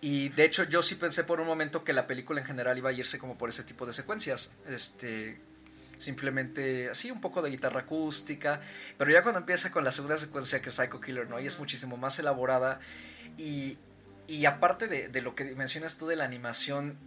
Y 0.00 0.28
de 0.30 0.44
hecho 0.44 0.62
yo 0.62 0.80
sí 0.80 0.94
pensé 0.94 1.24
por 1.24 1.40
un 1.40 1.46
momento 1.46 1.82
que 1.82 1.92
la 1.92 2.06
película 2.06 2.40
en 2.40 2.46
general 2.46 2.78
iba 2.78 2.90
a 2.90 2.92
irse 2.92 3.18
como 3.18 3.36
por 3.36 3.48
ese 3.48 3.64
tipo 3.64 3.84
de 3.84 3.92
secuencias. 3.92 4.52
Este, 4.68 5.40
simplemente 5.98 6.90
así 6.90 7.10
un 7.10 7.20
poco 7.20 7.42
de 7.42 7.50
guitarra 7.50 7.80
acústica, 7.80 8.60
pero 8.96 9.10
ya 9.10 9.22
cuando 9.22 9.40
empieza 9.40 9.70
con 9.70 9.84
la 9.84 9.92
segunda 9.92 10.18
secuencia 10.18 10.62
que 10.62 10.70
es 10.70 10.74
Psycho 10.74 11.00
Killer, 11.00 11.28
¿no? 11.28 11.38
Y 11.40 11.46
es 11.46 11.58
muchísimo 11.58 11.96
más 11.96 12.18
elaborada 12.18 12.80
y, 13.36 13.78
y 14.26 14.46
aparte 14.46 14.88
de, 14.88 15.08
de, 15.08 15.22
lo 15.22 15.34
que 15.34 15.44
mencionas 15.54 15.98
tú 15.98 16.06
de 16.06 16.16
la 16.16 16.24
animación, 16.24 16.98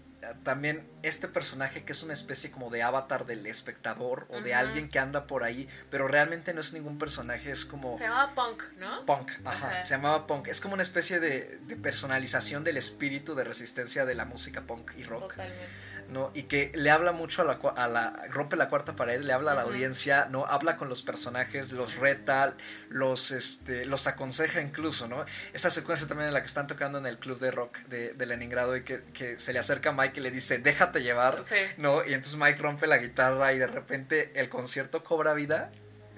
también 0.44 0.88
este 1.02 1.28
personaje 1.28 1.84
que 1.84 1.94
es 1.94 2.04
una 2.04 2.14
especie 2.14 2.52
como 2.52 2.70
de 2.70 2.84
avatar 2.84 3.26
del 3.26 3.46
espectador 3.48 4.28
o 4.30 4.38
uh 4.38 4.40
-huh. 4.40 4.44
de 4.44 4.54
alguien 4.54 4.90
que 4.90 5.00
anda 5.00 5.26
por 5.26 5.44
ahí, 5.44 5.68
pero 5.90 6.08
realmente 6.08 6.54
no 6.54 6.62
es 6.62 6.74
ningún 6.74 6.98
personaje, 6.98 7.52
es 7.52 7.66
como... 7.66 7.98
Se 7.98 8.04
llamaba 8.04 8.36
Punk, 8.36 8.64
¿no? 8.78 9.06
Punk, 9.06 9.32
ajá, 9.44 9.84
se 9.84 9.96
llamaba 9.96 10.28
Punk. 10.28 10.48
Es 10.48 10.62
como 10.62 10.76
una 10.76 10.84
especie 10.84 11.20
de, 11.20 11.58
de, 11.64 11.76
personalización 11.76 12.64
del 12.64 12.78
espíritu 12.78 13.34
de 13.36 13.44
resistencia 13.44 14.06
de 14.06 14.16
la 14.16 14.26
música 14.26 14.62
punk 14.62 14.92
y 14.98 15.04
rock. 15.04 15.32
Totalmente. 15.32 15.66
¿No? 16.12 16.32
Y 16.34 16.44
que 16.44 16.72
le 16.76 16.92
habla 16.92 17.14
mucho 17.14 17.42
a 17.42 17.46
la, 17.46 17.54
a 17.54 17.88
la 17.88 18.24
rompe 18.30 18.56
la 18.56 18.70
cuarta 18.70 18.96
pared, 18.96 19.22
le 19.22 19.34
habla 19.34 19.54
a 19.54 19.56
la 19.56 19.62
uh 19.62 19.70
-huh. 19.70 19.72
audiencia, 19.72 20.28
¿no? 20.30 20.46
Habla 20.46 20.78
con 20.78 20.90
los 20.90 21.02
personajes, 21.02 21.72
los 21.72 21.96
reta, 21.96 22.56
los, 22.90 23.32
este, 23.32 23.86
los 23.86 24.08
aconseja 24.08 24.62
incluso, 24.62 25.08
¿no? 25.08 25.26
Esa 25.54 25.72
secuencia 25.72 26.08
también 26.08 26.28
en 26.28 26.34
la 26.34 26.42
que 26.42 26.48
están 26.48 26.68
tocando 26.68 27.00
en 27.00 27.06
el 27.06 27.18
club 27.18 27.40
de 27.40 27.52
rock 27.52 27.78
de, 27.88 28.14
de 28.14 28.26
Leningrado 28.26 28.76
y 28.76 28.84
que, 28.84 29.04
que, 29.14 29.40
se 29.40 29.54
le 29.54 29.60
acerca 29.60 29.90
a 29.90 29.94
Mike 29.94 30.20
y 30.20 30.24
le 30.24 30.32
dice, 30.32 30.60
déjate 30.60 31.02
llevar, 31.02 31.44
sí. 31.48 31.56
¿no? 31.78 32.06
Y 32.06 32.14
entonces 32.14 32.38
Mike 32.38 32.62
rompe 32.62 32.88
la 32.88 32.98
guitarra 32.98 33.54
y 33.54 33.58
de 33.60 33.68
repente 33.68 34.32
el 34.36 34.50
concierto 34.50 35.04
cobra 35.04 35.34
vida 35.34 35.72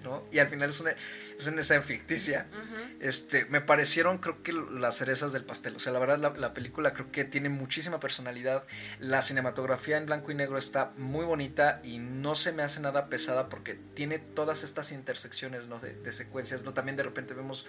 ¿no? 0.04 0.24
Y 0.32 0.40
al 0.40 0.48
final 0.48 0.70
es 0.70 0.80
una, 0.80 0.92
es 1.38 1.48
una 1.48 1.62
escena 1.62 1.82
ficticia. 1.82 2.48
Este, 3.00 3.46
me 3.46 3.62
parecieron, 3.62 4.18
creo 4.20 4.44
que 4.44 4.54
las 4.54 4.98
cerezas 4.98 5.34
del 5.34 5.46
pastel. 5.46 5.76
O 5.76 5.80
sea, 5.80 5.92
la 5.94 6.00
verdad, 6.00 6.18
la, 6.20 6.30
la 6.32 6.54
película 6.54 6.94
creo 6.94 7.12
que 7.12 7.26
tiene 7.26 7.50
muchísima 7.50 8.00
personalidad. 8.00 8.66
La 9.00 9.22
cinematografía 9.22 9.98
en 9.98 10.06
blanco 10.06 10.32
y 10.32 10.36
negro 10.36 10.58
está 10.58 10.92
muy 10.98 11.26
bonita 11.26 11.82
y 11.84 12.00
no 12.00 12.36
se 12.36 12.52
me 12.52 12.64
hace 12.64 12.80
nada 12.82 13.08
pesada 13.08 13.50
porque 13.50 13.76
tiene 13.94 14.20
todas 14.20 14.64
estas 14.64 14.92
intersecciones, 14.92 15.68
¿no? 15.68 15.80
De, 15.80 15.94
de 15.94 16.12
secuencias, 16.12 16.64
¿no? 16.64 16.74
También 16.74 16.98
de 16.98 17.04
repente 17.04 17.34
vemos 17.34 17.66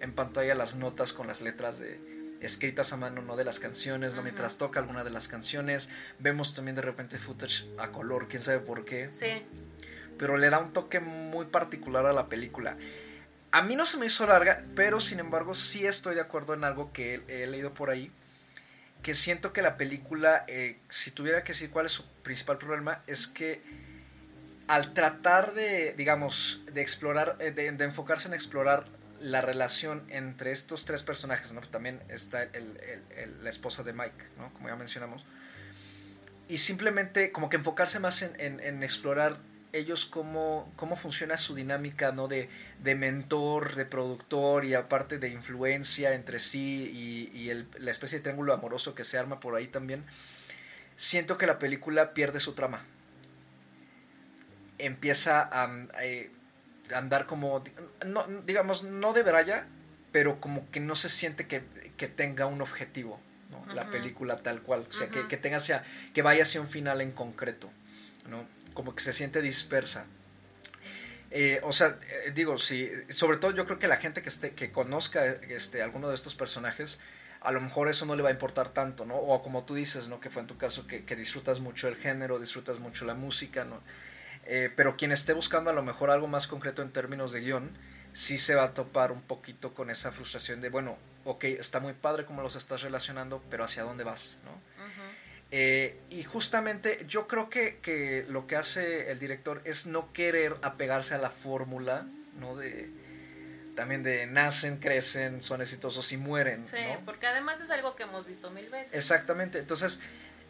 en 0.00 0.12
pantalla 0.12 0.54
las 0.54 0.76
notas 0.76 1.12
con 1.12 1.26
las 1.26 1.40
letras 1.40 1.78
de 1.78 2.18
escritas 2.40 2.92
a 2.92 2.96
mano, 2.96 3.22
¿no? 3.22 3.36
De 3.36 3.44
las 3.44 3.58
canciones, 3.58 4.14
¿no? 4.14 4.22
Mientras 4.22 4.58
toca 4.58 4.80
alguna 4.80 5.04
de 5.04 5.10
las 5.10 5.28
canciones. 5.28 5.90
Vemos 6.18 6.54
también 6.54 6.76
de 6.76 6.82
repente 6.82 7.18
footage 7.18 7.64
a 7.78 7.88
color, 7.90 8.28
quién 8.28 8.42
sabe 8.42 8.60
por 8.60 8.84
qué 8.84 9.10
Sí. 9.12 9.42
Pero 10.18 10.36
le 10.36 10.50
da 10.50 10.58
un 10.58 10.72
toque 10.72 11.00
muy 11.00 11.46
particular 11.46 12.04
a 12.06 12.12
la 12.12 12.26
película. 12.28 12.76
A 13.50 13.62
mí 13.62 13.76
no 13.76 13.86
se 13.86 13.96
me 13.96 14.06
hizo 14.06 14.26
larga, 14.26 14.62
pero 14.74 15.00
sin 15.00 15.20
embargo 15.20 15.54
sí 15.54 15.86
estoy 15.86 16.14
de 16.14 16.20
acuerdo 16.20 16.52
en 16.52 16.64
algo 16.64 16.92
que 16.92 17.22
he, 17.28 17.46
leído 17.46 17.72
por 17.72 17.88
ahí, 17.88 18.12
que 19.02 19.14
siento 19.14 19.52
que 19.52 19.62
la 19.62 19.76
película, 19.76 20.44
eh, 20.48 20.78
si 20.90 21.12
tuviera 21.12 21.44
que 21.44 21.52
decir 21.52 21.70
cuál 21.70 21.86
es 21.86 21.92
su 21.92 22.06
principal 22.22 22.58
problema, 22.58 23.02
es 23.06 23.26
que 23.26 23.62
al 24.66 24.92
tratar 24.92 25.54
de, 25.54 25.94
digamos, 25.96 26.60
de 26.70 26.82
explorar, 26.82 27.36
eh, 27.40 27.52
de, 27.52 27.68
enfocarse 27.84 28.28
en 28.28 28.34
explorar 28.34 28.84
la 29.18 29.40
relación 29.40 30.04
entre 30.10 30.52
estos 30.52 30.84
tres 30.84 31.02
personajes, 31.02 31.52
¿no? 31.54 31.62
También 31.62 32.02
está 32.08 32.46
la 33.40 33.50
esposa 33.50 33.82
de 33.82 33.94
Mike, 33.94 34.26
¿no? 34.36 34.52
Como 34.52 34.68
ya 34.68 34.76
mencionamos. 34.76 35.24
Y 36.48 36.58
simplemente 36.58 37.32
como 37.32 37.48
que 37.48 37.56
enfocarse 37.56 37.98
más 37.98 38.22
en 38.22 38.82
explorar 38.82 39.38
ellos 39.78 40.04
cómo, 40.06 40.72
cómo 40.76 40.96
funciona 40.96 41.36
su 41.36 41.54
dinámica, 41.54 42.12
¿no? 42.12 42.28
De, 42.28 42.48
de 42.82 42.94
mentor, 42.94 43.74
de 43.74 43.84
productor 43.86 44.64
y 44.64 44.74
aparte 44.74 45.18
de 45.18 45.28
influencia 45.30 46.14
entre 46.14 46.38
sí 46.38 46.90
y, 47.32 47.36
y 47.38 47.50
el- 47.50 47.68
la 47.78 47.90
especie 47.90 48.18
de 48.18 48.22
triángulo 48.24 48.52
amoroso 48.52 48.94
que 48.94 49.04
se 49.04 49.18
arma 49.18 49.40
por 49.40 49.54
ahí 49.54 49.66
también. 49.68 50.04
Siento 50.96 51.38
que 51.38 51.46
la 51.46 51.58
película 51.58 52.12
pierde 52.14 52.40
su 52.40 52.54
trama. 52.54 52.84
Empieza 54.78 55.42
a, 55.50 55.68
eh, 56.02 56.30
andar 56.94 57.26
como, 57.26 57.64
no, 58.06 58.24
digamos, 58.46 58.84
no 58.84 59.12
de 59.12 59.22
braya, 59.24 59.66
pero 60.12 60.40
como 60.40 60.70
que 60.70 60.78
no 60.80 60.94
se 60.94 61.08
siente 61.08 61.46
que, 61.48 61.62
que 61.96 62.06
tenga 62.06 62.46
un 62.46 62.62
objetivo, 62.62 63.20
¿no? 63.50 63.74
La 63.74 63.90
película 63.90 64.36
tal 64.38 64.62
cual, 64.62 64.86
o 64.88 64.92
sea, 64.92 65.08
que, 65.10 65.26
que 65.28 65.36
tenga 65.36 65.56
hacia, 65.56 65.82
que 66.14 66.22
vaya 66.22 66.44
hacia 66.44 66.60
un 66.60 66.68
final 66.68 67.00
en 67.00 67.10
concreto, 67.12 67.70
¿no? 68.28 68.46
Como 68.78 68.94
que 68.94 69.02
se 69.02 69.12
siente 69.12 69.42
dispersa. 69.42 70.06
Eh, 71.32 71.60
o 71.64 71.72
sea, 71.72 71.98
eh, 72.26 72.30
digo, 72.32 72.58
sí, 72.58 72.88
sobre 73.08 73.38
todo 73.38 73.50
yo 73.50 73.66
creo 73.66 73.80
que 73.80 73.88
la 73.88 73.96
gente 73.96 74.22
que 74.22 74.28
esté, 74.28 74.52
que 74.52 74.70
conozca 74.70 75.26
este, 75.26 75.82
alguno 75.82 76.08
de 76.08 76.14
estos 76.14 76.36
personajes, 76.36 77.00
a 77.40 77.50
lo 77.50 77.60
mejor 77.60 77.88
eso 77.88 78.06
no 78.06 78.14
le 78.14 78.22
va 78.22 78.28
a 78.28 78.32
importar 78.32 78.68
tanto, 78.68 79.04
¿no? 79.04 79.16
O 79.16 79.42
como 79.42 79.64
tú 79.64 79.74
dices, 79.74 80.08
¿no? 80.08 80.20
Que 80.20 80.30
fue 80.30 80.42
en 80.42 80.46
tu 80.46 80.56
caso 80.56 80.86
que, 80.86 81.16
disfrutas 81.16 81.58
mucho 81.58 81.88
el 81.88 81.96
género, 81.96 82.38
disfrutas 82.38 82.78
mucho 82.78 83.04
la 83.04 83.14
música, 83.14 83.64
¿no? 83.64 83.82
Eh, 84.46 84.72
pero 84.76 84.96
quien 84.96 85.10
esté 85.10 85.32
buscando 85.32 85.70
a 85.70 85.72
lo 85.72 85.82
mejor 85.82 86.10
algo 86.10 86.28
más 86.28 86.46
concreto 86.46 86.80
en 86.80 86.92
términos 86.92 87.32
de 87.32 87.40
guion, 87.40 87.76
sí 88.12 88.38
se 88.38 88.54
va 88.54 88.62
a 88.62 88.74
topar 88.74 89.10
un 89.10 89.22
poquito 89.22 89.74
con 89.74 89.90
esa 89.90 90.12
frustración 90.12 90.60
de, 90.60 90.68
bueno, 90.68 90.98
ok, 91.24 91.42
está 91.42 91.80
muy 91.80 91.94
padre 91.94 92.26
cómo 92.26 92.42
los 92.42 92.54
estás 92.54 92.82
relacionando, 92.82 93.42
pero 93.50 93.64
¿hacia 93.64 93.82
dónde 93.82 94.04
vas? 94.04 94.38
¿no? 94.44 94.67
Eh, 95.50 95.98
y 96.10 96.24
justamente 96.24 97.04
yo 97.08 97.26
creo 97.26 97.48
que, 97.48 97.78
que 97.78 98.26
lo 98.28 98.46
que 98.46 98.56
hace 98.56 99.10
el 99.10 99.18
director 99.18 99.62
es 99.64 99.86
no 99.86 100.12
querer 100.12 100.56
apegarse 100.62 101.14
a 101.14 101.18
la 101.18 101.30
fórmula, 101.30 102.06
¿no? 102.38 102.54
De, 102.54 102.90
también 103.74 104.02
de 104.02 104.26
nacen, 104.26 104.78
crecen, 104.78 105.40
son 105.40 105.62
exitosos 105.62 106.10
y 106.12 106.16
mueren, 106.16 106.66
Sí, 106.66 106.76
¿no? 106.76 107.04
porque 107.04 107.26
además 107.26 107.60
es 107.60 107.70
algo 107.70 107.96
que 107.96 108.02
hemos 108.02 108.26
visto 108.26 108.50
mil 108.50 108.68
veces. 108.68 108.92
Exactamente, 108.92 109.58
entonces 109.58 110.00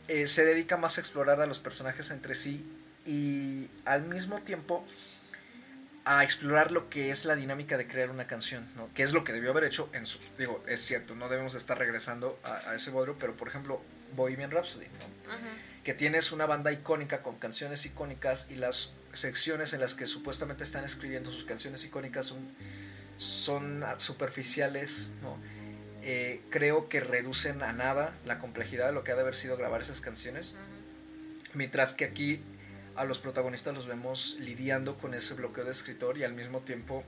eh, 0.09 0.27
se 0.27 0.45
dedica 0.45 0.77
más 0.77 0.99
a 0.99 1.01
explorar 1.03 1.41
a 1.41 1.47
los 1.47 1.59
personajes 1.59 2.11
entre 2.11 2.35
sí 2.35 2.67
y 3.07 3.69
al 3.85 4.03
mismo 4.05 4.41
tiempo 4.41 4.85
a 6.07 6.25
explorar 6.25 6.73
lo 6.73 6.89
que 6.89 7.11
es 7.11 7.27
la 7.27 7.37
dinámica 7.37 7.77
de 7.77 7.87
crear 7.87 8.11
una 8.11 8.27
canción, 8.27 8.67
¿no? 8.77 8.89
Que 8.95 9.03
es 9.03 9.13
lo 9.13 9.25
que 9.25 9.33
debió 9.33 9.51
haber 9.51 9.65
hecho 9.65 9.91
en 9.93 10.07
su... 10.07 10.19
Digo, 10.39 10.65
es 10.67 10.81
cierto, 10.81 11.15
no 11.15 11.29
debemos 11.29 11.55
estar 11.55 11.79
regresando 11.79 12.41
a, 12.43 12.71
a 12.71 12.75
ese 12.75 12.91
bodrio, 12.91 13.17
pero 13.21 13.37
por 13.37 13.47
ejemplo, 13.47 13.83
Bohemian 14.17 14.51
Rhapsody, 14.51 14.87
que 15.85 15.95
tienes 15.95 16.33
una 16.33 16.47
banda 16.47 16.73
icónica 16.73 17.23
con 17.23 17.39
canciones 17.39 17.85
icónicas 17.87 18.49
y 18.51 18.57
las 18.57 18.95
secciones 19.13 19.73
en 19.73 19.81
las 19.81 19.95
que 19.95 20.07
supuestamente 20.07 20.65
están 20.65 20.85
escribiendo 20.85 21.33
sus 21.33 21.45
canciones 21.45 21.85
icónicas 21.85 22.27
son, 22.27 22.39
son 23.17 23.85
superficiales, 23.99 25.11
¿no? 25.23 25.37
Eh, 26.03 26.41
creo 26.51 26.89
que 26.89 27.01
reducen 27.01 27.63
a 27.63 27.73
nada 27.73 28.15
la 28.25 28.39
complejidad 28.39 28.87
de 28.87 28.93
lo 28.93 29.05
que 29.05 29.13
ha 29.13 29.15
de 29.15 29.23
haber 29.23 29.35
sido 29.35 29.57
grabar 29.57 29.81
esas 29.81 30.01
canciones, 30.01 30.57
mientras 31.55 31.93
que 31.93 32.05
aquí 32.05 32.41
a 32.97 33.05
los 33.05 33.19
protagonistas 33.19 33.75
los 33.75 33.87
vemos 33.87 34.37
lidiando 34.41 34.97
con 34.99 35.15
ese 35.15 35.35
bloqueo 35.35 35.65
de 35.65 35.71
escritor 35.71 36.19
y 36.19 36.25
al 36.25 36.35
mismo 36.35 36.61
tiempo 36.61 37.05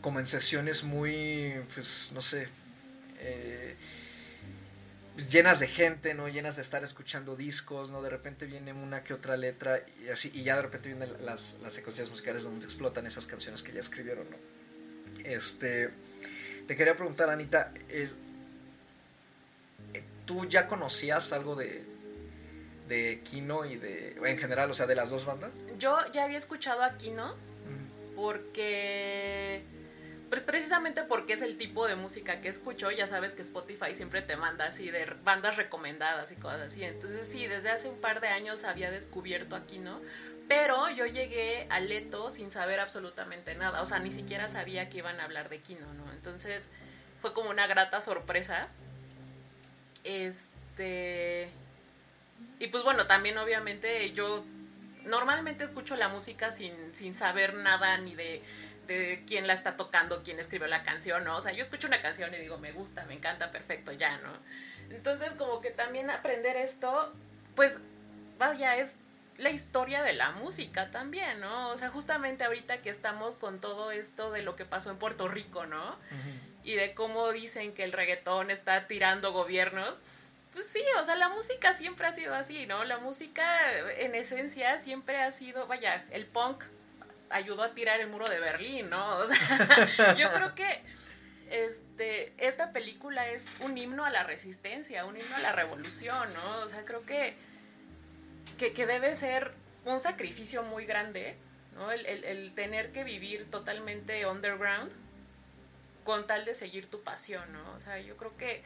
como 0.00 0.20
en 0.20 0.26
sesiones 0.26 0.84
muy, 0.84 1.54
pues 1.74 2.12
no 2.14 2.20
sé, 2.20 2.48
eh, 3.18 3.74
pues, 5.16 5.30
llenas 5.32 5.58
de 5.60 5.66
gente, 5.66 6.14
¿no? 6.14 6.28
Llenas 6.28 6.56
de 6.56 6.62
estar 6.62 6.84
escuchando 6.84 7.34
discos, 7.36 7.90
¿no? 7.90 8.00
De 8.02 8.10
repente 8.10 8.46
viene 8.46 8.72
una 8.72 9.02
que 9.02 9.12
otra 9.14 9.36
letra 9.36 9.80
y 10.04 10.08
así, 10.08 10.30
y 10.34 10.42
ya 10.44 10.56
de 10.56 10.62
repente 10.62 10.88
vienen 10.90 11.12
las, 11.24 11.56
las 11.62 11.72
secuencias 11.72 12.08
musicales 12.08 12.44
donde 12.44 12.64
explotan 12.66 13.06
esas 13.06 13.26
canciones 13.26 13.62
que 13.62 13.72
ya 13.72 13.80
escribieron, 13.80 14.28
¿no? 14.30 14.36
Este, 15.24 15.90
te 16.68 16.76
quería 16.76 16.94
preguntar, 16.96 17.30
Anita, 17.30 17.72
es- 17.88 18.14
eh, 19.94 20.04
¿tú 20.26 20.44
ya 20.46 20.68
conocías 20.68 21.32
algo 21.32 21.56
de, 21.56 21.84
de 22.88 23.20
Kino 23.24 23.64
y 23.64 23.76
de, 23.76 24.16
en 24.24 24.38
general, 24.38 24.70
o 24.70 24.74
sea, 24.74 24.86
de 24.86 24.94
las 24.94 25.10
dos 25.10 25.24
bandas? 25.24 25.50
Yo 25.78 25.96
ya 26.12 26.24
había 26.24 26.38
escuchado 26.38 26.82
a 26.84 26.96
Kino 26.96 27.34
porque 28.14 29.62
precisamente 30.28 31.02
porque 31.02 31.34
es 31.34 31.42
el 31.42 31.56
tipo 31.56 31.86
de 31.86 31.94
música 31.94 32.40
que 32.40 32.48
escucho, 32.48 32.90
ya 32.90 33.06
sabes 33.06 33.32
que 33.32 33.42
Spotify 33.42 33.94
siempre 33.94 34.22
te 34.22 34.36
manda 34.36 34.66
así 34.66 34.90
de 34.90 35.06
bandas 35.24 35.56
recomendadas 35.56 36.32
y 36.32 36.36
cosas 36.36 36.60
así. 36.60 36.84
Entonces 36.84 37.28
sí, 37.28 37.46
desde 37.46 37.70
hace 37.70 37.88
un 37.88 38.00
par 38.00 38.20
de 38.20 38.28
años 38.28 38.64
había 38.64 38.90
descubierto 38.90 39.54
a 39.56 39.66
Kino, 39.66 40.00
pero 40.48 40.90
yo 40.90 41.06
llegué 41.06 41.66
a 41.70 41.80
Leto 41.80 42.30
sin 42.30 42.50
saber 42.50 42.80
absolutamente 42.80 43.54
nada, 43.54 43.82
o 43.82 43.86
sea, 43.86 43.98
ni 43.98 44.12
siquiera 44.12 44.48
sabía 44.48 44.88
que 44.88 44.98
iban 44.98 45.20
a 45.20 45.24
hablar 45.24 45.48
de 45.48 45.60
Kino, 45.60 45.92
¿no? 45.94 46.12
Entonces 46.12 46.62
fue 47.20 47.32
como 47.32 47.50
una 47.50 47.66
grata 47.66 48.00
sorpresa. 48.00 48.68
Este 50.04 51.50
y 52.58 52.68
pues 52.68 52.84
bueno, 52.84 53.06
también 53.06 53.36
obviamente 53.38 54.12
yo 54.12 54.44
normalmente 55.04 55.64
escucho 55.64 55.96
la 55.96 56.08
música 56.08 56.52
sin, 56.52 56.74
sin 56.94 57.14
saber 57.14 57.54
nada 57.54 57.96
ni 57.98 58.14
de, 58.14 58.42
de 58.86 59.24
quién 59.26 59.46
la 59.46 59.54
está 59.54 59.76
tocando, 59.76 60.22
quién 60.22 60.38
escribió 60.38 60.66
la 60.66 60.82
canción, 60.82 61.24
¿no? 61.24 61.36
O 61.36 61.40
sea, 61.40 61.52
yo 61.52 61.62
escucho 61.62 61.86
una 61.86 62.02
canción 62.02 62.32
y 62.34 62.38
digo, 62.38 62.58
me 62.58 62.72
gusta, 62.72 63.04
me 63.06 63.14
encanta, 63.14 63.50
perfecto, 63.50 63.92
ya, 63.92 64.18
¿no? 64.18 64.32
Entonces, 64.90 65.32
como 65.32 65.60
que 65.60 65.70
también 65.70 66.10
aprender 66.10 66.56
esto, 66.56 67.12
pues, 67.54 67.78
vaya, 68.38 68.76
es 68.76 68.94
la 69.38 69.50
historia 69.50 70.02
de 70.02 70.12
la 70.12 70.30
música 70.32 70.90
también, 70.90 71.40
¿no? 71.40 71.70
O 71.70 71.76
sea, 71.76 71.90
justamente 71.90 72.44
ahorita 72.44 72.82
que 72.82 72.90
estamos 72.90 73.34
con 73.34 73.60
todo 73.60 73.90
esto 73.90 74.30
de 74.30 74.42
lo 74.42 74.56
que 74.56 74.64
pasó 74.64 74.90
en 74.90 74.98
Puerto 74.98 75.28
Rico, 75.28 75.66
¿no? 75.66 75.98
Y 76.62 76.74
de 76.74 76.94
cómo 76.94 77.30
dicen 77.32 77.74
que 77.74 77.84
el 77.84 77.92
reggaetón 77.92 78.50
está 78.50 78.86
tirando 78.86 79.32
gobiernos. 79.32 79.98
Pues 80.52 80.68
sí, 80.68 80.82
o 81.00 81.04
sea, 81.04 81.16
la 81.16 81.28
música 81.28 81.74
siempre 81.74 82.06
ha 82.06 82.12
sido 82.12 82.34
así, 82.34 82.66
¿no? 82.66 82.84
La 82.84 82.98
música 82.98 83.44
en 83.98 84.14
esencia 84.14 84.78
siempre 84.78 85.20
ha 85.20 85.30
sido, 85.32 85.66
vaya, 85.66 86.06
el 86.10 86.24
punk 86.24 86.64
ayudó 87.30 87.62
a 87.62 87.74
tirar 87.74 88.00
el 88.00 88.08
muro 88.08 88.28
de 88.28 88.38
Berlín, 88.40 88.90
¿no? 88.90 89.18
O 89.18 89.26
sea, 89.26 90.14
yo 90.18 90.32
creo 90.32 90.54
que 90.54 90.82
este, 91.50 92.32
esta 92.38 92.72
película 92.72 93.28
es 93.28 93.46
un 93.60 93.76
himno 93.78 94.04
a 94.04 94.10
la 94.10 94.22
resistencia, 94.24 95.04
un 95.04 95.16
himno 95.16 95.36
a 95.36 95.40
la 95.40 95.52
revolución, 95.52 96.32
¿no? 96.34 96.58
O 96.60 96.68
sea, 96.68 96.84
creo 96.84 97.04
que, 97.06 97.34
que, 98.58 98.72
que 98.72 98.86
debe 98.86 99.14
ser 99.16 99.52
un 99.84 100.00
sacrificio 100.00 100.62
muy 100.62 100.86
grande, 100.86 101.36
¿no? 101.74 101.92
El, 101.92 102.04
el- 102.06 102.24
el 102.24 102.54
tener 102.54 102.92
que 102.92 103.04
vivir 103.04 103.50
totalmente 103.50 104.26
underground 104.26 104.90
con 106.04 106.26
tal 106.26 106.44
de 106.44 106.54
seguir 106.54 106.88
tu 106.90 107.02
pasión, 107.02 107.52
¿no? 107.52 107.72
O 107.74 107.80
sea, 107.80 107.98
yo 108.00 108.16
creo 108.16 108.36
que 108.36 108.62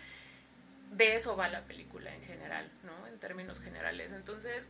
de 0.93 1.15
eso 1.15 1.37
va 1.37 1.49
la 1.49 1.63
película 1.63 2.15
en 2.15 2.23
general, 2.23 2.71
¿no? 2.83 3.07
En 3.07 3.19
términos 3.19 3.61
generales. 3.61 4.11
Entonces, 4.13 4.67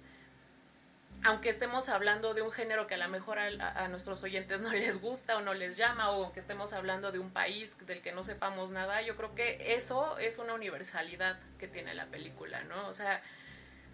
aunque 1.22 1.50
estemos 1.50 1.88
hablando 1.88 2.32
de 2.34 2.42
un 2.42 2.50
género 2.50 2.86
que 2.86 2.94
a 2.94 2.98
lo 2.98 3.08
mejor 3.08 3.38
a, 3.38 3.88
nuestros 3.88 4.22
oyentes 4.22 4.60
no 4.60 4.72
les 4.72 5.00
gusta 5.00 5.36
o 5.36 5.40
no 5.40 5.54
les 5.54 5.76
llama, 5.76 6.10
o 6.10 6.32
que 6.32 6.40
estemos 6.40 6.72
hablando 6.72 7.12
de 7.12 7.18
un 7.18 7.30
país 7.30 7.76
del 7.86 8.00
que 8.00 8.12
no 8.12 8.24
sepamos 8.24 8.70
nada, 8.70 9.02
yo 9.02 9.16
creo 9.16 9.34
que 9.34 9.74
eso 9.74 10.18
es 10.18 10.38
una 10.38 10.54
universalidad 10.54 11.38
que 11.58 11.68
tiene 11.68 11.94
la 11.94 12.06
película, 12.06 12.64
¿no? 12.64 12.88
O 12.88 12.94
sea, 12.94 13.22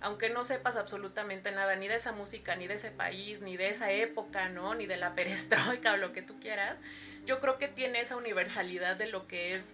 aunque 0.01 0.31
no 0.31 0.45
sepas 0.45 0.77
absolutamente 0.77 1.51
nada 1.51 1.75
ni 1.75 1.89
de 1.89 1.97
esa 1.97 2.13
música, 2.13 2.55
ni 2.55 2.69
de 2.69 2.75
ese 2.75 2.91
país, 2.91 3.41
ni 3.41 3.57
de 3.57 3.71
esa 3.71 3.91
época, 3.91 4.49
¿no? 4.49 4.75
Ni 4.75 4.87
de 4.87 4.97
la 4.97 5.15
perestroika 5.15 5.93
o 5.95 5.97
lo 5.97 6.13
que 6.13 6.23
tú 6.23 6.39
quieras, 6.39 6.79
yo 7.25 7.41
creo 7.41 7.59
que 7.59 7.67
tiene 7.67 8.01
esa 8.01 8.17
universalidad 8.17 8.97
de 8.97 9.07
lo 9.09 9.27
que 9.27 9.53
es 9.53 9.65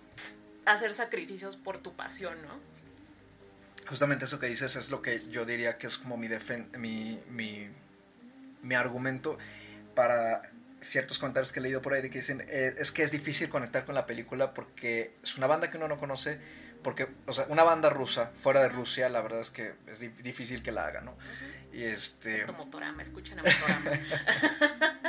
hacer 0.64 0.94
sacrificios 0.94 1.56
por 1.56 1.78
tu 1.78 1.94
pasión, 1.94 2.40
¿no? 2.42 2.71
Justamente 3.86 4.24
eso 4.24 4.38
que 4.38 4.46
dices 4.46 4.76
es 4.76 4.90
lo 4.90 5.02
que 5.02 5.28
yo 5.30 5.44
diría 5.44 5.78
que 5.78 5.86
es 5.86 5.98
como 5.98 6.16
mi, 6.16 6.28
defen 6.28 6.68
mi, 6.78 7.20
mi, 7.30 7.68
mi 8.62 8.74
argumento 8.74 9.38
para 9.94 10.42
ciertos 10.82 11.18
comentarios 11.18 11.52
que 11.52 11.60
he 11.60 11.62
leído 11.62 11.80
por 11.80 11.94
ahí 11.94 12.02
de 12.02 12.10
que 12.10 12.18
dicen 12.18 12.44
eh, 12.48 12.74
es 12.78 12.92
que 12.92 13.02
es 13.02 13.10
difícil 13.10 13.48
conectar 13.48 13.84
con 13.84 13.94
la 13.94 14.06
película 14.06 14.52
porque 14.52 15.14
es 15.22 15.36
una 15.36 15.46
banda 15.46 15.70
que 15.70 15.76
uno 15.76 15.88
no 15.88 15.98
conoce 15.98 16.38
porque 16.82 17.08
o 17.26 17.32
sea 17.32 17.46
una 17.48 17.62
banda 17.62 17.88
rusa 17.88 18.32
fuera 18.40 18.60
de 18.62 18.68
Rusia 18.68 19.08
la 19.08 19.20
verdad 19.20 19.40
es 19.40 19.50
que 19.50 19.74
es 19.86 20.00
di 20.00 20.08
difícil 20.08 20.62
que 20.62 20.72
la 20.72 20.86
haga 20.86 21.00
no 21.00 21.16
y 21.72 21.84
este 21.84 22.44
Motorama 22.46 23.02
escuchen 23.02 23.38
a 23.38 23.42
Motorama. 23.42 23.90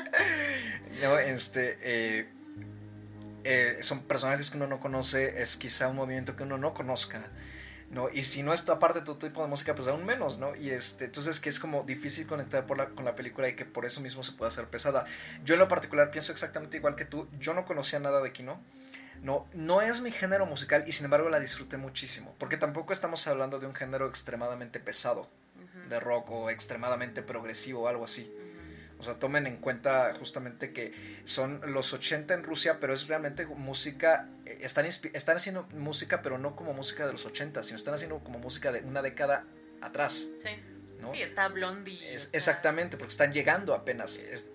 No 1.01 1.17
este 1.17 1.77
eh, 1.81 2.29
eh, 3.43 3.77
son 3.81 4.03
personajes 4.03 4.51
que 4.51 4.57
uno 4.57 4.67
no 4.67 4.79
conoce 4.79 5.41
es 5.41 5.57
quizá 5.57 5.89
un 5.89 5.97
movimiento 5.97 6.35
que 6.35 6.43
uno 6.43 6.57
no 6.57 6.73
conozca 6.73 7.23
¿no? 7.93 8.09
Y 8.09 8.23
si 8.23 8.41
no 8.41 8.53
está 8.53 8.73
aparte 8.73 8.99
de 8.99 9.05
tu 9.05 9.15
tipo 9.15 9.41
de 9.41 9.47
música, 9.47 9.75
pues 9.75 9.87
aún 9.87 10.03
menos, 10.03 10.39
¿no? 10.39 10.55
Y 10.55 10.71
este, 10.71 11.05
entonces 11.05 11.39
que 11.39 11.49
es 11.49 11.59
como 11.59 11.83
difícil 11.83 12.25
conectar 12.25 12.65
por 12.65 12.77
la, 12.77 12.87
con 12.89 13.05
la 13.05 13.15
película 13.15 13.47
y 13.47 13.55
que 13.55 13.65
por 13.65 13.85
eso 13.85 14.01
mismo 14.01 14.23
se 14.23 14.31
puede 14.31 14.49
hacer 14.49 14.67
pesada. 14.67 15.05
Yo 15.45 15.53
en 15.53 15.59
lo 15.59 15.67
particular 15.67 16.09
pienso 16.09 16.31
exactamente 16.31 16.77
igual 16.77 16.95
que 16.95 17.05
tú, 17.05 17.27
yo 17.39 17.53
no 17.53 17.65
conocía 17.65 17.99
nada 17.99 18.21
de 18.21 18.31
Kino. 18.33 18.59
No, 19.21 19.47
no 19.53 19.81
es 19.81 20.01
mi 20.01 20.11
género 20.11 20.45
musical 20.45 20.83
y 20.85 20.91
sin 20.91 21.05
embargo 21.05 21.29
la 21.29 21.39
disfruté 21.39 21.77
muchísimo, 21.77 22.35
porque 22.39 22.57
tampoco 22.57 22.91
estamos 22.91 23.25
hablando 23.27 23.59
de 23.59 23.67
un 23.67 23.75
género 23.75 24.07
extremadamente 24.07 24.81
pesado, 24.81 25.21
uh 25.21 25.61
-huh. 25.61 25.87
de 25.87 25.99
rock 26.01 26.31
o 26.31 26.49
extremadamente 26.49 27.21
progresivo 27.21 27.83
o 27.83 27.87
algo 27.87 28.03
así. 28.03 28.29
O 28.99 29.05
sea, 29.05 29.19
tomen 29.19 29.47
en 29.47 29.57
cuenta 29.57 30.13
justamente 30.17 30.71
que 30.71 30.93
son 31.25 31.61
los 31.73 31.93
80 31.93 32.33
en 32.33 32.43
Rusia, 32.43 32.79
pero 32.79 32.93
es 32.93 33.07
realmente 33.07 33.45
música, 33.45 34.29
están, 34.45 34.85
están 34.85 35.37
haciendo 35.37 35.63
música, 35.73 36.21
pero 36.21 36.37
no 36.37 36.55
como 36.55 36.73
música 36.73 37.05
de 37.05 37.13
los 37.13 37.25
80, 37.25 37.63
sino 37.63 37.77
están 37.77 37.93
haciendo 37.93 38.19
como 38.19 38.39
música 38.39 38.71
de 38.71 38.81
una 38.81 39.01
década 39.01 39.45
atrás. 39.81 40.27
Sí. 40.39 40.49
¿no? 40.99 41.11
Sí, 41.11 41.21
está 41.21 41.47
Blondie. 41.47 42.13
Es, 42.13 42.25
está... 42.25 42.37
Exactamente, 42.37 42.97
porque 42.97 43.11
están 43.11 43.33
llegando 43.33 43.73
apenas. 43.73 44.17
Este... 44.17 44.53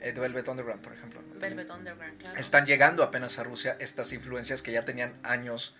Eh, 0.00 0.12
Velvet 0.12 0.48
Underground, 0.48 0.82
por 0.82 0.92
ejemplo. 0.92 1.20
Velvet 1.36 1.70
Underground, 1.70 2.18
claro. 2.18 2.38
Están 2.38 2.66
llegando 2.66 3.04
apenas 3.04 3.38
a 3.38 3.44
Rusia 3.44 3.76
estas 3.78 4.12
influencias 4.12 4.60
que 4.62 4.72
ya 4.72 4.84
tenían 4.84 5.14
años 5.22 5.76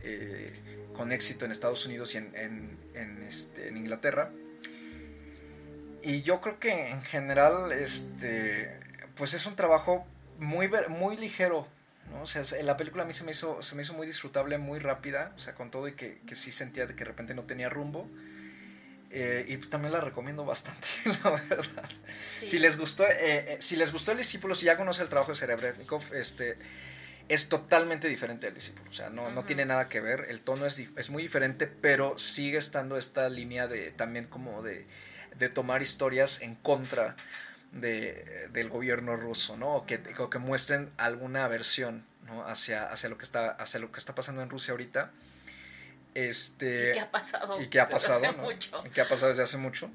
eh, 0.00 0.52
con 0.94 1.12
éxito 1.12 1.44
en 1.44 1.50
Estados 1.50 1.84
Unidos 1.84 2.14
y 2.14 2.18
en, 2.18 2.34
en, 2.34 2.78
en, 2.94 3.22
este, 3.22 3.68
en 3.68 3.76
Inglaterra 3.76 4.30
y 6.06 6.22
yo 6.22 6.40
creo 6.40 6.60
que 6.60 6.90
en 6.90 7.02
general, 7.02 7.72
este, 7.72 8.78
pues 9.16 9.34
es 9.34 9.44
un 9.44 9.56
trabajo 9.56 10.06
muy, 10.38 10.70
muy 10.88 11.16
ligero, 11.16 11.66
¿no? 12.10 12.22
O 12.22 12.26
sea, 12.26 12.42
la 12.62 12.76
película 12.76 13.04
a 13.04 13.06
mí 13.06 13.12
se 13.12 13.24
me 13.24 13.32
hizo, 13.32 13.62
se 13.62 13.74
me 13.74 13.82
hizo 13.82 13.94
muy 13.94 14.06
disfrutable, 14.06 14.58
muy 14.58 14.78
rápida, 14.78 15.32
o 15.36 15.38
sea, 15.38 15.54
con 15.54 15.70
todo 15.70 15.88
y 15.88 15.94
que, 15.94 16.20
que 16.26 16.36
sí 16.36 16.52
sentía 16.52 16.86
que 16.86 16.94
de 16.94 17.04
repente 17.04 17.34
no 17.34 17.44
tenía 17.44 17.68
rumbo. 17.68 18.08
Eh, 19.10 19.46
y 19.48 19.56
también 19.58 19.92
la 19.92 20.00
recomiendo 20.00 20.44
bastante, 20.44 20.86
la 21.24 21.30
verdad. 21.30 21.88
Sí. 22.40 22.46
Si 22.48 22.58
les 22.58 22.76
gustó, 22.76 23.06
eh, 23.06 23.14
eh, 23.20 23.56
si 23.60 23.76
les 23.76 23.92
gustó 23.92 24.12
el 24.12 24.18
discípulo, 24.18 24.54
si 24.54 24.66
ya 24.66 24.76
conoce 24.76 25.02
el 25.02 25.08
trabajo 25.08 25.30
de 25.30 25.36
Serebrennikov, 25.36 26.02
este, 26.12 26.58
es 27.28 27.48
totalmente 27.48 28.08
diferente 28.08 28.46
del 28.46 28.54
discípulo. 28.54 28.90
O 28.90 28.94
sea, 28.94 29.08
no, 29.08 29.22
uh 29.22 29.26
-huh. 29.28 29.32
no 29.32 29.44
tiene 29.44 29.64
nada 29.64 29.88
que 29.88 30.00
ver. 30.00 30.26
El 30.28 30.40
tono 30.40 30.66
es, 30.66 30.78
es 30.78 31.10
muy 31.10 31.22
diferente, 31.22 31.66
pero 31.66 32.18
sigue 32.18 32.58
estando 32.58 32.98
esta 32.98 33.28
línea 33.28 33.68
de 33.68 33.92
también 33.92 34.26
como 34.26 34.62
de 34.62 34.86
de 35.38 35.48
tomar 35.48 35.82
historias 35.82 36.40
en 36.42 36.54
contra 36.54 37.16
de, 37.72 38.48
del 38.52 38.68
gobierno 38.68 39.16
ruso, 39.16 39.56
¿no? 39.56 39.74
O 39.74 39.86
que, 39.86 40.00
o 40.18 40.30
que 40.30 40.38
muestren 40.38 40.90
alguna 40.96 41.44
aversión, 41.44 42.06
¿no? 42.24 42.46
Hacia, 42.46 42.88
hacia, 42.88 43.08
lo 43.08 43.18
que 43.18 43.24
está, 43.24 43.50
hacia 43.50 43.80
lo 43.80 43.92
que 43.92 43.98
está 43.98 44.14
pasando 44.14 44.42
en 44.42 44.50
Rusia 44.50 44.72
ahorita. 44.72 45.12
Este, 46.14 46.90
¿Y 46.90 46.92
qué 46.92 47.00
ha 47.00 47.10
pasado? 47.10 47.60
¿Y 47.60 47.66
qué 47.68 47.80
ha 47.80 47.88
pasado? 47.88 48.20
Desde 48.20 48.28
hace 48.28 48.36
¿no? 48.38 48.44
mucho. 48.44 48.82
¿Y 48.86 48.90
qué 48.90 49.00
ha 49.00 49.08
pasado 49.08 49.28
desde 49.28 49.42
hace 49.42 49.56
mucho? 49.58 49.90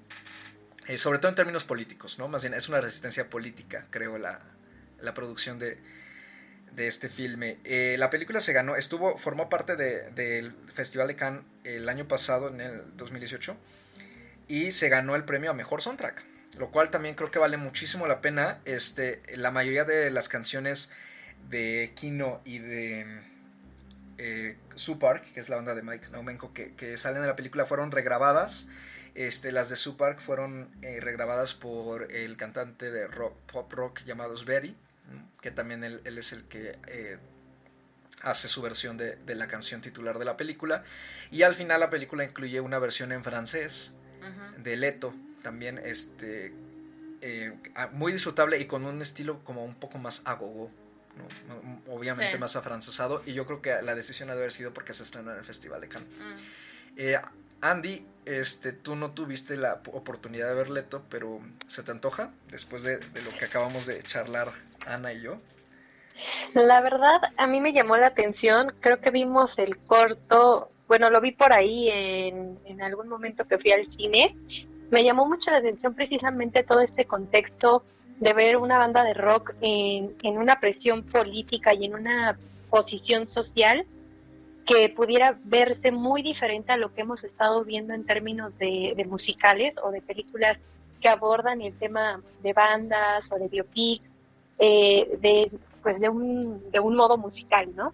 Eh, 0.88 0.97
sobre 0.97 1.19
todo 1.19 1.30
en 1.30 1.36
términos 1.36 1.63
políticos, 1.63 2.19
¿no? 2.19 2.28
Más 2.28 2.43
bien 2.43 2.53
es 2.53 2.69
una 2.69 2.82
resistencia 2.82 3.30
política, 3.30 3.88
creo, 3.89 4.17
la, 4.17 4.39
la 4.99 5.13
producción 5.13 5.57
de, 5.59 5.80
de 6.74 6.88
este 6.88 7.09
filme. 7.09 7.59
Eh, 7.63 7.95
la 7.97 8.09
película 8.09 8.39
se 8.39 8.53
ganó, 8.53 8.76
estuvo, 8.76 9.17
formó 9.17 9.49
parte 9.49 9.76
del 9.76 10.13
de, 10.15 10.53
Festival 10.74 11.07
de 11.07 11.15
Cannes 11.15 11.43
el 11.63 11.89
año 11.89 12.07
pasado, 12.07 12.49
en 12.49 12.61
el 12.61 12.97
2018 12.97 13.57
y 14.51 14.72
se 14.72 14.89
ganó 14.89 15.15
el 15.15 15.24
premio 15.24 15.51
a 15.51 15.53
mejor 15.53 15.82
soundtrack, 15.82 16.26
lo 16.58 16.72
cual 16.72 16.89
también 16.89 17.16
creo 17.16 17.32
que 17.32 17.39
vale 17.39 17.58
muchísimo 17.58 18.08
la 18.08 18.22
pena. 18.22 18.60
Este, 18.66 19.22
la 19.36 19.52
mayoría 19.52 19.86
de 19.86 20.12
las 20.12 20.30
canciones 20.30 20.91
de 21.49 21.93
Kino 21.95 22.41
y 22.45 22.60
de 22.60 23.22
eh, 24.18 24.58
que 25.34 25.39
es 25.39 25.49
la 25.49 25.56
banda 25.56 25.76
de 25.76 25.82
Mike 25.82 26.10
Naumenko, 26.12 26.54
que, 26.54 26.76
que, 26.76 26.95
salen 26.97 27.22
de 27.22 27.28
la 27.28 27.36
película, 27.36 27.66
fueron 27.66 27.91
regrabadas. 27.91 28.68
Este, 29.16 29.52
las 29.52 29.70
de 29.70 29.76
Supark 29.76 30.22
fueron 30.22 30.70
eh, 30.82 30.99
regrabadas 31.02 31.54
por 31.54 32.12
el 32.12 32.38
cantante 32.38 32.91
de 32.91 33.08
rock, 33.08 33.36
pop 33.52 33.72
rock 33.74 34.04
llamado 34.06 34.38
Sverry, 34.38 34.76
que 35.41 35.52
también 35.52 35.84
él, 35.84 36.02
él 36.06 36.18
es 36.18 36.32
el 36.32 36.45
que 36.45 36.78
eh, 36.88 37.18
hace 38.22 38.47
su 38.47 38.62
versión 38.62 38.97
de, 38.97 39.18
de, 39.18 39.36
la 39.36 39.47
canción 39.47 39.82
titular 39.82 40.18
de 40.20 40.26
la 40.26 40.38
película. 40.38 40.84
Y 41.32 41.41
al 41.41 41.56
final 41.56 41.80
la 41.80 41.89
película 41.89 42.24
incluye 42.24 42.62
una 42.62 42.80
versión 42.80 43.12
en 43.12 43.24
francés 43.24 43.95
uh 44.22 44.26
-huh. 44.26 44.56
de 44.58 44.78
Leto, 44.78 45.14
también 45.42 45.80
este, 45.84 46.54
eh, 47.22 47.54
muy 47.94 48.12
disfrutable 48.12 48.60
y 48.60 48.66
con 48.66 48.86
un 48.86 49.02
estilo 49.02 49.44
como 49.44 49.64
un 49.64 49.76
poco 49.76 49.98
más 49.98 50.22
agogo, 50.26 50.70
¿no? 51.18 51.94
obviamente 51.94 52.34
sí. 52.34 52.39
más 52.39 52.56
afrancesado, 52.56 53.22
y 53.26 53.34
yo 53.34 53.46
creo 53.46 53.62
que 53.62 53.82
la 53.82 53.96
decisión 53.96 54.30
ha 54.30 54.34
de 54.34 54.39
haber 54.39 54.52
sido 54.52 54.74
porque 54.74 54.94
se 54.94 55.04
estrenó 55.04 55.32
en 55.32 55.38
el 55.38 55.44
Festival 55.44 55.82
de 55.82 55.88
Cannes. 55.88 56.10
Mm. 56.10 56.36
Eh, 56.98 57.22
Andy, 57.62 58.06
este, 58.26 58.72
tú 58.72 58.96
no 58.96 59.12
tuviste 59.12 59.56
la 59.56 59.82
oportunidad 59.92 60.50
de 60.50 60.56
ver 60.56 60.70
Leto, 60.70 61.04
pero 61.10 61.42
¿se 61.68 61.84
te 61.84 61.92
antoja 61.92 62.32
después 62.50 62.84
de, 62.84 62.98
de 62.98 63.22
lo 63.22 63.32
que 63.38 63.46
acabamos 63.46 63.86
de 63.86 64.02
charlar 64.04 64.52
Ana 64.88 65.14
y 65.14 65.22
yo? 65.22 65.39
La 66.54 66.82
verdad, 66.82 67.22
a 67.38 67.48
mí 67.48 67.62
me 67.62 67.74
llamó 67.74 67.98
la 67.98 68.08
atención, 68.08 68.74
creo 68.80 69.00
que 69.00 69.12
vimos 69.12 69.58
el 69.58 69.78
corto 69.78 70.72
bueno, 70.92 71.10
lo 71.10 71.22
vi 71.22 71.32
por 71.32 71.54
ahí 71.54 71.89
en, 71.89 72.60
en, 72.66 72.82
algún 72.82 73.08
momento 73.08 73.48
que 73.48 73.58
fui 73.58 73.72
al 73.72 73.89
cine, 73.89 74.36
me 74.92 75.04
llamó 75.04 75.26
mucho 75.26 75.50
la 75.52 75.58
atención 75.58 75.96
precisamente 75.96 76.64
todo 76.64 76.82
este 76.82 77.06
contexto 77.06 77.84
de 78.20 78.34
ver 78.34 78.58
una 78.58 78.78
banda 78.78 79.04
de 79.04 79.16
rock 79.16 79.56
en, 79.62 80.14
en 80.22 80.38
una 80.38 80.60
presión 80.60 81.04
política 81.04 81.74
y 81.74 81.86
en 81.86 81.96
una 81.96 82.38
posición 82.70 83.28
social 83.28 83.86
que 84.66 84.89
pudiera 84.89 85.38
verse 85.44 85.92
muy 85.92 86.22
diferente 86.22 86.72
a 86.72 86.78
lo 86.78 86.94
que 86.94 87.02
hemos 87.02 87.24
estado 87.24 87.64
viendo 87.64 87.94
en 87.94 88.06
términos 88.06 88.58
de, 88.58 89.06
musicales 89.10 89.76
o 89.82 89.92
de 89.92 90.02
películas 90.02 90.58
que 91.02 91.10
abordan 91.10 91.62
el 91.62 91.74
tema 91.74 92.22
de 92.44 92.54
bandas 92.54 93.32
o 93.32 93.39
de 93.39 93.48
biopics, 93.48 94.20
eh, 94.60 95.18
de, 95.20 95.52
pues 95.82 96.00
de, 96.00 96.10
un, 96.10 96.70
de 96.72 96.80
un 96.80 96.96
modo 96.96 97.18
musical, 97.18 97.70
¿no? 97.76 97.94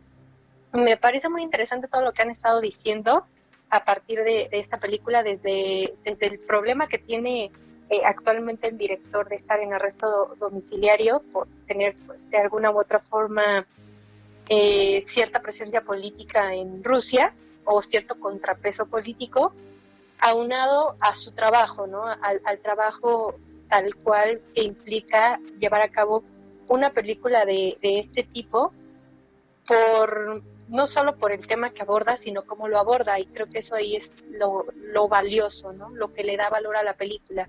me 0.74 0.98
parece 0.98 1.30
muy 1.30 1.42
interesante 1.42 1.88
todo 1.88 2.04
lo 2.04 2.12
que 2.12 2.22
han 2.22 2.30
estado 2.30 2.60
diciendo 2.60 3.26
a 3.70 3.84
partir 3.84 4.24
de, 4.24 4.50
esta 4.52 4.78
película, 4.80 5.24
desde, 5.24 5.94
desde, 6.04 6.28
el 6.28 6.40
problema 6.40 6.88
que 6.88 6.98
tiene 6.98 7.52
eh, 7.90 8.02
actualmente 8.06 8.68
el 8.68 8.78
director 8.78 9.28
de 9.28 9.36
estar 9.36 9.60
en 9.60 9.74
arresto 9.74 10.08
do, 10.08 10.36
domiciliario 10.40 11.22
por 11.32 11.48
tener 11.68 11.96
pues, 12.06 12.30
de 12.30 12.38
alguna 12.38 12.72
u 12.72 12.80
otra 12.80 13.00
forma 13.00 13.66
eh, 14.50 15.02
cierta 15.06 15.42
presencia 15.42 15.82
política 15.82 16.54
en 16.54 16.84
Rusia 16.84 17.34
o 17.66 17.82
cierto 17.82 18.20
contrapeso 18.20 18.86
político, 18.86 19.54
aunado 20.20 20.96
a 21.02 21.16
su 21.16 21.32
trabajo, 21.32 21.86
¿no? 21.86 22.06
al, 22.06 22.42
al 22.46 22.60
trabajo 22.60 23.36
tal 23.70 23.94
cual 23.96 24.42
que 24.56 24.64
implica 24.64 25.40
llevar 25.60 25.82
a 25.82 25.90
cabo 25.90 26.24
una 26.70 26.92
película 26.92 27.46
de, 27.46 27.78
de 27.82 28.00
este 28.00 28.24
tipo 28.24 28.72
por 29.68 30.42
no 30.68 30.86
solo 30.86 31.18
por 31.18 31.32
el 31.32 31.48
tema 31.48 31.70
que 31.72 31.82
aborda, 31.82 32.18
sino 32.18 32.44
cómo 32.44 32.68
lo 32.68 32.80
aborda, 32.80 33.20
y 33.20 33.26
creo 33.26 33.48
que 33.48 33.60
eso 33.60 33.76
ahí 33.76 33.96
es 33.96 34.12
lo, 34.32 35.08
valioso, 35.08 35.74
¿no? 35.74 35.90
Lo 35.90 36.12
que 36.12 36.24
le 36.24 36.38
da 36.38 36.50
valor 36.50 36.76
a 36.76 36.84
la 36.84 36.94
película. 36.94 37.48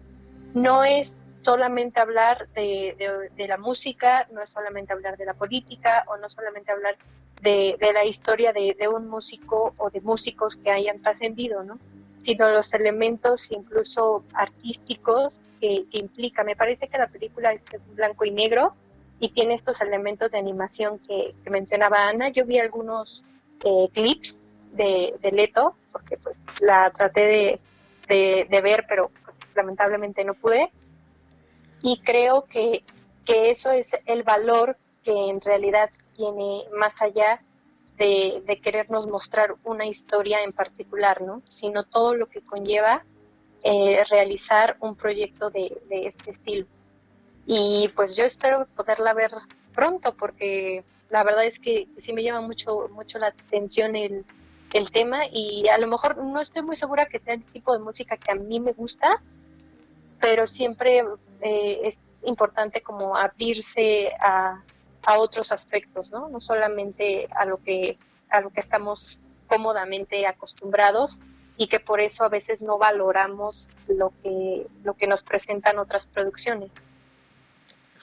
No 0.55 0.85
es 0.85 1.17
solamente 1.41 2.01
hablar 2.01 2.49
de, 2.55 2.95
de, 2.99 3.31
de 3.35 3.49
la 3.49 3.59
música, 3.59 4.29
no 4.33 4.43
es 4.43 4.51
solamente 4.51 4.93
hablar 4.93 5.17
de 5.17 5.25
la 5.25 5.35
política, 5.35 6.05
o 6.09 6.17
no 6.17 6.29
solamente 6.29 6.73
hablar 6.73 6.97
de, 7.43 7.77
de 7.79 7.93
la 7.93 8.05
historia 8.05 8.53
de, 8.53 8.77
un 8.89 9.09
músico 9.09 9.75
o 9.79 9.91
de 9.91 10.01
músicos 10.01 10.57
que 10.57 10.71
hayan 10.71 11.01
trascendido, 11.01 11.63
¿no? 11.65 11.79
Sino 12.19 12.51
los 12.51 12.73
elementos 12.75 13.51
incluso 13.51 14.25
artísticos 14.35 15.41
que, 15.61 15.85
que 15.91 15.99
implica. 15.99 16.45
Me 16.45 16.57
parece 16.57 16.89
que 16.89 16.99
la 16.99 17.07
película 17.09 17.53
es 17.53 17.63
blanco 17.95 18.25
y 18.25 18.31
negro, 18.31 18.75
y 19.21 19.31
tiene 19.31 19.55
estos 19.55 19.81
elementos 19.81 20.33
de 20.33 20.39
animación 20.39 20.99
que, 21.01 21.35
mencionaba 21.51 22.09
Ana. 22.09 22.29
Yo 22.29 22.45
vi 22.45 22.59
algunos 22.59 23.23
eh, 23.65 23.89
clips 23.93 24.43
de, 24.73 25.15
de 25.21 25.33
Leto, 25.33 25.75
porque 25.93 26.17
pues 26.19 26.45
la 26.61 26.91
traté 26.91 27.21
de, 27.21 27.61
de, 28.09 28.47
de 28.49 28.61
ver, 28.61 28.85
pero 28.89 29.11
pues, 29.25 29.37
lamentablemente 29.55 30.25
no 30.25 30.35
pude. 30.35 30.71
Y 31.83 32.01
creo 32.01 32.45
que, 32.45 32.83
que 33.25 33.51
eso 33.51 33.71
es 33.71 33.97
el 34.07 34.23
valor 34.23 34.77
que 35.05 35.31
en 35.31 35.41
realidad 35.41 35.91
tiene 36.15 36.65
más 36.77 37.01
allá 37.03 37.41
de, 37.97 38.43
de 38.47 38.61
querernos 38.61 39.07
mostrar 39.07 39.57
una 39.65 39.87
historia 39.87 40.43
en 40.43 40.53
particular, 40.53 41.23
¿no? 41.23 41.43
Sino 41.45 41.85
todo 41.85 42.15
lo 42.15 42.27
que 42.27 42.43
conlleva 42.43 43.05
eh, 43.65 44.05
realizar 44.09 44.77
un 44.81 44.95
proyecto 44.95 45.51
de, 45.51 45.81
de 45.89 46.07
este 46.07 46.31
estilo. 46.31 46.67
Y 47.51 47.89
pues 47.97 48.15
yo 48.15 48.27
espero 48.27 48.67
poderla 48.77 49.15
ver 49.15 49.31
pronto 49.75 50.13
porque 50.13 50.85
la 51.09 51.25
verdad 51.25 51.47
es 51.47 51.59
que 51.59 51.89
sí 51.97 52.13
me 52.13 52.23
llama 52.23 52.43
mucho, 52.43 52.91
mucho 52.93 53.19
la 53.19 53.29
atención 53.29 53.97
el, 53.97 54.27
el 54.75 54.91
tema 54.93 55.23
y 55.33 55.67
a 55.69 55.79
lo 55.79 55.87
mejor 55.87 56.19
no 56.19 56.43
estoy 56.43 56.61
muy 56.61 56.77
segura 56.77 57.07
que 57.07 57.19
sea 57.19 57.33
el 57.33 57.43
tipo 57.45 57.73
de 57.73 57.79
música 57.79 58.19
que 58.19 58.33
a 58.33 58.35
mí 58.35 58.61
me 58.61 58.73
gusta, 58.73 59.23
pero 60.21 60.47
siempre 60.47 61.03
eh, 61.41 61.81
es 61.85 61.99
importante 62.23 62.83
como 62.83 63.17
abrirse 63.17 64.13
a, 64.21 64.63
a 65.07 65.19
otros 65.19 65.51
aspectos, 65.51 66.11
¿no? 66.11 66.29
No 66.29 66.43
solamente 66.43 67.29
a 67.31 67.47
lo 67.47 67.63
que, 67.63 67.97
a 68.29 68.43
lo 68.43 68.51
que 68.51 68.61
estamos 68.61 69.21
cómodamente 69.47 70.27
acostumbrados 70.27 71.19
y 71.57 71.69
que 71.69 71.81
por 71.81 72.03
eso 72.03 72.25
a 72.25 72.29
veces 72.29 72.61
no 72.61 72.77
valoramos 72.77 73.67
lo 73.87 74.13
que, 74.23 74.67
lo 74.85 74.93
que 74.93 75.07
nos 75.07 75.23
presentan 75.23 75.79
otras 75.79 76.07
producciones. 76.07 76.71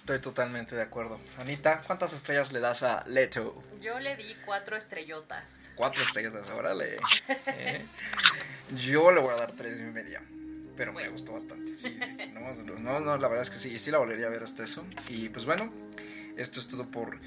Estoy 0.06 0.20
totalmente 0.20 0.76
de 0.76 0.84
acuerdo. 0.84 1.20
Anita, 1.40 1.82
¿cuántas 1.88 2.14
estrellas 2.14 2.54
le 2.54 2.60
das 2.60 2.84
a 2.84 3.04
Leto? 3.08 3.64
Yo 3.82 4.00
le 4.00 4.16
di 4.16 4.36
cuatro 4.46 4.76
estrellotas. 4.76 5.72
Cuatro 5.74 6.04
estrellas, 6.04 6.48
órale. 6.52 6.98
¿Eh? 7.48 7.84
Yo 8.76 9.10
le 9.10 9.20
voy 9.20 9.34
a 9.34 9.38
dar 9.38 9.52
tres 9.54 9.80
y 9.80 9.84
media. 9.86 10.22
Pero 10.78 10.94
me 10.94 11.10
gustó 11.10 11.34
bastante. 11.34 11.76
Sí, 11.76 11.98
sí. 11.98 12.18
No, 12.34 12.54
no, 12.54 13.00
no, 13.00 13.18
la 13.18 13.28
verdad 13.28 13.42
es 13.42 13.50
que 13.50 13.58
sí. 13.58 13.74
Y 13.74 13.80
sí 13.80 13.90
la 13.90 13.98
volvería 13.98 14.28
a 14.28 14.30
ver 14.30 14.44
hasta 14.44 14.64
eso. 14.64 14.86
Y 15.10 15.30
pues 15.30 15.46
bueno, 15.46 15.74
esto 16.38 16.60
es 16.60 16.68
todo 16.68 16.86
por 16.86 17.18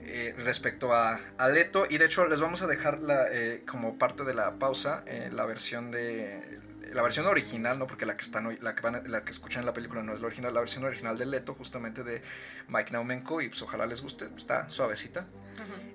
eh, 0.00 0.34
respecto 0.36 0.92
a, 0.92 1.18
a 1.38 1.48
Leto. 1.48 1.86
Y 1.88 1.96
de 1.96 2.04
hecho, 2.04 2.28
les 2.28 2.40
vamos 2.40 2.60
a 2.60 2.66
dejar 2.66 2.98
la, 2.98 3.26
eh, 3.32 3.62
como 3.66 3.96
parte 3.96 4.24
de 4.24 4.34
la 4.34 4.58
pausa 4.58 5.02
eh, 5.06 5.30
la 5.32 5.46
versión 5.46 5.90
de. 5.90 6.60
La 6.92 7.02
versión 7.02 7.26
original, 7.26 7.78
¿no? 7.78 7.86
Porque 7.86 8.06
la 8.06 8.16
que 8.16 8.24
están 8.24 8.46
hoy- 8.46 8.58
la 8.60 8.74
que 8.74 8.82
van 8.82 9.02
la 9.10 9.24
que 9.24 9.30
escuchan 9.30 9.60
en 9.60 9.66
la 9.66 9.72
película 9.74 10.02
no 10.02 10.12
es 10.14 10.20
la 10.20 10.26
original, 10.26 10.54
la 10.54 10.60
versión 10.60 10.84
original 10.84 11.18
de 11.18 11.26
Leto, 11.26 11.54
justamente 11.54 12.02
de 12.04 12.22
Mike 12.68 12.92
Naumenko, 12.92 13.40
y 13.42 13.48
pues 13.48 13.60
ojalá 13.62 13.86
les 13.86 14.00
guste, 14.02 14.28
está 14.36 14.68
suavecita. 14.70 15.26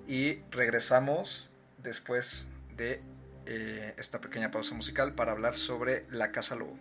Y 0.08 0.40
regresamos 0.50 1.54
después 1.78 2.48
de 2.76 3.02
eh, 3.46 3.94
esta 3.98 4.20
pequeña 4.20 4.50
pausa 4.50 4.74
musical 4.74 5.14
para 5.14 5.32
hablar 5.32 5.54
sobre 5.56 6.06
La 6.10 6.30
Casa 6.32 6.54
Lobo. 6.56 6.78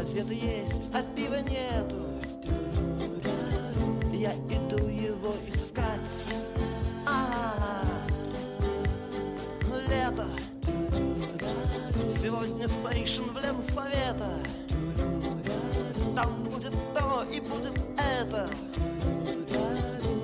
Газета 0.00 0.32
есть, 0.32 0.90
а 0.94 1.02
пива 1.14 1.42
нету. 1.42 2.00
Я 4.14 4.32
иду 4.32 4.78
его 4.88 5.34
искать. 5.46 6.26
А, 7.06 7.52
лето. 9.90 10.26
Сегодня 12.08 12.66
сейшн 12.66 13.24
в 13.24 13.36
Ленсовета. 13.42 14.38
Там 16.16 16.44
будет 16.44 16.72
то 16.94 17.24
и 17.30 17.40
будет 17.40 17.78
это. 17.98 18.48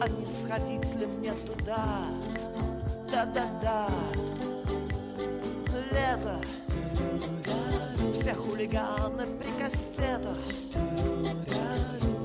А 0.01 0.09
не 0.09 0.25
сходить 0.25 0.95
ли 0.99 1.05
мне 1.05 1.33
туда? 1.33 2.07
Да-да-да. 3.11 3.89
Лето 5.93 6.41
Все 8.27 8.35
хулиганы 8.35 9.25
при 9.39 9.53
кастетах 9.53 10.37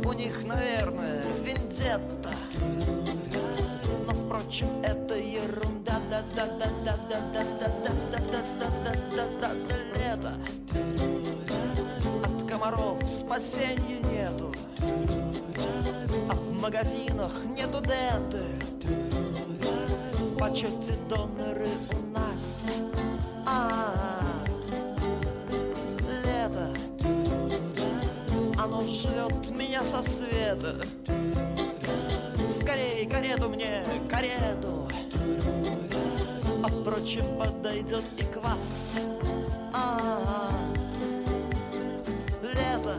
У 0.04 0.14
них, 0.14 0.44
наверное, 0.46 1.24
вендетта. 1.44 2.34
Но 4.08 4.12
впрочем 4.12 4.68
это 4.82 5.14
ерунда. 5.14 6.02
Да 6.10 6.24
да 6.36 6.48
да 6.48 6.66
да 6.84 6.98
да 7.08 7.20
да 7.34 7.44
да 7.44 7.44
да 7.54 8.00
да 8.10 8.20
да 8.20 8.42
да 8.50 8.94
да 9.16 9.26
да 9.42 9.50
да 9.68 9.76
лето 9.94 10.34
от 12.26 12.50
комаров 12.50 13.04
спасения 13.04 14.02
нету 14.12 14.52
а 16.30 16.34
в 16.34 16.62
магазинах 16.62 17.46
нету 17.56 17.80
денты 17.82 18.44
почете 20.40 20.96
доноры 21.08 21.70
у 21.92 22.18
нас 22.18 22.66
а 23.46 23.91
оно 28.64 28.84
жрет 28.84 29.50
меня 29.50 29.84
со 29.84 30.04
света. 30.04 30.86
Скорей 32.48 33.08
карету 33.08 33.50
мне, 33.50 33.84
карету. 34.10 34.88
А 36.64 36.68
впрочем, 36.68 37.26
подойдет 37.40 38.04
и 38.18 38.24
квас 38.24 38.96
А, 39.74 40.52
Лето 42.44 42.98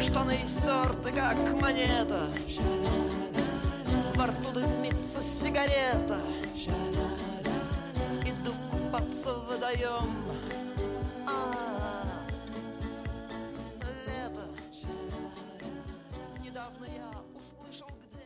Штаны 0.00 0.36
истерты, 0.44 1.12
как 1.12 1.36
монета. 1.60 2.28
Во 4.16 4.26
рту 4.26 4.52
дымится 4.52 5.20
сигарета. 5.22 6.20
Иду 8.24 8.52
купаться 8.70 9.34
в 9.34 9.48
водоем. 9.48 10.10
А, 11.28 11.75
Недавно 16.55 16.85
я 16.85 17.09
услышал 17.37 17.87
где-то 17.99 18.19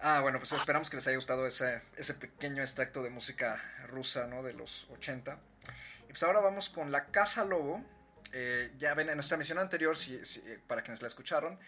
Ah, 0.00 0.20
bueno, 0.20 0.38
pues 0.38 0.52
esperamos 0.52 0.90
que 0.90 0.96
les 0.96 1.06
haya 1.08 1.16
gustado 1.16 1.46
ese, 1.46 1.82
ese 1.96 2.14
pequeño 2.14 2.62
extracto 2.62 3.02
de 3.02 3.10
música 3.10 3.60
rusa, 3.88 4.26
¿no? 4.28 4.42
De 4.42 4.54
los 4.54 4.86
80. 4.90 5.38
Y 6.04 6.12
pues 6.12 6.22
ahora 6.22 6.40
vamos 6.40 6.68
con 6.70 6.92
La 6.92 7.06
Casa 7.06 7.44
Lobo. 7.44 7.84
Eh, 8.32 8.72
ya 8.78 8.94
ven, 8.94 9.08
en 9.08 9.16
nuestra 9.16 9.36
misión 9.36 9.58
anterior, 9.58 9.96
si, 9.96 10.24
si- 10.24 10.40
eh, 10.46 10.60
para 10.68 10.82
quienes 10.82 11.02
la 11.02 11.08
escucharon, 11.08 11.58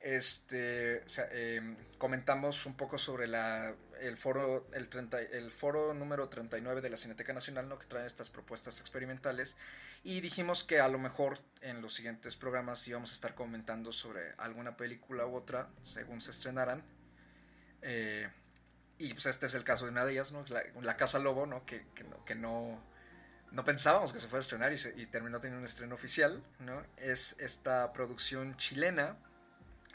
este, 0.00 1.02
eh, 1.32 1.76
comentamos 1.98 2.66
un 2.66 2.76
poco 2.76 2.98
sobre 2.98 3.26
la, 3.26 3.74
el, 4.00 4.16
foro, 4.16 4.66
el, 4.72 4.88
30 4.88 5.20
el 5.20 5.50
foro 5.52 5.94
número 5.94 6.28
39 6.28 6.80
de 6.80 6.90
la 6.90 6.96
Cineteca 6.96 7.32
Nacional, 7.32 7.68
¿no? 7.68 7.78
que 7.78 7.86
traen 7.86 8.06
estas 8.06 8.30
propuestas 8.30 8.80
experimentales. 8.80 9.56
Y 10.04 10.20
dijimos 10.20 10.62
que 10.62 10.78
a 10.80 10.88
lo 10.88 10.98
mejor 10.98 11.38
en 11.62 11.82
los 11.82 11.94
siguientes 11.94 12.36
programas 12.36 12.86
íbamos 12.86 13.10
a 13.10 13.14
estar 13.14 13.34
comentando 13.34 13.90
sobre 13.92 14.34
alguna 14.38 14.76
película 14.76 15.26
u 15.26 15.34
otra, 15.34 15.68
según 15.82 16.20
se 16.20 16.30
estrenaran. 16.30 16.84
Eh, 17.82 18.28
y 18.98 19.12
pues 19.12 19.26
este 19.26 19.46
es 19.46 19.54
el 19.54 19.64
caso 19.64 19.84
de 19.86 19.90
una 19.90 20.04
de 20.04 20.12
ellas, 20.12 20.32
¿no? 20.32 20.44
La, 20.48 20.62
La 20.82 20.96
Casa 20.96 21.18
Lobo, 21.18 21.46
¿no? 21.46 21.66
Que, 21.66 21.86
que 21.94 22.04
no, 22.04 22.24
que 22.24 22.34
no, 22.34 22.80
no 23.50 23.64
pensábamos 23.64 24.12
que 24.12 24.20
se 24.20 24.28
fuera 24.28 24.38
a 24.38 24.40
estrenar 24.40 24.72
y, 24.72 24.78
se- 24.78 24.94
y 24.96 25.06
terminó 25.06 25.40
teniendo 25.40 25.58
un 25.60 25.66
estreno 25.66 25.94
oficial, 25.94 26.42
¿no? 26.60 26.82
Es 26.96 27.36
esta 27.40 27.92
producción 27.92 28.56
chilena 28.56 29.16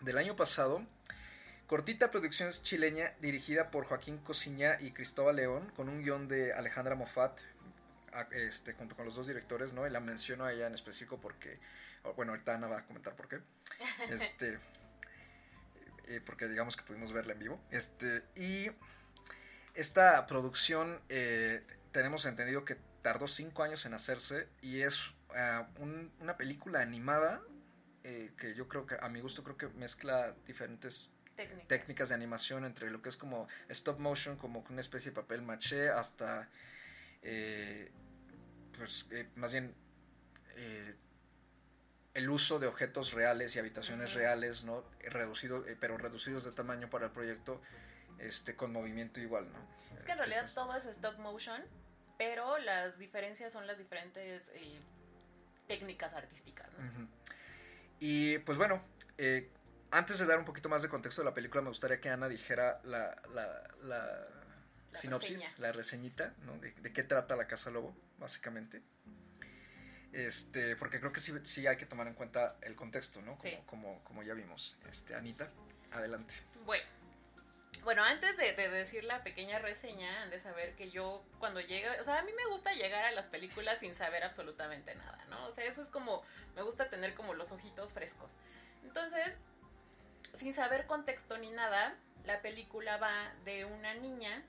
del 0.02 0.18
año 0.18 0.36
pasado. 0.36 0.82
Cortita 1.68 2.12
Producciones 2.12 2.62
chileña 2.64 3.14
dirigida 3.22 3.72
por 3.72 3.86
Joaquín 3.86 4.18
Cosiña 4.18 4.78
y 4.82 4.92
Cristóbal 4.92 5.38
León, 5.38 5.72
con 5.76 5.88
un 5.88 6.02
guion 6.04 6.28
de 6.28 6.54
Alejandra 6.54 6.96
Moffat, 6.96 7.40
este, 8.32 8.74
junto 8.74 8.96
con 8.96 9.06
los 9.06 9.16
dos 9.16 9.28
directores, 9.28 9.72
¿no? 9.72 9.88
Y 9.88 9.90
la 9.90 10.02
menciono 10.02 10.44
a 10.44 10.52
ella 10.52 10.68
en 10.68 10.74
específico 10.76 11.20
porque, 11.22 11.60
bueno, 12.18 12.34
ahorita 12.34 12.56
Ana 12.56 12.68
va 12.68 12.80
a 12.80 12.86
comentar 12.86 13.16
por 13.16 13.30
qué. 13.30 13.40
Este, 14.10 14.60
eh, 16.08 16.20
porque 16.26 16.48
digamos 16.50 16.76
que 16.76 16.84
pudimos 16.84 17.14
verla 17.14 17.34
en 17.34 17.40
vivo. 17.40 17.62
Este, 17.72 18.24
y 18.36 18.70
esta 19.76 20.26
producción 20.28 21.00
eh, 21.08 21.64
tenemos 21.94 22.26
entendido 22.26 22.66
que 22.66 22.76
tardó 23.02 23.28
cinco 23.30 23.64
años 23.64 23.86
en 23.86 23.94
hacerse 23.94 24.48
y 24.62 24.82
es 24.82 25.12
ah, 25.36 25.68
un- 25.80 26.12
una 26.20 26.36
película 26.36 26.82
animada 26.82 27.42
eh, 28.04 28.32
que 28.38 28.54
yo 28.56 28.68
creo 28.68 28.86
que 28.86 28.96
a 29.00 29.10
mi 29.10 29.22
gusto 29.22 29.44
creo 29.44 29.58
que 29.58 29.68
mezcla 29.70 30.34
diferentes 30.46 31.10
Técnicas. 31.36 31.68
técnicas 31.68 32.10
de 32.10 32.16
animación 32.16 32.66
entre 32.66 32.92
lo 32.92 33.02
que 33.02 33.10
es 33.10 33.18
como 33.18 33.48
stop 33.70 34.00
motion, 34.00 34.38
como 34.38 34.64
una 34.70 34.82
especie 34.82 35.12
de 35.12 35.16
papel 35.16 35.42
maché, 35.42 35.90
hasta, 35.90 36.50
eh, 37.22 37.90
pues, 38.78 39.06
eh, 39.12 39.30
más 39.36 39.52
bien, 39.52 39.74
eh, 40.56 40.96
el 42.14 42.30
uso 42.30 42.60
de 42.60 42.68
objetos 42.68 43.14
reales 43.14 43.56
y 43.56 43.60
habitaciones 43.60 44.14
reales, 44.14 44.66
¿no? 44.66 44.84
Reducidos, 45.00 45.66
eh, 45.68 45.78
pero 45.80 45.98
reducidos 45.98 46.44
de 46.44 46.52
tamaño 46.52 46.90
para 46.90 47.06
el 47.06 47.12
proyecto, 47.12 47.62
este, 48.20 48.56
con 48.56 48.74
movimiento 48.74 49.22
igual, 49.22 49.52
¿no? 49.52 49.60
Es 49.98 50.04
que 50.04 50.12
en 50.12 50.18
realidad 50.18 50.50
todo 50.54 50.76
es 50.76 50.86
stop 50.86 51.18
motion, 51.20 51.64
pero 52.18 52.58
las 52.58 53.00
diferencias 53.00 53.54
son 53.54 53.66
las 53.66 53.78
diferentes 53.78 54.52
eh, 54.54 54.80
técnicas 55.68 56.14
artísticas. 56.14 56.68
Y 58.04 58.40
pues 58.40 58.58
bueno, 58.58 58.84
eh, 59.20 59.50
antes 59.92 60.18
de 60.20 60.26
dar 60.26 60.40
un 60.40 60.46
poquito 60.46 60.68
más 60.70 60.82
de 60.82 60.90
contexto 60.90 61.22
de 61.22 61.26
la 61.30 61.34
película, 61.34 61.62
me 61.62 61.70
gustaría 61.70 62.02
que 62.02 62.10
Ana 62.10 62.28
dijera 62.28 62.82
la, 62.84 63.16
la, 63.34 63.64
la 63.84 64.28
La 64.92 65.00
sinopsis, 65.00 65.34
reseña. 65.42 65.54
la 65.60 65.72
reseñita, 65.72 66.34
¿no? 66.44 66.58
De, 66.58 66.72
de 66.72 66.92
qué 66.92 67.04
trata 67.04 67.36
la 67.36 67.46
Casa 67.48 67.70
Lobo, 67.70 67.96
básicamente. 68.18 68.82
Este, 70.14 70.76
porque 70.76 71.00
creo 71.00 71.14
que 71.14 71.20
sí, 71.22 71.32
sí 71.44 71.68
hay 71.68 71.78
que 71.78 71.86
tomar 71.86 72.08
en 72.08 72.16
cuenta 72.16 72.58
el 72.62 72.76
contexto, 72.76 73.22
¿no? 73.22 73.38
Como, 73.38 73.50
Sí. 73.52 73.60
como, 73.68 74.04
como 74.04 74.24
ya 74.24 74.34
vimos. 74.34 74.78
Este, 74.90 75.16
Anita, 75.16 75.50
adelante. 75.92 76.34
Bueno, 76.66 76.84
bueno, 77.84 78.04
antes 78.04 78.38
de, 78.38 78.54
de 78.54 78.70
decir 78.70 79.04
la 79.04 79.24
pequeña 79.24 79.60
reseña, 79.60 80.22
han 80.22 80.30
de 80.30 80.40
saber 80.40 80.76
que 80.76 80.92
yo 80.92 81.24
cuando 81.40 81.62
llego, 81.62 81.90
o 82.00 82.04
sea, 82.04 82.20
a 82.20 82.24
mí 82.24 82.32
me 82.34 82.46
gusta 82.48 82.74
llegar 82.74 83.06
a 83.06 83.12
las 83.12 83.28
películas 83.28 83.80
sin 83.80 83.96
saber 83.96 84.24
absolutamente 84.24 84.96
nada, 84.96 85.24
¿no? 85.30 85.48
O 85.48 85.54
sea, 85.54 85.66
eso 85.66 85.82
es 85.82 85.90
como, 85.90 86.24
me 86.56 86.62
gusta 86.62 86.90
tener 86.90 87.16
como 87.16 87.34
los 87.34 87.52
ojitos 87.52 87.94
frescos. 87.94 88.32
Entonces, 88.84 89.38
sin 90.34 90.54
saber 90.54 90.86
contexto 90.86 91.38
ni 91.38 91.50
nada, 91.50 91.96
la 92.24 92.42
película 92.42 92.98
va 92.98 93.34
de 93.46 93.66
una 93.66 93.94
niña 93.96 94.44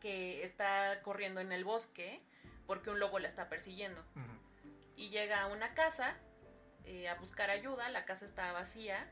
que 0.00 0.44
está 0.44 1.00
corriendo 1.02 1.40
en 1.40 1.52
el 1.52 1.64
bosque 1.64 2.20
porque 2.66 2.90
un 2.90 2.98
lobo 2.98 3.18
la 3.18 3.28
está 3.28 3.48
persiguiendo 3.48 4.04
y 4.96 5.10
llega 5.10 5.42
a 5.42 5.46
una 5.46 5.74
casa 5.74 6.16
eh, 6.84 7.08
a 7.08 7.14
buscar 7.14 7.50
ayuda, 7.50 7.88
la 7.90 8.04
casa 8.04 8.24
está 8.24 8.52
vacía 8.52 9.06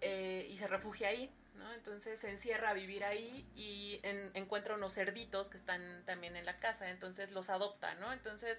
eh, 0.00 0.46
y 0.48 0.56
se 0.56 0.66
refugia 0.66 1.08
ahí, 1.08 1.34
Entonces 1.74 2.20
se 2.20 2.30
encierra 2.30 2.70
a 2.70 2.74
vivir 2.74 3.04
ahí 3.04 3.46
y 3.54 4.00
en- 4.02 4.30
encuentra 4.34 4.74
unos 4.74 4.94
cerditos 4.94 5.48
que 5.48 5.56
están 5.56 6.02
también 6.04 6.36
en 6.36 6.44
la 6.44 6.58
casa, 6.58 6.90
entonces 6.90 7.30
los 7.32 7.50
adopta, 7.50 7.94
¿no? 7.96 8.12
Entonces, 8.12 8.58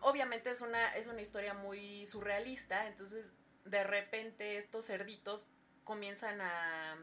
obviamente 0.00 0.50
es 0.50 0.60
una, 0.60 0.94
es 0.96 1.06
una 1.06 1.20
historia 1.20 1.54
muy 1.54 2.06
surrealista, 2.06 2.86
entonces 2.86 3.24
de 3.64 3.84
repente 3.84 4.58
estos 4.58 4.86
cerditos 4.86 5.46
comienzan 5.84 6.40
a, 6.40 6.96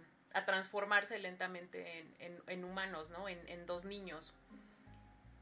transformarse 0.46 1.18
lentamente 1.18 2.06
en, 2.20 2.66
humanos, 2.66 3.10
¿no? 3.10 3.30
En, 3.30 3.48
en 3.48 3.66
dos 3.66 3.86
niños 3.86 4.34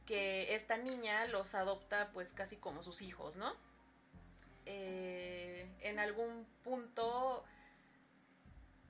que 0.06 0.54
esta 0.56 0.78
niña 0.78 1.26
los 1.28 1.56
adopta 1.56 2.12
pues 2.14 2.34
casi 2.34 2.58
como 2.58 2.84
sus 2.84 3.02
hijos, 3.02 3.36
¿no? 3.36 3.56
Eh, 4.66 5.68
en 5.82 6.00
algún 6.00 6.46
punto 6.64 7.44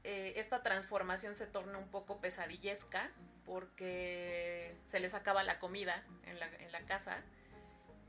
eh, 0.03 0.33
esta 0.37 0.63
transformación 0.63 1.35
se 1.35 1.45
torna 1.47 1.77
un 1.77 1.89
poco 1.89 2.19
pesadillesca 2.19 3.09
porque 3.45 4.75
se 4.87 4.99
les 4.99 5.13
acaba 5.13 5.43
la 5.43 5.59
comida 5.59 6.03
en 6.25 6.39
la, 6.39 6.47
en 6.47 6.71
la 6.71 6.81
casa 6.85 7.21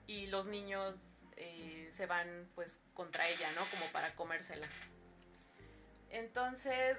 y 0.07 0.27
los 0.29 0.47
niños 0.47 0.97
eh, 1.37 1.89
se 1.93 2.07
van 2.07 2.49
pues 2.55 2.79
contra 2.95 3.29
ella, 3.29 3.51
¿no? 3.53 3.63
Como 3.71 3.91
para 3.93 4.15
comérsela. 4.15 4.67
Entonces, 6.11 6.99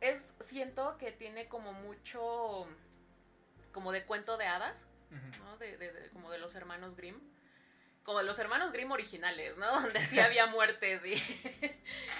es, 0.00 0.22
siento 0.40 0.98
que 0.98 1.12
tiene 1.12 1.48
como 1.48 1.72
mucho, 1.72 2.66
como 3.72 3.92
de 3.92 4.04
cuento 4.04 4.36
de 4.36 4.46
hadas. 4.46 4.84
¿no? 5.38 5.56
De, 5.58 5.76
de- 5.78 5.92
de- 5.92 6.10
como 6.10 6.30
de 6.30 6.38
los 6.38 6.54
hermanos 6.56 6.96
Grimm. 6.96 7.18
Como 8.02 8.18
de 8.18 8.24
los 8.24 8.38
hermanos 8.38 8.72
Grimm 8.72 8.90
originales, 8.92 9.56
¿no? 9.56 9.66
Donde 9.80 10.00
sí 10.04 10.18
había 10.20 10.46
muertes 10.46 11.02
y, 11.06 11.14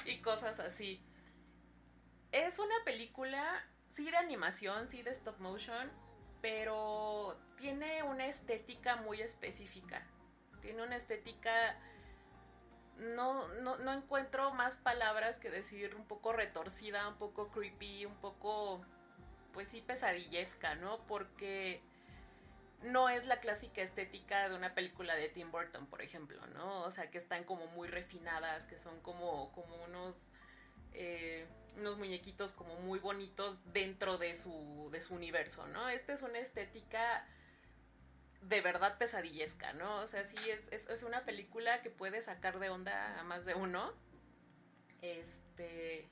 y 0.10 0.18
cosas 0.22 0.60
así. 0.60 1.02
Es 2.32 2.58
una 2.58 2.74
película, 2.84 3.64
sí 3.92 4.10
de 4.10 4.16
animación, 4.16 4.88
sí 4.88 5.02
de 5.02 5.10
stop 5.10 5.38
motion, 5.38 5.90
pero 6.42 7.36
tiene 7.56 8.02
una 8.02 8.26
estética 8.26 8.96
muy 8.96 9.20
específica. 9.20 10.02
Tiene 10.60 10.82
una 10.82 10.96
estética... 10.96 11.78
No, 12.96 13.48
no, 13.48 13.76
no 13.76 13.92
encuentro 13.92 14.54
más 14.54 14.78
palabras 14.78 15.36
que 15.36 15.50
decir 15.50 15.94
un 15.94 16.06
poco 16.06 16.32
retorcida, 16.32 17.06
un 17.08 17.16
poco 17.16 17.50
creepy, 17.50 18.06
un 18.06 18.16
poco, 18.16 18.82
pues 19.52 19.68
sí, 19.68 19.82
pesadillesca, 19.82 20.76
¿no? 20.76 21.06
Porque 21.06 21.82
no 22.82 23.08
es 23.08 23.26
la 23.26 23.40
clásica 23.40 23.82
estética 23.82 24.48
de 24.48 24.54
una 24.54 24.74
película 24.74 25.14
de 25.14 25.28
Tim 25.28 25.50
Burton, 25.50 25.86
por 25.86 26.02
ejemplo, 26.02 26.40
¿no? 26.48 26.82
O 26.82 26.90
sea, 26.90 27.10
que 27.10 27.18
están 27.18 27.44
como 27.44 27.66
muy 27.68 27.88
refinadas, 27.88 28.66
que 28.66 28.78
son 28.78 29.00
como, 29.00 29.52
como 29.52 29.76
unos, 29.84 30.30
eh, 30.92 31.46
unos 31.76 31.98
muñequitos 31.98 32.52
como 32.52 32.76
muy 32.80 32.98
bonitos 32.98 33.56
dentro 33.72 34.18
de 34.18 34.34
su, 34.34 34.88
de 34.92 35.02
su 35.02 35.14
universo, 35.14 35.66
¿no? 35.68 35.88
Esta 35.88 36.12
es 36.14 36.22
una 36.22 36.38
estética 36.38 37.26
de 38.42 38.60
verdad 38.60 38.96
pesadillesca, 38.98 39.72
¿no? 39.72 39.98
O 40.00 40.06
sea, 40.06 40.24
sí, 40.24 40.36
es, 40.48 40.62
es, 40.70 40.88
es 40.88 41.02
una 41.02 41.24
película 41.24 41.82
que 41.82 41.90
puede 41.90 42.20
sacar 42.22 42.58
de 42.58 42.70
onda 42.70 43.18
a 43.20 43.24
más 43.24 43.44
de 43.44 43.54
uno. 43.54 43.92
Este 45.02 46.08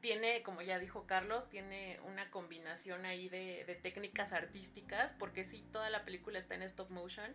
tiene, 0.00 0.42
como 0.44 0.62
ya 0.62 0.78
dijo 0.78 1.06
Carlos, 1.06 1.48
tiene 1.48 1.98
una 2.04 2.30
combinación 2.30 3.04
ahí 3.04 3.28
de, 3.28 3.64
de 3.64 3.74
técnicas 3.74 4.32
artísticas, 4.32 5.12
porque 5.18 5.44
sí, 5.44 5.66
toda 5.72 5.90
la 5.90 6.04
película 6.04 6.38
está 6.38 6.54
en 6.54 6.62
stop 6.62 6.88
motion, 6.90 7.34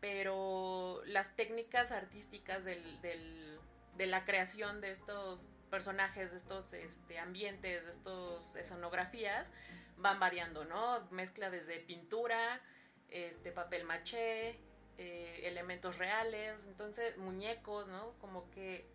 pero 0.00 1.02
las 1.06 1.34
técnicas 1.34 1.90
artísticas 1.92 2.64
del, 2.64 3.00
del- 3.02 3.58
de 3.96 4.06
la 4.06 4.24
creación 4.24 4.80
de 4.80 4.90
estos 4.92 5.48
personajes, 5.72 6.30
de 6.32 6.36
estos 6.36 6.74
este, 6.74 7.18
ambientes, 7.18 7.82
de 7.86 7.90
estas 7.90 8.54
escenografías, 8.56 9.50
van 9.96 10.20
variando, 10.20 10.66
¿no? 10.66 11.00
Mezcla 11.10 11.48
desde 11.48 11.80
pintura, 11.80 12.60
este, 13.08 13.52
papel 13.52 13.84
maché, 13.84 14.60
eh, 14.98 15.40
elementos 15.44 15.96
reales, 15.96 16.66
entonces 16.66 17.16
muñecos, 17.16 17.88
¿no? 17.88 18.12
Como 18.18 18.50
que 18.50 18.86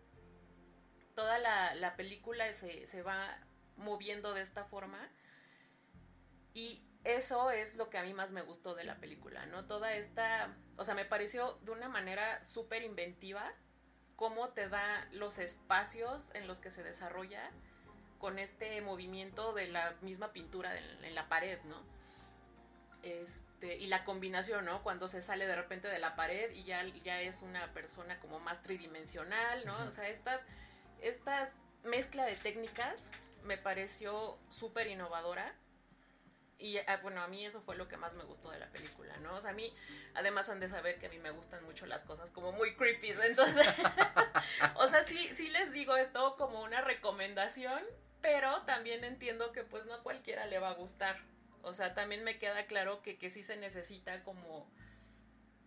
toda 1.15 1.39
la, 1.39 1.73
la 1.73 1.95
película 1.95 2.53
se, 2.53 2.85
se 2.85 3.01
va 3.01 3.39
moviendo 3.75 4.35
de 4.35 4.43
esta 4.43 4.63
forma 4.65 5.09
y 6.53 6.85
eso 7.03 7.49
es 7.49 7.73
lo 7.73 7.89
que 7.89 7.97
a 7.97 8.03
mí 8.03 8.13
más 8.13 8.31
me 8.31 8.43
gustó 8.43 8.75
de 8.75 8.83
la 8.83 8.97
película, 8.97 9.47
¿no? 9.47 9.65
Toda 9.65 9.95
esta, 9.95 10.55
o 10.75 10.85
sea, 10.85 10.93
me 10.93 11.05
pareció 11.05 11.55
de 11.63 11.71
una 11.71 11.89
manera 11.89 12.43
súper 12.43 12.83
inventiva 12.83 13.51
cómo 14.17 14.49
te 14.49 14.67
da 14.67 15.07
los 15.13 15.37
espacios 15.37 16.25
en 16.33 16.47
los 16.47 16.59
que 16.59 16.71
se 16.71 16.83
desarrolla 16.83 17.49
con 18.19 18.39
este 18.39 18.81
movimiento 18.81 19.53
de 19.53 19.67
la 19.67 19.95
misma 20.01 20.33
pintura 20.33 20.77
en, 20.77 21.05
en 21.05 21.15
la 21.15 21.29
pared, 21.29 21.59
¿no? 21.63 21.81
Este, 23.03 23.77
y 23.77 23.87
la 23.87 24.03
combinación, 24.03 24.65
¿no? 24.65 24.83
Cuando 24.83 25.07
se 25.07 25.21
sale 25.21 25.45
de 25.45 25.55
repente 25.55 25.87
de 25.87 25.99
la 25.99 26.15
pared 26.15 26.51
y 26.51 26.65
ya, 26.65 26.83
ya 27.03 27.21
es 27.21 27.41
una 27.41 27.71
persona 27.73 28.19
como 28.19 28.39
más 28.39 28.61
tridimensional, 28.63 29.65
¿no? 29.65 29.77
O 29.85 29.91
sea, 29.91 30.09
estas, 30.09 30.41
esta 30.99 31.49
mezcla 31.83 32.25
de 32.25 32.35
técnicas 32.35 33.09
me 33.43 33.57
pareció 33.57 34.37
súper 34.49 34.87
innovadora. 34.87 35.55
Y 36.59 36.77
ah, 36.77 36.99
bueno, 37.03 37.21
a 37.21 37.27
mí 37.27 37.45
eso 37.45 37.61
fue 37.61 37.75
lo 37.75 37.87
que 37.87 37.97
más 37.97 38.15
me 38.15 38.23
gustó 38.23 38.49
de 38.49 38.59
la 38.59 38.67
película, 38.67 39.15
¿no? 39.17 39.35
O 39.35 39.41
sea, 39.41 39.51
a 39.51 39.53
mí, 39.53 39.71
además 40.15 40.49
han 40.49 40.59
de 40.59 40.67
saber 40.67 40.97
que 40.97 41.05
a 41.05 41.09
mí 41.09 41.19
me 41.19 41.29
gustan 41.29 41.63
mucho 41.65 41.85
las 41.85 42.01
cosas 42.03 42.31
como 42.31 42.51
muy 42.51 42.75
creepy, 42.75 43.11
entonces, 43.11 43.67
o 44.75 44.87
sea, 44.87 45.03
sí, 45.03 45.29
sí 45.35 45.49
les 45.49 45.71
digo 45.71 45.95
esto 45.97 46.35
como 46.35 46.63
una 46.63 46.81
recomendación, 46.81 47.83
pero 48.21 48.63
también 48.63 49.03
entiendo 49.03 49.51
que 49.51 49.63
pues 49.63 49.85
no 49.85 49.93
a 49.93 50.03
cualquiera 50.03 50.47
le 50.47 50.59
va 50.59 50.69
a 50.69 50.73
gustar. 50.73 51.17
O 51.61 51.73
sea, 51.73 51.93
también 51.93 52.23
me 52.23 52.39
queda 52.39 52.65
claro 52.65 53.01
que, 53.03 53.17
que 53.17 53.29
sí 53.29 53.43
se 53.43 53.57
necesita 53.57 54.23
como 54.23 54.67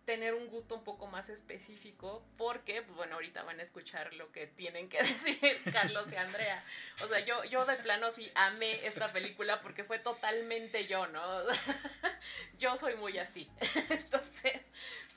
tener 0.05 0.33
un 0.33 0.47
gusto 0.47 0.75
un 0.75 0.83
poco 0.83 1.07
más 1.07 1.29
específico, 1.29 2.23
porque, 2.37 2.81
pues 2.81 2.95
bueno, 2.95 3.15
ahorita 3.15 3.43
van 3.43 3.59
a 3.59 3.63
escuchar 3.63 4.13
lo 4.15 4.31
que 4.31 4.47
tienen 4.47 4.89
que 4.89 4.97
decir 5.03 5.61
Carlos 5.71 6.07
y 6.11 6.15
Andrea. 6.15 6.63
O 7.03 7.07
sea, 7.07 7.19
yo, 7.19 7.43
yo 7.45 7.65
de 7.65 7.75
plano 7.75 8.11
sí 8.11 8.31
amé 8.35 8.85
esta 8.85 9.11
película 9.11 9.59
porque 9.59 9.83
fue 9.83 9.99
totalmente 9.99 10.87
yo, 10.87 11.07
¿no? 11.07 11.21
Yo 12.59 12.77
soy 12.77 12.95
muy 12.95 13.17
así. 13.17 13.49
Entonces, 13.89 14.61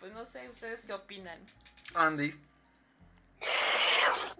pues 0.01 0.13
no 0.13 0.25
sé, 0.27 0.49
¿ustedes 0.49 0.81
qué 0.87 0.93
opinan? 0.93 1.39
Andy. 1.95 2.35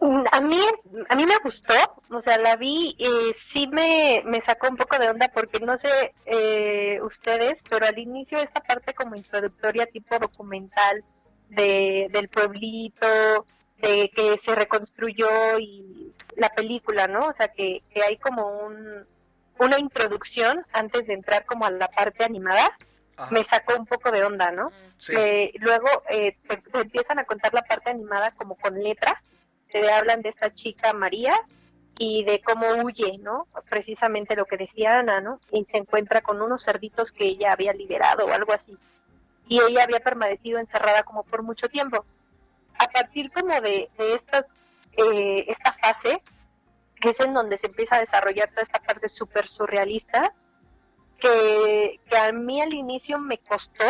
Mm, 0.05 0.25
A 0.33 0.41
mí, 0.43 0.61
a 1.09 1.15
mí 1.15 1.25
me 1.25 1.39
gustó, 1.43 1.73
o 2.11 2.21
sea, 2.21 2.37
la 2.37 2.57
vi 2.57 2.95
y 2.99 3.33
sí 3.33 3.67
me, 3.69 4.21
me 4.27 4.43
sacó 4.43 4.69
un 4.69 4.77
poco 4.77 4.99
de 4.99 5.09
onda 5.09 5.29
porque 5.33 5.61
no 5.61 5.79
sé 5.79 6.13
eh, 6.27 7.01
ustedes, 7.03 7.63
pero 7.71 7.87
al 7.87 7.99
inicio 7.99 8.37
esta 8.39 8.61
parte 8.61 8.93
como 8.93 9.17
introductoria 9.17 9.87
tipo 9.87 10.19
documental 10.19 11.03
de, 11.49 12.09
del 12.11 12.29
pueblito, 12.29 13.47
de 13.79 14.11
que 14.15 14.37
se 14.37 14.55
reconstruyó 14.55 15.59
y 15.59 16.13
la 16.37 16.51
película, 16.51 17.07
¿no? 17.07 17.21
O 17.29 17.33
sea, 17.33 17.49
que, 17.49 17.83
que 17.89 18.03
hay 18.03 18.19
como 18.19 18.47
un, 18.59 19.07
una 19.59 19.79
introducción 19.79 20.67
antes 20.75 21.07
de 21.07 21.15
entrar 21.15 21.47
como 21.47 21.65
a 21.65 21.71
la 21.71 21.89
parte 21.89 22.25
animada, 22.25 22.77
Ajá. 23.17 23.31
me 23.35 23.43
sacó 23.43 23.75
un 23.79 23.87
poco 23.87 24.11
de 24.11 24.23
onda, 24.23 24.51
¿no? 24.51 24.71
Sí. 24.99 25.15
Eh, 25.17 25.53
luego 25.61 25.89
eh, 26.11 26.37
te, 26.47 26.59
te 26.59 26.81
empiezan 26.81 27.19
a 27.21 27.25
contar 27.25 27.55
la 27.55 27.63
parte 27.63 27.89
animada 27.89 28.33
como 28.33 28.55
con 28.57 28.75
letras, 28.83 29.15
hablan 29.91 30.23
de 30.23 30.29
esta 30.31 30.53
chica 30.53 30.93
María 30.93 31.35
y 31.99 32.25
de 32.25 32.41
cómo 32.41 32.67
huye, 32.83 33.19
¿no? 33.19 33.47
Precisamente 33.69 34.37
lo 34.37 34.47
que 34.47 34.57
decía 34.57 34.99
Ana, 34.99 35.21
¿no? 35.21 35.39
Y 35.51 35.65
se 35.65 35.79
encuentra 35.79 36.21
con 36.23 36.43
unos 36.43 36.65
cerditos 36.65 37.13
que 37.13 37.25
ella 37.25 37.53
había 37.53 37.73
liberado 37.73 38.27
o 38.27 38.33
algo 38.33 38.53
así. 38.53 38.77
Y 39.49 39.61
ella 39.61 39.85
había 39.85 40.01
permanecido 40.01 40.59
encerrada 40.59 41.03
como 41.05 41.23
por 41.23 41.43
mucho 41.43 41.69
tiempo. 41.69 42.05
A 42.79 42.89
partir 42.89 43.31
como 43.31 43.61
de, 43.61 43.89
estas, 43.99 44.47
eh, 44.97 45.45
esta 45.49 45.73
fase, 45.75 46.21
es 47.11 47.21
en 47.21 47.35
donde 47.35 47.59
se 47.59 47.67
empieza 47.67 47.97
a 47.97 48.01
desarrollar 48.01 48.51
toda 48.51 48.63
esta 48.63 48.81
parte 48.81 49.09
súper 49.09 49.47
surrealista, 49.47 50.35
que, 51.19 52.01
que 52.09 52.17
a 52.17 52.33
mí 52.33 52.61
al 52.61 52.75
inicio 52.75 53.19
me 53.19 53.39
costó, 53.39 53.85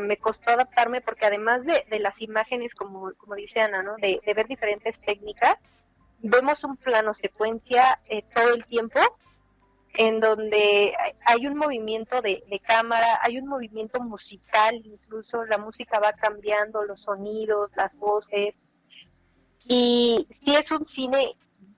me 0.00 0.16
costó 0.16 0.50
adaptarme 0.50 1.00
porque 1.00 1.26
además 1.26 1.64
de, 1.64 1.84
de 1.90 1.98
las 1.98 2.20
imágenes, 2.20 2.74
como, 2.74 3.12
como 3.16 3.34
dice 3.34 3.60
Ana, 3.60 3.82
¿no? 3.82 3.96
de, 3.96 4.20
ver 4.34 4.46
diferentes 4.46 4.98
técnicas, 5.00 5.56
vemos 6.20 6.64
un 6.64 6.76
plano 6.76 7.14
secuencia 7.14 8.00
eh, 8.08 8.22
todo 8.34 8.54
el 8.54 8.64
tiempo 8.66 9.00
en 9.94 10.20
donde 10.20 10.94
hay- 10.98 11.12
hay 11.26 11.46
un 11.46 11.56
movimiento 11.56 12.20
de, 12.22 12.44
de 12.48 12.60
cámara, 12.60 13.18
hay 13.22 13.38
un 13.38 13.48
movimiento 13.48 14.00
musical, 14.00 14.74
incluso 14.84 15.44
la 15.44 15.58
música 15.58 15.98
va 15.98 16.12
cambiando, 16.12 16.84
los 16.84 17.02
sonidos, 17.02 17.70
las 17.76 17.96
voces. 17.96 18.56
Y 19.64 20.26
sí 20.40 20.54
es 20.54 20.70
un 20.70 20.84
cine 20.84 21.34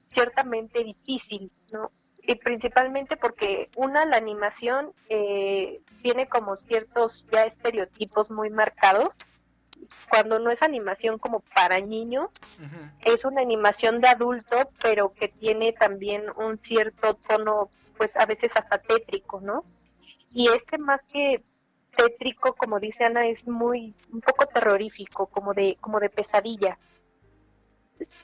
ciertamente 0.09 0.85
difícil, 0.85 1.51
¿no? 1.73 1.91
Y 2.23 2.35
principalmente 2.37 3.17
porque 3.17 3.71
una, 3.77 4.05
la 4.05 4.17
animación 4.17 4.93
eh, 5.09 5.81
tiene 6.03 6.29
como 6.29 6.57
ciertos 6.57 7.27
ya 7.33 7.45
estereotipos 7.45 8.31
muy 8.31 8.51
marcados. 8.51 9.09
Cuando 10.11 10.39
no 10.39 10.51
es 10.51 10.63
animación 10.63 11.19
como 11.19 11.41
para 11.41 11.81
niños, 11.81 12.29
es 13.01 13.25
una 13.25 13.41
animación 13.41 14.01
de 14.01 14.09
adulto, 14.09 14.71
pero 14.83 15.13
que 15.15 15.29
tiene 15.29 15.73
también 15.73 16.25
un 16.37 16.59
cierto 16.59 17.15
tono, 17.15 17.71
pues 17.97 18.15
a 18.17 18.27
veces 18.27 18.53
hasta 18.57 18.79
tétrico, 18.79 19.41
¿no? 19.41 19.65
Y 20.33 20.49
este 20.49 20.77
más 20.77 21.03
que 21.03 21.43
tétrico, 21.97 22.55
como 22.55 22.79
dice 22.79 23.05
Ana, 23.05 23.27
es 23.27 23.47
muy, 23.49 23.95
un 24.13 24.21
poco 24.21 24.47
terrorífico, 24.47 25.27
como 25.27 25.55
de, 25.55 25.77
como 25.81 26.01
de 26.01 26.11
pesadilla. 26.11 26.79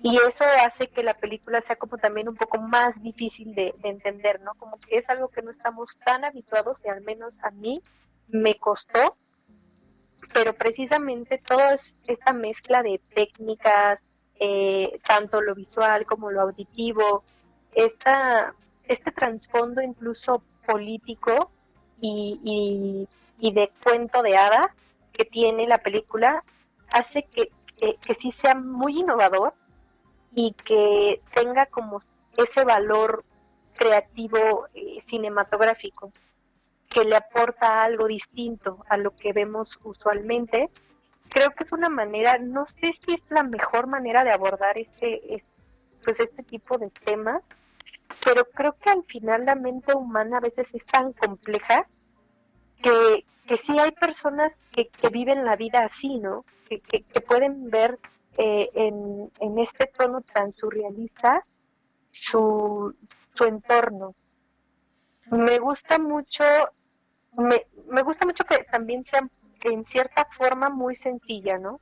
Y 0.02 0.16
eso 0.16 0.44
hace 0.64 0.88
que 0.88 1.02
la 1.02 1.14
película 1.14 1.60
sea 1.60 1.76
como 1.76 1.98
también 1.98 2.28
un 2.28 2.36
poco 2.36 2.58
más 2.58 3.02
difícil 3.02 3.54
de, 3.54 3.74
de 3.78 3.88
entender, 3.88 4.40
¿no? 4.40 4.54
Como 4.54 4.78
que 4.78 4.96
es 4.96 5.08
algo 5.10 5.28
que 5.28 5.42
no 5.42 5.50
estamos 5.50 5.98
tan 5.98 6.24
habituados, 6.24 6.84
y 6.84 6.88
al 6.88 7.02
menos 7.02 7.42
a 7.42 7.50
mí 7.50 7.82
me 8.28 8.56
costó, 8.56 9.16
pero 10.32 10.54
precisamente 10.54 11.38
toda 11.38 11.74
esta 11.74 12.32
mezcla 12.32 12.82
de 12.82 13.00
técnicas, 13.14 14.02
eh, 14.38 15.00
tanto 15.06 15.40
lo 15.40 15.54
visual 15.54 16.06
como 16.06 16.30
lo 16.30 16.42
auditivo, 16.42 17.24
esta, 17.74 18.54
este 18.84 19.12
trasfondo 19.12 19.82
incluso 19.82 20.42
político 20.66 21.50
y, 22.00 22.40
y, 22.42 23.48
y 23.48 23.52
de 23.52 23.70
cuento 23.82 24.22
de 24.22 24.36
hada 24.36 24.74
que 25.12 25.24
tiene 25.24 25.66
la 25.66 25.78
película, 25.78 26.42
hace 26.92 27.24
que, 27.24 27.50
que, 27.76 27.96
que 27.96 28.14
sí 28.14 28.30
sea 28.30 28.54
muy 28.54 29.00
innovador 29.00 29.54
y 30.36 30.52
que 30.52 31.22
tenga 31.34 31.64
como 31.66 32.00
ese 32.36 32.62
valor 32.62 33.24
creativo 33.74 34.68
eh, 34.74 35.00
cinematográfico 35.00 36.12
que 36.90 37.04
le 37.04 37.16
aporta 37.16 37.82
algo 37.82 38.06
distinto 38.06 38.84
a 38.88 38.98
lo 38.98 39.12
que 39.12 39.32
vemos 39.32 39.78
usualmente. 39.82 40.68
Creo 41.30 41.50
que 41.50 41.64
es 41.64 41.72
una 41.72 41.88
manera, 41.88 42.36
no 42.38 42.66
sé 42.66 42.92
si 42.92 43.14
es 43.14 43.22
la 43.30 43.42
mejor 43.42 43.86
manera 43.86 44.24
de 44.24 44.30
abordar 44.30 44.76
este, 44.78 45.34
es- 45.36 45.42
pues 46.04 46.20
este 46.20 46.42
tipo 46.42 46.76
de 46.76 46.90
temas, 46.90 47.42
pero 48.24 48.44
creo 48.44 48.74
que 48.76 48.90
al 48.90 49.04
final 49.04 49.46
la 49.46 49.54
mente 49.54 49.94
humana 49.96 50.36
a 50.36 50.40
veces 50.40 50.68
es 50.74 50.84
tan 50.84 51.14
compleja 51.14 51.88
que, 52.82 53.24
que 53.46 53.56
sí 53.56 53.78
hay 53.78 53.92
personas 53.92 54.58
que, 54.72 54.88
que 54.88 55.08
viven 55.08 55.46
la 55.46 55.56
vida 55.56 55.80
así, 55.84 56.18
¿no? 56.18 56.44
Que, 56.68 56.80
que, 56.80 57.02
que 57.02 57.20
pueden 57.22 57.70
ver 57.70 57.98
eh, 58.38 58.70
en, 58.74 59.30
en 59.40 59.58
este 59.58 59.86
tono 59.86 60.20
tan 60.20 60.54
surrealista 60.54 61.44
su, 62.10 62.94
su 63.32 63.44
entorno. 63.44 64.14
Me 65.30 65.58
gusta 65.58 65.98
mucho, 65.98 66.44
me, 67.32 67.66
me 67.88 68.02
gusta 68.02 68.26
mucho 68.26 68.44
que 68.44 68.64
también 68.64 69.04
sea 69.04 69.28
en 69.64 69.84
cierta 69.84 70.26
forma 70.26 70.68
muy 70.68 70.94
sencilla, 70.94 71.58
¿no? 71.58 71.80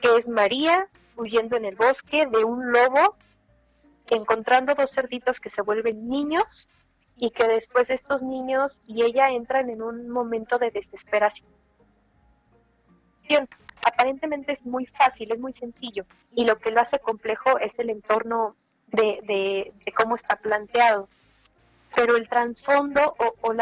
Que 0.00 0.16
es 0.16 0.28
María 0.28 0.88
huyendo 1.16 1.56
en 1.56 1.64
el 1.64 1.76
bosque 1.76 2.26
de 2.26 2.44
un 2.44 2.72
lobo, 2.72 3.16
encontrando 4.10 4.74
dos 4.74 4.90
cerditos 4.90 5.40
que 5.40 5.50
se 5.50 5.62
vuelven 5.62 6.08
niños 6.08 6.68
y 7.18 7.30
que 7.30 7.46
después 7.46 7.90
estos 7.90 8.22
niños 8.22 8.80
y 8.86 9.02
ella 9.02 9.30
entran 9.30 9.70
en 9.70 9.82
un 9.82 10.08
momento 10.08 10.58
de 10.58 10.70
desesperación. 10.70 11.48
Aparentemente 13.84 14.52
es 14.52 14.64
muy 14.64 14.86
fácil, 14.86 15.32
es 15.32 15.40
muy 15.40 15.52
sencillo 15.52 16.04
y 16.34 16.44
lo 16.44 16.58
que 16.58 16.70
lo 16.70 16.80
hace 16.80 16.98
complejo 16.98 17.58
es 17.58 17.78
el 17.78 17.90
entorno 17.90 18.54
de, 18.88 19.72
cómo 19.96 20.16
está 20.16 20.36
planteado. 20.36 21.08
Pero 21.94 22.16
el 22.16 22.28
trasfondo 22.28 23.14
o 23.18 23.52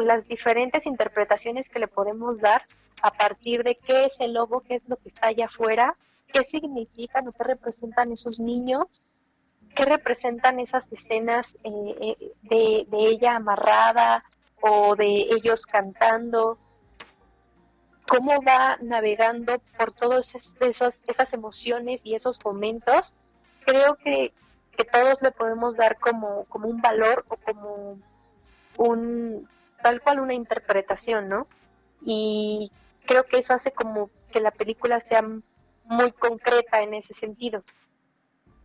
las 0.00 0.28
diferentes 0.28 0.86
interpretaciones 0.86 1.68
que 1.68 1.80
le 1.80 1.88
podemos 1.88 2.40
dar 2.40 2.62
a 3.02 3.10
partir 3.10 3.62
de 3.64 3.76
qué 3.76 4.06
es 4.06 4.16
el 4.20 4.34
lobo, 4.34 4.60
qué 4.60 4.74
es 4.74 4.88
lo 4.88 4.96
que 4.96 5.08
está 5.08 5.28
allá 5.28 5.46
afuera, 5.46 5.96
qué 6.32 6.42
significan 6.42 7.28
o 7.28 7.32
qué 7.32 7.44
representan 7.44 8.12
esos 8.12 8.38
niños, 8.38 9.02
qué 9.74 9.84
representan 9.84 10.60
esas 10.60 10.90
escenas 10.92 11.56
eh, 11.64 11.70
eh, 12.00 12.32
de, 12.42 12.86
de 12.88 13.06
ella 13.06 13.36
amarrada 13.36 14.24
o 14.60 14.96
de 14.96 15.28
ellos 15.30 15.66
cantando, 15.66 16.58
cómo 18.08 18.42
va 18.42 18.78
navegando 18.80 19.60
por 19.76 19.92
todas 19.92 20.34
esas 20.34 21.32
emociones 21.32 22.04
y 22.04 22.14
esos 22.14 22.38
momentos, 22.44 23.12
creo 23.64 23.96
que, 23.96 24.32
que 24.76 24.84
todos 24.84 25.20
le 25.20 25.30
podemos 25.30 25.76
dar 25.76 25.98
como, 25.98 26.44
como 26.44 26.68
un 26.68 26.80
valor 26.80 27.24
o 27.28 27.36
como 27.36 27.98
un 28.78 29.48
tal 29.82 30.00
cual 30.00 30.20
una 30.20 30.34
interpretación, 30.34 31.28
¿no? 31.28 31.46
Y 32.04 32.72
creo 33.04 33.24
que 33.24 33.38
eso 33.38 33.52
hace 33.52 33.72
como 33.72 34.10
que 34.32 34.40
la 34.40 34.50
película 34.50 35.00
sea 35.00 35.22
muy 35.84 36.12
concreta 36.12 36.82
en 36.82 36.94
ese 36.94 37.12
sentido. 37.12 37.62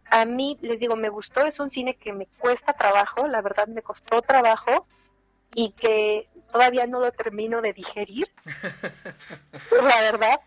A 0.09 0.25
mí, 0.25 0.57
les 0.61 0.79
digo, 0.79 0.95
me 0.95 1.09
gustó, 1.09 1.41
es 1.45 1.59
un 1.59 1.69
cine 1.69 1.95
que 1.95 2.13
me 2.13 2.27
cuesta 2.39 2.73
trabajo, 2.73 3.27
la 3.27 3.41
verdad 3.41 3.67
me 3.67 3.81
costó 3.81 4.21
trabajo 4.21 4.85
y 5.53 5.71
que 5.71 6.29
todavía 6.51 6.87
no 6.87 6.99
lo 6.99 7.11
termino 7.11 7.61
de 7.61 7.73
digerir, 7.73 8.31
la 9.71 10.01
verdad, 10.01 10.39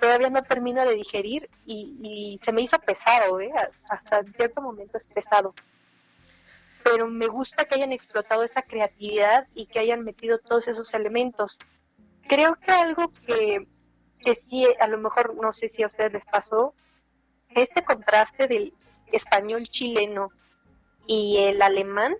todavía 0.00 0.30
no 0.30 0.42
termino 0.42 0.84
de 0.84 0.94
digerir 0.94 1.48
y, 1.66 2.38
se 2.42 2.52
me 2.52 2.62
hizo 2.62 2.78
pesado, 2.80 3.40
¿eh? 3.40 3.52
hasta 3.88 4.22
cierto 4.34 4.60
momento 4.60 4.96
es 4.96 5.06
pesado. 5.06 5.54
Pero 6.82 7.06
me 7.06 7.28
gusta 7.28 7.64
que 7.64 7.76
hayan 7.76 7.92
explotado 7.92 8.42
esa 8.42 8.62
creatividad 8.62 9.46
y 9.54 9.66
que 9.66 9.78
hayan 9.78 10.02
metido 10.02 10.38
todos 10.38 10.66
esos 10.66 10.92
elementos. 10.94 11.58
Creo 12.26 12.56
que 12.56 12.72
algo 12.72 13.12
que, 13.24 13.68
que 14.20 14.34
sí, 14.34 14.66
a 14.80 14.88
lo 14.88 14.98
mejor 14.98 15.36
no 15.36 15.52
sé 15.52 15.68
si 15.68 15.84
a 15.84 15.86
ustedes 15.86 16.12
les 16.12 16.24
pasó, 16.24 16.74
este 17.50 17.84
contraste 17.84 18.48
del 18.48 18.74
español 19.12 19.68
chileno 19.68 20.30
y 21.06 21.38
el 21.38 21.62
alemán, 21.62 22.16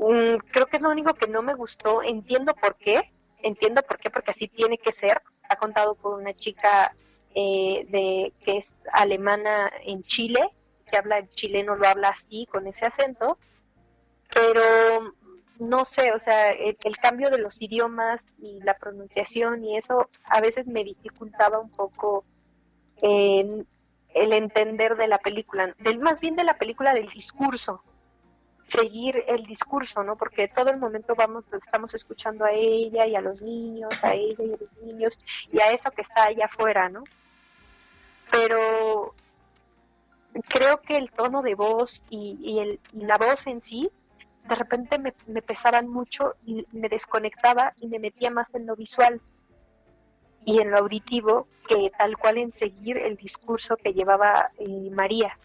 um, 0.00 0.38
creo 0.38 0.66
que 0.66 0.76
es 0.76 0.82
lo 0.82 0.90
único 0.90 1.14
que 1.14 1.28
no 1.28 1.42
me 1.42 1.54
gustó. 1.54 2.02
Entiendo 2.02 2.54
por 2.54 2.76
qué, 2.76 3.12
entiendo 3.42 3.82
por 3.82 3.98
qué, 3.98 4.10
porque 4.10 4.32
así 4.32 4.48
tiene 4.48 4.78
que 4.78 4.92
ser. 4.92 5.22
Ha 5.48 5.56
contado 5.56 5.94
por 5.94 6.18
una 6.18 6.34
chica 6.34 6.94
eh, 7.34 7.86
de 7.88 8.32
que 8.40 8.58
es 8.58 8.86
alemana 8.92 9.70
en 9.84 10.02
Chile, 10.02 10.50
que 10.86 10.96
habla 10.96 11.18
el 11.18 11.28
chileno, 11.30 11.76
lo 11.76 11.86
habla 11.86 12.08
así, 12.08 12.46
con 12.46 12.66
ese 12.66 12.86
acento, 12.86 13.38
pero 14.34 15.14
no 15.58 15.84
sé, 15.84 16.12
o 16.12 16.18
sea, 16.18 16.50
el, 16.50 16.76
el, 16.82 16.96
cambio 16.96 17.30
de 17.30 17.38
los 17.38 17.60
idiomas 17.60 18.24
y 18.38 18.60
la 18.62 18.78
pronunciación 18.78 19.62
y 19.62 19.76
eso 19.76 20.08
a 20.24 20.40
veces 20.40 20.66
me 20.66 20.84
dificultaba 20.84 21.58
un 21.58 21.70
poco 21.70 22.24
eh, 23.02 23.64
el 24.14 24.32
entender 24.32 24.96
de 24.96 25.08
la 25.08 25.18
película, 25.18 25.74
del, 25.78 26.00
más 26.00 26.20
bien 26.20 26.36
de 26.36 26.44
la 26.44 26.58
película 26.58 26.94
del 26.94 27.08
discurso, 27.08 27.82
seguir 28.70 29.24
el 29.26 29.44
discurso, 29.44 30.02
¿no? 30.02 30.16
Porque 30.16 30.48
todo 30.48 30.70
el 30.70 30.78
momento 30.78 31.14
vamos, 31.14 31.44
estamos 31.52 31.92
escuchando 31.94 32.44
a 32.44 32.52
ella 32.52 33.06
y 33.06 33.16
a 33.16 33.20
los 33.20 33.42
niños, 33.42 34.02
a 34.04 34.14
ella 34.14 34.44
y 34.44 34.52
a 34.52 34.56
los 34.56 34.72
niños, 34.82 35.18
y 35.50 35.60
a 35.60 35.72
eso 35.72 35.90
que 35.90 36.02
está 36.02 36.24
allá 36.24 36.46
afuera, 36.46 36.88
¿no? 36.88 37.02
Pero 38.30 39.14
creo 40.48 40.80
que 40.80 40.96
el 40.96 41.10
tono 41.10 41.42
de 41.42 41.54
voz 41.54 42.02
y, 42.10 42.38
y 42.40 42.60
el, 42.60 42.80
y 42.92 43.04
la 43.04 43.18
voz 43.18 43.46
en 43.48 43.60
sí, 43.60 43.90
de 44.48 44.54
repente 44.54 44.98
me, 44.98 45.14
me 45.26 45.42
pesaban 45.42 45.88
mucho 45.88 46.34
y 46.46 46.66
me 46.72 46.88
desconectaba 46.88 47.72
y 47.80 47.88
me 47.88 47.98
metía 47.98 48.30
más 48.30 48.54
en 48.54 48.66
lo 48.66 48.76
visual 48.76 49.20
y 50.44 50.60
en 50.60 50.70
lo 50.70 50.78
auditivo 50.78 51.46
que 51.68 51.90
tal 51.96 52.16
cual 52.16 52.38
en 52.38 52.52
seguir 52.52 52.96
el 52.96 53.16
discurso 53.16 53.76
que 53.76 53.92
llevaba 53.92 54.50
eh, 54.58 54.90
María. 54.90 55.36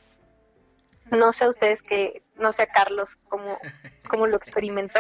No 1.12 1.34
sé 1.34 1.44
a 1.46 1.50
ustedes 1.50 1.82
que, 1.82 2.24
no 2.36 2.52
sé 2.52 2.64
a 2.64 2.68
Carlos 2.68 3.18
cómo, 3.30 3.60
cómo 4.10 4.28
lo 4.28 4.38
experimentó, 4.38 5.00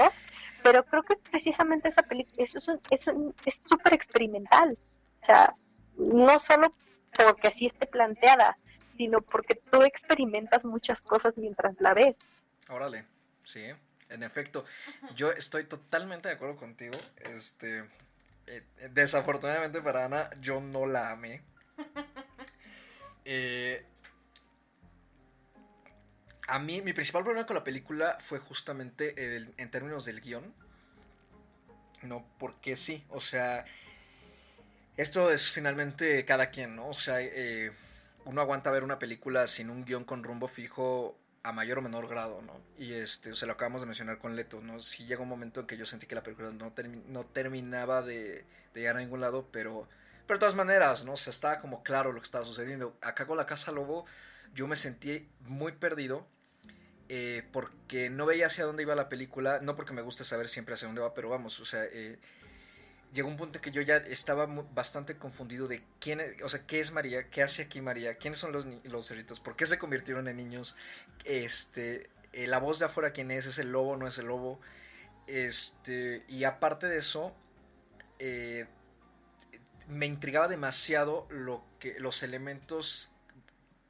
pero 0.63 0.83
creo 0.85 1.03
que 1.03 1.15
precisamente 1.17 1.87
esa 1.87 2.03
película 2.03 2.43
es 2.43 2.67
un- 2.67 2.79
es 2.91 3.07
un- 3.07 3.35
es 3.45 3.61
súper 3.65 3.93
experimental. 3.93 4.77
O 5.21 5.25
sea, 5.25 5.55
no 5.97 6.37
solo 6.39 6.71
porque 7.17 7.47
así 7.47 7.65
esté 7.67 7.87
planteada, 7.87 8.57
sino 8.97 9.21
porque 9.21 9.55
tú 9.71 9.81
experimentas 9.83 10.65
muchas 10.65 11.01
cosas 11.01 11.37
mientras 11.37 11.75
la 11.79 11.93
ves. 11.93 12.15
Órale, 12.69 13.05
sí, 13.43 13.63
en 14.09 14.23
efecto. 14.23 14.65
Yo 15.15 15.31
estoy 15.31 15.65
totalmente 15.65 16.27
de 16.29 16.35
acuerdo 16.35 16.55
contigo. 16.57 16.97
Este, 17.17 17.83
eh, 18.47 18.63
desafortunadamente 18.91 19.81
para 19.81 20.05
Ana, 20.05 20.29
yo 20.39 20.61
no 20.61 20.85
la 20.85 21.11
amé. 21.11 21.41
Eh, 23.27 23.83
a 26.47 26.59
mí, 26.59 26.81
mi 26.81 26.93
principal 26.93 27.23
problema 27.23 27.47
con 27.47 27.55
la 27.55 27.63
película 27.63 28.17
fue 28.19 28.39
justamente 28.39 29.15
en 29.57 29.71
términos 29.71 30.05
del 30.05 30.21
guion. 30.21 30.53
No, 32.03 32.25
porque 32.37 32.75
sí, 32.75 33.03
o 33.09 33.19
sea, 33.19 33.65
esto 34.95 35.31
es 35.31 35.51
finalmente 35.51 36.23
cada 36.25 36.51
quien, 36.51 36.75
¿no? 36.75 36.87
O 36.87 36.93
sea, 36.93 37.19
eh, 37.19 37.71
uno 38.25 38.41
aguanta 38.41 38.69
ver 38.69 38.83
una 38.83 38.99
película 38.99 39.47
sin 39.47 39.69
un 39.69 39.85
guion 39.85 40.03
con 40.03 40.23
rumbo 40.23 40.47
fijo 40.47 41.17
a 41.41 41.51
mayor 41.51 41.79
o 41.79 41.81
menor 41.81 42.07
grado, 42.07 42.41
¿no? 42.41 42.59
Y 42.77 42.93
este, 42.93 43.31
o 43.31 43.35
sea, 43.35 43.47
lo 43.47 43.53
acabamos 43.53 43.81
de 43.81 43.87
mencionar 43.87 44.19
con 44.19 44.35
Leto, 44.35 44.61
¿no? 44.61 44.79
Sí 44.81 45.05
llegó 45.05 45.23
un 45.23 45.29
momento 45.29 45.61
en 45.61 45.67
que 45.67 45.77
yo 45.77 45.85
sentí 45.85 46.05
que 46.05 46.15
la 46.15 46.23
película 46.23 46.51
no 46.51 47.25
terminaba 47.25 48.01
de, 48.01 48.45
de 48.73 48.81
llegar 48.81 48.97
a 48.97 48.99
ningún 48.99 49.21
lado, 49.21 49.47
pero, 49.51 49.87
pero 50.27 50.37
de 50.37 50.39
todas 50.41 50.55
maneras, 50.55 51.05
¿no? 51.05 51.13
O 51.13 51.17
sea, 51.17 51.31
estaba 51.31 51.59
como 51.59 51.81
claro 51.81 52.11
lo 52.11 52.19
que 52.19 52.25
estaba 52.25 52.45
sucediendo. 52.45 52.97
Acá 53.01 53.25
con 53.25 53.37
la 53.37 53.45
Casa 53.45 53.71
Lobo 53.71 54.05
yo 54.53 54.67
me 54.67 54.75
sentí 54.75 55.27
muy 55.41 55.71
perdido 55.73 56.27
eh, 57.09 57.43
porque 57.51 58.09
no 58.09 58.25
veía 58.25 58.47
hacia 58.47 58.65
dónde 58.65 58.83
iba 58.83 58.95
la 58.95 59.09
película, 59.09 59.59
no 59.61 59.75
porque 59.75 59.93
me 59.93 60.01
guste 60.01 60.23
saber 60.23 60.49
siempre 60.49 60.73
hacia 60.73 60.87
dónde 60.87 61.01
va, 61.01 61.13
pero 61.13 61.29
vamos, 61.29 61.59
o 61.59 61.65
sea, 61.65 61.83
eh, 61.83 62.17
llegó 63.13 63.29
un 63.29 63.37
punto 63.37 63.61
que 63.61 63.71
yo 63.71 63.81
ya 63.81 63.97
estaba 63.97 64.45
bastante 64.45 65.17
confundido 65.17 65.67
de 65.67 65.83
quién 65.99 66.19
es, 66.19 66.41
o 66.41 66.49
sea, 66.49 66.65
qué 66.65 66.79
es 66.79 66.91
María, 66.91 67.29
qué 67.29 67.43
hace 67.43 67.63
aquí 67.63 67.81
María, 67.81 68.15
quiénes 68.15 68.39
son 68.39 68.51
los, 68.51 68.65
los 68.83 69.07
cerditos, 69.07 69.39
por 69.39 69.55
qué 69.55 69.65
se 69.65 69.77
convirtieron 69.77 70.27
en 70.27 70.37
niños, 70.37 70.75
este, 71.23 72.09
eh, 72.33 72.47
la 72.47 72.59
voz 72.59 72.79
de 72.79 72.85
afuera 72.85 73.11
quién 73.11 73.31
es, 73.31 73.45
es 73.45 73.59
el 73.59 73.71
lobo, 73.71 73.97
no 73.97 74.07
es 74.07 74.17
el 74.17 74.25
lobo, 74.25 74.59
este, 75.27 76.23
y 76.27 76.43
aparte 76.43 76.87
de 76.87 76.97
eso, 76.97 77.35
eh, 78.19 78.67
me 79.87 80.05
intrigaba 80.05 80.47
demasiado 80.47 81.27
lo 81.29 81.63
que, 81.79 81.99
los 81.99 82.23
elementos 82.23 83.11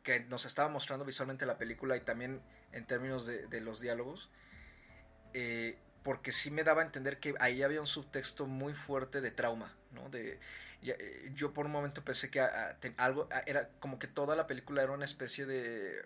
que 0.04 0.20
nos 0.26 0.46
estaba 0.46 0.70
mostrando 0.70 1.06
visualmente 1.06 1.46
la 1.46 1.58
película 1.58 1.98
y 1.98 2.02
también 2.02 2.42
en 2.76 2.86
términos 2.88 3.28
de, 3.28 3.48
de 3.48 3.62
los 3.62 3.82
diálogos. 3.82 4.30
eh, 5.34 5.78
porque 6.04 6.32
sí 6.32 6.52
me 6.52 6.64
daba 6.64 6.82
a 6.84 6.86
entender 6.86 7.20
que 7.20 7.34
ahí 7.40 7.64
había 7.64 7.82
un 7.82 7.88
subtexto 7.88 8.46
muy 8.46 8.74
fuerte 8.76 9.22
de 9.22 9.32
trauma, 9.32 9.76
¿no? 9.92 10.08
De, 10.10 10.40
ya, 10.82 10.94
eh, 11.00 11.32
yo 11.34 11.52
por 11.54 11.66
un 11.66 11.72
momento 11.72 12.04
pensé 12.04 12.30
que 12.30 12.42
ah, 12.42 12.78
te- 12.80 12.94
algo 12.98 13.28
ah, 13.32 13.42
era 13.48 13.70
como 13.80 13.98
que 13.98 14.08
toda 14.08 14.36
la 14.36 14.46
película 14.46 14.84
era 14.84 14.92
una 14.92 15.06
especie 15.06 15.48
de 15.48 16.06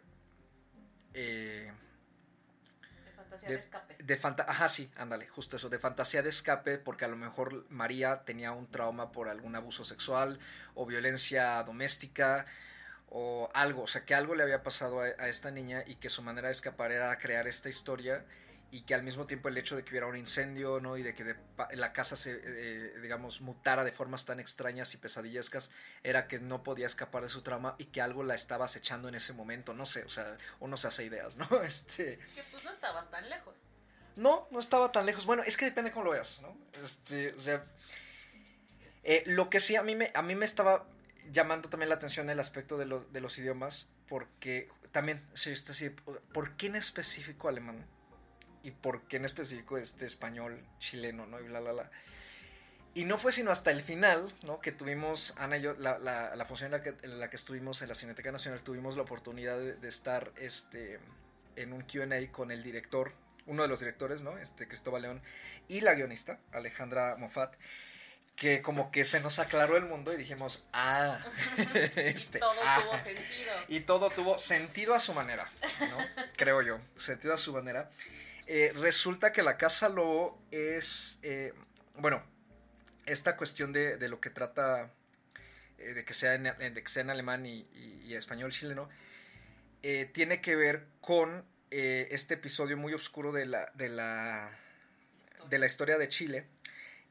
eh, 1.13 1.71
De 3.05 3.11
fantasía 3.11 3.49
De- 3.49 3.55
de 3.55 3.59
escape. 3.59 3.97
de 3.99 4.17
fanta 4.17 4.45
ajá, 4.47 4.69
sí, 4.69 4.91
ándale, 4.95 5.27
justo 5.27 5.57
eso, 5.57 5.69
de 5.69 5.79
fantasía 5.79 6.21
de 6.23 6.29
escape, 6.29 6.77
porque 6.77 7.05
a 7.05 7.07
lo 7.07 7.15
mejor 7.17 7.65
María 7.69 8.23
tenía 8.25 8.51
un 8.53 8.67
trauma 8.69 9.11
por 9.11 9.27
algún 9.29 9.55
abuso 9.55 9.83
sexual 9.83 10.39
o 10.75 10.85
violencia 10.85 11.61
doméstica 11.63 12.45
o 13.09 13.49
algo, 13.53 13.83
o 13.83 13.87
sea, 13.87 14.05
que 14.05 14.13
algo 14.15 14.35
le 14.35 14.43
había 14.43 14.63
pasado 14.63 15.01
a, 15.01 15.05
a 15.05 15.27
esta 15.27 15.51
niña 15.51 15.83
y 15.87 15.95
que 15.95 16.09
su 16.09 16.21
manera 16.21 16.47
de 16.47 16.53
escapar 16.53 16.91
era 16.91 17.17
crear 17.17 17.47
esta 17.47 17.69
historia 17.69 18.23
y 18.71 18.81
que 18.81 18.93
al 18.93 19.03
mismo 19.03 19.25
tiempo 19.25 19.49
el 19.49 19.57
hecho 19.57 19.75
de 19.75 19.83
que 19.83 19.91
hubiera 19.91 20.05
un 20.05 20.15
incendio, 20.15 20.79
¿no? 20.79 20.95
Y 20.95 21.03
de 21.03 21.13
que 21.13 21.23
de 21.23 21.35
la 21.73 21.91
casa 21.91 22.15
se, 22.15 22.39
eh, 22.43 22.93
digamos, 23.01 23.41
mutara 23.41 23.83
de 23.83 23.91
formas 23.91 24.25
tan 24.25 24.39
extrañas 24.39 24.93
y 24.93 24.97
pesadillescas, 24.97 25.71
era 26.03 26.27
que 26.27 26.39
no 26.39 26.61
podía 26.61 26.85
escapar 26.85 27.23
de 27.23 27.29
su 27.29 27.41
trauma 27.41 27.75
y 27.79 27.85
que 27.85 28.01
algo 28.01 28.23
la 28.23 28.35
estaba 28.35 28.65
acechando 28.65 29.09
en 29.09 29.15
ese 29.15 29.33
momento, 29.33 29.73
no 29.73 29.85
sé, 29.85 30.03
o 30.03 30.09
sea, 30.09 30.37
uno 30.59 30.77
se 30.77 30.87
hace 30.87 31.05
ideas, 31.05 31.35
¿no? 31.35 31.47
Este... 31.63 32.19
Que 32.35 32.43
pues 32.51 32.63
no 32.63 32.71
estabas 32.71 33.09
tan 33.09 33.27
lejos. 33.29 33.55
No, 34.15 34.47
no 34.51 34.59
estaba 34.59 34.91
tan 34.91 35.05
lejos. 35.05 35.25
Bueno, 35.25 35.43
es 35.43 35.55
que 35.57 35.65
depende 35.65 35.91
cómo 35.91 36.05
lo 36.05 36.11
veas, 36.11 36.39
¿no? 36.41 36.55
Este, 36.83 37.33
o 37.33 37.39
sea, 37.39 37.65
eh, 39.03 39.23
lo 39.25 39.49
que 39.49 39.59
sí 39.59 39.75
a 39.77 39.83
mí 39.83 39.95
me, 39.95 40.11
a 40.13 40.21
mí 40.21 40.35
me 40.35 40.45
estaba 40.45 40.85
llamando 41.31 41.69
también 41.69 41.89
la 41.89 41.95
atención 41.95 42.29
el 42.29 42.39
aspecto 42.39 42.77
de, 42.77 42.85
lo- 42.85 43.03
de 43.05 43.21
los 43.21 43.37
idiomas, 43.37 43.89
porque 44.07 44.67
también, 44.91 45.21
sí, 45.33 45.51
este 45.51 45.73
sí, 45.73 45.89
¿por 46.33 46.55
qué 46.57 46.67
en 46.67 46.75
específico 46.75 47.47
alemán? 47.47 47.85
¿Y 48.63 48.71
por 48.71 49.07
qué 49.07 49.17
en 49.17 49.25
específico 49.25 49.77
este 49.77 50.05
español, 50.05 50.65
chileno, 50.79 51.25
¿no? 51.25 51.39
Y 51.39 51.43
bla, 51.43 51.59
bla, 51.61 51.71
bla. 51.71 51.91
Y 52.95 53.05
no 53.05 53.17
fue 53.17 53.31
sino 53.31 53.51
hasta 53.51 53.71
el 53.71 53.81
final, 53.83 54.33
¿no? 54.43 54.59
Que 54.59 54.71
tuvimos, 54.71 55.33
Ana 55.37 55.57
y 55.57 55.61
yo, 55.61 55.73
la, 55.75 55.99
la, 55.99 56.35
la 56.35 56.45
función 56.45 56.67
en 56.73 56.79
la, 56.79 56.83
que, 56.83 56.95
en 57.03 57.19
la 57.19 57.29
que 57.29 57.35
estuvimos 57.35 57.81
en 57.81 57.87
la 57.89 57.95
Cineteca 57.95 58.31
Nacional, 58.31 58.63
tuvimos 58.63 58.95
la 58.97 59.03
oportunidad 59.03 59.57
de, 59.57 59.75
de 59.75 59.87
estar 59.87 60.31
este, 60.37 60.99
en 61.55 61.71
un 61.71 61.83
QA 61.83 62.31
con 62.31 62.51
el 62.51 62.63
director, 62.63 63.13
uno 63.45 63.61
de 63.61 63.69
los 63.69 63.79
directores, 63.79 64.23
¿no? 64.23 64.37
Este, 64.39 64.67
Cristóbal 64.67 65.03
León, 65.03 65.21
y 65.67 65.81
la 65.81 65.93
guionista, 65.93 66.39
Alejandra 66.51 67.15
Moffat, 67.15 67.53
que 68.39 68.61
como 68.61 68.89
que 68.89 69.03
se 69.03 69.19
nos 69.19 69.37
aclaró 69.39 69.75
el 69.75 69.83
mundo 69.83 70.13
y 70.13 70.17
dijimos, 70.17 70.63
ah, 70.71 71.19
este, 71.95 72.39
Todo 72.39 72.53
ah. 72.63 72.79
tuvo 72.81 72.97
sentido. 72.97 73.53
Y 73.67 73.79
todo 73.81 74.09
tuvo 74.09 74.37
sentido 74.37 74.95
a 74.95 74.99
su 75.01 75.13
manera, 75.13 75.49
¿no? 75.81 75.97
Creo 76.37 76.61
yo, 76.61 76.79
sentido 76.95 77.33
a 77.33 77.37
su 77.37 77.51
manera. 77.53 77.89
Eh, 78.47 78.71
resulta 78.77 79.31
que 79.33 79.43
la 79.43 79.57
Casa 79.57 79.89
Lobo 79.89 80.41
es, 80.51 81.19
eh, 81.21 81.53
bueno, 81.97 82.23
esta 83.05 83.35
cuestión 83.35 83.73
de, 83.73 83.97
de 83.97 84.07
lo 84.07 84.21
que 84.21 84.29
trata, 84.29 84.89
eh, 85.77 85.93
de, 85.93 86.05
que 86.05 86.13
sea 86.13 86.33
en, 86.35 86.43
de 86.43 86.73
que 86.81 86.87
sea 86.89 87.01
en 87.01 87.09
alemán 87.09 87.45
y, 87.45 87.67
y- 87.73 87.99
y 88.05 88.15
español 88.15 88.51
chileno, 88.51 88.89
tiene 90.13 90.41
que 90.41 90.55
ver 90.55 90.87
con 90.99 91.45
este 91.69 92.33
episodio 92.33 92.75
muy 92.75 92.93
oscuro 92.93 93.31
de 93.31 93.45
la, 93.45 93.71
de 93.75 93.87
la, 93.89 94.51
de 95.49 95.59
la 95.59 95.65
historia 95.67 95.97
de 95.97 96.09
Chile, 96.09 96.47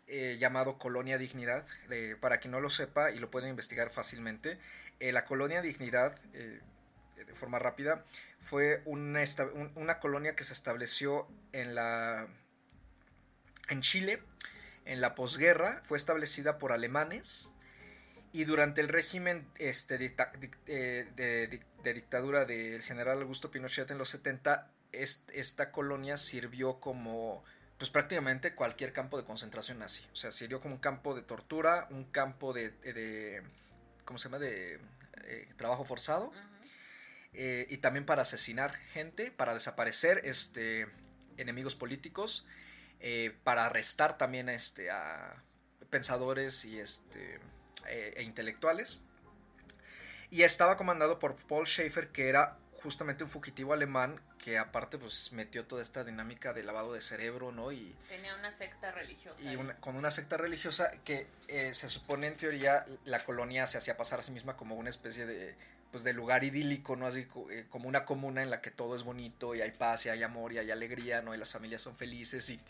eh, 0.09 0.36
llamado 0.38 0.78
Colonia 0.78 1.18
Dignidad. 1.18 1.66
Eh, 1.90 2.16
para 2.20 2.38
quien 2.38 2.52
no 2.52 2.61
lo 2.61 2.70
sepa 2.70 3.11
y 3.12 3.18
lo 3.18 3.30
pueden 3.30 3.50
investigar 3.50 3.90
fácilmente, 3.90 4.59
eh, 5.00 5.12
la 5.12 5.24
Colonia 5.24 5.62
Dignidad, 5.62 6.18
de 6.32 6.61
forma 7.34 7.59
rápida, 7.59 8.04
fue 8.40 8.82
una, 8.86 9.22
una 9.74 9.98
colonia 10.00 10.34
que 10.34 10.44
se 10.44 10.52
estableció 10.54 11.28
en 11.52 11.74
la 11.74 12.26
en 13.68 13.80
Chile 13.82 14.22
en 14.86 15.00
la 15.02 15.14
posguerra, 15.14 15.82
fue 15.84 15.98
establecida 15.98 16.56
por 16.59 16.72
alemanes 16.72 17.50
y 18.32 18.44
durante 18.44 18.80
el 18.80 18.88
régimen 18.88 19.46
este, 19.56 19.98
de 19.98 21.62
dictadura 21.84 22.46
del 22.46 22.80
general 22.82 23.20
Augusto 23.20 23.50
Pinochet 23.50 23.90
en 23.90 23.98
los 23.98 24.09
70, 24.09 24.70
est- 24.92 25.30
esta 25.34 25.70
colonia 25.72 26.16
sirvió 26.16 26.80
como 26.80 27.44
pues 27.79 27.91
prácticamente 27.91 28.55
cualquier 28.55 28.93
campo 28.93 29.16
de 29.16 29.24
concentración 29.24 29.79
nazi. 29.79 30.05
O 30.12 30.16
sea, 30.16 30.31
sirvió 30.33 30.61
como 30.61 30.74
un 30.74 30.81
campo 30.81 31.14
de 31.14 31.22
tortura, 31.22 31.87
un 31.91 32.05
campo 32.05 32.53
de, 32.53 32.70
de- 32.70 33.43
¿cómo 34.05 34.18
se 34.18 34.24
llama? 34.29 34.39
De 34.41 34.81
eh, 35.24 35.49
trabajo 35.57 35.85
forzado 35.85 36.33
eh, 37.35 37.66
y 37.70 37.79
también 37.79 38.05
para 38.05 38.22
asesinar 38.22 38.74
gente, 38.93 39.31
para 39.31 39.55
desaparecer 39.55 40.22
este, 40.24 40.89
enemigos 41.37 41.76
políticos, 41.76 42.45
eh, 43.01 43.37
para 43.45 43.66
arrestar 43.66 44.18
también 44.18 44.49
este, 44.49 44.91
a 44.91 45.43
pensadores 45.91 46.64
y, 46.64 46.81
este, 46.81 47.39
eh, 47.87 48.14
e 48.16 48.22
intelectuales. 48.24 48.99
Y 50.31 50.43
estaba 50.43 50.76
comandado 50.76 51.18
por 51.18 51.37
Paul 51.37 51.66
Schaefer, 51.66 52.09
que 52.09 52.29
era 52.29 52.59
justamente 52.83 53.24
un 53.24 53.31
fugitivo 53.31 53.72
alemán 53.72 54.20
que 54.39 54.59
aparte 54.59 54.99
pues 54.99 55.33
metió 55.33 55.64
toda 55.66 55.83
esta 55.83 56.05
dinámica 56.05 56.53
de 56.53 56.62
lavado 56.62 56.93
de 56.93 57.01
cerebro, 57.01 57.53
¿no? 57.53 57.72
Y, 57.72 57.95
Tenía 58.09 58.35
una 58.37 58.51
secta 58.53 58.91
religiosa. 58.93 59.43
y 59.43 59.57
una- 59.57 59.74
con 59.76 59.97
una 59.97 60.11
secta 60.11 60.37
religiosa 60.37 60.93
que 61.05 61.26
eh, 61.49 61.74
se 61.74 61.89
supone 61.89 62.26
en 62.29 62.37
teoría 62.37 62.85
la 63.05 63.24
colonia 63.24 63.66
se 63.66 63.79
hacía 63.79 63.97
pasar 63.97 64.20
a 64.20 64.22
sí 64.22 64.31
misma 64.31 64.57
como 64.57 64.74
una 64.76 64.91
especie 64.91 65.26
de 65.26 65.57
pues 65.91 66.05
del 66.05 66.16
lugar 66.16 66.45
idílico, 66.45 66.97
¿no? 66.97 67.07
Así 67.07 67.26
eh, 67.51 67.64
como 67.70 67.89
una 67.89 68.05
comuna 68.05 68.43
en 68.43 68.51
la 68.51 68.61
que 68.61 68.70
todo 68.70 68.95
es 68.95 69.05
bonito 69.05 69.55
y 69.55 69.62
hay 69.62 69.70
paz 69.72 70.05
y 70.05 70.11
hay 70.11 70.22
amor 70.22 70.53
y 70.53 70.59
hay 70.59 70.70
alegría, 70.70 71.22
¿no? 71.22 71.35
Y 71.35 71.39
las 71.39 71.53
familias 71.53 71.81
son 71.81 71.97
felices 71.97 72.51
y 72.51 72.61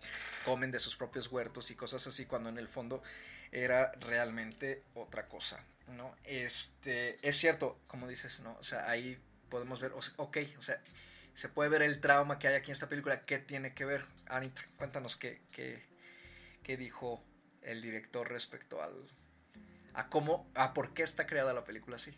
comen 0.44 0.70
de 0.70 0.78
sus 0.78 0.94
propios 0.94 1.26
huertos 1.32 1.72
y 1.72 1.74
cosas 1.74 2.06
así, 2.06 2.26
cuando 2.26 2.48
en 2.48 2.58
el 2.58 2.68
fondo 2.68 3.02
era 3.50 3.90
realmente 4.00 4.84
otra 4.94 5.26
cosa, 5.26 5.58
¿no? 5.88 6.14
Este, 6.24 7.18
es 7.26 7.36
cierto, 7.36 7.76
como 7.88 8.06
dices, 8.06 8.38
¿no? 8.40 8.56
O 8.60 8.62
sea, 8.62 8.88
ahí 8.88 9.18
podemos 9.48 9.80
ver, 9.80 9.92
o 9.92 10.02
sea, 10.02 10.14
ok, 10.16 10.38
o 10.58 10.62
sea, 10.62 10.80
se 11.34 11.48
puede 11.48 11.70
ver 11.70 11.82
el 11.82 12.00
trauma 12.00 12.38
que 12.38 12.48
hay 12.48 12.54
aquí 12.54 12.70
en 12.70 12.72
esta 12.72 12.88
película, 12.88 13.24
¿qué 13.24 13.38
tiene 13.38 13.74
que 13.74 13.84
ver? 13.84 14.04
Anita, 14.26 14.60
cuéntanos 14.76 15.16
qué, 15.16 15.40
qué, 15.52 15.82
qué 16.62 16.76
dijo 16.76 17.22
el 17.62 17.82
director 17.82 18.28
respecto 18.28 18.82
al, 18.82 18.92
a 19.94 20.08
cómo, 20.08 20.50
a 20.54 20.74
por 20.74 20.94
qué 20.94 21.02
está 21.02 21.26
creada 21.26 21.52
la 21.52 21.64
película 21.64 21.96
así. 21.96 22.16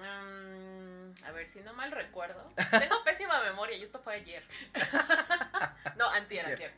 Mm, 0.00 1.24
a 1.24 1.30
ver, 1.32 1.46
si 1.46 1.60
no 1.60 1.72
mal 1.74 1.92
recuerdo. 1.92 2.52
Tengo 2.70 3.02
pésima 3.04 3.42
memoria 3.42 3.76
y 3.76 3.82
esto 3.82 4.00
fue 4.00 4.14
ayer. 4.14 4.42
no, 5.96 6.08
Antier. 6.08 6.46
antier. 6.46 6.72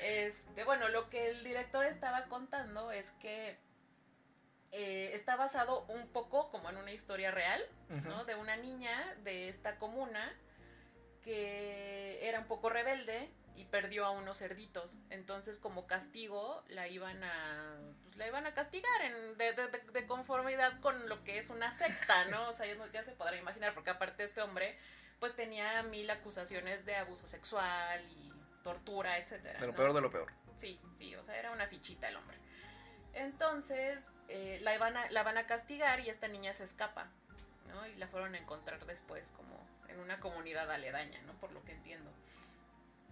Este, 0.00 0.64
bueno, 0.64 0.88
lo 0.88 1.10
que 1.10 1.30
el 1.30 1.44
director 1.44 1.84
estaba 1.84 2.24
contando 2.24 2.90
es 2.90 3.06
que 3.20 3.58
eh, 4.72 5.10
está 5.14 5.36
basado 5.36 5.84
un 5.88 6.08
poco 6.08 6.50
como 6.50 6.70
en 6.70 6.76
una 6.76 6.92
historia 6.92 7.30
real, 7.30 7.62
¿no? 7.88 8.24
De 8.24 8.34
una 8.36 8.56
niña 8.56 9.14
de 9.24 9.48
esta 9.48 9.76
comuna 9.78 10.32
que 11.24 12.26
era 12.28 12.40
un 12.40 12.46
poco 12.46 12.70
rebelde 12.70 13.30
y 13.56 13.64
perdió 13.64 14.06
a 14.06 14.10
unos 14.10 14.38
cerditos. 14.38 14.96
Entonces, 15.10 15.58
como 15.58 15.86
castigo, 15.86 16.62
la 16.68 16.88
iban 16.88 17.22
a, 17.22 17.78
pues, 18.04 18.16
la 18.16 18.26
iban 18.26 18.46
a 18.46 18.54
castigar 18.54 19.02
en, 19.02 19.36
de, 19.36 19.52
de- 19.52 19.68
de- 19.68 19.90
de 19.92 20.06
conformidad 20.06 20.80
con 20.80 21.08
lo 21.08 21.22
que 21.24 21.38
es 21.38 21.50
una 21.50 21.76
secta, 21.76 22.24
¿no? 22.26 22.48
O 22.48 22.52
sea, 22.52 22.66
ya, 22.92 23.04
se 23.04 23.12
podrá 23.12 23.36
imaginar, 23.36 23.74
porque 23.74 23.90
aparte 23.90 24.24
este 24.24 24.40
hombre, 24.40 24.78
pues 25.18 25.34
tenía 25.36 25.82
mil 25.82 26.08
acusaciones 26.10 26.86
de 26.86 26.96
abuso 26.96 27.28
sexual 27.28 28.02
y 28.10 28.32
tortura, 28.62 29.18
etcétera. 29.18 29.58
De 29.60 29.66
lo 29.66 29.72
¿no? 29.72 29.76
peor 29.76 29.92
de 29.94 30.00
lo 30.00 30.10
peor. 30.10 30.32
Sí, 30.56 30.80
sí, 30.96 31.14
o 31.16 31.24
sea, 31.24 31.36
era 31.38 31.50
una 31.50 31.66
fichita 31.66 32.08
el 32.08 32.16
hombre. 32.16 32.38
Entonces, 33.12 34.00
eh, 34.30 34.58
la, 34.62 34.74
iban 34.74 34.96
a, 34.96 35.10
la 35.10 35.22
van 35.22 35.38
a 35.38 35.46
castigar 35.46 36.00
y 36.00 36.08
esta 36.08 36.28
niña 36.28 36.52
se 36.52 36.64
escapa, 36.64 37.08
¿no? 37.68 37.86
Y 37.86 37.94
la 37.96 38.06
fueron 38.08 38.34
a 38.34 38.38
encontrar 38.38 38.86
después 38.86 39.32
como 39.36 39.58
en 39.88 39.98
una 39.98 40.20
comunidad 40.20 40.70
aledaña, 40.70 41.20
¿no? 41.22 41.34
Por 41.34 41.52
lo 41.52 41.64
que 41.64 41.72
entiendo. 41.72 42.10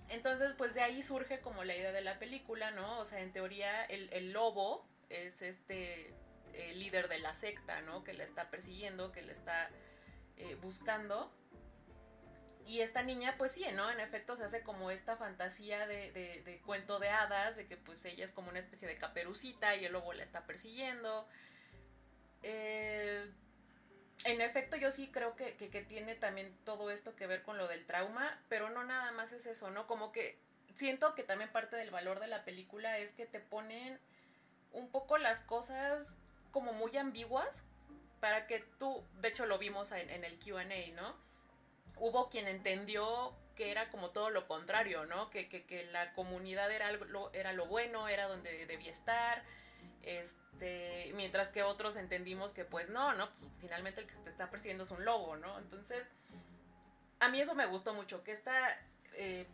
Entonces, 0.09 0.55
pues 0.55 0.75
de 0.75 0.81
ahí 0.81 1.03
surge 1.03 1.41
como 1.41 1.65
la 1.65 1.77
idea 1.77 1.93
de 1.93 2.01
la 2.01 2.19
película, 2.19 2.71
¿no? 2.71 2.99
O 2.99 3.05
sea, 3.05 3.21
en 3.21 3.33
teoría 3.33 3.85
el, 3.85 4.09
el 4.13 4.33
lobo 4.33 4.87
es 5.11 5.43
este 5.43 6.15
eh, 6.55 6.75
líder 6.75 7.09
de 7.09 7.19
la 7.19 7.35
secta, 7.35 7.81
¿no? 7.83 8.05
Que 8.05 8.15
la 8.15 8.25
está 8.25 8.51
persiguiendo, 8.51 9.13
que 9.13 9.23
le 9.23 9.33
está 9.33 9.71
eh, 10.37 10.57
buscando. 10.63 11.33
Y 12.69 12.83
esta 12.83 13.03
niña, 13.03 13.35
pues 13.39 13.53
sí, 13.53 13.65
¿no? 13.75 13.91
En 13.91 13.99
efecto 13.99 14.37
se 14.37 14.45
hace 14.45 14.63
como 14.63 14.91
esta 14.93 15.17
fantasía 15.17 15.87
de, 15.89 16.13
de- 16.13 16.43
de 16.45 16.61
cuento 16.61 17.01
de 17.01 17.09
hadas, 17.09 17.57
de 17.57 17.67
que 17.67 17.77
pues 17.79 18.05
ella 18.05 18.25
es 18.25 18.31
como 18.33 18.51
una 18.51 18.61
especie 18.61 18.87
de 18.87 18.97
caperucita 18.99 19.75
y 19.75 19.85
el 19.87 19.93
lobo 19.93 20.13
la 20.13 20.23
está 20.23 20.45
persiguiendo. 20.47 21.27
Eh, 22.43 23.31
en 24.25 24.41
efecto, 24.41 24.77
yo 24.77 24.91
sí 24.91 25.11
creo 25.11 25.37
que, 25.37 25.57
que- 25.57 25.83
tiene 25.83 26.15
también 26.15 26.57
todo 26.65 26.91
esto 26.91 27.17
que 27.17 27.27
ver 27.27 27.43
con 27.43 27.59
lo 27.59 27.69
del 27.69 27.87
trauma, 27.87 28.39
pero 28.49 28.71
no 28.71 28.85
nada 28.85 29.13
más 29.13 29.33
es 29.33 29.47
eso, 29.47 29.71
¿no? 29.71 29.87
Como 29.87 30.13
que 30.13 30.39
siento 30.77 31.15
que 31.15 31.23
también 31.25 31.51
parte 31.53 31.77
del 31.77 31.91
valor 31.91 32.21
de 32.21 32.27
la 32.29 32.45
película 32.45 32.99
es 32.99 33.13
que 33.13 33.27
te 33.27 33.41
ponen 33.41 33.99
un 34.73 34.91
poco 34.91 35.19
las 35.19 35.41
cosas 35.41 36.07
como 36.53 36.73
muy 36.73 36.97
ambiguas 36.97 37.63
para 38.21 38.47
que 38.47 38.61
tú, 38.79 39.05
de 39.21 39.29
hecho 39.29 39.47
lo 39.47 39.59
vimos 39.59 39.93
en, 39.93 40.11
en 40.11 40.25
el 40.25 40.39
QA, 40.39 40.65
¿no? 40.95 41.17
Hubo 42.01 42.29
quien 42.31 42.49
entendió 42.49 43.35
que 43.59 43.73
era 43.73 43.89
como 43.91 44.11
todo 44.11 44.31
lo 44.31 44.47
contrario, 44.47 45.05
¿no? 45.07 45.31
Que, 45.31 45.49
que, 45.49 45.85
la 45.91 46.13
comunidad 46.13 46.71
era 46.71 46.93
lo, 46.93 47.33
era 47.33 47.53
lo 47.53 47.67
bueno, 47.67 48.07
era 48.07 48.29
donde 48.29 48.67
debía 48.67 48.93
estar, 48.93 49.43
este, 50.03 51.11
mientras 51.17 51.49
que 51.49 51.65
otros 51.65 51.97
entendimos 51.97 52.53
que 52.53 52.65
pues 52.65 52.89
no, 52.89 53.15
¿no? 53.15 53.29
Pues, 53.41 53.51
finalmente 53.61 54.03
el 54.03 54.07
que 54.07 54.15
te 54.15 54.31
está 54.31 54.49
persiguiendo 54.49 54.85
es 54.85 54.93
un 54.93 55.05
lobo, 55.05 55.37
¿no? 55.37 55.59
Entonces, 55.59 56.07
a 57.19 57.29
mí 57.31 57.41
eso 57.41 57.57
me 57.57 57.67
gustó 57.67 57.95
mucho, 57.95 58.23
que 58.23 58.31
esta 58.31 58.79
eh, 59.15 59.49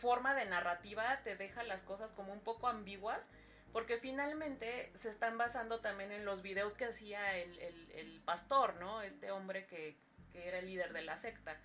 forma 0.00 0.34
de 0.34 0.46
narrativa 0.46 1.20
te 1.22 1.36
deja 1.36 1.62
las 1.62 1.82
cosas 1.82 2.10
como 2.10 2.32
un 2.32 2.40
poco 2.40 2.66
ambiguas, 2.66 3.28
porque 3.72 3.98
finalmente 3.98 4.90
se 4.96 5.10
están 5.10 5.38
basando 5.38 5.80
también 5.80 6.10
en 6.10 6.24
los 6.24 6.42
videos 6.42 6.74
que 6.74 6.86
hacía 6.86 7.36
el- 7.36 7.58
el 7.92 8.20
pastor, 8.22 8.74
¿no? 8.80 9.02
Este 9.02 9.30
hombre 9.30 9.66
que, 9.66 9.96
que 10.38 10.48
era 10.48 10.58
el 10.58 10.66
líder 10.66 10.92
de 10.92 11.02
la 11.02 11.16
secta, 11.16 11.56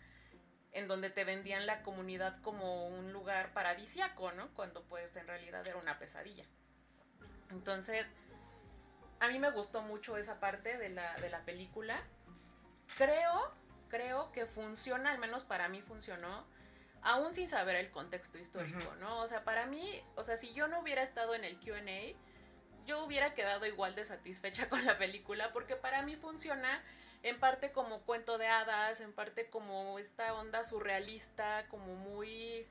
en 0.71 0.87
donde 0.87 1.09
te 1.09 1.23
vendían 1.23 1.65
la 1.65 1.83
comunidad 1.83 2.41
como 2.41 2.87
un 2.87 3.13
lugar 3.13 3.53
paradisiaco, 3.53 4.31
¿no? 4.31 4.53
Cuando 4.55 4.83
pues 4.83 5.15
en 5.15 5.27
realidad 5.27 5.65
era 5.67 5.77
una 5.77 5.99
pesadilla. 5.99 6.45
Entonces, 7.51 8.07
a 9.19 9.27
mí 9.27 9.37
me 9.37 9.51
gustó 9.51 9.83
mucho 9.83 10.17
esa 10.17 10.39
parte 10.39 10.77
de 10.77 10.89
la, 10.89 11.15
de 11.17 11.29
la 11.29 11.45
película. 11.45 12.01
Creo, 12.97 13.53
creo 13.89 14.31
que 14.31 14.47
funciona, 14.47 15.11
al 15.11 15.19
menos 15.19 15.43
para 15.43 15.69
mí 15.69 15.81
funcionó, 15.81 16.45
aún 17.03 17.33
sin 17.33 17.47
saber 17.47 17.75
el 17.75 17.91
contexto 17.91 18.39
histórico. 18.39 18.95
¿no? 18.99 19.19
O 19.21 19.27
sea, 19.27 19.43
para 19.43 19.67
mí, 19.67 20.01
o 20.15 20.23
sea, 20.23 20.37
si 20.37 20.53
yo 20.53 20.67
no 20.67 20.79
hubiera 20.79 21.03
estado 21.03 21.35
en 21.35 21.43
el 21.43 21.59
QA, 21.59 22.17
yo 22.87 23.03
hubiera 23.05 23.35
quedado 23.35 23.67
igual 23.67 23.93
de 23.93 24.05
satisfecha 24.05 24.67
con 24.69 24.83
la 24.83 24.97
película, 24.97 25.53
porque 25.53 25.75
para 25.75 26.01
mí 26.01 26.15
funciona 26.15 26.83
en 27.23 27.39
parte 27.39 27.71
como 27.71 28.01
cuento 28.01 28.37
de 28.37 28.47
hadas, 28.47 28.99
en 28.99 29.13
parte 29.13 29.49
como 29.49 29.97
esta 29.97 30.33
onda 30.33 30.65
surrealista, 30.65 31.65
como 31.69 31.95
muy, 31.95 32.67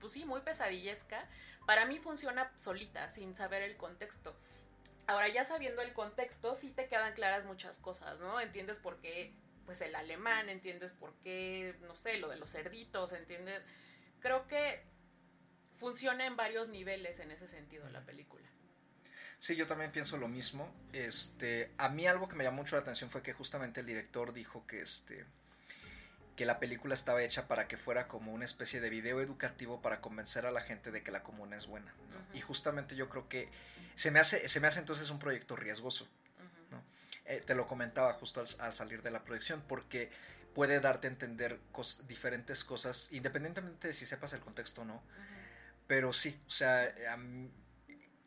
pues 0.00 0.12
sí, 0.12 0.24
muy 0.24 0.40
pesadillesca. 0.40 1.28
Para 1.66 1.84
mí 1.84 1.98
funciona 1.98 2.52
solita, 2.56 3.10
sin 3.10 3.34
saber 3.36 3.62
el 3.62 3.76
contexto. 3.76 4.36
Ahora, 5.08 5.28
ya 5.28 5.44
sabiendo 5.44 5.82
el 5.82 5.92
contexto, 5.92 6.54
sí 6.54 6.70
te 6.70 6.88
quedan 6.88 7.14
claras 7.14 7.44
muchas 7.44 7.78
cosas, 7.78 8.20
¿no? 8.20 8.40
Entiendes 8.40 8.78
por 8.78 9.00
qué, 9.00 9.34
pues 9.66 9.80
el 9.80 9.96
alemán, 9.96 10.48
entiendes 10.48 10.92
por 10.92 11.12
qué, 11.16 11.76
no 11.82 11.96
sé, 11.96 12.18
lo 12.18 12.28
de 12.28 12.36
los 12.36 12.52
cerditos, 12.52 13.12
entiendes. 13.12 13.64
Creo 14.20 14.46
que 14.46 14.84
funciona 15.78 16.24
en 16.24 16.36
varios 16.36 16.68
niveles 16.68 17.18
en 17.18 17.32
ese 17.32 17.48
sentido 17.48 17.88
la 17.90 18.04
película. 18.04 18.48
Sí, 19.42 19.56
yo 19.56 19.66
también 19.66 19.90
pienso 19.90 20.18
lo 20.18 20.28
mismo. 20.28 20.72
Este, 20.92 21.72
a 21.76 21.88
mí 21.88 22.06
algo 22.06 22.28
que 22.28 22.36
me 22.36 22.44
llamó 22.44 22.58
mucho 22.58 22.76
la 22.76 22.82
atención 22.82 23.10
fue 23.10 23.24
que 23.24 23.32
justamente 23.32 23.80
el 23.80 23.86
director 23.86 24.32
dijo 24.32 24.64
que 24.68 24.82
este 24.82 25.26
que 26.36 26.46
la 26.46 26.60
película 26.60 26.94
estaba 26.94 27.24
hecha 27.24 27.48
para 27.48 27.66
que 27.66 27.76
fuera 27.76 28.06
como 28.06 28.32
una 28.32 28.44
especie 28.44 28.80
de 28.80 28.88
video 28.88 29.20
educativo 29.20 29.82
para 29.82 30.00
convencer 30.00 30.46
a 30.46 30.52
la 30.52 30.60
gente 30.60 30.92
de 30.92 31.02
que 31.02 31.10
la 31.10 31.24
comuna 31.24 31.56
es 31.56 31.66
buena. 31.66 31.92
Y 32.34 32.40
justamente 32.40 32.94
yo 32.94 33.08
creo 33.08 33.28
que 33.28 33.48
se 33.96 34.12
me 34.12 34.20
hace 34.20 34.46
se 34.48 34.60
me 34.60 34.68
hace 34.68 34.78
entonces 34.78 35.10
un 35.10 35.18
proyecto 35.18 35.56
riesgoso. 35.56 36.06
Eh, 37.26 37.42
te 37.44 37.56
lo 37.56 37.66
comentaba 37.66 38.12
justo 38.12 38.40
al, 38.40 38.46
al 38.60 38.74
salir 38.74 39.02
de 39.02 39.10
la 39.10 39.24
proyección 39.24 39.60
porque 39.66 40.08
puede 40.54 40.78
darte 40.78 41.08
a 41.08 41.10
entender 41.10 41.58
cos- 41.72 42.02
diferentes 42.06 42.62
cosas 42.62 43.08
independientemente 43.10 43.88
de 43.88 43.92
si 43.94 44.06
sepas 44.06 44.32
el 44.34 44.40
contexto 44.40 44.82
o 44.82 44.84
no. 44.84 45.02
Pero 45.88 46.12
sí, 46.12 46.40
o 46.46 46.50
sea, 46.50 46.94
a 47.10 47.16
mí, 47.16 47.50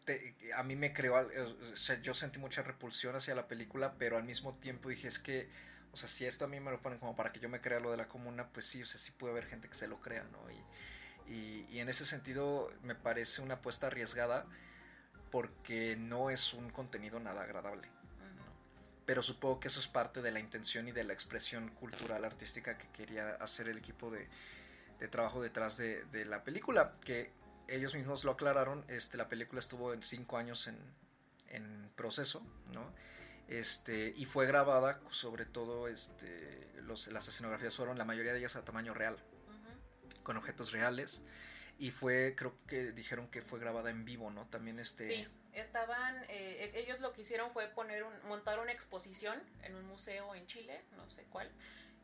te- 0.05 0.35
a 0.55 0.63
mí 0.63 0.75
me 0.75 0.93
creó, 0.93 1.15
o 1.15 1.75
sea, 1.75 1.99
yo 2.01 2.13
sentí 2.13 2.39
mucha 2.39 2.61
repulsión 2.61 3.15
hacia 3.15 3.35
la 3.35 3.47
película, 3.47 3.95
pero 3.97 4.17
al 4.17 4.23
mismo 4.23 4.55
tiempo 4.55 4.89
dije, 4.89 5.07
es 5.07 5.19
que, 5.19 5.49
o 5.91 5.97
sea, 5.97 6.07
si 6.07 6.25
esto 6.25 6.45
a 6.45 6.47
mí 6.47 6.59
me 6.59 6.71
lo 6.71 6.81
ponen 6.81 6.99
como 6.99 7.15
para 7.15 7.31
que 7.31 7.39
yo 7.39 7.49
me 7.49 7.61
crea 7.61 7.79
lo 7.79 7.91
de 7.91 7.97
la 7.97 8.07
comuna, 8.07 8.47
pues 8.49 8.65
sí, 8.65 8.81
o 8.81 8.85
sea, 8.85 8.99
sí 8.99 9.11
puede 9.11 9.33
haber 9.33 9.45
gente 9.47 9.67
que 9.67 9.75
se 9.75 9.87
lo 9.87 9.99
crea, 10.01 10.23
¿no? 10.31 10.39
Y, 10.51 11.33
y, 11.33 11.67
y 11.71 11.79
en 11.79 11.89
ese 11.89 12.05
sentido 12.05 12.71
me 12.83 12.95
parece 12.95 13.41
una 13.41 13.55
apuesta 13.55 13.87
arriesgada 13.87 14.45
porque 15.31 15.95
no 15.97 16.29
es 16.29 16.53
un 16.53 16.69
contenido 16.69 17.19
nada 17.19 17.41
agradable. 17.43 17.87
Pero 19.05 19.21
supongo 19.21 19.59
que 19.59 19.67
eso 19.67 19.79
es 19.79 19.87
parte 19.87 20.21
de 20.21 20.31
la 20.31 20.39
intención 20.39 20.87
y 20.87 20.91
de 20.91 21.03
la 21.03 21.13
expresión 21.13 21.69
cultural 21.69 22.25
artística 22.25 22.77
que 22.77 22.87
quería 22.89 23.35
hacer 23.35 23.67
el 23.69 23.77
equipo 23.77 24.09
de, 24.09 24.27
de 24.99 25.07
trabajo 25.07 25.41
detrás 25.43 25.77
de, 25.77 26.03
de 26.05 26.25
la 26.25 26.43
película, 26.43 26.95
que 27.03 27.31
ellos 27.67 27.95
mismos 27.95 28.23
lo 28.23 28.31
aclararon, 28.31 28.85
este, 28.87 29.17
la 29.17 29.27
película 29.27 29.59
estuvo 29.59 29.93
en 29.93 30.03
cinco 30.03 30.37
años 30.37 30.67
en, 30.67 30.77
en 31.49 31.89
proceso, 31.95 32.45
¿no? 32.71 32.91
Este, 33.47 34.13
y 34.15 34.25
fue 34.25 34.47
grabada, 34.47 34.99
sobre 35.11 35.45
todo, 35.45 35.87
este, 35.87 36.67
los, 36.81 37.07
las 37.07 37.27
escenografías 37.27 37.75
fueron, 37.75 37.97
la 37.97 38.05
mayoría 38.05 38.33
de 38.33 38.39
ellas 38.39 38.55
a 38.55 38.65
tamaño 38.65 38.93
real, 38.93 39.17
con 40.23 40.37
objetos 40.37 40.71
reales, 40.71 41.21
y 41.77 41.91
fue, 41.91 42.33
creo 42.35 42.55
que 42.67 42.91
dijeron 42.91 43.27
que 43.29 43.41
fue 43.41 43.59
grabada 43.59 43.91
en 43.91 44.05
vivo, 44.05 44.31
¿no? 44.31 44.47
También 44.47 44.79
este... 44.79 45.07
Sí, 45.07 45.27
estaban, 45.53 46.23
eh, 46.29 46.71
ellos 46.75 46.99
lo 47.01 47.13
que 47.13 47.21
hicieron 47.21 47.51
fue 47.51 47.67
poner 47.67 48.03
un, 48.03 48.13
montar 48.27 48.59
una 48.59 48.71
exposición 48.71 49.41
en 49.61 49.75
un 49.75 49.85
museo 49.85 50.33
en 50.33 50.47
Chile, 50.47 50.81
no 50.95 51.09
sé 51.11 51.25
cuál, 51.25 51.51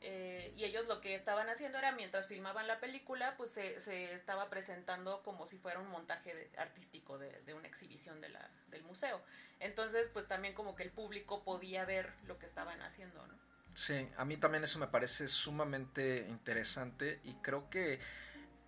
Eh, 0.03 0.51
y 0.55 0.63
ellos 0.63 0.87
lo 0.87 0.99
que 0.99 1.13
estaban 1.13 1.47
haciendo 1.49 1.77
era, 1.77 1.91
mientras 1.91 2.27
filmaban 2.27 2.65
la 2.67 2.79
película, 2.79 3.35
pues 3.37 3.51
se, 3.51 3.79
se 3.79 4.13
estaba 4.13 4.49
presentando 4.49 5.21
como 5.23 5.45
si 5.45 5.57
fuera 5.59 5.79
un 5.79 5.89
montaje 5.89 6.33
de- 6.33 6.49
artístico 6.57 7.19
de, 7.19 7.31
de 7.43 7.53
una 7.53 7.67
exhibición 7.67 8.19
de 8.19 8.29
la, 8.29 8.49
del 8.69 8.83
museo. 8.83 9.21
Entonces, 9.59 10.07
pues 10.11 10.27
también 10.27 10.55
como 10.55 10.75
que 10.75 10.81
el 10.83 10.89
público 10.91 11.43
podía 11.43 11.85
ver 11.85 12.11
lo 12.25 12.39
que 12.39 12.47
estaban 12.47 12.81
haciendo, 12.81 13.25
¿no? 13.27 13.33
Sí, 13.75 14.09
a 14.17 14.25
mí 14.25 14.37
también 14.37 14.63
eso 14.63 14.79
me 14.79 14.87
parece 14.87 15.27
sumamente 15.29 16.25
interesante 16.29 17.19
y 17.23 17.33
creo 17.35 17.69
que 17.69 17.99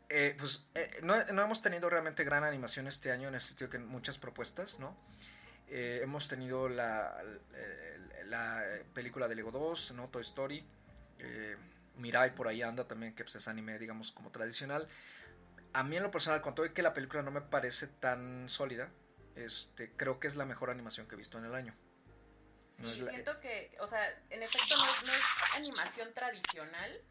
eh, 0.10 0.36
pues 0.38 0.64
eh, 0.76 1.00
no, 1.02 1.22
no 1.26 1.42
hemos 1.44 1.62
tenido 1.62 1.90
realmente 1.90 2.24
gran 2.24 2.44
animación 2.44 2.88
este 2.88 3.12
año 3.12 3.28
en 3.28 3.34
el 3.36 3.42
sentido 3.42 3.70
que 3.70 3.80
muchas 3.80 4.18
propuestas, 4.20 4.80
¿no? 4.80 4.96
Eh, 5.68 6.02
hemos 6.04 6.28
tenido 6.28 6.70
la, 6.70 7.22
eh, 7.56 7.98
la 8.26 8.64
película 8.94 9.28
de 9.28 9.36
Lego 9.36 9.52
2, 9.52 9.94
¿no? 9.96 10.08
Toy 10.10 10.22
Story, 10.22 10.64
eh, 11.24 11.58
Mirai 11.96 12.36
por 12.36 12.48
ahí 12.48 12.62
anda 12.62 12.88
también, 12.88 13.16
que 13.16 13.24
pues, 13.24 13.36
es 13.36 13.48
anime, 13.48 13.80
digamos, 13.80 14.12
como 14.12 14.32
tradicional. 14.32 14.88
A 15.74 15.84
mí 15.84 15.96
en 15.98 16.04
lo 16.04 16.12
personal, 16.12 16.42
con 16.42 16.54
todo 16.54 16.66
y 16.66 16.70
que 16.74 16.82
la 16.84 16.94
película 16.94 17.24
no 17.24 17.32
me 17.32 17.42
parece 17.42 17.88
tan 17.88 18.48
sólida, 18.50 18.90
este, 19.36 19.92
creo 19.96 20.20
que 20.20 20.28
es 20.28 20.36
la 20.36 20.46
mejor 20.46 20.70
animación 20.70 21.08
que 21.08 21.16
he 21.16 21.18
visto 21.18 21.38
en 21.40 21.46
el 21.46 21.56
año. 21.56 21.76
Sí, 22.78 22.84
No 22.84 22.90
la- 23.06 23.12
siento 23.12 23.40
que, 23.40 23.76
o 23.80 23.88
sea, 23.88 24.08
en 24.30 24.44
efecto 24.44 24.76
no 24.78 24.86
es, 24.86 25.04
no 25.06 25.12
es 25.14 25.24
animación 25.56 26.14
tradicional, 26.14 27.02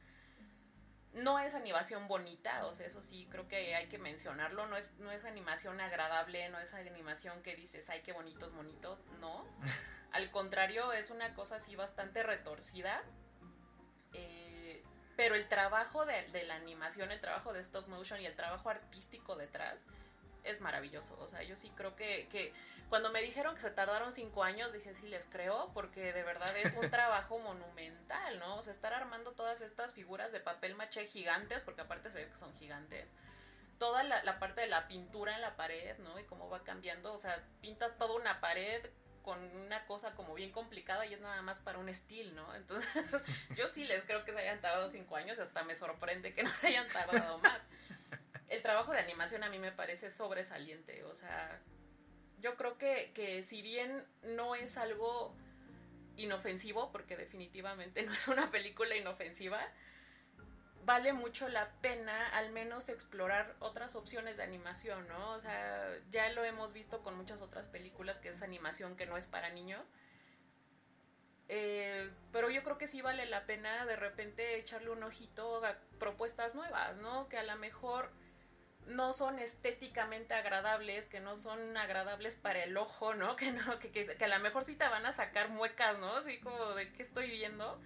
no 1.14 1.38
es 1.38 1.54
animación 1.54 2.08
bonita, 2.08 2.64
o 2.66 2.72
sea, 2.72 2.86
eso 2.86 3.02
sí 3.02 3.28
creo 3.30 3.46
que 3.46 3.74
hay 3.74 3.88
que 3.88 3.98
mencionarlo, 3.98 4.66
no 4.66 4.76
es, 4.76 4.92
no 4.98 5.10
es 5.10 5.24
animación 5.24 5.80
agradable, 5.80 6.48
no 6.48 6.58
es 6.58 6.72
animación 6.72 7.42
que 7.42 7.54
dices, 7.54 7.88
ay, 7.90 8.00
qué 8.02 8.12
bonitos, 8.12 8.52
bonitos, 8.54 8.98
no. 9.20 9.44
Al 10.12 10.30
contrario, 10.30 10.92
es 10.92 11.10
una 11.10 11.34
cosa 11.34 11.56
así 11.56 11.74
bastante 11.76 12.22
retorcida. 12.22 13.02
Eh, 14.14 14.82
pero 15.16 15.34
el 15.34 15.48
trabajo 15.48 16.06
de, 16.06 16.26
de 16.28 16.44
la 16.44 16.54
animación, 16.56 17.10
el 17.12 17.20
trabajo 17.20 17.52
de 17.52 17.60
stop 17.60 17.88
motion 17.88 18.20
y 18.20 18.26
el 18.26 18.34
trabajo 18.34 18.70
artístico 18.70 19.36
detrás 19.36 19.78
es 20.44 20.60
maravilloso. 20.60 21.16
O 21.20 21.28
sea, 21.28 21.42
yo 21.42 21.56
sí 21.56 21.70
creo 21.76 21.94
que, 21.96 22.28
que 22.30 22.52
cuando 22.88 23.10
me 23.10 23.22
dijeron 23.22 23.54
que 23.54 23.60
se 23.60 23.70
tardaron 23.70 24.12
cinco 24.12 24.42
años, 24.42 24.72
dije, 24.72 24.94
sí, 24.94 25.08
les 25.08 25.26
creo, 25.26 25.70
porque 25.74 26.12
de 26.12 26.22
verdad 26.22 26.54
es 26.56 26.74
un 26.74 26.90
trabajo 26.90 27.38
monumental, 27.38 28.38
¿no? 28.38 28.56
O 28.56 28.62
sea, 28.62 28.72
estar 28.72 28.92
armando 28.92 29.32
todas 29.32 29.60
estas 29.60 29.92
figuras 29.92 30.32
de 30.32 30.40
papel 30.40 30.74
maché 30.74 31.06
gigantes, 31.06 31.62
porque 31.62 31.82
aparte 31.82 32.10
se 32.10 32.24
ve 32.24 32.28
que 32.28 32.36
son 32.36 32.54
gigantes. 32.56 33.08
Toda 33.78 34.02
la, 34.02 34.22
la 34.22 34.38
parte 34.38 34.60
de 34.60 34.68
la 34.68 34.86
pintura 34.88 35.34
en 35.34 35.40
la 35.40 35.56
pared, 35.56 35.96
¿no? 35.98 36.18
Y 36.18 36.24
cómo 36.24 36.48
va 36.48 36.62
cambiando. 36.62 37.12
O 37.12 37.18
sea, 37.18 37.42
pintas 37.60 37.96
toda 37.98 38.14
una 38.14 38.40
pared 38.40 38.88
con 39.22 39.38
una 39.56 39.84
cosa 39.86 40.14
como 40.14 40.34
bien 40.34 40.52
complicada 40.52 41.06
y 41.06 41.14
es 41.14 41.20
nada 41.20 41.42
más 41.42 41.58
para 41.58 41.78
un 41.78 41.88
estilo, 41.88 42.32
¿no? 42.34 42.54
Entonces, 42.54 42.90
yo 43.56 43.66
sí 43.68 43.84
les 43.84 44.04
creo 44.04 44.24
que 44.24 44.32
se 44.32 44.38
hayan 44.38 44.60
tardado 44.60 44.90
cinco 44.90 45.16
años, 45.16 45.38
hasta 45.38 45.64
me 45.64 45.76
sorprende 45.76 46.34
que 46.34 46.42
no 46.42 46.50
se 46.50 46.68
hayan 46.68 46.88
tardado 46.88 47.38
más. 47.38 47.60
El 48.48 48.62
trabajo 48.62 48.92
de 48.92 48.98
animación 48.98 49.44
a 49.44 49.48
mí 49.48 49.58
me 49.58 49.72
parece 49.72 50.10
sobresaliente, 50.10 51.04
o 51.04 51.14
sea, 51.14 51.60
yo 52.40 52.56
creo 52.56 52.76
que, 52.76 53.12
que 53.14 53.42
si 53.44 53.62
bien 53.62 54.04
no 54.22 54.54
es 54.54 54.76
algo 54.76 55.34
inofensivo, 56.16 56.90
porque 56.92 57.16
definitivamente 57.16 58.02
no 58.06 58.12
es 58.12 58.28
una 58.28 58.50
película 58.50 58.96
inofensiva, 58.96 59.60
vale 60.84 61.12
mucho 61.12 61.48
la 61.48 61.70
pena 61.80 62.28
al 62.28 62.50
menos 62.50 62.88
explorar 62.88 63.54
otras 63.60 63.94
opciones 63.94 64.36
de 64.36 64.42
animación, 64.42 65.06
¿no? 65.08 65.30
O 65.32 65.40
sea, 65.40 65.88
ya 66.10 66.28
lo 66.30 66.44
hemos 66.44 66.72
visto 66.72 67.02
con 67.02 67.16
muchas 67.16 67.42
otras 67.42 67.68
películas 67.68 68.18
que 68.18 68.30
es 68.30 68.42
animación 68.42 68.96
que 68.96 69.06
no 69.06 69.16
es 69.16 69.26
para 69.26 69.50
niños. 69.50 69.90
Eh, 71.48 72.10
pero 72.32 72.50
yo 72.50 72.62
creo 72.62 72.78
que 72.78 72.88
sí 72.88 73.02
vale 73.02 73.26
la 73.26 73.46
pena 73.46 73.84
de 73.84 73.96
repente 73.96 74.58
echarle 74.58 74.90
un 74.90 75.02
ojito 75.02 75.64
a 75.64 75.76
propuestas 75.98 76.54
nuevas, 76.54 76.96
¿no? 76.96 77.28
Que 77.28 77.38
a 77.38 77.42
lo 77.42 77.56
mejor 77.56 78.10
no 78.86 79.12
son 79.12 79.38
estéticamente 79.38 80.34
agradables, 80.34 81.06
que 81.06 81.20
no 81.20 81.36
son 81.36 81.76
agradables 81.76 82.36
para 82.36 82.64
el 82.64 82.76
ojo, 82.76 83.14
¿no? 83.14 83.36
Que 83.36 83.52
no, 83.52 83.78
que, 83.78 83.90
que, 83.92 84.16
que 84.16 84.24
a 84.24 84.28
lo 84.28 84.40
mejor 84.40 84.64
sí 84.64 84.76
te 84.76 84.88
van 84.88 85.06
a 85.06 85.12
sacar 85.12 85.50
muecas, 85.50 85.98
¿no? 85.98 86.16
Así 86.16 86.40
como 86.40 86.74
de 86.74 86.92
qué 86.92 87.02
estoy 87.02 87.30
viendo. 87.30 87.80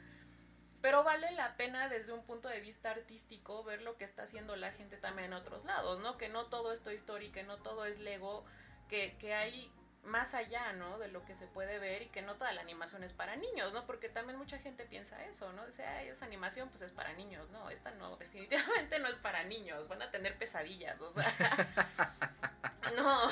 Pero 0.87 1.03
vale 1.03 1.33
la 1.33 1.57
pena 1.57 1.89
desde 1.89 2.13
un 2.13 2.23
punto 2.23 2.49
de 2.49 2.61
vista 2.61 2.93
artístico 2.93 3.65
ver 3.65 3.83
lo 3.83 3.97
que 3.97 4.05
está 4.05 4.23
haciendo 4.23 4.55
la 4.55 4.71
gente 4.71 4.97
también 4.97 5.33
en 5.33 5.33
otros 5.33 5.65
lados, 5.65 5.99
¿no? 5.99 6.17
Que 6.17 6.29
no 6.29 6.47
todo 6.47 6.71
es 6.71 6.81
Toy 6.81 6.95
Story, 6.95 7.33
que 7.33 7.43
no 7.43 7.57
todo 7.57 7.87
es 7.87 7.99
Lego, 7.99 8.45
que, 8.89 9.17
que 9.19 9.35
hay 9.35 9.69
más 10.05 10.33
allá, 10.33 10.75
¿no? 10.75 10.97
De 10.99 11.09
lo 11.09 11.25
que 11.25 11.35
se 11.35 11.49
puede 11.49 11.81
ver 11.81 12.03
y 12.03 12.09
que 12.11 12.23
no 12.23 12.37
toda 12.37 12.53
la 12.53 12.61
animación 12.61 13.03
es 13.03 13.13
para 13.13 13.35
niños, 13.35 13.75
¿no? 13.75 13.85
Porque 13.85 14.09
también 14.09 14.39
mucha 14.39 14.59
gente 14.59 14.85
piensa 14.85 15.25
eso, 15.25 15.53
¿no? 15.55 15.67
Dice, 15.67 15.85
ay, 15.85 16.07
esa 16.07 16.25
animación 16.25 16.69
pues 16.69 16.83
es 16.83 16.93
para 16.93 17.13
niños, 17.15 17.51
¿no? 17.51 17.69
Esta 17.69 17.91
no, 17.91 18.17
definitivamente 18.19 19.01
no 19.01 19.09
es 19.09 19.17
para 19.17 19.43
niños, 19.43 19.89
van 19.89 20.03
a 20.03 20.13
tener 20.13 20.39
pesadillas, 20.39 21.01
o 21.01 21.13
sea. 21.13 21.35
no. 22.97 23.29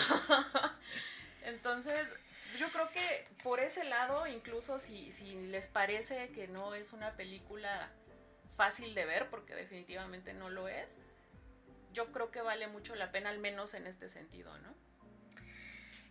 Entonces, 1.43 2.09
yo 2.59 2.69
creo 2.69 2.89
que 2.91 3.27
por 3.43 3.61
ese 3.61 3.85
lado, 3.85 4.27
incluso 4.27 4.79
si, 4.79 5.13
si 5.13 5.35
les 5.47 5.67
parece 5.69 6.31
que 6.31 6.49
no 6.49 6.75
es 6.75 6.93
una 6.93 7.13
película 7.13 7.91
fácil 8.57 8.95
de 8.95 9.05
ver, 9.05 9.29
porque 9.31 9.55
definitivamente 9.55 10.35
no 10.35 10.51
lo 10.51 10.69
es, 10.69 10.99
yo 11.93 12.13
creo 12.13 12.31
que 12.31 12.41
vale 12.41 12.67
mucho 12.69 12.95
la 12.95 13.11
pena, 13.13 13.31
al 13.31 13.39
menos 13.39 13.75
en 13.75 13.87
este 13.87 14.09
sentido, 14.09 14.57
¿no? 14.59 14.75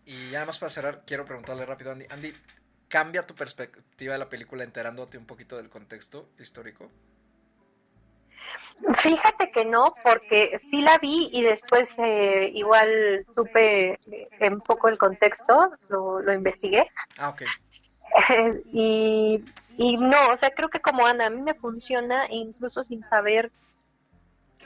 Y 0.06 0.32
ya 0.32 0.46
más 0.46 0.60
para 0.60 0.70
cerrar, 0.70 1.04
quiero 1.06 1.26
preguntarle 1.26 1.66
rápido 1.66 1.92
a 1.92 1.94
Andy. 1.94 2.06
Andy, 2.10 2.34
¿cambia 2.90 3.26
tu 3.26 3.36
perspectiva 3.36 4.14
de 4.14 4.20
la 4.20 4.30
película 4.30 4.64
enterándote 4.64 5.18
un 5.18 5.26
poquito 5.26 5.58
del 5.58 5.70
contexto 5.70 6.30
histórico? 6.40 6.92
Fíjate 8.98 9.52
que 9.52 9.66
no, 9.66 9.96
porque 10.04 10.60
sí 10.70 10.82
la 10.82 10.98
vi 10.98 11.30
y 11.32 11.42
después 11.42 11.94
eh, 11.98 12.52
igual 12.54 13.26
supe 13.36 14.00
eh, 14.12 14.50
un 14.52 14.62
poco 14.62 14.90
el 14.90 14.98
contexto, 14.98 15.72
lo, 15.88 16.22
lo 16.22 16.34
investigué. 16.34 16.90
Ah, 17.18 17.30
ok. 17.30 17.44
y, 18.74 19.44
y 19.78 19.98
no, 19.98 20.30
o 20.32 20.38
sea, 20.38 20.52
creo 20.52 20.70
que 20.70 20.82
como 20.82 21.06
Ana, 21.06 21.28
a 21.28 21.30
mí 21.30 21.42
me 21.42 21.54
funciona 21.54 22.26
incluso 22.30 22.84
sin 22.84 23.04
saber 23.04 23.52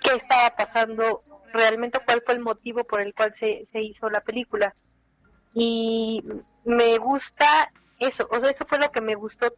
qué 0.01 0.15
estaba 0.15 0.55
pasando, 0.55 1.23
realmente 1.53 1.99
cuál 2.05 2.21
fue 2.25 2.35
el 2.35 2.39
motivo 2.39 2.83
por 2.83 3.01
el 3.01 3.13
cual 3.13 3.33
se, 3.35 3.65
se 3.65 3.81
hizo 3.81 4.09
la 4.09 4.21
película. 4.21 4.73
Y 5.53 6.23
me 6.65 6.97
gusta 6.97 7.71
eso, 7.99 8.27
o 8.31 8.39
sea, 8.39 8.49
eso 8.49 8.65
fue 8.65 8.79
lo 8.79 8.91
que 8.91 9.01
me 9.01 9.15
gustó. 9.15 9.53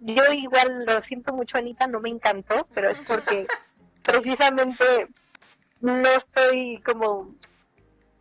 Yo 0.00 0.32
igual 0.32 0.84
lo 0.84 1.02
siento 1.02 1.32
mucho, 1.32 1.58
Anita, 1.58 1.86
no 1.86 2.00
me 2.00 2.10
encantó, 2.10 2.66
pero 2.74 2.90
es 2.90 3.00
porque 3.00 3.46
precisamente 4.04 5.08
no 5.80 6.08
estoy 6.08 6.80
como 6.84 7.34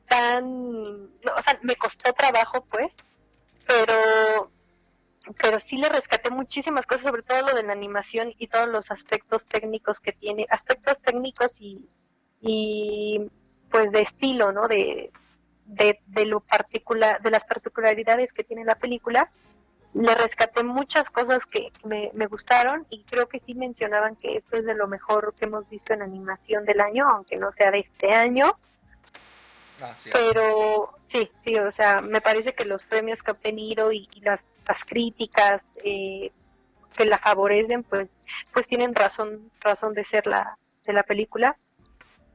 tan, 0.07 1.03
no, 1.22 1.35
o 1.38 1.41
sea, 1.41 1.60
me 1.61 1.76
costó 1.76 2.11
trabajo, 2.14 2.65
pues, 2.65 2.93
pero 3.68 4.51
pero 5.41 5.60
sí 5.60 5.77
le 5.77 5.88
rescaté 5.88 6.30
muchísimas 6.30 6.85
cosas, 6.85 7.03
sobre 7.03 7.23
todo 7.23 7.41
lo 7.43 7.53
de 7.53 7.64
la 7.64 7.72
animación 7.72 8.34
y 8.38 8.47
todos 8.47 8.68
los 8.68 8.91
aspectos 8.91 9.45
técnicos 9.45 9.99
que 9.99 10.11
tiene, 10.11 10.45
aspectos 10.49 10.99
técnicos 11.01 11.61
y, 11.61 11.88
y 12.41 13.31
pues 13.72 13.91
de 13.91 14.01
estilo, 14.01 14.51
¿no? 14.51 14.68
De, 14.68 15.11
de, 15.65 15.99
de 16.07 16.26
lo 16.26 16.41
particular, 16.41 17.22
de 17.22 17.31
las 17.31 17.45
particularidades 17.45 18.34
que 18.34 18.43
tiene 18.43 18.65
la 18.65 18.76
película. 18.76 19.30
Le 19.94 20.15
rescaté 20.15 20.64
muchas 20.64 21.10
cosas 21.10 21.45
que 21.45 21.72
me, 21.84 22.10
me 22.14 22.26
gustaron 22.26 22.86
y 22.90 23.03
creo 23.03 23.28
que 23.28 23.38
sí 23.40 23.53
mencionaban 23.53 24.15
que 24.15 24.36
esto 24.36 24.57
es 24.57 24.65
de 24.65 24.74
lo 24.74 24.88
mejor 24.88 25.34
que 25.36 25.45
hemos 25.45 25.70
visto 25.70 25.94
en 25.94 26.02
animación 26.02 26.65
del 26.65 26.82
año, 26.82 27.07
aunque 27.07 27.38
no 27.38 27.52
sea 27.52 27.70
de 27.70 27.80
este 27.80 28.11
año. 28.14 28.57
Ah, 29.82 29.94
sí. 29.98 30.10
Pero 30.11 30.98
sí, 31.06 31.30
sí, 31.45 31.57
o 31.57 31.70
sea, 31.72 32.02
me 32.02 32.22
parece 32.22 32.53
que 32.53 32.65
los 32.65 32.84
premios 32.84 33.22
que 33.22 33.32
ha 33.32 33.34
obtenido 33.34 33.91
y, 33.91 34.10
y 34.14 34.22
las, 34.22 34.53
las 34.68 34.84
críticas 34.84 35.61
eh, 35.84 36.32
que 36.95 37.06
la 37.06 37.18
favorecen, 37.18 37.84
pues, 37.84 38.18
pues 38.53 38.68
tienen 38.68 38.95
razón, 38.95 39.52
razón 39.61 39.94
de 39.94 40.03
ser 40.03 40.28
la, 40.28 40.57
de 40.86 40.94
la 40.94 41.03
película. 41.03 41.57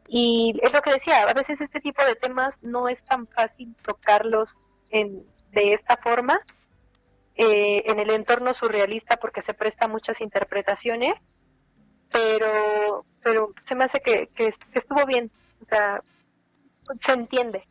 Y 0.08 0.58
es 0.62 0.72
lo 0.72 0.80
que 0.82 0.92
decía, 0.92 1.22
a 1.22 1.34
veces 1.34 1.60
este 1.60 1.80
tipo 1.80 2.04
de 2.04 2.14
temas 2.14 2.58
no 2.62 2.88
es 2.88 3.04
tan 3.04 3.26
fácil 3.26 3.74
tocarlos 3.82 4.58
en, 4.90 5.24
de 5.52 5.72
esta 5.72 5.96
forma 5.96 6.40
eh, 7.38 7.84
en 7.86 8.00
el 8.00 8.10
entorno 8.10 8.52
surrealista 8.52 9.16
porque 9.16 9.42
se 9.42 9.54
presta 9.54 9.86
muchas 9.86 10.20
interpretaciones, 10.20 11.28
pero, 12.10 13.06
pero 13.22 13.54
se 13.64 13.76
me 13.76 13.84
hace 13.84 14.00
que, 14.00 14.26
que, 14.34 14.50
que 14.50 14.78
estuvo 14.78 15.06
bien, 15.06 15.30
o 15.62 15.64
sea, 15.64 16.02
se 17.00 17.12
entiende. 17.12 17.66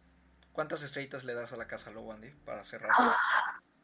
¿Cuántas 0.53 0.83
estrellitas 0.83 1.25
le 1.25 1.33
das 1.33 1.51
a 1.51 1.57
la 1.57 1.67
casa 1.67 1.91
Lobo, 1.91 2.13
Andy, 2.13 2.29
para 2.45 2.63
cerrar? 2.63 2.91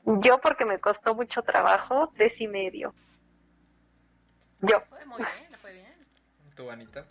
Yo 0.06 0.40
porque 0.40 0.64
me 0.64 0.80
costó 0.80 1.16
mucho 1.16 1.42
trabajo, 1.42 2.12
tres 2.16 2.40
y 2.40 2.48
medio. 2.48 2.94
Yo. 4.62 4.82
Fue 4.90 5.06
muy 5.06 5.18
bien, 5.18 5.52
le 5.52 5.58
fue 5.58 5.74
bien. 5.74 5.94
¿Tú, 6.56 6.72
Anita? 6.72 7.06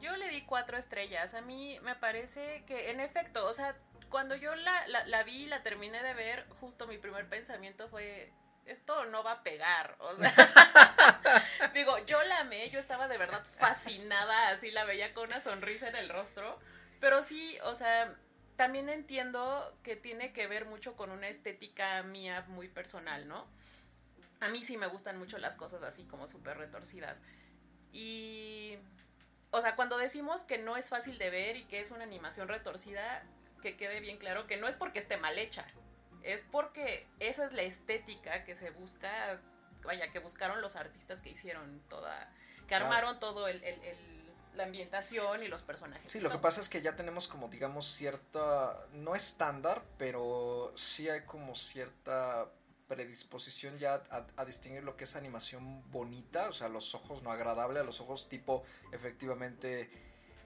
Yo 0.00 0.16
le 0.16 0.28
di 0.28 0.42
cuatro 0.42 0.76
estrellas. 0.76 1.34
A 1.34 1.40
mí 1.42 1.78
me 1.82 1.96
parece 1.96 2.62
que, 2.66 2.92
en 2.92 3.00
efecto, 3.00 3.46
o 3.46 3.52
sea, 3.52 3.76
cuando 4.12 4.36
yo 4.36 4.54
la, 4.54 4.86
la, 5.06 5.22
vi 5.24 5.44
y 5.44 5.46
la 5.46 5.62
terminé 5.62 6.02
de 6.02 6.14
ver, 6.14 6.46
justo 6.60 6.86
mi 6.86 6.98
primer 6.98 7.28
pensamiento 7.28 7.88
fue, 7.88 8.30
esto 8.66 9.06
no 9.06 9.24
va 9.24 9.32
a 9.32 9.42
pegar. 9.42 9.96
O 9.98 10.14
sea, 10.16 10.32
digo, 11.74 11.98
yo 12.04 12.22
la 12.24 12.40
amé, 12.40 12.70
yo 12.70 12.78
estaba 12.78 13.08
de 13.08 13.16
verdad 13.16 13.42
fascinada, 13.58 14.50
así 14.50 14.70
la 14.70 14.84
veía 14.84 15.14
con 15.14 15.28
una 15.28 15.40
sonrisa 15.40 15.88
en 15.88 15.96
el 15.96 16.10
rostro. 16.10 16.60
Pero 17.00 17.22
sí, 17.22 17.58
o 17.64 17.74
sea, 17.74 18.14
también 18.56 18.90
entiendo 18.90 19.76
que 19.82 19.96
tiene 19.96 20.34
que 20.34 20.46
ver 20.46 20.66
mucho 20.66 20.94
con 20.94 21.10
una 21.10 21.28
estética 21.28 22.02
mía 22.02 22.44
muy 22.48 22.68
personal, 22.68 23.26
¿no? 23.26 23.48
A 24.40 24.48
mí 24.48 24.62
sí 24.62 24.76
me 24.76 24.88
gustan 24.88 25.18
mucho 25.18 25.38
las 25.38 25.54
cosas 25.54 25.82
así 25.82 26.04
como 26.04 26.28
súper 26.28 26.58
retorcidas. 26.58 27.18
Y, 27.92 28.76
o 29.50 29.62
sea, 29.62 29.74
cuando 29.74 29.96
decimos 29.96 30.44
que 30.44 30.58
no 30.58 30.76
es 30.76 30.90
fácil 30.90 31.16
de 31.16 31.30
ver 31.30 31.56
y 31.56 31.64
que 31.64 31.80
es 31.80 31.90
una 31.90 32.04
animación 32.04 32.48
retorcida, 32.48 33.24
que 33.62 33.76
quede 33.78 34.00
bien 34.00 34.18
claro 34.18 34.46
que 34.46 34.58
no 34.58 34.68
es 34.68 34.76
porque 34.76 34.98
esté 34.98 35.16
mal 35.16 35.38
hecha, 35.38 35.66
es 36.22 36.42
porque 36.52 37.06
esa 37.20 37.46
es 37.46 37.52
la 37.54 37.62
estética 37.62 38.44
que 38.44 38.54
se 38.54 38.68
busca, 38.70 39.40
vaya, 39.84 40.12
que 40.12 40.18
buscaron 40.18 40.60
los 40.60 40.76
artistas 40.76 41.20
que 41.22 41.30
hicieron 41.30 41.80
toda, 41.88 42.30
que 42.68 42.74
armaron 42.74 43.18
todo 43.18 43.48
el, 43.48 43.62
el- 43.64 43.82
el- 43.84 44.22
la 44.54 44.64
ambientación 44.64 45.42
y 45.42 45.48
los 45.48 45.62
personajes. 45.62 46.12
Sí, 46.12 46.20
lo 46.20 46.28
que 46.28 46.36
pasa 46.36 46.60
es 46.60 46.68
que 46.68 46.82
ya 46.82 46.94
tenemos 46.94 47.26
como, 47.26 47.48
digamos, 47.48 47.86
cierta, 47.86 48.86
no 48.92 49.14
estándar, 49.16 49.82
pero 49.96 50.74
sí 50.76 51.08
hay 51.08 51.22
como 51.22 51.54
cierta 51.54 52.50
predisposición 52.86 53.78
ya 53.78 54.02
a, 54.10 54.26
a 54.36 54.44
distinguir 54.44 54.82
lo 54.84 54.94
que 54.98 55.04
es 55.04 55.16
animación 55.16 55.90
bonita, 55.90 56.50
o 56.50 56.52
sea, 56.52 56.68
los 56.68 56.94
ojos 56.94 57.22
no 57.22 57.32
agradable, 57.32 57.80
a 57.80 57.82
los 57.82 58.00
ojos 58.00 58.28
tipo, 58.28 58.62
efectivamente, 58.92 59.88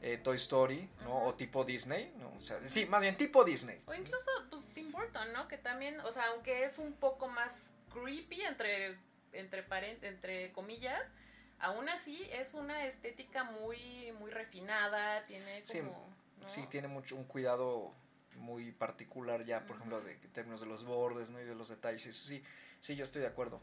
eh, 0.02 0.18
Toy 0.18 0.36
Story, 0.36 0.89
¿no? 1.02 1.24
O 1.24 1.35
tipo 1.35 1.64
Disney, 1.64 2.12
¿no? 2.18 2.32
O 2.36 2.40
sea, 2.40 2.59
sí, 2.68 2.86
más 2.86 3.02
bien 3.02 3.16
tipo 3.16 3.44
Disney. 3.44 3.81
O 3.86 3.94
incluso, 3.94 4.31
pues, 4.51 4.64
Tim 4.74 4.93
Burton, 4.93 5.32
¿no? 5.32 5.48
Que 5.48 5.59
también, 5.59 6.01
o 6.01 6.12
sea, 6.12 6.27
aunque 6.27 6.64
es 6.64 6.78
un 6.78 6.93
poco 6.93 7.28
más 7.28 7.52
creepy, 7.93 8.43
entre, 8.43 8.98
entre, 9.32 9.64
entre 10.02 10.52
comillas, 10.52 11.02
aún 11.59 11.89
así 11.89 12.23
es 12.31 12.55
una 12.55 12.86
estética 12.86 13.44
muy, 13.44 14.12
muy 14.12 14.31
refinada, 14.31 15.24
tiene 15.24 15.64
Sí, 15.64 15.78
como... 15.78 16.14
¿no? 16.40 16.48
Sí, 16.48 16.66
tiene 16.68 16.89
mucho 16.89 17.16
un 17.16 17.24
cuidado 17.24 17.94
muy 18.35 18.70
particular 18.73 19.44
ya, 19.44 19.66
por 19.66 19.77
ejemplo, 19.77 20.01
de 20.02 20.12
en 20.12 20.32
términos 20.32 20.60
de 20.60 20.66
los 20.66 20.85
bordes, 20.85 21.31
¿no? 21.31 21.40
Y 21.40 21.44
de 21.44 21.55
los 21.55 21.68
detalles. 21.68 22.05
eso 22.06 22.27
sí, 22.27 22.43
sí, 22.81 22.97
yo 22.97 23.05
estoy 23.05 23.23
de 23.23 23.28
acuerdo. 23.28 23.62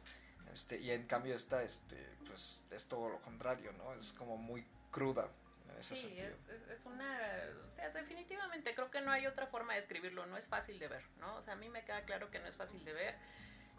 Este, 0.52 0.80
y 0.80 0.92
en 0.92 1.06
cambio 1.06 1.36
esta, 1.36 1.64
este, 1.64 1.98
pues, 2.26 2.66
es 2.72 2.88
todo 2.88 3.10
lo 3.10 3.22
contrario, 3.22 3.72
¿no? 3.74 3.94
Es 3.94 4.14
como 4.14 4.38
muy 4.38 4.66
cruda 4.92 5.30
ese 5.80 5.96
Sí, 5.96 6.02
sentido. 6.04 6.28
es, 6.28 6.48
es, 6.50 6.68
es 6.70 6.86
una... 6.86 7.20
O 7.68 7.72
sea, 7.72 7.90
definitivamente 7.90 8.74
creo 8.76 8.92
que 8.92 9.02
no 9.02 9.12
hay 9.12 9.28
otra 9.28 9.48
forma 9.48 9.74
de 9.74 9.80
escribirlo, 9.80 10.26
no 10.26 10.38
es 10.38 10.48
fácil 10.48 10.80
de 10.80 10.88
ver, 10.88 11.04
¿no? 11.18 11.36
O 11.36 11.42
sea, 11.42 11.54
a 11.54 11.58
mí 11.58 11.70
me 11.70 11.84
queda 11.86 12.04
claro 12.06 12.30
que 12.32 12.40
no 12.40 12.48
es 12.48 12.58
fácil 12.58 12.84
de 12.86 12.94
ver. 12.94 13.16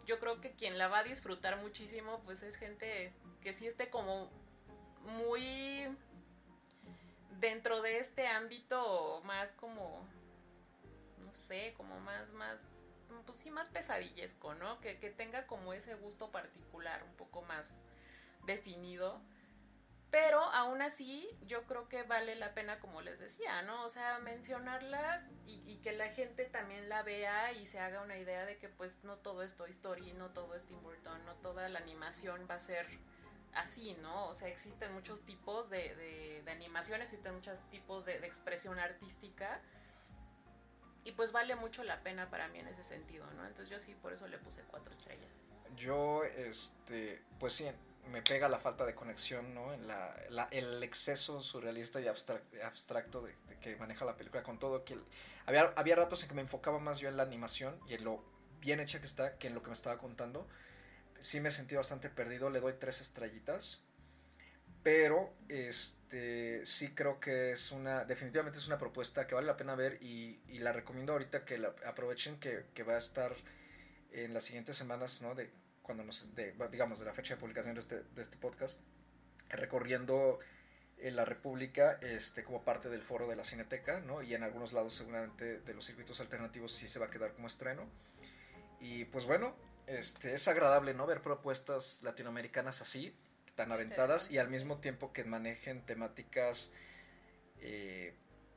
Yo 0.05 0.19
creo 0.19 0.39
que 0.41 0.51
quien 0.53 0.77
la 0.77 0.87
va 0.87 0.99
a 0.99 1.03
disfrutar 1.03 1.57
muchísimo, 1.57 2.21
pues 2.25 2.43
es 2.43 2.55
gente 2.57 3.13
que 3.41 3.53
sí 3.53 3.65
esté 3.67 3.89
como 3.89 4.29
muy 5.01 5.87
dentro 7.39 7.81
de 7.81 7.99
este 7.99 8.27
ámbito 8.27 9.21
más 9.25 9.51
como, 9.53 10.07
no 11.19 11.33
sé, 11.33 11.73
como 11.75 11.99
más, 11.99 12.29
más, 12.33 12.59
pues 13.25 13.37
sí, 13.37 13.51
más 13.51 13.69
pesadillesco, 13.69 14.53
¿no? 14.55 14.79
Que, 14.79 14.99
que 14.99 15.09
tenga 15.09 15.47
como 15.47 15.73
ese 15.73 15.95
gusto 15.95 16.31
particular, 16.31 17.03
un 17.03 17.15
poco 17.15 17.41
más 17.43 17.67
definido. 18.45 19.19
Pero 20.15 20.39
aún 20.39 20.81
así, 20.81 21.27
yo 21.45 21.63
creo 21.63 21.89
que 21.89 22.03
vale 22.03 22.35
la 22.35 22.53
pena, 22.53 22.79
como 22.79 23.01
les 23.01 23.19
decía, 23.19 23.63
¿no? 23.63 23.83
O 23.83 23.89
sea, 23.89 24.17
mencionarla 24.19 25.27
y, 25.45 25.75
que 25.83 25.91
la 25.91 26.07
gente 26.07 26.45
también 26.45 26.87
la 26.87 27.03
vea 27.03 27.51
y 27.51 27.67
se 27.67 27.79
haga 27.79 27.99
una 28.01 28.17
idea 28.17 28.45
de 28.45 28.57
que 28.57 28.69
pues 28.69 28.95
no 29.03 29.17
todo 29.17 29.43
es 29.43 29.55
Toy 29.57 29.71
Story, 29.71 30.13
no 30.13 30.29
todo 30.29 30.55
es 30.55 30.63
Tim 30.67 30.81
Burton, 30.81 31.25
no 31.25 31.35
toda 31.35 31.67
la 31.67 31.79
animación 31.79 32.47
va 32.49 32.55
a 32.55 32.59
ser 32.61 32.87
así, 33.55 33.95
¿no? 33.95 34.27
O 34.27 34.33
sea, 34.33 34.47
existen 34.47 34.93
muchos 34.93 35.25
tipos 35.25 35.69
de, 35.69 35.93
de- 35.95 36.41
de 36.45 36.51
animación, 36.51 37.01
existen 37.01 37.35
muchos 37.35 37.59
tipos 37.69 38.05
de, 38.05 38.17
de 38.21 38.25
expresión 38.27 38.79
artística 38.79 39.59
y 41.03 41.11
pues 41.11 41.33
vale 41.33 41.57
mucho 41.57 41.83
la 41.83 42.01
pena 42.03 42.29
para 42.29 42.47
mí 42.47 42.59
en 42.59 42.69
ese 42.69 42.85
sentido, 42.85 43.29
¿no? 43.31 43.45
Entonces 43.45 43.69
yo 43.69 43.81
sí, 43.81 43.93
por 44.01 44.13
eso 44.13 44.29
le 44.29 44.37
puse 44.37 44.61
cuatro 44.63 44.93
estrellas. 44.93 45.29
Yo, 45.75 46.23
este, 46.23 47.21
pues 47.37 47.53
sí, 47.53 47.69
me 48.11 48.21
pega 48.21 48.47
la 48.47 48.59
falta 48.59 48.85
de 48.85 48.95
conexión, 48.95 49.53
¿no? 49.53 49.73
El 50.51 50.83
exceso 50.83 51.41
surrealista 51.41 51.99
y 52.01 52.05
abstrac- 52.05 52.61
abstracto 52.63 53.27
que 53.61 53.75
maneja 53.77 54.05
la 54.05 54.15
película 54.17 54.43
con 54.43 54.59
todo. 54.59 54.83
que 54.85 54.97
había, 55.45 55.73
había 55.75 55.95
ratos 55.95 56.21
en 56.23 56.29
que 56.29 56.35
me 56.35 56.41
enfocaba 56.41 56.79
más 56.79 56.99
yo 56.99 57.09
en 57.09 57.17
la 57.17 57.23
animación 57.23 57.79
y 57.87 57.95
en 57.95 58.03
lo 58.03 58.23
bien 58.61 58.79
hecha 58.79 58.99
que 58.99 59.05
está 59.05 59.37
que 59.37 59.47
en 59.47 59.55
lo 59.55 59.61
que 59.63 59.67
me 59.69 59.73
estaba 59.73 59.97
contando. 59.97 60.47
Sí 61.19 61.39
me 61.41 61.51
sentí 61.51 61.75
bastante 61.75 62.09
perdido, 62.09 62.49
le 62.49 62.59
doy 62.61 62.73
tres 62.79 63.01
estrellitas. 63.01 63.83
Pero, 64.83 65.33
este, 65.49 66.63
sí 66.65 66.89
creo 66.93 67.19
que 67.19 67.51
es 67.51 67.71
una, 67.71 68.05
definitivamente 68.05 68.59
es 68.59 68.67
una 68.67 68.77
propuesta 68.77 69.25
que 69.25 69.33
vale 69.33 69.47
la 69.47 69.57
pena 69.57 69.73
ver 69.75 69.97
y, 70.01 70.39
la 70.59 70.73
recomiendo 70.73 71.13
ahorita 71.13 71.43
que 71.43 71.59
aprovechen 71.85 72.39
que, 72.39 72.65
que 72.75 72.83
va 72.83 72.93
a 72.93 72.97
estar 72.97 73.35
en 74.11 74.33
las 74.33 74.43
siguientes 74.43 74.75
semanas, 74.75 75.21
¿no? 75.21 75.35
De 75.35 75.49
cuando 75.85 76.03
nos, 76.03 76.35
de, 76.35 76.53
digamos, 76.71 76.99
de 76.99 77.05
la 77.05 77.13
fecha 77.13 77.35
de 77.35 77.39
publicación 77.39 77.75
de 77.75 77.81
este, 77.81 78.03
de 78.03 78.21
este 78.21 78.37
podcast, 78.37 78.81
recorriendo 79.49 80.39
en 80.97 81.15
la 81.15 81.25
República 81.25 81.99
este, 82.01 82.43
como 82.43 82.63
parte 82.63 82.89
del 82.89 83.01
foro 83.01 83.27
de 83.27 83.35
la 83.35 83.43
Cineteca, 83.43 83.99
¿no? 83.99 84.21
Y 84.21 84.33
en 84.33 84.43
algunos 84.43 84.73
lados 84.73 84.93
seguramente 84.93 85.59
de 85.59 85.73
los 85.73 85.85
circuitos 85.85 86.19
alternativos 86.19 86.71
sí 86.71 86.87
se 86.87 86.99
va 86.99 87.07
a 87.07 87.09
quedar 87.09 87.33
como 87.33 87.47
estreno. 87.47 87.85
Y 88.79 89.05
pues 89.05 89.25
bueno, 89.25 89.55
este, 89.87 90.33
es 90.33 90.47
agradable, 90.47 90.93
¿no? 90.93 91.05
Ver 91.05 91.21
propuestas 91.21 92.01
latinoamericanas 92.03 92.81
así, 92.81 93.15
tan 93.55 93.71
aventadas 93.71 94.31
y 94.31 94.37
al 94.37 94.49
mismo 94.49 94.79
tiempo 94.79 95.13
que 95.13 95.23
manejen 95.23 95.85
temáticas, 95.85 96.73
eh, 97.59 98.13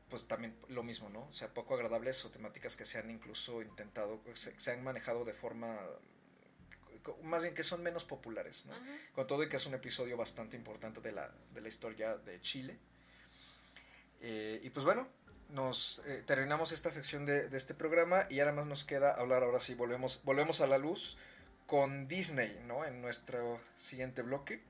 pues 0.09 0.27
también 0.27 0.57
lo 0.69 0.83
mismo, 0.83 1.09
¿no? 1.11 1.27
O 1.27 1.33
sea, 1.33 1.53
poco 1.53 1.75
agradables 1.75 2.25
o 2.25 2.31
temáticas 2.31 2.77
que 2.77 2.85
se 2.85 2.99
han 2.99 3.11
incluso 3.11 3.63
intentado, 3.63 4.21
se, 4.35 4.59
se 4.59 4.73
han 4.73 4.83
manejado 4.83 5.25
de 5.25 5.33
forma, 5.33 5.79
más 7.23 7.43
bien 7.43 7.55
que 7.55 7.63
son 7.63 7.83
menos 7.83 8.05
populares, 8.05 8.67
¿no? 8.67 8.75
Con 9.15 9.27
todo 9.27 9.43
y 9.43 9.49
que 9.49 9.57
es 9.57 9.67
un 9.67 9.75
episodio 9.75 10.17
bastante 10.17 10.57
importante 10.57 11.01
de 11.01 11.13
la, 11.13 11.31
de 11.55 11.61
la 11.61 11.69
historia 11.69 12.17
de 12.17 12.41
Chile. 12.41 12.79
Eh, 14.21 14.61
y 14.63 14.71
pues 14.71 14.85
bueno, 14.85 15.09
nos 15.51 16.03
eh, 16.07 16.23
terminamos 16.27 16.73
esta 16.73 16.91
sección 16.91 17.25
de, 17.25 17.49
de 17.49 17.57
este 17.57 17.75
programa 17.75 18.27
y 18.29 18.41
ahora 18.41 18.53
más 18.53 18.67
nos 18.67 18.85
queda 18.85 19.13
hablar, 19.13 19.43
ahora 19.43 19.61
sí, 19.61 19.75
volvemos, 19.75 20.23
volvemos 20.25 20.61
a 20.61 20.67
la 20.67 20.79
luz 20.79 21.17
con 21.67 22.09
Disney, 22.09 22.63
¿no? 22.67 22.85
En 22.85 23.01
nuestro 23.01 23.61
siguiente 23.77 24.23
bloque. 24.23 24.63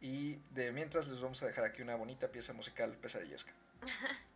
Y 0.00 0.36
de 0.50 0.70
mientras 0.70 1.08
les 1.08 1.20
vamos 1.20 1.42
a 1.42 1.46
dejar 1.46 1.64
aquí 1.64 1.82
una 1.82 1.96
bonita 1.96 2.28
pieza 2.28 2.52
musical 2.52 2.96
pesadillesca. 2.96 3.52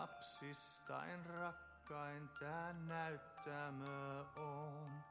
Lapsistain 0.00 1.26
rakkain 1.26 2.28
tää 2.40 2.72
näyttämö 2.72 4.24
on, 4.36 5.04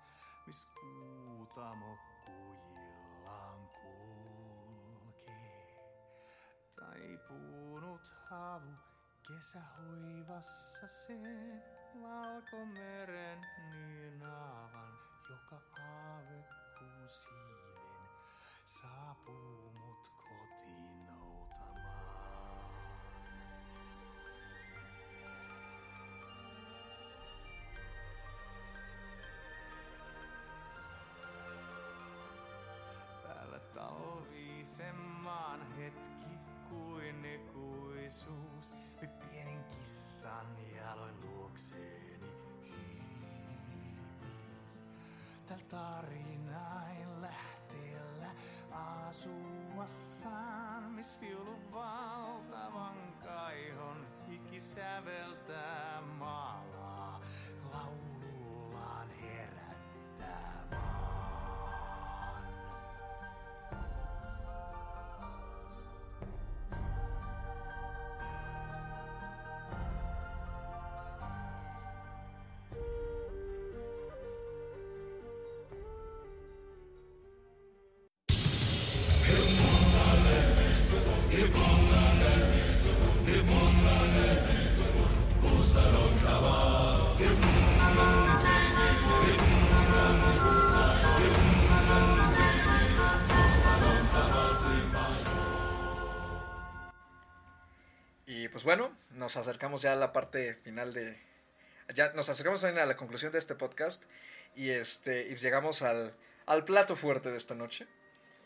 mis 0.48 0.66
kuutamo 0.66 1.98
kujillaan 2.26 3.70
kulkee. 3.82 4.86
Taipunut 6.76 8.12
havu 8.30 8.74
kesähoivassa 9.28 10.88
sen 10.88 11.64
valkomeren 12.02 13.42
naavan, 14.20 15.00
joka 15.30 15.62
aavekuun 15.84 17.10
siiven 17.10 18.10
saapuu 18.66 19.72
mut 19.74 20.05
nos 99.36 99.48
acercamos 99.48 99.82
ya 99.82 99.92
a 99.92 99.96
la 99.96 100.14
parte 100.14 100.56
final 100.64 100.94
de... 100.94 101.20
Ya 101.94 102.14
nos 102.14 102.30
acercamos 102.30 102.62
también 102.62 102.82
a 102.82 102.86
la 102.86 102.96
conclusión 102.96 103.34
de 103.34 103.38
este 103.38 103.54
podcast 103.54 104.04
y, 104.56 104.70
este, 104.70 105.28
y 105.28 105.36
llegamos 105.36 105.82
al, 105.82 106.16
al 106.46 106.64
plato 106.64 106.96
fuerte 106.96 107.32
de 107.32 107.38
esta 107.38 107.54
noche. 107.54 107.86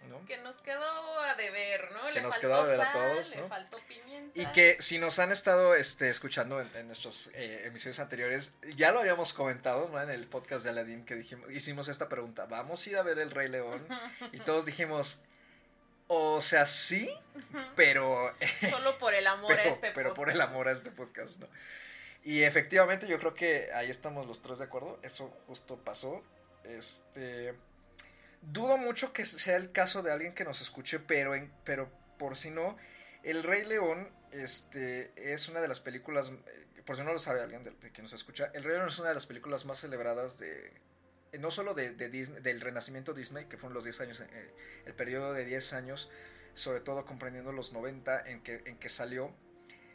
¿no? 0.10 0.26
Que 0.26 0.38
nos 0.38 0.57
quedó 0.57 1.20
a 1.20 1.36
deber, 1.36 1.91
¿no? 1.91 2.07
Que 2.07 2.14
le 2.14 2.22
nos 2.22 2.36
faltó 2.36 2.48
quedó 2.48 2.61
a 2.61 2.68
deber 2.68 2.82
a 2.88 2.91
todos, 2.91 3.30
le 3.30 3.48
faltó 3.48 3.78
pimienta. 3.88 4.41
Y 4.41 4.45
que 4.48 4.78
si 4.80 4.98
nos 4.98 5.20
han 5.20 5.32
estado 5.32 5.76
este, 5.76 6.10
escuchando 6.10 6.60
en, 6.60 6.70
en 6.76 6.88
nuestras 6.88 7.30
eh, 7.36 7.64
emisiones 7.66 7.99
anteriores, 7.99 8.56
ya 8.76 8.91
lo 8.91 9.02
habíamos 9.02 9.34
comentado 9.34 9.90
¿no? 9.90 10.02
en 10.02 10.10
el 10.10 10.26
podcast 10.28 10.64
de 10.64 10.72
Aladdin 10.72 11.06
que 11.06 11.16
dijimos, 11.16 11.52
hicimos 11.52 11.88
esta 11.88 12.10
pregunta, 12.10 12.45
¿vamos 12.45 12.86
a 12.86 12.90
ir 12.90 12.98
a 12.98 13.03
ver 13.03 13.20
el 13.20 13.30
Rey 13.30 13.48
León? 13.48 13.88
Y 14.32 14.40
todos 14.40 14.66
dijimos, 14.66 15.24
o 16.10 16.41
sea, 16.41 16.65
sí, 16.65 17.10
pero, 17.76 18.34
Solo 18.69 18.98
por 18.98 19.14
el 19.14 19.27
amor 19.27 19.53
a 19.53 19.64
este 19.64 19.91
pero 19.91 20.10
por 20.10 20.26
podcast. 20.26 20.36
el 20.36 20.41
amor 20.41 20.68
a 20.68 20.72
este 20.72 20.90
podcast, 20.90 21.40
¿no? 21.40 21.48
Y 22.23 22.41
efectivamente 22.41 23.07
yo 23.07 23.19
creo 23.19 23.36
que 23.36 23.69
ahí 23.73 23.90
estamos 23.90 24.26
los 24.26 24.41
tres 24.41 24.57
de 24.57 24.65
acuerdo, 24.65 24.99
eso 25.03 25.30
justo 25.48 25.77
pasó. 25.77 26.23
Este, 26.64 27.53
dudo 28.41 28.77
mucho 28.77 29.14
que 29.14 29.23
sea 29.23 29.56
el 29.56 29.72
caso 29.72 30.02
de 30.02 30.11
alguien 30.11 30.34
que 30.34 30.44
nos 30.44 30.61
escuche, 30.61 30.99
pero, 30.99 31.36
en, 31.36 31.53
pero 31.64 31.91
por 32.18 32.36
si 32.36 32.49
no, 32.49 32.76
El 33.23 33.44
Rey 33.44 33.64
León 33.64 34.10
este, 34.31 35.11
es 35.15 35.48
una 35.48 35.61
de 35.61 35.68
las 35.68 35.80
películas, 35.80 36.31
eh, 36.31 36.81
por 36.86 36.98
si 36.98 37.03
no 37.03 37.14
lo 37.14 37.19
sabe 37.19 37.41
alguien 37.41 37.64
de, 37.64 37.72
de 37.72 37.91
que 37.91 38.02
nos 38.02 38.14
escucha, 38.14 38.49
El 38.56 38.64
Rey 38.64 38.77
León 38.77 38.90
es 38.90 38.98
una 38.98 39.10
de 39.10 39.15
las 39.15 39.27
películas 39.27 39.65
más 39.65 39.80
celebradas 39.80 40.40
de, 40.40 40.73
no 41.38 41.52
solo 41.52 41.74
de, 41.74 41.92
de 41.92 42.10
Disney, 42.10 42.42
del 42.42 42.62
renacimiento 42.62 43.14
Disney, 43.14 43.46
que 43.46 43.58
fueron 43.58 43.74
los 43.76 43.84
10 43.84 44.02
años, 44.02 44.20
eh, 44.22 44.54
el 44.86 44.94
periodo 44.94 45.34
de 45.34 45.46
10 45.46 45.74
años, 45.74 46.10
sobre 46.56 46.80
todo 46.82 47.06
comprendiendo 47.06 47.52
los 47.52 47.72
90 47.74 48.28
en 48.30 48.42
que, 48.42 48.64
en 48.66 48.78
que 48.78 48.90
salió, 48.90 49.32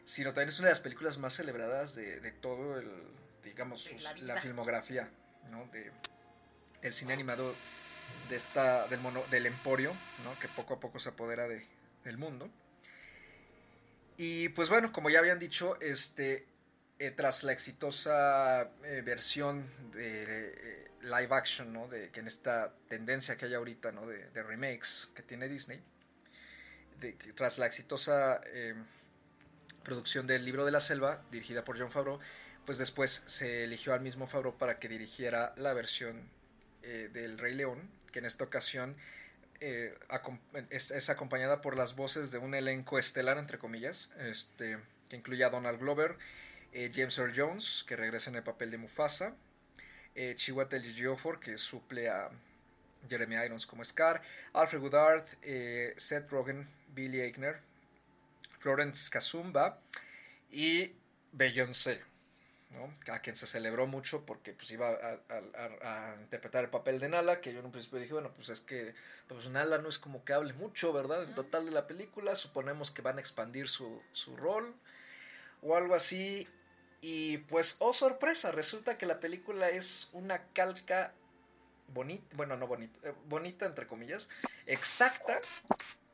sino 0.05 0.31
también 0.31 0.51
es 0.51 0.59
una 0.59 0.69
de 0.69 0.73
las 0.74 0.81
películas 0.81 1.19
más 1.19 1.35
celebradas 1.35 1.94
de, 1.94 2.20
de 2.20 2.31
todo 2.31 2.78
el, 2.78 2.89
digamos, 3.43 3.82
sus- 3.82 4.20
la 4.23 4.40
filmografía, 4.40 5.09
¿no? 5.51 5.66
De, 5.73 5.90
del 6.82 6.93
cine 6.94 7.15
animado 7.15 7.55
de 8.28 8.36
esta, 8.36 8.86
del, 8.89 9.01
mono, 9.01 9.23
del 9.31 9.47
emporio, 9.47 9.93
¿no? 10.24 10.39
Que 10.39 10.48
poco 10.48 10.74
a 10.74 10.81
poco 10.81 10.98
se 10.98 11.09
apodera 11.09 11.48
de, 11.48 11.66
del 12.05 12.19
mundo. 12.19 12.51
Y 14.16 14.51
pues 14.51 14.69
bueno, 14.69 14.93
como 14.93 15.11
ya 15.11 15.19
habían 15.19 15.39
dicho, 15.39 15.81
este, 15.81 16.47
eh, 16.98 17.10
tras 17.10 17.42
la 17.42 17.52
exitosa 17.52 18.70
eh, 18.84 19.02
versión 19.04 19.66
de 19.92 20.22
eh, 20.24 20.90
live 21.02 21.34
action, 21.34 21.72
¿no? 21.72 21.88
De, 21.88 22.10
que 22.10 22.20
en 22.20 22.26
esta 22.26 22.72
tendencia 22.88 23.36
que 23.36 23.46
hay 23.46 23.54
ahorita, 23.54 23.92
¿no? 23.92 24.06
De, 24.06 24.30
de 24.30 24.42
remakes 24.42 25.10
que 25.14 25.22
tiene 25.22 25.48
Disney, 25.48 25.82
tras 27.34 27.58
la 27.58 27.66
exitosa 27.66 28.40
eh, 28.46 28.74
producción 29.82 30.26
del 30.26 30.44
Libro 30.44 30.64
de 30.64 30.70
la 30.70 30.80
Selva, 30.80 31.22
dirigida 31.30 31.64
por 31.64 31.78
John 31.78 31.90
Favreau, 31.90 32.18
pues 32.64 32.78
después 32.78 33.22
se 33.26 33.64
eligió 33.64 33.92
al 33.92 34.00
mismo 34.00 34.26
Favreau 34.26 34.56
para 34.56 34.78
que 34.78 34.88
dirigiera 34.88 35.52
la 35.56 35.74
versión 35.74 36.30
del 36.82 37.38
Rey 37.38 37.54
León, 37.54 37.90
que 38.12 38.18
en 38.18 38.26
esta 38.26 38.44
ocasión 38.44 38.94
es, 39.60 40.90
es 40.90 41.10
acompañada 41.10 41.62
por 41.62 41.76
las 41.76 41.96
voces 41.96 42.30
de 42.30 42.38
un 42.38 42.54
elenco 42.54 42.98
estelar, 42.98 43.38
entre 43.38 43.58
comillas, 43.58 44.10
este, 44.18 44.78
que 45.08 45.16
incluye 45.16 45.44
a 45.44 45.50
Donald 45.50 45.78
Glover, 45.78 46.16
eh, 46.74 46.90
James 46.94 47.16
Earl 47.18 47.32
Jones, 47.34 47.84
que 47.86 47.96
regresa 47.96 48.30
en 48.30 48.36
el 48.36 48.42
papel 48.42 48.70
de 48.70 48.78
Mufasa, 48.78 49.34
eh, 50.14 50.34
Chiwetel 50.36 50.84
Ejiofor, 50.84 51.40
que 51.40 51.56
suple 51.59 52.09
a 52.10 52.30
Jeremy 53.09 53.36
Irons 53.36 53.66
como 53.66 53.84
Scar, 53.84 54.22
Alfred 54.52 54.80
Woodard, 54.80 55.24
eh, 55.42 55.94
Seth 55.96 56.30
Rogen, 56.30 56.68
Billy 56.94 57.20
Eichner, 57.20 57.60
Florence 58.60 59.10
Kazumba 59.10 59.78
y 60.51 60.92
Beyoncé, 61.32 62.01
¿no? 62.70 62.92
a 63.12 63.18
quien 63.20 63.36
se 63.36 63.46
celebró 63.46 63.86
mucho 63.86 64.24
porque 64.24 64.52
pues 64.52 64.70
iba 64.70 64.88
a, 64.88 64.92
a- 65.28 65.42
a- 65.82 66.12
a 66.12 66.20
interpretar 66.22 66.64
el 66.64 66.70
papel 66.70 66.98
de 67.01 67.09
Nala, 67.09 67.40
que 67.40 67.52
yo 67.52 67.59
en 67.60 67.66
un 67.66 67.72
principio 67.72 67.98
dije, 67.98 68.12
bueno, 68.14 68.32
pues 68.34 68.48
es 68.48 68.60
que 68.60 68.94
pues 69.28 69.48
Nala 69.48 69.78
no 69.78 69.88
es 69.88 69.98
como 69.98 70.24
que 70.24 70.32
hable 70.32 70.52
mucho, 70.55 70.92
¿verdad? 70.92 71.24
En 71.24 71.34
total 71.34 71.66
de 71.66 71.72
la 71.72 71.86
película, 71.86 72.36
suponemos 72.36 72.90
que 72.90 73.02
van 73.02 73.18
a 73.18 73.20
expandir 73.20 73.68
su, 73.68 74.01
su 74.12 74.36
rol 74.36 74.74
o 75.62 75.76
algo 75.76 75.94
así. 75.94 76.48
Y 77.06 77.36
pues, 77.36 77.76
oh 77.81 77.93
sorpresa, 77.93 78.51
resulta 78.51 78.97
que 78.97 79.05
la 79.05 79.20
película 79.20 79.68
es 79.68 80.09
una 80.14 80.39
calca 80.55 81.12
bonita, 81.89 82.24
bueno, 82.35 82.56
no 82.56 82.66
bonita, 82.66 82.98
eh, 83.10 83.14
bonita 83.26 83.66
entre 83.66 83.86
comillas, 83.86 84.31
exacta 84.66 85.39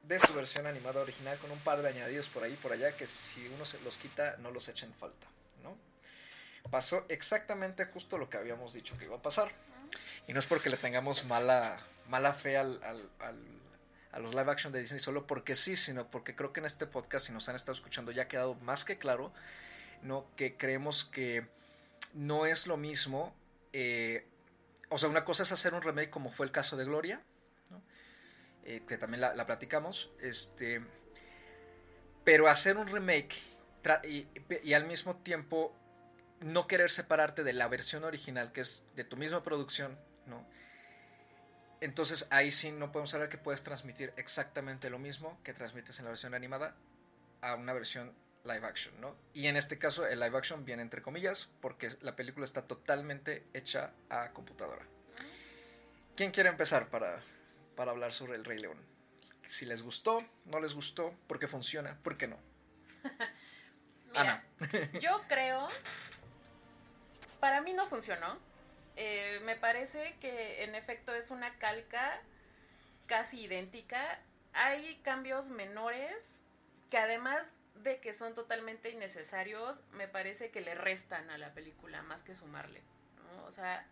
de 0.03 0.19
su 0.19 0.35
versión 0.35 0.67
animada 0.67 1.01
original 1.01 1.39
con 1.39 1.53
un 1.53 1.61
par 1.61 1.81
de 1.81 1.91
añadidos 1.91 2.29
por 2.29 2.43
ahí 2.43 2.55
por 2.61 2.73
allá 2.73 2.91
que 2.97 3.07
si 3.07 3.47
uno 3.55 3.65
se 3.67 3.81
los 3.83 3.99
quita 3.99 4.37
no 4.39 4.51
los 4.51 4.67
echa 4.69 4.85
en 4.85 4.93
falta, 4.93 5.29
¿no? 5.62 5.77
Pasó 6.73 7.05
exactamente 7.09 7.85
justo 7.85 8.19
lo 8.19 8.29
que 8.29 8.39
habíamos 8.39 8.73
dicho 8.73 8.99
que 8.99 9.05
iba 9.05 9.17
a 9.17 9.23
pasar. 9.23 9.49
Y 10.27 10.33
no 10.33 10.41
es 10.41 10.47
porque 10.47 10.71
le 10.71 10.77
tengamos 10.77 11.25
mala, 11.27 11.79
mala 12.09 12.33
fe 12.33 12.57
al, 12.57 12.83
al- 12.83 13.09
al- 13.21 13.61
a 14.11 14.19
los 14.19 14.35
live 14.35 14.51
action 14.51 14.73
de 14.73 14.81
Disney 14.81 14.99
solo 14.99 15.25
porque 15.25 15.55
sí, 15.55 15.77
sino 15.77 16.11
porque 16.11 16.35
creo 16.35 16.53
que 16.53 16.59
en 16.59 16.67
este 16.67 16.85
podcast, 16.89 17.27
si 17.29 17.33
nos 17.33 17.49
han 17.49 17.55
estado 17.55 17.75
escuchando, 17.75 18.11
ya 18.11 18.23
ha 18.25 18.29
quedado 18.29 18.57
más 18.57 18.85
que 18.85 18.99
claro, 18.99 19.33
¿no? 20.02 20.27
Que 20.36 20.56
creemos 20.56 21.05
que 21.05 21.47
no 22.14 22.47
es 22.47 22.66
lo 22.66 22.77
mismo. 22.77 23.35
eh, 23.72 24.27
o 24.89 24.98
sea, 24.98 25.09
una 25.09 25.24
cosa 25.24 25.44
es 25.44 25.52
hacer 25.52 25.72
un 25.74 25.82
remake 25.82 26.10
como 26.10 26.31
fue 26.32 26.47
el 26.47 26.52
caso 26.52 26.77
de 26.77 26.85
Gloria. 26.85 27.20
Eh, 28.64 28.82
que 28.86 28.98
también 28.98 29.20
la, 29.22 29.35
la 29.35 29.47
platicamos. 29.47 30.10
Este, 30.20 30.82
pero 32.24 32.48
hacer 32.48 32.77
un 32.77 32.89
remake 32.89 33.36
y 34.62 34.72
al 34.74 34.86
mismo 34.86 35.16
tiempo 35.16 35.74
no 36.40 36.66
querer 36.66 36.90
separarte 36.90 37.43
de 37.43 37.52
la 37.52 37.68
versión 37.68 38.05
original, 38.05 38.52
que 38.52 38.60
es 38.60 38.85
de 38.94 39.05
tu 39.05 39.16
misma 39.16 39.43
producción, 39.43 39.98
¿no? 40.27 40.44
Entonces 41.81 42.27
ahí 42.31 42.51
sí 42.51 42.72
no 42.72 42.93
podemos 42.93 43.12
hablar 43.14 43.31
que 43.31 43.39
puedes 43.39 43.62
transmitir 43.62 44.12
exactamente 44.16 44.90
lo 44.90 44.98
mismo 44.98 45.39
que 45.43 45.55
transmites 45.55 45.98
en 45.98 46.05
la 46.05 46.10
versión 46.10 46.35
animada 46.35 46.74
a 47.40 47.55
una 47.55 47.72
versión 47.72 48.12
live 48.45 48.67
action, 48.67 48.99
¿no? 49.01 49.17
Y 49.35 49.47
en 49.47 49.57
este 49.57 49.79
caso 49.79 50.07
el 50.07 50.21
live 50.21 50.37
action 50.37 50.65
viene 50.65 50.83
entre 50.83 51.03
comillas 51.03 51.51
porque 51.61 51.89
la 52.01 52.17
película 52.17 52.45
está 52.45 52.62
totalmente 52.62 53.47
hecha 53.53 53.93
a 54.09 54.31
computadora. 54.33 54.85
¿Quién 56.17 56.31
quiere 56.31 56.49
empezar 56.49 56.89
para, 56.89 57.21
para 57.77 57.93
hablar 57.93 58.12
sobre 58.12 58.37
el 58.37 58.45
Rey 58.45 58.59
León? 58.59 58.79
Si 59.47 59.67
les 59.67 59.83
gustó, 59.83 60.25
no 60.47 60.61
les 60.61 60.75
gustó, 60.75 61.15
por 61.27 61.39
qué 61.39 61.49
funciona, 61.49 61.99
por 62.03 62.17
qué 62.17 62.29
no. 62.29 62.39
Mira, 64.12 64.45
yo 65.01 65.21
creo, 65.29 65.69
para 67.39 67.61
mí 67.61 67.73
no 67.73 67.87
funcionó. 67.89 68.39
Eh, 68.97 69.41
me 69.45 69.57
parece 69.57 70.17
que 70.21 70.65
en 70.65 70.75
efecto 70.75 71.15
es 71.15 71.31
una 71.31 71.57
calca 71.59 72.21
casi 73.07 73.41
idéntica. 73.41 74.21
Hay 74.53 74.97
cambios 75.03 75.51
menores 75.51 76.25
que 76.91 76.99
además 76.99 77.47
de 77.77 78.01
que 78.01 78.15
son 78.15 78.35
totalmente 78.35 78.91
innecesarios, 78.91 79.83
me 79.93 80.09
parece 80.09 80.51
que 80.51 80.61
le 80.61 80.75
restan 80.75 81.31
a 81.31 81.39
la 81.39 81.55
película 81.55 82.03
más 82.03 82.23
que 82.23 82.35
sumarle. 82.35 82.83
O 83.47 83.53
sea, 83.53 83.87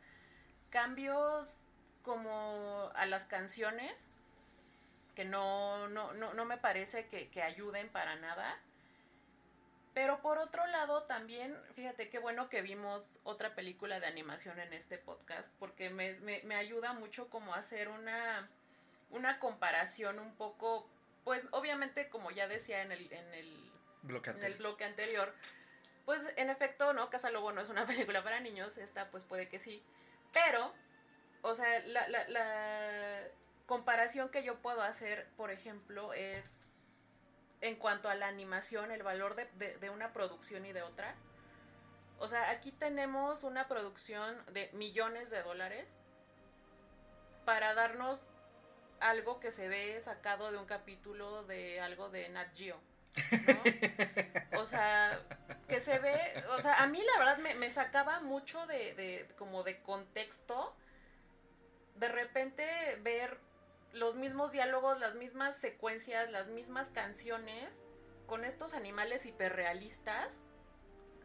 cambios 0.71 1.67
como 2.03 2.91
a 2.95 3.07
las 3.07 3.25
canciones 3.25 4.05
que 5.15 5.25
no, 5.25 5.89
no, 5.89 6.13
no, 6.13 6.33
no 6.35 6.45
me 6.45 6.59
parece 6.59 7.07
que, 7.09 7.29
que 7.31 7.43
ayuden 7.43 7.89
para 7.89 8.17
nada. 8.17 8.57
Pero 9.93 10.23
por 10.23 10.39
otro 10.39 10.65
lado, 10.69 11.03
también, 11.05 11.57
fíjate 11.75 12.09
qué 12.09 12.21
bueno 12.21 12.49
que 12.49 12.63
vimos 12.63 13.19
otra 13.25 13.57
película 13.57 13.99
de 13.99 14.07
animación 14.07 14.61
en 14.61 14.73
este 14.73 14.97
podcast, 14.97 15.53
porque 15.59 15.91
me, 15.91 16.13
me, 16.21 16.41
me 16.45 16.55
ayuda 16.55 16.93
mucho 16.93 17.29
como 17.31 17.53
a 17.53 17.59
hacer 17.59 17.89
una, 17.89 18.49
una 19.11 19.41
comparación 19.41 20.19
un 20.19 20.35
poco, 20.37 20.89
pues 21.25 21.47
obviamente 21.51 22.09
como 22.11 22.31
ya 22.31 22.47
decía 22.47 22.83
en 22.83 22.93
el, 22.93 23.13
en 23.13 23.35
el, 23.35 23.68
Bloque 24.09 24.31
en 24.31 24.43
el 24.43 24.55
bloque 24.55 24.85
anterior, 24.85 25.33
pues 26.05 26.27
en 26.37 26.49
efecto, 26.51 26.93
¿no? 26.95 27.11
Casa 27.11 27.31
Lobo 27.31 27.53
no 27.53 27.61
es 27.61 27.69
una 27.69 27.87
película 27.87 28.25
para 28.25 28.41
niños, 28.41 28.79
esta 28.79 29.11
pues 29.11 29.25
puede 29.25 29.49
que 29.49 29.59
sí, 29.59 29.83
pero, 30.33 30.73
o 31.43 31.55
sea, 31.55 31.79
la, 31.81 32.09
la, 32.09 32.27
la 32.29 33.23
comparación 33.67 34.31
que 34.31 34.43
yo 34.43 34.57
puedo 34.61 34.83
hacer, 34.83 35.29
por 35.37 35.51
ejemplo, 35.51 36.13
es 36.15 36.45
en 37.61 37.77
cuanto 37.77 38.09
a 38.09 38.15
la 38.15 38.29
animación, 38.29 38.91
el 38.91 39.03
valor 39.03 39.35
de, 39.35 39.45
de, 39.57 39.77
de 39.79 39.91
una 39.91 40.13
producción 40.13 40.65
y 40.65 40.73
de 40.73 40.83
otra. 40.83 41.15
O 42.19 42.27
sea, 42.27 42.51
aquí 42.51 42.73
tenemos 42.73 43.45
una 43.45 43.69
producción 43.69 44.43
de 44.53 44.71
millones 44.73 45.31
de 45.31 45.43
dólares 45.43 45.95
para 47.45 47.75
darnos 47.75 48.29
algo 49.01 49.41
que 49.41 49.51
se 49.51 49.69
ve 49.69 50.01
sacado 50.01 50.51
de 50.51 50.59
un 50.59 50.67
capítulo 50.67 51.45
de 51.45 51.81
algo 51.81 52.11
de 52.11 52.29
Nat 52.29 52.55
Geo. 52.57 52.81
O 54.59 54.65
sea, 54.65 55.21
que 55.69 55.81
se 55.81 55.99
ve, 55.99 56.43
o 56.57 56.61
sea, 56.61 56.83
a 56.83 56.87
mí 56.87 57.01
la 57.03 57.19
verdad 57.19 57.39
me, 57.39 57.55
me 57.55 57.71
sacaba 57.71 58.21
mucho 58.21 58.67
de, 58.67 58.95
de, 58.95 59.29
como 59.39 59.63
de 59.63 59.81
contexto, 59.83 60.75
de 61.97 62.09
repente 62.09 62.65
ver 63.03 63.39
los 63.93 64.17
mismos 64.17 64.53
diálogos, 64.53 64.99
las 65.01 65.15
mismas 65.15 65.57
secuencias, 65.57 66.31
las 66.31 66.49
mismas 66.49 66.89
canciones, 66.91 67.71
con 68.27 68.45
estos 68.45 68.75
animales 68.75 69.27
hiperrealistas, 69.27 70.37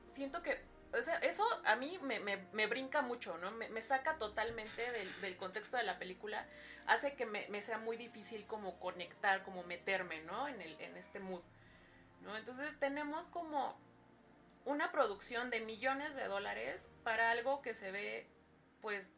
siento 0.06 0.42
que 0.42 0.62
o 0.98 1.02
sea, 1.02 1.16
eso 1.18 1.44
a 1.66 1.76
mí 1.76 1.98
me, 2.04 2.20
me, 2.20 2.38
me 2.54 2.68
brinca 2.68 3.02
mucho, 3.02 3.38
¿no? 3.40 3.52
Me, 3.52 3.68
me 3.70 3.82
saca 3.82 4.18
totalmente 4.18 4.92
del, 4.92 5.22
del, 5.22 5.38
contexto 5.38 5.78
de 5.78 5.84
la 5.84 5.98
película, 5.98 6.46
hace 6.86 7.16
que 7.16 7.26
me, 7.26 7.48
me, 7.50 7.62
sea 7.62 7.80
muy 7.80 7.98
difícil 7.98 8.46
como 8.46 8.80
conectar, 8.80 9.44
como 9.44 9.64
meterme, 9.64 10.22
¿no? 10.22 10.48
En, 10.48 10.62
el, 10.62 10.80
en 10.80 10.96
este 10.98 11.20
mood, 11.20 11.42
Entonces 12.38 12.78
tenemos 12.80 13.28
como 13.28 13.78
una 14.66 14.92
producción 14.92 15.50
de 15.50 15.62
millones 15.62 16.16
de 16.16 16.28
dólares 16.28 16.88
para 17.04 17.32
algo 17.32 17.62
que 17.62 17.74
se 17.74 17.92
ve, 17.92 18.28
pues, 18.82 19.12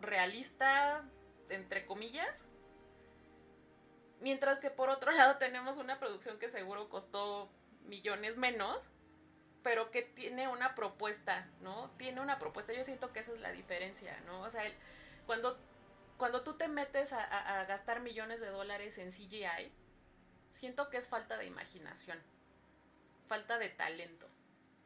realista, 0.00 1.04
entre 1.48 1.86
comillas, 1.86 2.44
mientras 4.20 4.58
que 4.58 4.70
por 4.70 4.90
otro 4.90 5.10
lado 5.12 5.36
tenemos 5.38 5.78
una 5.78 5.98
producción 5.98 6.38
que 6.38 6.48
seguro 6.48 6.88
costó 6.88 7.50
millones 7.86 8.36
menos, 8.36 8.78
pero 9.62 9.90
que 9.90 10.02
tiene 10.02 10.48
una 10.48 10.74
propuesta, 10.74 11.48
¿no? 11.60 11.90
Tiene 11.98 12.20
una 12.20 12.38
propuesta. 12.38 12.72
Yo 12.72 12.84
siento 12.84 13.12
que 13.12 13.20
esa 13.20 13.32
es 13.32 13.40
la 13.40 13.50
diferencia, 13.50 14.16
¿no? 14.26 14.42
O 14.42 14.50
sea, 14.50 14.62
cuando, 15.26 15.58
cuando 16.18 16.44
tú 16.44 16.56
te 16.56 16.68
metes 16.68 17.12
a, 17.12 17.64
gastar 17.64 18.00
millones 18.00 18.40
de 18.40 18.46
dólares 18.46 18.96
en 18.98 19.10
CGI, 19.10 19.72
siento 20.56 20.90
que 20.90 20.96
es 20.96 21.08
falta 21.08 21.36
de 21.36 21.46
imaginación, 21.46 22.18
falta 23.28 23.58
de 23.58 23.68
talento, 23.68 24.26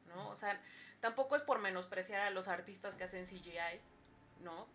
¿no? 0.08 0.28
O 0.28 0.36
sea, 0.36 0.60
tampoco 1.00 1.36
es 1.36 1.42
por 1.42 1.58
menospreciar 1.58 2.22
a 2.22 2.30
los 2.30 2.48
artistas 2.48 2.94
que 2.94 3.04
hacen 3.04 3.26
CGI, 3.26 3.80
¿no? 4.40 4.66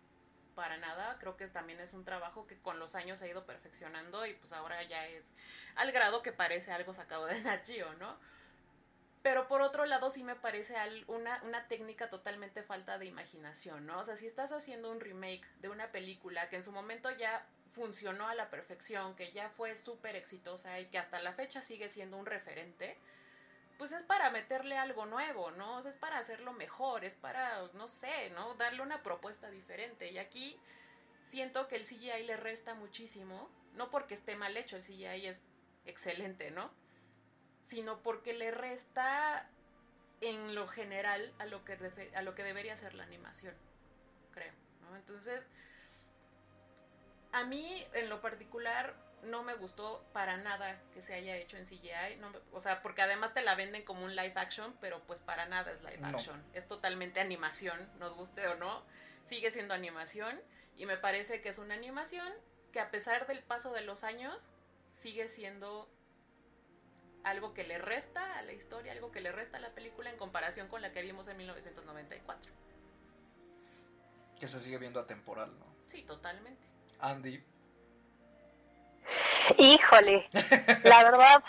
Para 0.54 0.78
nada, 0.78 1.18
creo 1.20 1.36
que 1.36 1.48
también 1.48 1.80
es 1.80 1.92
un 1.92 2.04
trabajo 2.04 2.46
que 2.46 2.56
con 2.58 2.78
los 2.78 2.94
años 2.94 3.20
ha 3.20 3.26
ido 3.26 3.44
perfeccionando 3.44 4.24
y 4.24 4.34
pues 4.34 4.52
ahora 4.52 4.82
ya 4.84 5.06
es 5.06 5.24
al 5.74 5.92
grado 5.92 6.22
que 6.22 6.32
parece 6.32 6.72
algo 6.72 6.94
sacado 6.94 7.26
de 7.26 7.40
Nachio, 7.42 7.92
¿no? 7.94 8.16
Pero 9.22 9.48
por 9.48 9.60
otro 9.60 9.86
lado 9.86 10.08
sí 10.08 10.22
me 10.22 10.36
parece 10.36 10.76
una, 11.08 11.42
una 11.42 11.66
técnica 11.68 12.08
totalmente 12.08 12.62
falta 12.62 12.96
de 12.96 13.06
imaginación, 13.06 13.84
¿no? 13.84 13.98
O 13.98 14.04
sea, 14.04 14.16
si 14.16 14.26
estás 14.26 14.52
haciendo 14.52 14.90
un 14.90 15.00
remake 15.00 15.44
de 15.60 15.68
una 15.68 15.90
película 15.90 16.48
que 16.48 16.56
en 16.56 16.62
su 16.62 16.72
momento 16.72 17.10
ya 17.10 17.44
funcionó 17.72 18.28
a 18.28 18.34
la 18.34 18.50
perfección, 18.50 19.14
que 19.16 19.32
ya 19.32 19.50
fue 19.50 19.76
súper 19.76 20.16
exitosa 20.16 20.80
y 20.80 20.86
que 20.86 20.98
hasta 20.98 21.20
la 21.20 21.32
fecha 21.32 21.60
sigue 21.60 21.88
siendo 21.88 22.16
un 22.16 22.26
referente, 22.26 22.96
pues 23.78 23.92
es 23.92 24.02
para 24.02 24.30
meterle 24.30 24.78
algo 24.78 25.06
nuevo, 25.06 25.50
¿no? 25.50 25.76
O 25.76 25.82
sea, 25.82 25.90
es 25.90 25.96
para 25.96 26.18
hacerlo 26.18 26.52
mejor, 26.52 27.04
es 27.04 27.14
para, 27.14 27.62
no 27.74 27.88
sé, 27.88 28.30
¿no? 28.30 28.54
Darle 28.54 28.82
una 28.82 29.02
propuesta 29.02 29.50
diferente. 29.50 30.10
Y 30.10 30.18
aquí 30.18 30.58
siento 31.24 31.68
que 31.68 31.76
el 31.76 31.84
CGI 31.84 32.22
le 32.24 32.36
resta 32.36 32.74
muchísimo, 32.74 33.50
no 33.74 33.90
porque 33.90 34.14
esté 34.14 34.36
mal 34.36 34.56
hecho, 34.56 34.76
el 34.76 34.82
CGI 34.82 35.26
es 35.26 35.38
excelente, 35.84 36.50
¿no? 36.50 36.70
sino 37.66 38.00
porque 38.02 38.32
le 38.32 38.50
resta 38.50 39.48
en 40.20 40.54
lo 40.54 40.66
general 40.66 41.32
a 41.38 41.46
lo 41.46 41.64
que, 41.64 41.76
a 42.14 42.22
lo 42.22 42.34
que 42.34 42.42
debería 42.42 42.76
ser 42.76 42.94
la 42.94 43.02
animación, 43.02 43.54
creo. 44.32 44.52
¿no? 44.82 44.96
Entonces, 44.96 45.44
a 47.36 47.44
mí 47.44 47.86
en 47.92 48.08
lo 48.08 48.22
particular 48.22 48.94
no 49.24 49.42
me 49.42 49.54
gustó 49.54 50.02
para 50.14 50.38
nada 50.38 50.80
que 50.94 51.02
se 51.02 51.12
haya 51.12 51.36
hecho 51.36 51.58
en 51.58 51.66
CGI, 51.66 52.16
no 52.18 52.30
me, 52.30 52.38
o 52.52 52.60
sea, 52.60 52.80
porque 52.80 53.02
además 53.02 53.34
te 53.34 53.42
la 53.42 53.54
venden 53.54 53.84
como 53.84 54.06
un 54.06 54.16
live 54.16 54.32
action, 54.36 54.74
pero 54.80 55.02
pues 55.02 55.20
para 55.20 55.44
nada 55.44 55.70
es 55.70 55.82
live 55.82 56.00
action, 56.02 56.42
es 56.54 56.66
totalmente 56.66 57.20
animación, 57.20 57.90
nos 57.98 58.14
guste 58.14 58.48
o 58.48 58.54
no, 58.54 58.82
sigue 59.26 59.50
siendo 59.50 59.74
animación 59.74 60.40
y 60.76 60.86
me 60.86 60.96
parece 60.96 61.42
que 61.42 61.50
es 61.50 61.58
una 61.58 61.74
animación 61.74 62.32
que 62.72 62.80
a 62.80 62.90
pesar 62.90 63.26
del 63.26 63.42
paso 63.42 63.70
de 63.72 63.82
los 63.82 64.02
años 64.02 64.50
sigue 64.94 65.28
siendo 65.28 65.90
algo 67.22 67.52
que 67.52 67.64
le 67.64 67.76
resta 67.76 68.38
a 68.38 68.42
la 68.42 68.52
historia, 68.52 68.92
algo 68.92 69.12
que 69.12 69.20
le 69.20 69.30
resta 69.30 69.58
a 69.58 69.60
la 69.60 69.74
película 69.74 70.08
en 70.08 70.16
comparación 70.16 70.68
con 70.68 70.80
la 70.80 70.92
que 70.92 71.02
vimos 71.02 71.28
en 71.28 71.36
1994. 71.36 72.50
Que 74.40 74.48
se 74.48 74.58
sigue 74.60 74.78
viendo 74.78 75.00
atemporal, 75.00 75.58
¿no? 75.58 75.66
Sí, 75.86 76.02
totalmente. 76.02 76.75
Andy. 77.00 77.42
Híjole, 79.58 80.28
la 80.82 81.04
verdad 81.04 81.44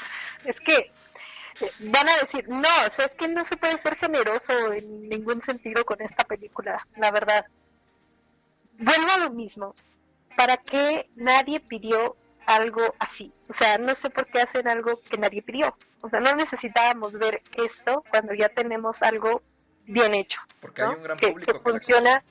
es 0.45 0.59
que 0.59 0.91
van 1.79 2.07
a 2.07 2.17
decir, 2.17 2.47
no, 2.47 2.69
o 2.85 2.89
sea, 2.91 3.05
es 3.05 3.15
que 3.15 3.27
no 3.27 3.43
se 3.43 3.57
puede 3.57 3.77
ser 3.77 3.95
generoso 3.95 4.73
en 4.73 5.09
ningún 5.09 5.41
sentido 5.41 5.83
con 5.85 6.01
esta 6.01 6.23
película, 6.23 6.85
la 6.95 7.11
verdad. 7.11 7.45
Vuelvo 8.77 9.11
a 9.11 9.17
lo 9.17 9.31
mismo. 9.31 9.73
¿Para 10.35 10.57
qué 10.57 11.09
nadie 11.15 11.59
pidió 11.59 12.15
algo 12.47 12.95
así. 12.97 13.31
O 13.49 13.53
sea, 13.53 13.77
no 13.77 13.93
sé 13.93 14.09
por 14.09 14.25
qué 14.25 14.41
hacen 14.41 14.67
algo 14.67 14.99
que 15.01 15.17
nadie 15.17 15.43
pidió. 15.43 15.75
O 16.01 16.09
sea, 16.09 16.19
no 16.21 16.33
necesitábamos 16.33 17.19
ver 17.19 17.43
esto 17.57 18.03
cuando 18.09 18.33
ya 18.33 18.49
tenemos 18.49 19.03
algo 19.03 19.43
bien 19.85 20.15
hecho. 20.15 20.39
Porque 20.61 20.81
¿no? 20.81 20.89
hay 20.89 20.95
un 20.95 21.03
gran 21.03 21.17
que, 21.17 21.27
público 21.27 21.61
que 21.61 21.69
funciona. 21.69 22.23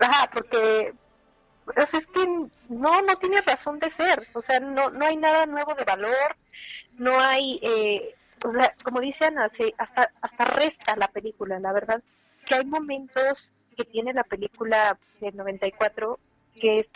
Ajá, 0.00 0.28
porque 0.32 0.92
o 1.66 1.86
sea, 1.86 2.00
es 2.00 2.06
que 2.06 2.26
no, 2.68 3.02
no 3.02 3.16
tiene 3.16 3.40
razón 3.40 3.78
de 3.78 3.90
ser. 3.90 4.26
O 4.34 4.40
sea, 4.40 4.60
no, 4.60 4.90
no 4.90 5.04
hay 5.06 5.16
nada 5.16 5.46
nuevo 5.46 5.74
de 5.74 5.84
valor. 5.84 6.36
No 6.98 7.18
hay, 7.20 7.58
eh, 7.62 8.14
o 8.44 8.48
sea, 8.48 8.74
como 8.84 9.00
dice 9.00 9.26
Ana, 9.26 9.46
hasta, 9.78 10.10
hasta 10.20 10.44
resta 10.44 10.96
la 10.96 11.08
película, 11.08 11.58
la 11.58 11.72
verdad. 11.72 12.02
Que 12.46 12.56
hay 12.56 12.64
momentos 12.64 13.52
que 13.76 13.84
tiene 13.84 14.12
la 14.12 14.24
película 14.24 14.98
del 15.20 15.36
94 15.36 16.18
que 16.54 16.78
es 16.78 16.90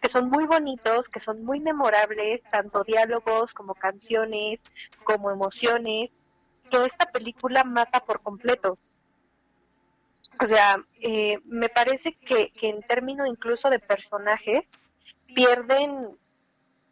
que 0.00 0.08
son 0.08 0.28
muy 0.28 0.44
bonitos, 0.44 1.08
que 1.08 1.18
son 1.18 1.44
muy 1.44 1.60
memorables, 1.60 2.42
tanto 2.42 2.84
diálogos 2.84 3.54
como 3.54 3.74
canciones, 3.74 4.62
como 5.02 5.30
emociones, 5.30 6.14
que 6.70 6.84
esta 6.84 7.10
película 7.10 7.64
mata 7.64 8.00
por 8.00 8.20
completo. 8.20 8.76
O 10.40 10.46
sea, 10.46 10.84
eh, 11.00 11.38
me 11.44 11.68
parece 11.68 12.14
que, 12.14 12.50
que, 12.50 12.68
en 12.68 12.82
términos 12.82 13.28
incluso 13.28 13.70
de 13.70 13.78
personajes, 13.78 14.68
pierden, 15.34 16.16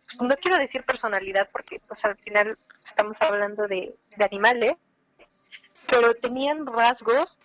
pues 0.05 0.21
no 0.23 0.37
quiero 0.37 0.59
decir 0.59 0.85
personalidad, 0.85 1.49
porque 1.53 1.81
pues 1.87 2.05
al 2.05 2.17
final 2.17 2.57
estamos 2.85 3.17
hablando 3.21 3.67
de, 3.67 3.95
de 4.17 4.25
animales, 4.25 4.75
pero 5.89 6.15
tenían 6.15 6.67
rasgos 6.67 7.41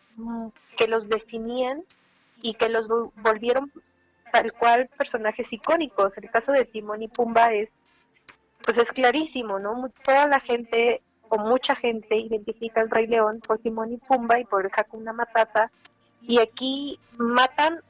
que 0.77 0.87
los 0.87 1.09
definían 1.09 1.83
y 2.41 2.53
que 2.53 2.69
los 2.69 2.87
volvieron 2.87 3.71
tal 4.31 4.53
cual 4.53 4.89
personajes 4.97 5.51
icónicos. 5.53 6.17
El 6.17 6.29
caso 6.29 6.51
de 6.51 6.65
Timón 6.65 7.01
y 7.01 7.07
Pumba 7.07 7.53
es, 7.53 7.83
pues 8.63 8.77
es 8.77 8.91
clarísimo, 8.91 9.59
¿no? 9.59 9.89
Toda 10.03 10.27
la 10.27 10.39
gente 10.39 11.01
o 11.29 11.37
mucha 11.37 11.75
gente 11.75 12.15
identifica 12.17 12.81
al 12.81 12.89
Rey 12.89 13.07
León 13.07 13.41
por 13.45 13.59
Timón 13.59 13.91
y 13.91 13.97
Pumba 13.97 14.39
y 14.39 14.45
por 14.45 14.69
Hakuna 14.73 15.13
Matata. 15.13 15.71
Y 16.21 16.39
aquí 16.39 16.99
matan 17.17 17.81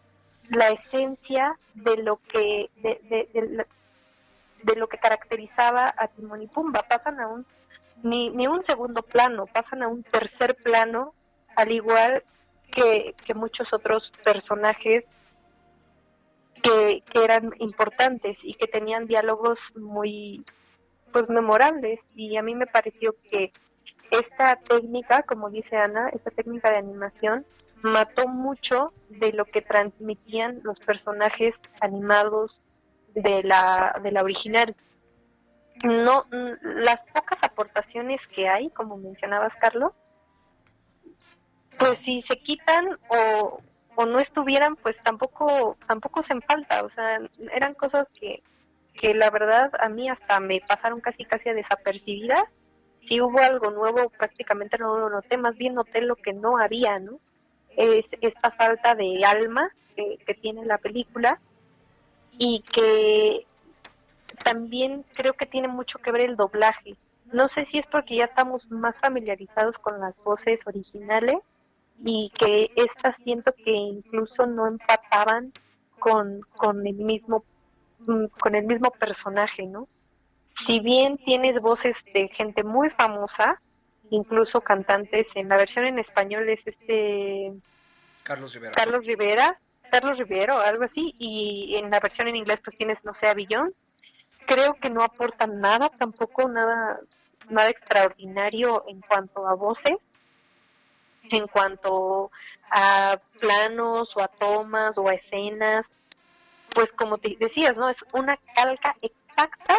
la 0.49 0.69
esencia 0.69 1.55
de 1.73 1.97
lo 1.97 2.17
que 2.17 2.69
de, 2.77 2.99
de, 3.09 3.29
de, 3.33 3.65
de, 4.63 4.75
lo 4.75 4.87
que 4.87 4.97
caracterizaba 4.97 5.93
a 5.97 6.07
Timón 6.07 6.41
y 6.41 6.47
Pumba. 6.47 6.83
Pasan 6.83 7.19
a 7.19 7.27
un 7.27 7.45
ni, 8.03 8.29
ni 8.29 8.47
un 8.47 8.63
segundo 8.63 9.01
plano 9.01 9.45
pasan 9.47 9.83
a 9.83 9.87
un 9.87 10.03
tercer 10.03 10.55
plano 10.55 11.13
al 11.55 11.71
igual 11.71 12.23
que, 12.71 13.15
que 13.25 13.33
muchos 13.33 13.73
otros 13.73 14.11
personajes 14.23 15.07
que, 16.61 17.03
que, 17.11 17.23
eran 17.23 17.51
importantes 17.59 18.43
y 18.43 18.53
que 18.53 18.67
tenían 18.67 19.07
diálogos 19.07 19.75
muy 19.75 20.43
pues 21.11 21.29
memorables 21.29 22.05
y 22.15 22.37
a 22.37 22.43
mí 22.43 22.55
me 22.55 22.67
pareció 22.67 23.15
que 23.29 23.51
esta 24.11 24.55
técnica, 24.55 25.23
como 25.23 25.49
dice 25.49 25.77
Ana, 25.77 26.09
esta 26.09 26.31
técnica 26.31 26.71
de 26.71 26.77
animación 26.77 27.45
mató 27.81 28.27
mucho 28.27 28.93
de 29.09 29.33
lo 29.33 29.45
que 29.45 29.61
transmitían 29.61 30.61
los 30.63 30.79
personajes 30.79 31.61
animados 31.81 32.61
de 33.13 33.43
la, 33.43 33.99
de 34.03 34.11
la 34.11 34.23
original. 34.23 34.75
No, 35.83 36.25
las 36.61 37.03
pocas 37.03 37.43
aportaciones 37.43 38.27
que 38.27 38.49
hay, 38.49 38.69
como 38.71 38.97
mencionabas, 38.97 39.55
Carlos, 39.55 39.91
pues 41.77 41.99
si 41.99 42.21
se 42.21 42.39
quitan 42.39 42.97
o, 43.09 43.59
o 43.95 44.05
no 44.05 44.19
estuvieran, 44.19 44.75
pues 44.75 44.99
tampoco, 44.99 45.77
tampoco 45.87 46.23
se 46.23 46.39
falta, 46.41 46.83
o 46.83 46.89
sea, 46.89 47.19
eran 47.53 47.75
cosas 47.75 48.07
que, 48.19 48.41
que 48.97 49.13
la 49.13 49.29
verdad 49.29 49.71
a 49.79 49.89
mí 49.89 50.09
hasta 50.09 50.39
me 50.39 50.59
pasaron 50.59 50.99
casi 50.99 51.23
casi 51.23 51.51
desapercibidas. 51.51 52.43
Si 53.05 53.21
hubo 53.21 53.39
algo 53.39 53.71
nuevo, 53.71 54.09
prácticamente 54.09 54.77
no 54.77 54.97
lo 54.97 55.09
noté, 55.09 55.37
más 55.37 55.57
bien 55.57 55.75
noté 55.75 56.01
lo 56.01 56.15
que 56.17 56.33
no 56.33 56.57
había, 56.57 56.99
¿no? 56.99 57.19
Es 57.77 58.09
esta 58.21 58.51
falta 58.51 58.95
de 58.95 59.23
alma 59.23 59.69
que, 59.95 60.17
que 60.25 60.33
tiene 60.33 60.65
la 60.65 60.77
película 60.77 61.39
y 62.37 62.61
que 62.61 63.45
también 64.43 65.05
creo 65.13 65.33
que 65.33 65.45
tiene 65.45 65.67
mucho 65.67 65.99
que 65.99 66.11
ver 66.11 66.21
el 66.21 66.35
doblaje. 66.35 66.95
No 67.31 67.47
sé 67.47 67.65
si 67.65 67.77
es 67.77 67.87
porque 67.87 68.15
ya 68.17 68.25
estamos 68.25 68.71
más 68.71 68.99
familiarizados 68.99 69.77
con 69.77 69.99
las 69.99 70.21
voces 70.23 70.65
originales 70.65 71.37
y 72.03 72.31
que 72.37 72.71
estas 72.75 73.17
siento 73.17 73.53
que 73.53 73.71
incluso 73.71 74.45
no 74.45 74.67
empataban 74.67 75.51
con, 75.99 76.41
con 76.55 76.85
el 76.85 76.95
mismo 76.95 77.43
con 78.39 78.55
el 78.55 78.65
mismo 78.65 78.91
personaje, 78.91 79.65
¿no? 79.65 79.87
si 80.57 80.79
bien 80.79 81.17
tienes 81.17 81.59
voces 81.59 82.03
de 82.13 82.27
gente 82.29 82.63
muy 82.63 82.89
famosa, 82.89 83.61
incluso 84.09 84.61
cantantes, 84.61 85.35
en 85.35 85.49
la 85.49 85.57
versión 85.57 85.85
en 85.85 85.99
español 85.99 86.49
es 86.49 86.65
este 86.65 87.53
Carlos 88.23 88.53
Rivera. 88.53 88.71
Carlos 88.73 89.05
Rivera, 89.05 89.59
Carlos 89.91 90.17
Rivero, 90.17 90.59
algo 90.59 90.83
así, 90.83 91.13
y 91.19 91.75
en 91.75 91.91
la 91.91 91.99
versión 91.99 92.27
en 92.27 92.35
inglés 92.35 92.59
pues 92.63 92.75
tienes, 92.75 93.05
no 93.05 93.13
sé, 93.13 93.27
a 93.27 93.33
Beyoncé. 93.33 93.85
Creo 94.47 94.73
que 94.75 94.89
no 94.89 95.03
aportan 95.03 95.59
nada, 95.59 95.89
tampoco 95.89 96.47
nada, 96.49 96.99
nada 97.49 97.69
extraordinario 97.69 98.83
en 98.87 99.01
cuanto 99.01 99.47
a 99.47 99.53
voces, 99.53 100.11
en 101.29 101.47
cuanto 101.47 102.31
a 102.71 103.19
planos 103.39 104.15
o 104.17 104.21
a 104.21 104.27
tomas 104.27 104.97
o 104.97 105.07
a 105.07 105.13
escenas, 105.13 105.87
pues 106.73 106.91
como 106.91 107.17
te 107.17 107.35
decías, 107.39 107.77
¿no? 107.77 107.89
Es 107.89 108.05
una 108.13 108.37
calca 108.55 108.95
exacta 109.01 109.77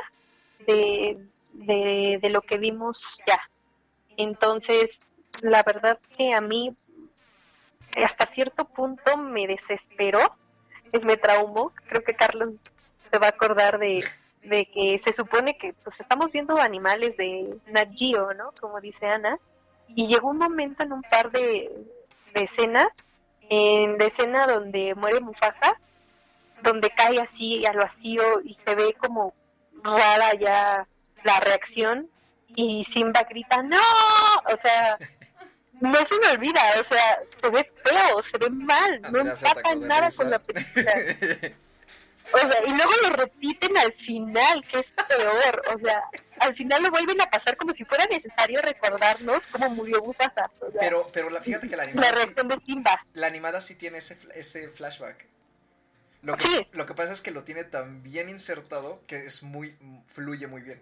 de, 0.67 1.19
de, 1.53 2.29
lo 2.31 2.43
que 2.43 2.59
vimos 2.59 3.21
ya. 3.27 3.41
Entonces, 4.17 4.99
la 5.43 5.63
verdad 5.63 5.99
que 6.17 6.35
a 6.35 6.41
mí 6.41 6.75
hasta 7.97 8.27
cierto 8.27 8.65
punto 8.67 9.17
me 9.17 9.47
desesperó, 9.47 10.21
me 11.03 11.17
traumó. 11.17 11.73
Creo 11.89 12.03
que 12.05 12.15
Carlos 12.15 12.61
se 13.11 13.19
va 13.19 13.27
a 13.27 13.31
acordar 13.31 13.79
de, 13.79 14.05
de 14.43 14.67
que 14.67 14.99
se 14.99 15.13
supone 15.13 15.57
que 15.57 15.75
pues 15.85 16.01
estamos 16.01 16.33
viendo 16.33 16.57
animales 16.59 17.17
de 17.17 17.59
Nat 17.67 17.91
¿no? 18.37 18.53
Como 18.61 18.81
dice 18.81 19.07
Ana. 19.07 19.39
Y 19.89 20.07
llegó 20.07 20.29
un 20.29 20.39
momento 20.39 20.83
en 20.83 20.93
un 20.93 21.03
par 21.03 21.31
de, 21.31 21.71
de 22.35 22.43
escenas, 22.43 22.89
en 23.49 23.97
la 23.99 24.05
escena 24.05 24.47
donde 24.47 24.95
muere 24.95 25.21
Mufasa, 25.21 25.79
donde 26.63 26.91
cae 26.91 27.21
así 27.21 27.65
al 27.67 27.77
vacío 27.77 28.41
y 28.45 28.55
se 28.55 28.75
ve 28.75 28.95
como 28.99 29.35
rara 29.83 30.35
ya 30.35 30.87
la 31.25 31.41
reacción 31.41 32.09
y 32.55 32.85
Simba 32.85 33.23
grita 33.29 33.63
¡No! 33.63 33.81
O 34.53 34.57
sea, 34.57 34.99
no 35.81 36.05
se 36.05 36.19
me 36.19 36.29
olvida, 36.29 36.61
o 36.81 36.85
sea, 36.93 37.19
se 37.41 37.51
ve 37.51 37.73
feo, 37.85 38.23
se 38.23 38.39
ve 38.39 38.51
mal, 38.51 39.01
no 39.03 39.09
Andrea 39.09 39.37
se 39.37 39.47
atacó 39.47 39.71
empata 39.71 39.87
nada 39.87 40.11
con 40.17 40.31
la 40.31 40.39
película. 40.39 40.95
O 42.31 42.39
sea, 42.39 42.63
y 42.67 42.71
luego 42.77 42.93
lo 43.05 43.11
repiten 43.17 43.77
al 43.79 43.93
final, 43.95 44.63
que 44.63 44.81
es 44.81 44.91
peor. 44.91 45.63
O 45.75 45.79
sea, 45.79 46.03
al 46.41 46.55
final 46.55 46.83
lo 46.83 46.91
vuelven 46.91 47.21
a 47.23 47.31
pasar 47.31 47.57
como 47.57 47.73
si 47.73 47.85
fuera 47.85 48.05
necesario 48.05 48.61
recordarnos 48.61 49.47
cómo 49.47 49.71
murió. 49.71 50.03
O 50.03 50.15
sea, 50.19 50.51
Pero, 50.79 51.03
pero 51.13 51.31
la, 51.31 51.41
fíjate 51.41 51.69
que 51.69 51.77
la 51.77 51.85
la 51.85 51.91
animada, 51.91 52.09
sí, 52.11 52.17
reacción 52.17 52.49
de 52.49 52.59
Simba. 52.67 53.07
la 53.15 53.27
animada 53.29 53.61
sí 53.63 53.75
tiene 53.77 53.99
ese, 53.99 54.19
ese 54.35 54.69
flashback. 54.69 55.25
Lo 56.23 56.37
que, 56.37 56.43
Sí. 56.43 56.67
lo 56.73 56.85
que 56.87 56.95
pasa 56.95 57.13
es 57.13 57.21
que 57.23 57.31
lo 57.31 57.45
tiene 57.45 57.65
tan 57.65 58.03
bien 58.03 58.29
insertado 58.29 59.01
que 59.07 59.25
es 59.27 59.43
muy 59.43 59.77
fluye 60.13 60.47
muy 60.49 60.63
bien. 60.63 60.81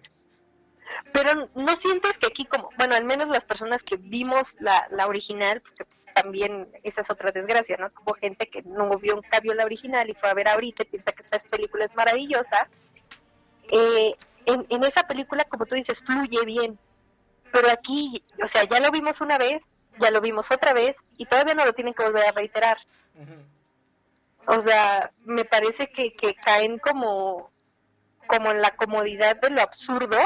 Pero 1.12 1.50
no 1.54 1.76
sientes 1.76 2.16
que 2.16 2.26
aquí 2.28 2.46
como, 2.46 2.70
bueno, 2.78 2.94
al 2.94 3.04
menos 3.04 3.28
las 3.28 3.44
personas 3.44 3.82
que 3.82 3.96
vimos 3.96 4.54
la, 4.60 4.86
la 4.90 5.06
original, 5.06 5.60
porque 5.60 5.84
también 6.14 6.68
esa 6.84 7.02
es 7.02 7.10
otra 7.10 7.32
desgracia, 7.32 7.76
¿no? 7.76 7.90
Hubo 8.02 8.14
gente 8.14 8.48
que 8.48 8.62
no 8.62 8.88
vio, 8.98 9.16
nunca 9.16 9.40
vio 9.40 9.52
la 9.52 9.64
original 9.64 10.08
y 10.08 10.14
fue 10.14 10.30
a 10.30 10.34
ver 10.34 10.48
ahorita 10.48 10.84
y 10.84 10.86
piensa 10.86 11.12
que 11.12 11.22
esta 11.30 11.38
película 11.50 11.84
es 11.84 11.94
maravillosa. 11.94 12.68
Eh, 13.70 14.14
en, 14.46 14.64
en 14.70 14.84
esa 14.84 15.02
película, 15.06 15.44
como 15.44 15.66
tú 15.66 15.74
dices, 15.74 16.02
fluye 16.02 16.44
bien. 16.46 16.78
Pero 17.52 17.68
aquí, 17.70 18.22
o 18.42 18.48
sea, 18.48 18.64
ya 18.64 18.80
lo 18.80 18.90
vimos 18.90 19.20
una 19.20 19.36
vez, 19.38 19.70
ya 19.98 20.10
lo 20.10 20.20
vimos 20.20 20.50
otra 20.50 20.72
vez 20.72 21.04
y 21.18 21.26
todavía 21.26 21.54
no 21.54 21.64
lo 21.64 21.72
tienen 21.74 21.94
que 21.94 22.04
volver 22.04 22.24
a 22.24 22.32
reiterar. 22.32 22.78
Ujú. 23.14 23.34
O 24.46 24.60
sea, 24.60 25.12
me 25.24 25.44
parece 25.44 25.90
que, 25.90 26.14
que 26.14 26.34
caen 26.34 26.78
como, 26.78 27.50
como 28.26 28.50
en 28.50 28.60
la 28.60 28.70
comodidad 28.70 29.36
de 29.40 29.50
lo 29.50 29.60
absurdo 29.60 30.18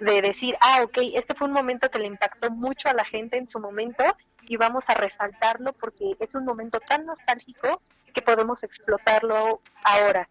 de 0.00 0.22
decir, 0.22 0.56
ah, 0.60 0.82
ok, 0.82 0.98
este 1.14 1.34
fue 1.34 1.48
un 1.48 1.54
momento 1.54 1.90
que 1.90 1.98
le 1.98 2.06
impactó 2.06 2.50
mucho 2.50 2.88
a 2.88 2.94
la 2.94 3.04
gente 3.04 3.38
en 3.38 3.48
su 3.48 3.58
momento 3.58 4.04
y 4.42 4.56
vamos 4.56 4.88
a 4.88 4.94
resaltarlo 4.94 5.72
porque 5.72 6.16
es 6.20 6.34
un 6.34 6.44
momento 6.44 6.78
tan 6.80 7.06
nostálgico 7.06 7.82
que 8.14 8.22
podemos 8.22 8.62
explotarlo 8.62 9.60
ahora. 9.84 10.28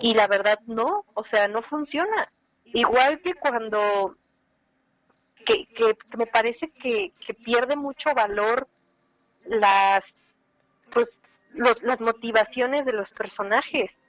Y 0.00 0.14
la 0.14 0.26
verdad 0.26 0.60
no, 0.66 1.04
o 1.14 1.24
sea, 1.24 1.48
no 1.48 1.60
funciona. 1.60 2.30
Igual 2.64 3.20
que 3.20 3.34
cuando, 3.34 4.16
que, 5.44 5.66
que, 5.66 5.96
me 6.16 6.26
parece 6.26 6.70
que, 6.70 7.12
que 7.24 7.34
pierde 7.34 7.76
mucho 7.76 8.14
valor 8.14 8.68
las, 9.44 10.12
pues, 10.90 11.18
los, 11.54 11.82
las 11.82 12.00
motivaciones 12.00 12.86
de 12.86 12.92
los 12.92 13.10
personajes. 13.12 14.00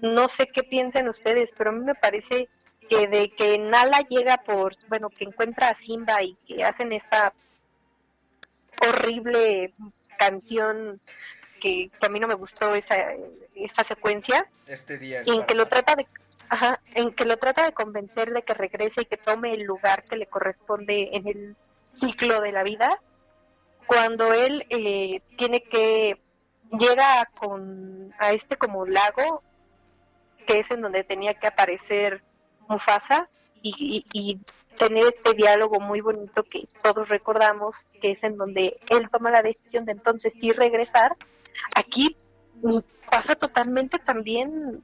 No 0.00 0.28
sé 0.28 0.46
qué 0.46 0.62
piensan 0.62 1.08
ustedes, 1.08 1.52
pero 1.56 1.70
a 1.70 1.72
mí 1.72 1.84
me 1.84 1.94
parece 1.94 2.48
que 2.88 3.06
de 3.08 3.30
que 3.30 3.58
Nala 3.58 4.00
llega 4.08 4.38
por, 4.38 4.74
bueno, 4.88 5.10
que 5.10 5.24
encuentra 5.24 5.68
a 5.68 5.74
Simba 5.74 6.22
y 6.22 6.36
que 6.46 6.64
hacen 6.64 6.92
esta 6.92 7.32
horrible 8.88 9.72
canción 10.18 11.00
que, 11.60 11.90
que 11.98 12.06
a 12.06 12.08
mí 12.08 12.18
no 12.18 12.26
me 12.26 12.34
gustó 12.34 12.74
esa, 12.74 12.96
esta 13.54 13.84
secuencia, 13.84 14.48
Este 14.66 14.98
día 14.98 15.20
es 15.20 15.28
en 15.28 15.44
que 15.46 15.54
lo 15.54 15.66
trata 15.66 15.94
de 15.94 16.06
ajá, 16.48 16.80
en 16.94 17.12
que 17.12 17.24
lo 17.24 17.36
trata 17.36 17.64
de 17.64 17.72
convencer 17.72 18.32
de 18.32 18.42
que 18.42 18.54
regrese 18.54 19.02
y 19.02 19.04
que 19.04 19.16
tome 19.16 19.54
el 19.54 19.62
lugar 19.62 20.04
que 20.04 20.16
le 20.16 20.26
corresponde 20.26 21.10
en 21.12 21.28
el 21.28 21.56
ciclo 21.84 22.40
de 22.40 22.52
la 22.52 22.62
vida 22.62 23.00
cuando 23.86 24.32
él 24.32 24.66
eh, 24.70 25.22
tiene 25.36 25.62
que 25.62 26.20
llega 26.78 27.28
con 27.38 28.14
a 28.18 28.32
este 28.32 28.56
como 28.56 28.86
lago 28.86 29.42
que 30.46 30.58
es 30.58 30.70
en 30.70 30.80
donde 30.80 31.04
tenía 31.04 31.34
que 31.34 31.46
aparecer 31.46 32.22
Mufasa 32.68 33.28
y, 33.64 34.40
tener 34.76 35.06
este 35.06 35.34
diálogo 35.34 35.78
muy 35.78 36.00
bonito 36.00 36.42
que 36.42 36.66
todos 36.82 37.08
recordamos 37.08 37.84
que 38.00 38.10
es 38.10 38.24
en 38.24 38.36
donde 38.36 38.80
él 38.90 39.08
toma 39.10 39.30
la 39.30 39.42
decisión 39.42 39.84
de 39.84 39.92
entonces 39.92 40.32
sí 40.32 40.50
regresar 40.50 41.14
aquí 41.76 42.16
pasa 43.10 43.34
totalmente 43.34 43.98
también 43.98 44.82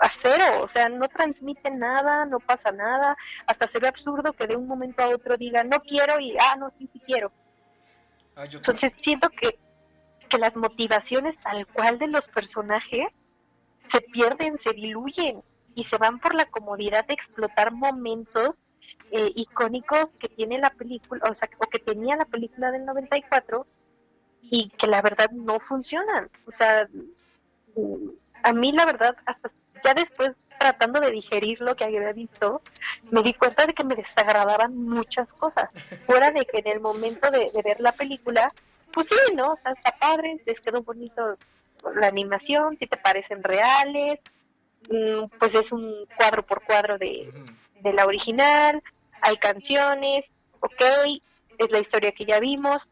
a 0.00 0.08
cero, 0.08 0.44
o 0.62 0.66
sea, 0.66 0.88
no 0.88 1.08
transmite 1.08 1.70
nada, 1.70 2.24
no 2.24 2.40
pasa 2.40 2.72
nada, 2.72 3.16
hasta 3.46 3.66
se 3.66 3.78
ve 3.78 3.88
absurdo 3.88 4.32
que 4.32 4.46
de 4.46 4.56
un 4.56 4.66
momento 4.66 5.02
a 5.02 5.08
otro 5.08 5.36
diga 5.36 5.62
no 5.62 5.80
quiero 5.80 6.18
y 6.18 6.36
ah, 6.38 6.56
no, 6.56 6.70
sí, 6.70 6.86
sí 6.86 6.98
quiero. 6.98 7.30
Ah, 8.34 8.44
Entonces 8.50 8.94
siento 8.96 9.28
que, 9.30 9.58
que 10.32 10.38
las 10.38 10.56
motivaciones 10.56 11.36
tal 11.36 11.66
cual 11.66 11.98
de 11.98 12.06
los 12.06 12.26
personajes 12.26 13.04
se 13.84 14.00
pierden, 14.00 14.56
se 14.56 14.72
diluyen 14.72 15.42
y 15.74 15.82
se 15.82 15.98
van 15.98 16.20
por 16.20 16.34
la 16.34 16.46
comodidad 16.46 17.04
de 17.04 17.12
explotar 17.12 17.70
momentos 17.70 18.62
eh, 19.10 19.30
icónicos 19.34 20.16
que 20.16 20.28
tiene 20.28 20.58
la 20.58 20.70
película, 20.70 21.22
o 21.30 21.34
sea, 21.34 21.50
o 21.58 21.68
que 21.68 21.78
tenía 21.78 22.16
la 22.16 22.24
película 22.24 22.70
del 22.70 22.86
94 22.86 23.66
y 24.40 24.70
que 24.70 24.86
la 24.86 25.02
verdad 25.02 25.30
no 25.32 25.60
funcionan. 25.60 26.30
O 26.46 26.50
sea, 26.50 26.88
mm, 27.76 28.08
a 28.42 28.52
mí 28.54 28.72
la 28.72 28.86
verdad, 28.86 29.14
hasta 29.26 29.50
ya 29.84 29.92
después 29.92 30.38
tratando 30.58 30.98
de 31.00 31.10
digerir 31.10 31.60
lo 31.60 31.76
que 31.76 31.84
había 31.84 32.10
visto, 32.14 32.62
me 33.10 33.22
di 33.22 33.34
cuenta 33.34 33.66
de 33.66 33.74
que 33.74 33.84
me 33.84 33.96
desagradaban 33.96 34.78
muchas 34.78 35.34
cosas. 35.34 35.74
Fuera 36.06 36.30
de 36.30 36.46
que 36.46 36.60
en 36.60 36.68
el 36.68 36.80
momento 36.80 37.30
de, 37.30 37.50
de 37.50 37.62
ver 37.62 37.80
la 37.80 37.92
película, 37.92 38.50
pues 38.92 39.08
sí, 39.08 39.34
¿no? 39.34 39.52
O 39.52 39.56
sea, 39.56 39.72
está 39.72 39.96
padre, 39.98 40.40
les 40.46 40.60
quedó 40.60 40.82
bonito 40.82 41.36
la 41.94 42.06
animación, 42.06 42.76
si 42.76 42.86
te 42.86 42.96
parecen 42.96 43.42
reales, 43.42 44.20
mm, 44.90 45.38
pues 45.38 45.54
es 45.54 45.72
un 45.72 46.06
cuadro 46.16 46.44
por 46.44 46.62
cuadro 46.62 46.98
de, 46.98 47.32
de 47.80 47.92
la 47.92 48.06
original, 48.06 48.82
hay 49.20 49.36
canciones, 49.36 50.32
ok, 50.60 50.82
es 51.58 51.70
la 51.70 51.80
historia 51.80 52.12
que 52.12 52.24
ya 52.24 52.40
vimos, 52.40 52.88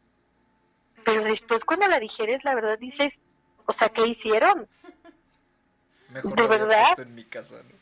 pero 1.05 1.23
después 1.23 1.65
cuando 1.65 1.87
la 1.87 1.99
digieres, 1.99 2.43
la 2.43 2.55
verdad 2.55 2.77
dices, 2.77 3.19
o 3.65 3.73
sea, 3.73 3.89
¿qué 3.89 4.05
hicieron? 4.05 4.67
Mejor 6.09 6.35
¿De 6.35 6.47
verdad? 6.47 6.99
en 6.99 7.15
mi 7.15 7.23
casa, 7.23 7.61
¿no? 7.63 7.80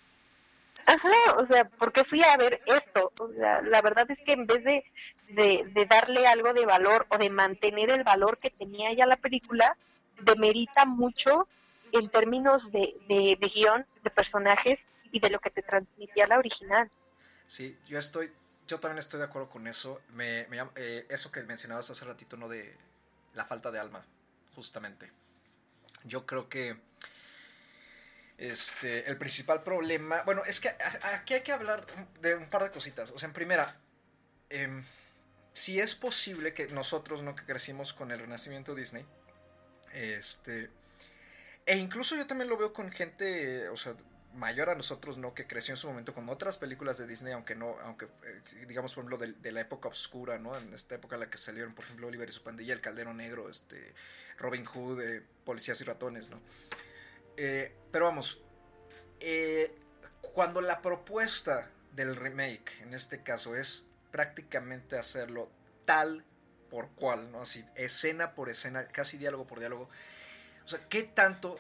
Ajá, 0.90 1.36
o 1.38 1.46
sea, 1.46 1.66
¿por 1.66 1.94
qué 1.94 2.04
fui 2.04 2.24
a 2.24 2.36
ver 2.36 2.64
esto? 2.66 3.12
O 3.20 3.32
sea, 3.34 3.62
la 3.62 3.80
verdad 3.84 4.10
es 4.10 4.18
que 4.26 4.32
en 4.32 4.48
vez 4.48 4.64
de, 4.64 4.84
de, 5.28 5.86
darle 5.88 6.26
algo 6.26 6.52
de 6.52 6.66
valor 6.66 7.06
o 7.10 7.20
de 7.20 7.30
mantener 7.30 7.92
el 7.92 8.04
valor 8.04 8.40
que 8.40 8.50
tenía 8.50 8.92
ya 8.94 9.06
la 9.06 9.18
película, 9.18 9.78
demerita 10.22 10.86
mucho 10.86 11.48
en 11.92 12.10
términos 12.10 12.72
de, 12.72 12.96
de, 13.08 13.38
guion, 13.54 13.86
de 14.04 14.10
personajes 14.10 14.88
y 15.12 15.20
de 15.20 15.30
lo 15.30 15.40
que 15.40 15.52
te 15.52 15.62
transmitía 15.62 16.26
la 16.26 16.40
original. 16.40 16.90
Sí, 17.46 17.78
yo 17.86 18.00
estoy, 18.00 18.32
yo 18.68 18.80
también 18.80 18.98
estoy 18.98 19.20
de 19.20 19.26
acuerdo 19.26 19.48
con 19.48 19.68
eso. 19.68 20.02
Me, 20.14 20.48
me 20.48 20.58
eh, 20.76 21.06
eso 21.10 21.32
que 21.32 21.44
mencionabas 21.44 21.92
hace 21.92 22.04
ratito, 22.04 22.36
¿no? 22.36 22.50
De 22.50 22.76
la 23.36 23.46
falta 23.46 23.70
de 23.70 23.78
alma, 23.78 24.04
justamente. 24.56 25.12
Yo 26.04 26.26
creo 26.26 26.50
que 26.50 26.78
este, 28.40 29.10
el 29.10 29.18
principal 29.18 29.64
problema, 29.64 30.24
bueno, 30.24 30.44
es 30.46 30.62
que 30.62 30.70
aquí 31.14 31.34
hay 31.34 31.42
que 31.42 31.52
hablar 31.52 31.86
de 32.22 32.36
un 32.36 32.50
par 32.50 32.64
de 32.64 32.72
cositas. 32.72 33.12
O 33.12 33.20
sea, 33.20 33.28
en 33.28 33.34
primera, 33.34 33.78
em, 34.50 34.84
si 35.52 35.80
es 35.80 35.94
posible 35.94 36.54
que 36.54 36.68
nosotros, 36.68 37.22
¿no? 37.22 37.36
Que 37.36 37.46
crecimos 37.46 37.94
con 37.94 38.12
el 38.12 38.20
renacimiento 38.20 38.76
Disney, 38.76 39.06
este, 39.94 40.70
e 41.66 41.76
incluso 41.76 42.16
yo 42.16 42.28
también 42.28 42.50
lo 42.50 42.56
veo 42.56 42.72
con 42.72 42.92
gente, 42.92 43.68
o 43.68 43.76
sea, 43.76 43.96
mayor 44.34 44.70
a 44.70 44.76
nosotros, 44.76 45.18
¿no? 45.18 45.34
Que 45.34 45.46
creció 45.46 45.74
en 45.74 45.78
su 45.78 45.88
momento 45.90 46.14
con 46.14 46.30
otras 46.30 46.58
películas 46.58 46.98
de 46.98 47.08
Disney, 47.08 47.34
aunque 47.34 47.56
no, 47.56 47.78
aunque 47.82 48.06
eh, 48.06 48.66
digamos 48.68 48.94
por 48.94 49.04
ejemplo 49.04 49.18
de, 49.18 49.34
de 49.34 49.52
la 49.52 49.60
época 49.62 49.90
oscura, 49.90 50.38
¿no? 50.38 50.58
En 50.58 50.74
esta 50.74 50.96
época 50.96 51.18
en 51.18 51.22
la 51.22 51.30
que 51.30 51.38
salieron, 51.38 51.76
por 51.76 51.84
ejemplo, 51.84 52.08
Oliver 52.08 52.30
y 52.30 52.32
su 52.32 52.44
pandilla, 52.44 52.74
El 52.74 52.80
Caldero 52.80 53.14
Negro, 53.14 53.50
este, 53.50 53.94
Robin 54.38 54.64
Hood, 54.64 55.02
eh, 55.02 55.24
Policías 55.44 55.82
y 55.82 55.84
Ratones, 55.84 56.30
¿no? 56.30 56.40
Eh, 57.42 57.72
pero 57.92 58.04
vamos, 58.06 58.40
eh, 59.22 59.74
cuando 60.34 60.60
la 60.60 60.82
propuesta 60.82 61.70
del 61.94 62.18
remake, 62.18 62.82
en 62.82 62.94
este 62.94 63.24
caso, 63.24 63.56
es 63.56 63.88
prácticamente 64.12 64.98
hacerlo 64.98 65.50
tal 65.86 66.26
por 66.70 66.90
cual, 66.90 67.32
¿no? 67.32 67.44
Así, 67.44 67.64
escena 67.76 68.36
por 68.36 68.50
escena, 68.50 68.88
casi 68.90 69.18
diálogo 69.18 69.48
por 69.48 69.60
diálogo. 69.60 69.90
O 70.66 70.68
sea, 70.68 70.82
¿qué 70.90 71.04
tanto? 71.04 71.58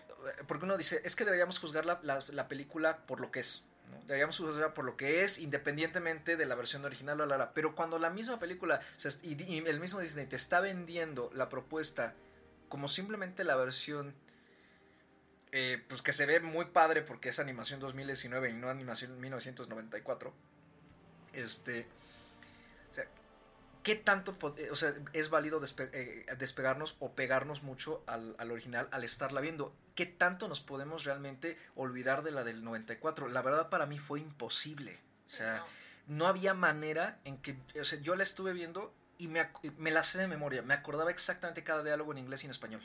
Porque 0.47 0.65
uno 0.65 0.77
dice, 0.77 1.01
es 1.05 1.15
que 1.15 1.23
deberíamos 1.23 1.59
juzgar 1.59 1.85
la, 1.85 1.99
la- 2.03 2.23
la 2.29 2.47
película 2.49 2.97
por 3.07 3.21
lo 3.21 3.31
que 3.31 3.39
es. 3.39 3.63
¿no? 3.89 3.99
Deberíamos 4.01 4.37
juzgarla 4.37 4.73
por 4.73 4.83
lo 4.83 4.97
que 4.97 5.23
es, 5.23 5.39
independientemente 5.39 6.35
de 6.35 6.45
la 6.45 6.55
versión 6.55 6.83
original, 6.83 7.17
la, 7.17 7.25
la, 7.25 7.37
la. 7.37 7.53
Pero 7.53 7.73
cuando 7.73 7.97
la 7.99 8.09
misma 8.09 8.37
película 8.37 8.81
y 9.23 9.57
el 9.65 9.79
mismo 9.79 10.01
Disney 10.01 10.25
te 10.27 10.35
está 10.35 10.59
vendiendo 10.59 11.31
la 11.33 11.47
propuesta 11.47 12.13
como 12.67 12.87
simplemente 12.89 13.43
la 13.45 13.55
versión 13.55 14.13
eh, 15.51 15.83
pues 15.87 16.01
que 16.01 16.13
se 16.13 16.25
ve 16.25 16.39
muy 16.39 16.65
padre 16.65 17.01
porque 17.01 17.29
es 17.29 17.39
animación 17.39 17.79
2019 17.79 18.49
y 18.49 18.53
no 18.53 18.69
animación 18.69 19.19
1994. 19.19 20.33
Este, 21.33 21.87
o 22.91 22.93
sea, 22.95 23.05
¿qué 23.83 23.95
tanto 23.95 24.35
eh, 24.57 24.69
o 24.71 24.75
sea, 24.75 24.93
es 25.13 25.29
válido 25.29 25.61
despe- 25.61 25.89
eh, 25.93 26.25
despegarnos 26.37 26.95
o 26.99 27.13
pegarnos 27.13 27.63
mucho 27.63 28.03
al, 28.07 28.35
al 28.39 28.51
original 28.51 28.87
al 28.91 29.03
estarla 29.03 29.41
viendo? 29.41 29.73
¿Qué 29.95 30.05
tanto 30.05 30.47
nos 30.47 30.61
podemos 30.61 31.03
realmente 31.03 31.57
olvidar 31.75 32.23
de 32.23 32.31
la 32.31 32.43
del 32.43 32.63
94? 32.63 33.27
La 33.27 33.41
verdad 33.41 33.69
para 33.69 33.85
mí 33.85 33.99
fue 33.99 34.19
imposible. 34.19 34.99
O 35.27 35.29
sea, 35.29 35.63
no 36.07 36.25
había 36.25 36.53
manera 36.53 37.19
en 37.25 37.37
que, 37.37 37.57
o 37.79 37.85
sea, 37.85 37.99
yo 37.99 38.15
la 38.15 38.23
estuve 38.23 38.53
viendo 38.53 38.93
y 39.19 39.27
me, 39.27 39.47
me 39.77 39.91
la 39.91 40.01
sé 40.03 40.17
de 40.17 40.27
memoria, 40.27 40.61
me 40.61 40.73
acordaba 40.73 41.11
exactamente 41.11 41.63
cada 41.63 41.83
diálogo 41.83 42.13
en 42.13 42.19
inglés 42.19 42.43
y 42.43 42.47
en 42.47 42.51
español. 42.51 42.81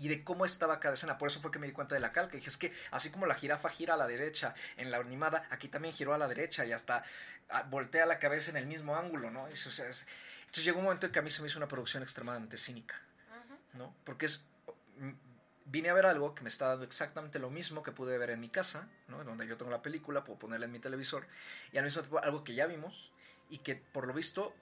Y 0.00 0.08
de 0.08 0.24
cómo 0.24 0.44
estaba 0.46 0.80
cada 0.80 0.94
escena, 0.94 1.18
por 1.18 1.28
eso 1.28 1.40
fue 1.40 1.50
que 1.50 1.58
me 1.58 1.66
di 1.66 1.72
cuenta 1.72 1.94
de 1.94 2.00
la 2.00 2.10
calca. 2.10 2.34
Y 2.34 2.38
dije, 2.40 2.50
es 2.50 2.56
que 2.56 2.72
así 2.90 3.10
como 3.10 3.26
la 3.26 3.34
jirafa 3.34 3.68
gira 3.68 3.94
a 3.94 3.96
la 3.98 4.06
derecha 4.06 4.54
en 4.78 4.90
la 4.90 4.96
animada, 4.96 5.46
aquí 5.50 5.68
también 5.68 5.94
giró 5.94 6.14
a 6.14 6.18
la 6.18 6.26
derecha 6.26 6.64
y 6.64 6.72
hasta 6.72 7.04
ah, 7.50 7.62
voltea 7.64 8.06
la 8.06 8.18
cabeza 8.18 8.50
en 8.50 8.56
el 8.56 8.66
mismo 8.66 8.96
ángulo, 8.96 9.30
¿no? 9.30 9.48
Y, 9.48 9.52
o 9.52 9.56
sea, 9.56 9.86
es- 9.88 10.06
entonces 10.40 10.64
llegó 10.64 10.78
un 10.78 10.84
momento 10.84 11.06
en 11.06 11.12
que 11.12 11.18
a 11.18 11.22
mí 11.22 11.30
se 11.30 11.42
me 11.42 11.48
hizo 11.48 11.58
una 11.58 11.68
producción 11.68 12.02
extremadamente 12.02 12.56
cínica. 12.56 13.00
¿no? 13.74 13.94
Porque 14.04 14.26
es 14.26 14.46
mm, 14.98 15.10
vine 15.66 15.90
a 15.90 15.94
ver 15.94 16.06
algo 16.06 16.34
que 16.34 16.42
me 16.42 16.48
está 16.48 16.66
dando 16.68 16.84
exactamente 16.84 17.38
lo 17.38 17.50
mismo 17.50 17.82
que 17.84 17.92
pude 17.92 18.18
ver 18.18 18.30
en 18.30 18.40
mi 18.40 18.48
casa, 18.48 18.88
¿no? 19.06 19.22
Donde 19.22 19.46
yo 19.46 19.56
tengo 19.56 19.70
la 19.70 19.82
película, 19.82 20.24
puedo 20.24 20.38
ponerla 20.40 20.66
en 20.66 20.72
mi 20.72 20.80
televisor 20.80 21.26
y 21.72 21.78
al 21.78 21.84
mismo 21.84 22.02
tiempo 22.02 22.18
algo 22.18 22.42
que 22.42 22.54
ya 22.54 22.66
vimos 22.66 23.12
y 23.48 23.58
que 23.58 23.76
por 23.76 24.06
lo 24.08 24.12
visto 24.12 24.52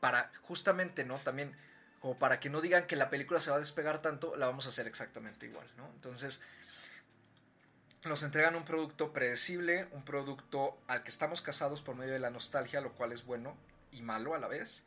para 0.00 0.30
justamente, 0.42 1.04
¿no? 1.04 1.16
También 1.18 1.56
como 2.06 2.20
para 2.20 2.38
que 2.38 2.48
no 2.50 2.60
digan 2.60 2.86
que 2.86 2.94
la 2.94 3.10
película 3.10 3.40
se 3.40 3.50
va 3.50 3.56
a 3.56 3.58
despegar 3.58 4.00
tanto, 4.00 4.36
la 4.36 4.46
vamos 4.46 4.64
a 4.66 4.68
hacer 4.68 4.86
exactamente 4.86 5.46
igual, 5.46 5.66
¿no? 5.76 5.88
Entonces 5.88 6.40
nos 8.04 8.22
entregan 8.22 8.54
un 8.54 8.64
producto 8.64 9.12
predecible, 9.12 9.88
un 9.90 10.04
producto 10.04 10.78
al 10.86 11.02
que 11.02 11.10
estamos 11.10 11.40
casados 11.42 11.82
por 11.82 11.96
medio 11.96 12.12
de 12.12 12.20
la 12.20 12.30
nostalgia, 12.30 12.80
lo 12.80 12.92
cual 12.92 13.10
es 13.10 13.24
bueno 13.24 13.56
y 13.90 14.02
malo 14.02 14.36
a 14.36 14.38
la 14.38 14.46
vez 14.46 14.84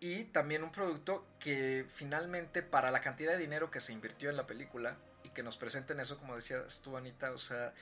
y 0.00 0.24
también 0.24 0.64
un 0.64 0.72
producto 0.72 1.24
que 1.38 1.86
finalmente 1.94 2.62
para 2.62 2.90
la 2.90 3.00
cantidad 3.00 3.30
de 3.30 3.38
dinero 3.38 3.70
que 3.70 3.78
se 3.78 3.92
invirtió 3.92 4.28
en 4.28 4.36
la 4.36 4.48
película 4.48 4.96
y 5.22 5.28
que 5.28 5.44
nos 5.44 5.56
presenten 5.56 6.00
eso, 6.00 6.18
como 6.18 6.34
decías 6.34 6.80
tú, 6.82 6.96
Anita, 6.96 7.30
o 7.30 7.38
sea, 7.38 7.74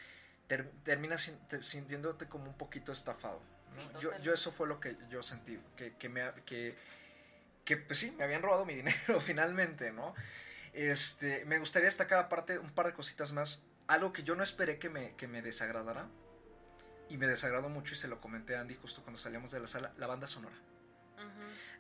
ter- 0.47 0.71
terminas 0.85 1.23
sin- 1.23 1.39
te- 1.49 1.63
sintiéndote 1.63 2.27
como 2.29 2.45
un 2.45 2.59
poquito 2.59 2.93
estafado. 2.93 3.41
¿no? 3.75 3.81
Sí, 3.81 3.89
yo, 4.03 4.19
yo 4.19 4.35
eso 4.35 4.53
fue 4.53 4.69
lo 4.69 4.79
que 4.79 4.95
yo 5.09 5.23
sentí, 5.23 5.59
que, 5.75 5.95
que, 5.97 6.09
me, 6.11 6.21
ha- 6.21 6.35
que, 6.45 6.77
que 7.65 7.77
pues 7.77 7.99
sí, 7.99 8.13
me 8.13 8.25
habían 8.25 8.43
robado 8.43 8.65
mi 8.65 8.75
dinero 8.75 9.21
finalmente, 9.25 9.93
¿no? 9.93 10.15
Este, 10.73 11.45
me 11.47 11.59
gustaría 11.59 11.87
destacar 11.87 12.19
aparte 12.19 12.59
un 12.59 12.71
par 12.71 12.87
de 12.87 12.93
cositas 12.93 13.33
más, 13.33 13.67
algo 13.87 14.13
que 14.13 14.23
yo 14.23 14.35
no 14.35 14.43
esperé 14.43 14.79
que 14.79 14.89
me, 14.89 15.15
que 15.17 15.29
me 15.29 15.41
desagradara 15.41 16.09
y 17.09 17.17
me 17.17 17.27
desagradó 17.27 17.69
mucho 17.69 17.95
y 17.95 17.97
se 17.97 18.09
lo 18.09 18.21
comenté 18.21 18.57
a 18.57 18.61
Andy 18.61 18.75
justo 18.75 19.03
cuando 19.03 19.19
salíamos 19.19 19.51
de 19.51 19.61
la 19.61 19.67
sala, 19.67 19.93
la 19.99 20.07
banda 20.07 20.27
sonora. 20.27 20.57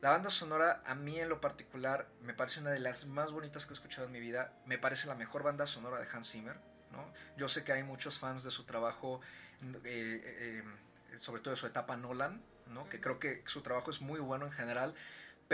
La 0.00 0.10
banda 0.10 0.28
sonora, 0.28 0.82
a 0.84 0.94
mí 0.94 1.18
en 1.18 1.30
lo 1.30 1.40
particular, 1.40 2.06
me 2.20 2.34
parece 2.34 2.60
una 2.60 2.70
de 2.70 2.78
las 2.78 3.06
más 3.06 3.32
bonitas 3.32 3.64
que 3.64 3.72
he 3.72 3.74
escuchado 3.74 4.06
en 4.06 4.12
mi 4.12 4.20
vida. 4.20 4.52
Me 4.66 4.76
parece 4.76 5.08
la 5.08 5.14
mejor 5.14 5.42
banda 5.42 5.66
sonora 5.66 5.98
de 5.98 6.06
Hans 6.12 6.30
Zimmer. 6.30 6.56
¿no? 6.92 7.10
Yo 7.38 7.48
sé 7.48 7.64
que 7.64 7.72
hay 7.72 7.82
muchos 7.82 8.18
fans 8.18 8.42
de 8.44 8.50
su 8.50 8.64
trabajo, 8.64 9.20
eh, 9.62 10.22
eh, 10.24 10.62
eh, 11.10 11.18
sobre 11.18 11.40
todo 11.40 11.52
de 11.52 11.56
su 11.56 11.66
etapa 11.66 11.96
Nolan, 11.96 12.42
¿no? 12.66 12.88
que 12.90 13.00
creo 13.00 13.18
que 13.18 13.42
su 13.46 13.62
trabajo 13.62 13.90
es 13.90 14.02
muy 14.02 14.20
bueno 14.20 14.44
en 14.44 14.52
general. 14.52 14.94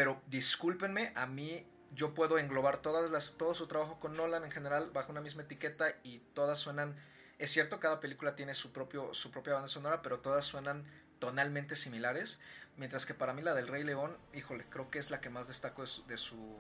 Pero 0.01 0.23
discúlpenme, 0.29 1.13
a 1.15 1.27
mí 1.27 1.67
yo 1.93 2.15
puedo 2.15 2.39
englobar 2.39 2.79
todas 2.79 3.11
las, 3.11 3.37
todo 3.37 3.55
su 3.55 3.67
trabajo 3.67 4.01
con 4.01 4.17
Nolan 4.17 4.45
en 4.45 4.51
general 4.51 4.93
bajo 4.95 5.13
una 5.13 5.21
misma 5.21 5.43
etiqueta 5.43 5.95
y 6.03 6.21
todas 6.33 6.59
suenan. 6.59 6.97
Es 7.39 7.51
cierto, 7.51 7.81
cada 7.81 8.01
película 8.01 8.35
tiene 8.35 8.55
su, 8.55 8.73
propio, 8.73 9.13
su 9.13 9.31
propia 9.31 9.53
banda 9.53 9.69
sonora, 9.69 10.01
pero 10.01 10.21
todas 10.21 10.47
suenan 10.47 10.87
tonalmente 11.19 11.77
similares. 11.77 12.41
Mientras 12.79 13.05
que 13.05 13.13
para 13.13 13.35
mí 13.35 13.43
la 13.43 13.53
del 13.53 13.69
Rey 13.69 13.85
León, 13.85 14.17
híjole, 14.33 14.65
creo 14.71 14.91
que 14.91 14.99
es 14.99 15.11
la 15.11 15.21
que 15.21 15.29
más 15.29 15.49
destaco 15.49 15.83
de 15.83 15.87
su, 15.87 16.07
de 16.07 16.17
su, 16.17 16.57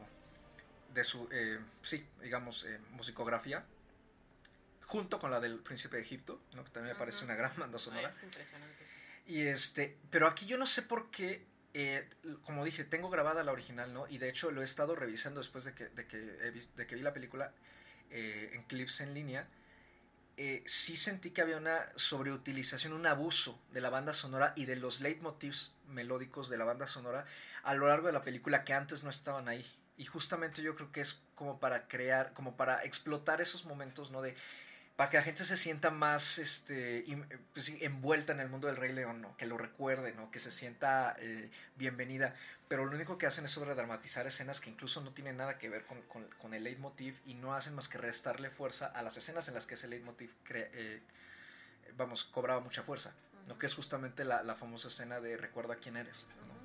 de 0.93 1.03
su, 1.03 1.27
eh, 1.33 1.61
sí, 1.81 2.07
digamos, 2.21 2.65
eh, 2.65 2.79
musicografía. 2.91 3.65
Junto 4.85 5.19
con 5.19 5.31
la 5.31 5.41
del 5.41 5.61
Príncipe 5.61 5.97
de 5.97 6.03
Egipto, 6.03 6.43
¿no? 6.53 6.62
que 6.62 6.73
también 6.73 6.93
me 6.93 6.99
parece 6.99 7.25
una 7.25 7.37
gran 7.37 7.57
banda 7.57 7.79
sonora. 7.79 8.11
Es 8.11 8.23
impresionante. 8.23 8.85
Y 9.27 9.47
este, 9.47 9.97
pero 10.11 10.27
aquí 10.27 10.45
yo 10.45 10.59
no 10.59 10.67
sé 10.67 10.83
por 10.83 11.11
qué, 11.11 11.47
eh, 11.72 12.09
como 12.44 12.64
dije, 12.64 12.84
tengo 12.84 13.10
grabada 13.10 13.44
la 13.44 13.52
original, 13.52 13.92
¿no? 13.92 14.06
Y 14.09 14.18
de 14.18 14.28
hecho 14.28 14.51
lo 14.51 14.62
he 14.62 14.64
estado 14.64 14.97
revisando 14.97 15.40
después 15.40 15.64
de 15.64 15.74
que, 15.74 15.88
de 15.88 16.06
que, 16.06 16.94
vi 16.94 17.02
la 17.02 17.12
película 17.12 17.52
eh, 18.10 18.51
en 18.55 18.62
clips 18.64 19.01
en 19.02 19.14
línea. 19.14 19.47
Eh, 20.36 20.62
sí 20.66 20.97
sentí 20.97 21.30
que 21.30 21.42
había 21.42 21.59
una 21.59 21.86
sobreutilización, 21.97 22.92
un 22.92 23.06
abuso 23.06 23.60
de 23.72 23.80
la 23.80 23.90
banda 23.90 24.12
sonora 24.12 24.52
y 24.56 24.64
de 24.64 24.76
los 24.76 25.01
leitmotivs 25.01 25.76
melódicos 25.86 26.48
de 26.48 26.56
la 26.56 26.64
banda 26.64 26.86
sonora 26.86 27.26
a 27.62 27.74
lo 27.74 27.88
largo 27.88 28.06
de 28.06 28.14
la 28.14 28.22
película 28.22 28.64
que 28.64 28.72
antes 28.72 29.05
no 29.05 29.10
estaban 29.10 29.48
ahí. 29.48 29.64
Y 29.97 30.06
justamente 30.06 30.62
yo 30.62 30.74
creo 30.74 30.90
que 30.92 31.02
es 31.02 31.20
como 31.34 31.60
para 31.60 31.86
crear, 31.86 32.32
como 32.32 32.56
para 32.56 32.82
explotar 32.84 33.40
esos 33.40 33.66
momentos, 33.66 34.10
¿no? 34.10 34.22
De, 34.22 34.34
para 35.01 35.09
que 35.09 35.16
la 35.16 35.22
gente 35.22 35.47
se 35.47 35.56
sienta 35.56 35.90
más 35.90 36.36
este, 36.36 37.06
pues 37.55 37.70
envuelta 37.81 38.35
en 38.35 38.40
el 38.40 38.51
mundo 38.51 38.66
del 38.66 38.77
Rey 38.77 38.93
León, 38.93 39.22
¿no? 39.22 39.35
que 39.39 39.47
lo 39.47 39.56
recuerde, 39.56 40.12
¿no? 40.12 40.31
que 40.31 40.40
se 40.40 40.52
sienta 40.52 41.16
eh, 41.20 41.51
bienvenida. 41.77 42.35
Pero 42.68 42.85
lo 42.85 42.94
único 42.94 43.16
que 43.16 43.27
hacen 43.27 43.47
es 43.47 43.51
sobredramatizar 43.51 44.27
escenas 44.27 44.60
que 44.60 44.68
incluso 44.68 45.01
no 45.01 45.14
tienen 45.14 45.39
nada 45.39 45.56
que 45.56 45.70
ver 45.70 45.86
con, 45.86 46.02
con- 46.02 46.28
con 46.43 46.52
el 46.52 46.64
leitmotiv 46.64 47.18
y 47.24 47.32
no 47.32 47.55
hacen 47.55 47.74
más 47.74 47.89
que 47.89 47.97
restarle 47.97 48.51
fuerza 48.51 48.89
a 48.89 49.01
las 49.01 49.16
escenas 49.16 49.48
en 49.48 49.55
las 49.55 49.64
que 49.64 49.72
ese 49.72 49.89
leitmotiv 49.89 50.35
eh, 50.51 51.01
vamos, 51.97 52.24
cobraba 52.24 52.60
mucha 52.60 52.82
fuerza. 52.82 53.14
¿no? 53.48 53.59
que 53.59 53.64
es 53.64 53.74
justamente 53.74 54.27
la, 54.27 54.43
la 54.43 54.55
famosa 54.55 54.89
escena 54.89 55.18
de 55.18 55.39
recuerda 55.39 55.77
quién 55.77 55.97
eres. 55.97 56.27
¿no? 56.47 56.60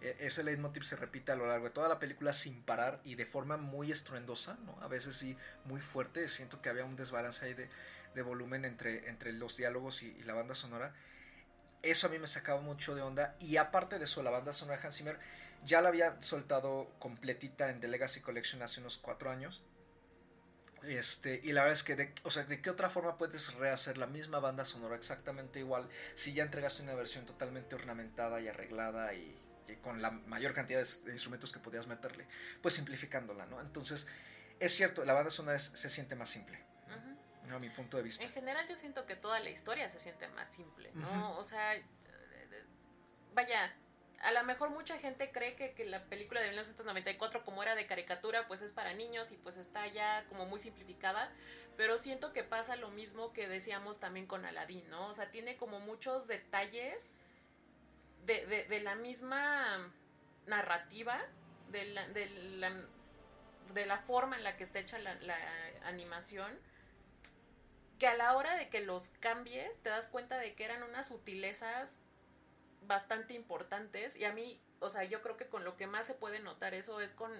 E- 0.00 0.16
Ese 0.20 0.42
leitmotiv 0.42 0.84
se 0.84 0.96
repite 0.96 1.32
a 1.32 1.36
lo 1.36 1.46
largo 1.46 1.66
de 1.66 1.70
toda 1.70 1.88
la 1.88 1.98
película 1.98 2.32
sin 2.32 2.62
parar 2.62 3.00
y 3.04 3.14
de 3.16 3.26
forma 3.26 3.56
muy 3.56 3.90
estruendosa, 3.92 4.58
¿no? 4.64 4.78
A 4.82 4.88
veces 4.88 5.16
sí 5.16 5.36
muy 5.64 5.80
fuerte. 5.80 6.28
Siento 6.28 6.60
que 6.62 6.68
había 6.68 6.84
un 6.84 6.96
desbalance 6.96 7.44
ahí 7.46 7.54
de, 7.54 7.68
de 8.14 8.22
volumen 8.22 8.64
entre, 8.64 9.08
entre 9.08 9.32
los 9.32 9.56
diálogos 9.56 10.02
y, 10.02 10.08
y 10.18 10.22
la 10.22 10.34
banda 10.34 10.54
sonora. 10.54 10.94
Eso 11.82 12.06
a 12.08 12.10
mí 12.10 12.18
me 12.18 12.26
sacaba 12.26 12.60
mucho 12.60 12.94
de 12.94 13.02
onda. 13.02 13.36
Y 13.40 13.56
aparte 13.56 13.98
de 13.98 14.04
eso, 14.04 14.22
la 14.22 14.30
banda 14.30 14.52
sonora 14.52 14.78
de 14.80 14.86
Hans 14.86 14.96
Zimmer 14.96 15.18
ya 15.64 15.80
la 15.80 15.88
había 15.88 16.20
soltado 16.20 16.90
completita 16.98 17.70
en 17.70 17.80
The 17.80 17.88
Legacy 17.88 18.20
Collection 18.20 18.62
hace 18.62 18.80
unos 18.80 18.98
cuatro 18.98 19.30
años. 19.30 19.62
Este, 20.84 21.40
y 21.42 21.52
la 21.52 21.62
verdad 21.62 21.72
es 21.76 21.82
que, 21.82 21.96
de, 21.96 22.14
o 22.22 22.30
sea, 22.30 22.44
¿de 22.44 22.62
qué 22.62 22.70
otra 22.70 22.88
forma 22.88 23.18
puedes 23.18 23.52
rehacer 23.54 23.98
la 23.98 24.06
misma 24.06 24.38
banda 24.38 24.64
sonora 24.64 24.94
exactamente 24.94 25.58
igual 25.58 25.88
si 26.14 26.34
ya 26.34 26.44
entregaste 26.44 26.84
una 26.84 26.94
versión 26.94 27.26
totalmente 27.26 27.74
ornamentada 27.74 28.40
y 28.40 28.46
arreglada 28.46 29.12
y, 29.12 29.36
con 29.76 30.00
la 30.02 30.10
mayor 30.10 30.54
cantidad 30.54 30.80
de, 30.80 31.12
instrumentos 31.12 31.52
que 31.52 31.58
podías 31.58 31.86
meterle? 31.86 32.26
Pues 32.62 32.74
simplificándola, 32.74 33.46
¿no? 33.46 33.60
Entonces, 33.60 34.06
es 34.58 34.72
cierto, 34.74 35.04
la 35.04 35.12
banda 35.12 35.30
sonora 35.30 35.58
se 35.58 35.88
siente 35.88 36.16
más 36.16 36.30
simple, 36.30 36.64
Ujú. 36.86 37.48
¿no? 37.48 37.56
a 37.56 37.58
mi 37.58 37.70
punto 37.70 37.96
de 37.96 38.02
vista. 38.02 38.24
En 38.24 38.30
general 38.30 38.66
yo 38.68 38.76
siento 38.76 39.06
que 39.06 39.16
toda 39.16 39.40
la 39.40 39.50
historia 39.50 39.88
se 39.88 39.98
siente 39.98 40.28
más 40.28 40.48
simple, 40.48 40.90
¿no? 40.94 41.08
Ujú. 41.08 41.40
O 41.40 41.44
sea, 41.44 41.74
vaya, 43.34 43.74
a 44.20 44.32
lo 44.32 44.42
mejor 44.44 44.70
mucha 44.70 44.98
gente 44.98 45.30
cree 45.30 45.54
que, 45.54 45.72
que 45.74 45.84
la 45.86 46.04
película 46.04 46.40
de 46.40 46.48
1994 46.48 47.44
como 47.44 47.62
era 47.62 47.74
de 47.74 47.86
caricatura 47.86 48.48
pues 48.48 48.62
es 48.62 48.72
para 48.72 48.92
niños 48.94 49.30
y 49.30 49.36
pues 49.36 49.56
está 49.56 49.86
ya 49.86 50.24
como 50.28 50.46
muy 50.46 50.58
simplificada, 50.58 51.30
pero 51.76 51.98
siento 51.98 52.32
que 52.32 52.42
pasa 52.42 52.74
lo 52.76 52.90
mismo 52.90 53.32
que 53.32 53.48
decíamos 53.48 54.00
también 54.00 54.26
con 54.26 54.44
Aladdin, 54.44 54.88
¿no? 54.90 55.06
O 55.06 55.14
sea, 55.14 55.30
tiene 55.30 55.56
como 55.56 55.78
muchos 55.78 56.26
detalles 56.26 57.08
de, 58.26 58.66
de, 58.68 58.80
la 58.80 58.94
misma 58.94 59.90
narrativa, 60.46 61.18
de 61.70 61.84
la, 61.86 62.08
de, 62.08 62.26
la, 62.26 62.72
de 63.72 63.86
la 63.86 63.98
forma 63.98 64.36
en 64.36 64.44
la 64.44 64.56
que 64.56 64.64
está 64.64 64.78
hecha 64.78 64.98
la, 64.98 65.14
la 65.16 65.36
animación, 65.84 66.58
que 67.98 68.06
a 68.06 68.14
la 68.14 68.36
hora 68.36 68.56
de 68.56 68.68
que 68.68 68.80
los 68.80 69.10
cambies 69.20 69.76
te 69.82 69.88
das 69.88 70.06
cuenta 70.06 70.38
de 70.38 70.54
que 70.54 70.64
eran 70.64 70.82
unas 70.82 71.08
sutilezas 71.08 71.90
bastante 72.86 73.34
importantes 73.34 74.16
y 74.16 74.24
a 74.24 74.32
mí, 74.32 74.60
o 74.80 74.88
sea, 74.88 75.04
yo 75.04 75.22
creo 75.22 75.36
que 75.36 75.48
con 75.48 75.64
lo 75.64 75.76
que 75.76 75.86
más 75.86 76.06
se 76.06 76.14
puede 76.14 76.40
notar 76.40 76.74
eso 76.74 77.00
es 77.00 77.12
con, 77.12 77.32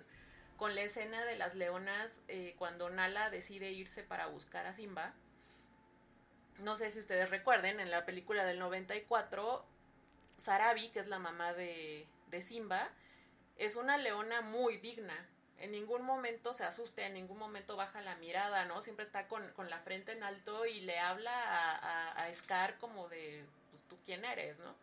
con 0.56 0.74
la 0.74 0.82
escena 0.82 1.24
de 1.24 1.36
las 1.36 1.54
leonas 1.54 2.10
eh, 2.28 2.54
cuando 2.58 2.90
Nala 2.90 3.30
decide 3.30 3.70
irse 3.70 4.02
para 4.02 4.26
buscar 4.26 4.66
a 4.66 4.74
Simba. 4.74 5.14
No 6.58 6.74
sé 6.74 6.90
si 6.90 6.98
ustedes 6.98 7.30
recuerden, 7.30 7.78
en 7.78 7.90
la 7.90 8.04
película 8.04 8.44
del 8.44 8.58
94, 8.58 9.64
Sarabi, 10.38 10.88
que 10.90 11.00
es 11.00 11.08
la 11.08 11.18
mamá 11.18 11.52
de, 11.52 12.06
de 12.28 12.40
Simba, 12.40 12.88
es 13.56 13.76
una 13.76 13.98
leona 13.98 14.40
muy 14.40 14.78
digna. 14.78 15.14
En 15.58 15.72
ningún 15.72 16.02
momento 16.02 16.54
se 16.54 16.64
asusta, 16.64 17.04
en 17.04 17.14
ningún 17.14 17.38
momento 17.38 17.76
baja 17.76 18.00
la 18.00 18.14
mirada, 18.16 18.64
¿no? 18.64 18.80
Siempre 18.80 19.04
está 19.04 19.26
con, 19.26 19.52
con 19.52 19.68
la 19.68 19.80
frente 19.80 20.12
en 20.12 20.22
alto 20.22 20.64
y 20.64 20.80
le 20.80 21.00
habla 21.00 21.32
a, 21.32 22.24
a, 22.24 22.34
Scar 22.34 22.78
como 22.78 23.08
de, 23.08 23.44
pues 23.70 23.82
tú 23.82 23.98
quién 24.04 24.24
eres, 24.24 24.60
¿no? 24.60 24.74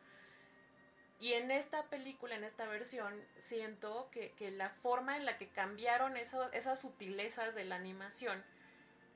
Y 1.17 1.31
en 1.33 1.49
esta 1.49 1.83
película, 1.83 2.35
en 2.35 2.43
esta 2.43 2.67
versión, 2.67 3.13
siento 3.39 4.09
que, 4.11 4.33
que 4.33 4.51
la 4.51 4.69
forma 4.69 5.15
en 5.15 5.25
la 5.25 5.37
que 5.37 5.47
cambiaron 5.47 6.17
esas 6.17 6.81
sutilezas 6.81 7.55
de 7.55 7.63
la 7.63 7.77
animación, 7.77 8.43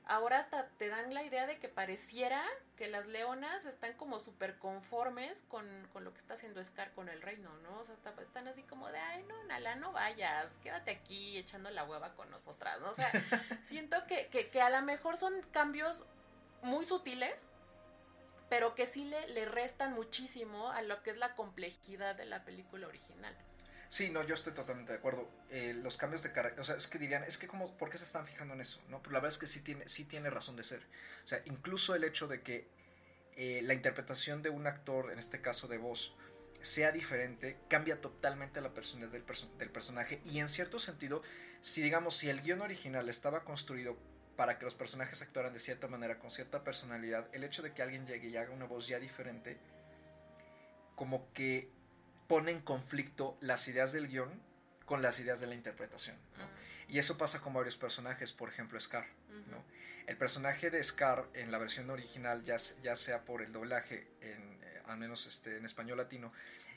ahora 0.06 0.38
hasta 0.38 0.68
te 0.78 0.88
dan 0.88 1.12
la 1.12 1.22
idea 1.22 1.46
de 1.46 1.58
que 1.58 1.68
pareciera 1.68 2.42
que 2.80 2.88
las 2.88 3.06
leonas 3.08 3.66
están 3.66 3.92
como 3.92 4.18
súper 4.18 4.56
conformes 4.56 5.44
con, 5.48 5.66
con, 5.92 6.02
lo 6.02 6.14
que 6.14 6.18
está 6.18 6.32
haciendo 6.32 6.64
Scar 6.64 6.92
con 6.92 7.10
el 7.10 7.20
reino, 7.20 7.50
¿no? 7.58 7.78
O 7.78 7.84
sea, 7.84 7.94
está, 7.94 8.14
están 8.22 8.48
así 8.48 8.62
como 8.62 8.88
de, 8.88 8.98
ay, 8.98 9.22
no, 9.24 9.44
Nala, 9.44 9.76
no 9.76 9.92
vayas, 9.92 10.54
quédate 10.62 10.90
aquí 10.90 11.36
echando 11.36 11.70
la 11.70 11.84
hueva 11.84 12.14
con 12.14 12.30
nosotras, 12.30 12.80
¿no? 12.80 12.88
O 12.88 12.94
sea, 12.94 13.12
siento 13.66 14.06
que, 14.06 14.28
que, 14.28 14.48
que 14.48 14.62
a 14.62 14.70
lo 14.70 14.80
mejor 14.80 15.18
son 15.18 15.42
cambios 15.52 16.06
muy 16.62 16.86
sutiles, 16.86 17.38
pero 18.48 18.74
que 18.74 18.86
sí 18.86 19.04
le, 19.04 19.28
le, 19.28 19.44
restan 19.44 19.92
muchísimo 19.92 20.70
a 20.70 20.80
lo 20.80 21.02
que 21.02 21.10
es 21.10 21.18
la 21.18 21.36
complejidad 21.36 22.14
de 22.14 22.24
la 22.24 22.46
película 22.46 22.86
original. 22.86 23.36
Sí, 23.90 24.08
no, 24.08 24.22
yo 24.22 24.34
estoy 24.34 24.52
totalmente 24.52 24.92
de 24.92 24.98
acuerdo. 24.98 25.28
Eh, 25.50 25.74
los 25.74 25.96
cambios 25.96 26.22
de 26.22 26.30
carácter, 26.30 26.60
o 26.60 26.64
sea, 26.64 26.76
es 26.76 26.86
que 26.86 26.96
dirían, 26.96 27.24
es 27.24 27.36
que 27.36 27.48
como, 27.48 27.76
¿por 27.76 27.90
qué 27.90 27.98
se 27.98 28.04
están 28.04 28.24
fijando 28.24 28.54
en 28.54 28.60
eso? 28.60 28.80
¿No? 28.88 29.02
Pero 29.02 29.14
la 29.14 29.18
verdad 29.18 29.34
es 29.34 29.38
que 29.38 29.48
sí 29.48 29.62
tiene, 29.62 29.88
sí 29.88 30.04
tiene 30.04 30.30
razón 30.30 30.54
de 30.54 30.62
ser. 30.62 30.78
O 31.24 31.26
sea, 31.26 31.42
incluso 31.46 31.96
el 31.96 32.04
hecho 32.04 32.28
de 32.28 32.40
que 32.40 32.68
eh, 33.34 33.62
la 33.64 33.74
interpretación 33.74 34.42
de 34.42 34.50
un 34.50 34.68
actor, 34.68 35.10
en 35.10 35.18
este 35.18 35.40
caso 35.40 35.66
de 35.66 35.78
voz, 35.78 36.14
sea 36.62 36.92
diferente, 36.92 37.58
cambia 37.68 38.00
totalmente 38.00 38.60
la 38.60 38.72
personalidad 38.72 39.10
del, 39.10 39.24
del 39.58 39.70
personaje. 39.70 40.20
Y 40.24 40.38
en 40.38 40.48
cierto 40.48 40.78
sentido, 40.78 41.24
si 41.60 41.82
digamos, 41.82 42.16
si 42.16 42.30
el 42.30 42.42
guion 42.42 42.60
original 42.60 43.08
estaba 43.08 43.42
construido 43.42 43.98
para 44.36 44.56
que 44.56 44.66
los 44.66 44.76
personajes 44.76 45.20
actuaran 45.20 45.52
de 45.52 45.58
cierta 45.58 45.88
manera, 45.88 46.20
con 46.20 46.30
cierta 46.30 46.62
personalidad, 46.62 47.28
el 47.32 47.42
hecho 47.42 47.60
de 47.60 47.74
que 47.74 47.82
alguien 47.82 48.06
llegue 48.06 48.28
y 48.28 48.36
haga 48.36 48.52
una 48.52 48.66
voz 48.66 48.86
ya 48.86 49.00
diferente, 49.00 49.58
como 50.94 51.32
que 51.32 51.79
pone 52.30 52.52
en 52.52 52.60
conflicto 52.60 53.36
las 53.40 53.66
ideas 53.66 53.90
del 53.92 54.06
guion 54.06 54.30
con 54.84 55.02
las 55.02 55.18
ideas 55.18 55.40
de 55.40 55.48
la 55.48 55.56
interpretación. 55.56 56.16
¿no? 56.38 56.44
Uh 56.44 56.46
-huh. 56.46 56.92
Y 56.94 56.98
eso 57.00 57.18
pasa 57.18 57.40
con 57.40 57.52
varios 57.52 57.74
personajes, 57.74 58.30
por 58.30 58.48
ejemplo 58.48 58.78
Scar. 58.78 59.04
Uh 59.30 59.32
-huh. 59.32 59.46
¿no? 59.48 59.64
El 60.06 60.16
personaje 60.16 60.70
de 60.70 60.80
Scar 60.80 61.26
en 61.34 61.50
la 61.50 61.58
versión 61.58 61.90
original, 61.90 62.44
ya, 62.44 62.56
ya 62.82 62.94
sea 62.94 63.24
por 63.24 63.42
el 63.42 63.50
doblaje, 63.50 64.06
en, 64.20 64.62
eh, 64.62 64.82
al 64.86 64.98
menos 64.98 65.26
este, 65.26 65.56
en 65.56 65.64
español 65.64 65.98
latino, 65.98 66.32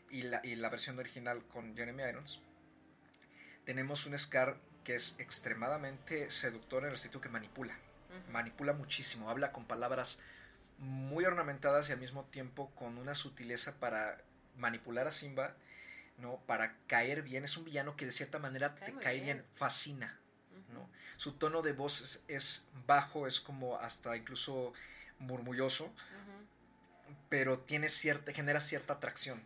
y 0.09 0.23
la, 0.23 0.41
y 0.43 0.55
la 0.55 0.69
versión 0.69 0.97
original 0.97 1.43
con 1.53 1.75
Jeremy 1.77 2.01
Irons, 2.01 2.41
tenemos 3.63 4.07
un 4.07 4.17
Scar 4.17 4.57
que 4.83 4.95
es 4.95 5.19
extremadamente 5.19 6.31
seductor 6.31 6.83
en 6.83 6.91
el 6.91 6.97
sitio 6.97 7.21
que 7.21 7.29
manipula. 7.29 7.75
Uh 7.75 8.13
-huh. 8.15 8.31
Manipula 8.31 8.73
muchísimo, 8.73 9.29
habla 9.29 9.51
con 9.51 9.65
palabras 9.65 10.19
muy 10.79 11.25
ornamentadas 11.25 11.89
y 11.89 11.91
al 11.91 11.99
mismo 11.99 12.25
tiempo 12.25 12.71
con 12.73 12.97
una 12.97 13.13
sutileza 13.13 13.79
para 13.79 14.17
manipular 14.57 15.07
a 15.07 15.11
Simba, 15.11 15.55
¿no? 16.17 16.39
Para 16.45 16.77
caer 16.87 17.21
bien. 17.21 17.43
Es 17.43 17.57
un 17.57 17.65
villano 17.65 17.95
que 17.95 18.05
de 18.05 18.11
cierta 18.11 18.39
manera 18.39 18.75
cae 18.75 18.91
te 18.91 18.99
cae 18.99 19.13
bien. 19.15 19.37
bien, 19.37 19.45
fascina. 19.53 20.19
Uh 20.51 20.55
-huh. 20.55 20.73
¿no? 20.73 20.89
Su 21.17 21.33
tono 21.33 21.61
de 21.61 21.73
voz 21.73 22.01
es, 22.01 22.23
es, 22.27 22.67
bajo, 22.85 23.27
es 23.27 23.39
como 23.41 23.77
hasta 23.77 24.15
incluso 24.15 24.73
murmulloso, 25.19 25.85
uh 25.85 25.89
-huh. 25.89 27.15
pero 27.29 27.59
tiene 27.59 27.89
cierta, 27.89 28.33
genera 28.33 28.61
cierta 28.61 28.93
atracción. 28.93 29.39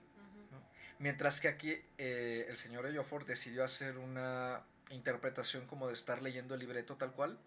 ¿no? 0.52 0.62
Mientras 1.00 1.40
que 1.42 1.48
aquí 1.48 1.82
eh, 1.98 2.46
el 2.50 2.58
señor 2.58 2.86
Eyofor 2.86 3.26
decidió 3.26 3.64
hacer 3.64 3.98
una 3.98 4.64
interpretación 4.90 5.68
como 5.68 5.88
de 5.88 5.94
estar 5.94 6.22
leyendo 6.22 6.54
el 6.54 6.60
libreto 6.60 6.96
tal 6.96 7.12
cual. 7.12 7.38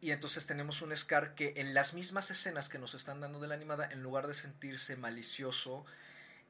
Y 0.00 0.10
entonces 0.10 0.46
tenemos 0.46 0.82
un 0.82 0.94
Scar 0.96 1.36
que 1.36 1.54
en 1.56 1.74
las 1.74 1.94
mismas 1.94 2.30
escenas 2.30 2.68
que 2.68 2.78
nos 2.78 2.94
están 2.94 3.20
dando 3.20 3.38
de 3.38 3.46
la 3.46 3.54
animada, 3.54 3.88
en 3.88 4.02
lugar 4.02 4.26
de 4.26 4.34
sentirse 4.34 4.96
malicioso, 4.96 5.86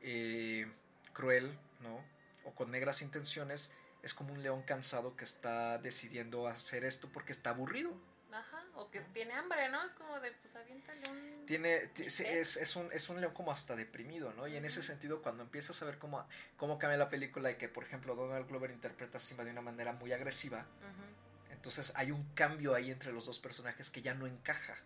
eh, 0.03 0.71
cruel, 1.13 1.57
¿no? 1.81 2.05
O 2.45 2.55
con 2.55 2.71
negras 2.71 3.03
intenciones, 3.03 3.71
es 4.03 4.15
como 4.15 4.33
un 4.33 4.43
león 4.43 4.63
cansado 4.63 5.17
que 5.17 5.25
está 5.25 5.79
decidiendo 5.79 6.49
hacer 6.49 6.85
esto 6.85 7.09
porque 7.13 7.33
está 7.33 7.51
aburrido. 7.51 7.93
Ajá, 8.33 8.65
o 8.77 8.91
que 8.91 9.01
tiene 9.13 9.35
hambre, 9.35 9.69
¿no? 9.69 9.85
Es 9.85 9.93
como 9.93 10.19
de, 10.19 10.33
pues 10.33 10.57
aviéntale 10.57 11.09
un... 11.11 11.45
Tiene, 11.47 11.91
es, 11.99 12.21
es, 12.21 12.77
un, 12.77 12.91
es 12.91 13.11
un 13.11 13.21
león 13.21 13.35
como 13.35 13.53
hasta 13.53 13.77
deprimido, 13.77 14.33
¿no? 14.33 14.49
Y 14.49 14.57
en 14.57 14.65
ese 14.65 14.83
sentido, 14.83 15.21
cuando 15.21 15.43
empiezas 15.43 15.81
a 15.83 15.85
ver 15.85 15.99
cómo, 15.99 16.27
cómo 16.57 16.79
cambia 16.79 16.97
la 16.97 17.11
película 17.11 17.51
y 17.51 17.57
que, 17.57 17.69
por 17.69 17.85
ejemplo, 17.85 18.15
Donald 18.15 18.49
Glover 18.49 18.71
interpreta 18.71 19.19
a 19.19 19.21
Simba 19.21 19.45
de 19.45 19.51
una 19.51 19.61
manera 19.61 19.93
muy 19.93 20.13
agresiva, 20.13 20.61
uh 20.61 20.63
-huh. 20.63 21.53
entonces 21.53 21.93
hay 21.95 22.11
un 22.11 22.25
cambio 22.35 22.75
ahí 22.75 22.91
entre 22.91 23.13
los 23.13 23.27
dos 23.27 23.39
personajes 23.39 23.91
que 23.91 24.01
ya 24.01 24.15
no 24.15 24.27
encaja. 24.27 24.77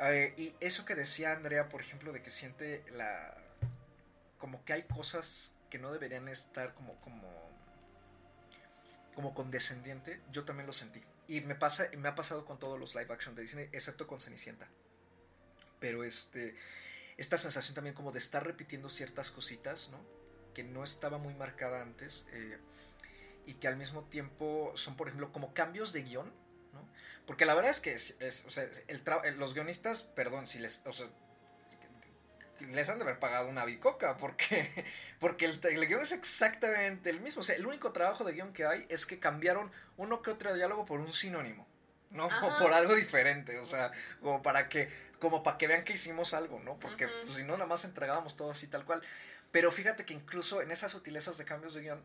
Eh, 0.00 0.34
y 0.36 0.54
eso 0.60 0.84
que 0.84 0.94
decía 0.94 1.32
Andrea, 1.32 1.68
por 1.68 1.80
ejemplo, 1.80 2.12
de 2.12 2.22
que 2.22 2.30
siente 2.30 2.84
la... 2.92 3.36
como 4.38 4.64
que 4.64 4.72
hay 4.72 4.82
cosas 4.84 5.54
que 5.68 5.78
no 5.78 5.92
deberían 5.92 6.28
estar 6.28 6.74
como... 6.74 7.00
como 7.00 7.50
como 9.14 9.34
condescendiente, 9.34 10.20
yo 10.30 10.44
también 10.44 10.66
lo 10.66 10.72
sentí. 10.72 11.02
Y 11.28 11.42
me, 11.42 11.54
pasa, 11.54 11.88
me 11.98 12.08
ha 12.08 12.14
pasado 12.14 12.44
con 12.44 12.58
todos 12.58 12.78
los 12.78 12.94
live 12.94 13.12
action 13.12 13.34
de 13.34 13.42
Disney, 13.42 13.68
excepto 13.72 14.06
con 14.06 14.20
Cenicienta. 14.20 14.66
Pero 15.78 16.04
este, 16.04 16.56
esta 17.16 17.36
sensación 17.36 17.74
también 17.74 17.94
como 17.94 18.12
de 18.12 18.18
estar 18.18 18.44
repitiendo 18.44 18.88
ciertas 18.88 19.30
cositas, 19.30 19.90
¿no? 19.90 20.00
Que 20.54 20.64
no 20.64 20.84
estaba 20.84 21.18
muy 21.18 21.34
marcada 21.34 21.82
antes. 21.82 22.26
Eh, 22.32 22.58
y 23.46 23.54
que 23.54 23.68
al 23.68 23.76
mismo 23.76 24.04
tiempo 24.04 24.72
son, 24.74 24.96
por 24.96 25.08
ejemplo, 25.08 25.32
como 25.32 25.54
cambios 25.54 25.92
de 25.92 26.02
guion, 26.02 26.32
¿no? 26.72 26.86
Porque 27.26 27.44
la 27.44 27.54
verdad 27.54 27.70
es 27.70 27.80
que 27.80 27.94
es, 27.94 28.16
es, 28.20 28.44
o 28.46 28.50
sea, 28.50 28.68
el 28.88 29.38
los 29.38 29.54
guionistas, 29.54 30.02
perdón, 30.02 30.46
si 30.46 30.58
les, 30.58 30.82
o 30.86 30.92
sea, 30.92 31.06
les 32.60 32.88
han 32.88 32.98
de 32.98 33.04
haber 33.04 33.18
pagado 33.18 33.48
una 33.48 33.64
bicoca, 33.64 34.16
porque, 34.16 34.84
porque 35.20 35.46
el, 35.46 35.60
el, 35.64 35.86
guion 35.86 36.02
es 36.02 36.12
exactamente 36.12 37.10
el 37.10 37.20
mismo. 37.20 37.40
O 37.40 37.44
sea, 37.44 37.56
el 37.56 37.66
único 37.66 37.92
trabajo 37.92 38.24
de 38.24 38.32
guion 38.32 38.52
que 38.52 38.64
hay 38.66 38.86
es 38.88 39.06
que 39.06 39.18
cambiaron 39.18 39.70
uno 39.96 40.22
que 40.22 40.30
otro 40.30 40.54
diálogo 40.54 40.84
por 40.86 41.00
un 41.00 41.12
sinónimo. 41.12 41.66
¿no? 42.10 42.26
O 42.26 42.58
por 42.58 42.72
algo 42.72 42.94
diferente, 42.96 43.58
o 43.58 43.64
sea, 43.64 43.92
como 44.20 44.42
para 44.42 44.68
que, 44.68 44.88
como 45.20 45.42
para 45.42 45.58
que 45.58 45.68
vean 45.68 45.84
que 45.84 45.92
hicimos 45.92 46.34
algo, 46.34 46.58
¿no? 46.60 46.76
Porque 46.78 47.06
pues, 47.06 47.36
si 47.36 47.44
no, 47.44 47.52
nada 47.52 47.66
más 47.66 47.84
entregábamos 47.84 48.36
todo 48.36 48.50
así 48.50 48.66
tal 48.66 48.84
cual. 48.84 49.00
Pero 49.52 49.72
fíjate 49.72 50.04
que 50.04 50.14
incluso 50.14 50.60
en 50.60 50.70
esas 50.70 50.90
sutilezas 50.92 51.38
de 51.38 51.44
cambios 51.44 51.74
de 51.74 51.82
guion, 51.82 52.02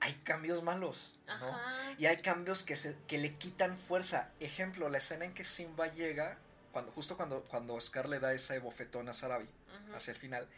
hay 0.00 0.14
cambios 0.24 0.62
malos, 0.62 1.18
¿no? 1.26 1.32
Ajá. 1.34 1.94
Y 1.98 2.06
hay 2.06 2.16
cambios 2.18 2.62
que, 2.62 2.76
se, 2.76 2.96
que 3.06 3.18
le 3.18 3.34
quitan 3.34 3.76
fuerza. 3.76 4.30
Ejemplo, 4.40 4.88
la 4.88 4.98
escena 4.98 5.24
en 5.24 5.34
que 5.34 5.44
Simba 5.44 5.88
llega 5.88 6.38
cuando, 6.72 6.90
justo 6.92 7.16
cuando, 7.16 7.42
cuando 7.44 7.74
Oscar 7.74 8.08
le 8.08 8.18
da 8.18 8.32
ese 8.32 8.58
bofetón 8.58 9.08
a 9.08 9.12
Sarabi 9.12 9.44
uh 9.44 9.90
-huh. 9.90 9.96
hacia 9.96 10.12
el 10.12 10.18
final, 10.18 10.48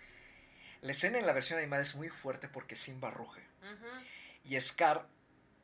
la 0.81 0.93
escena 0.93 1.19
en 1.19 1.27
la 1.27 1.33
versión 1.33 1.59
animada 1.59 1.83
es 1.83 1.95
muy 1.95 2.09
fuerte 2.09 2.49
porque 2.49 2.77
Simba 2.77 3.11
ruge. 3.11 3.41
Uh 3.63 3.67
-huh. 3.67 4.07
Y 4.45 4.61
Scar 4.61 5.07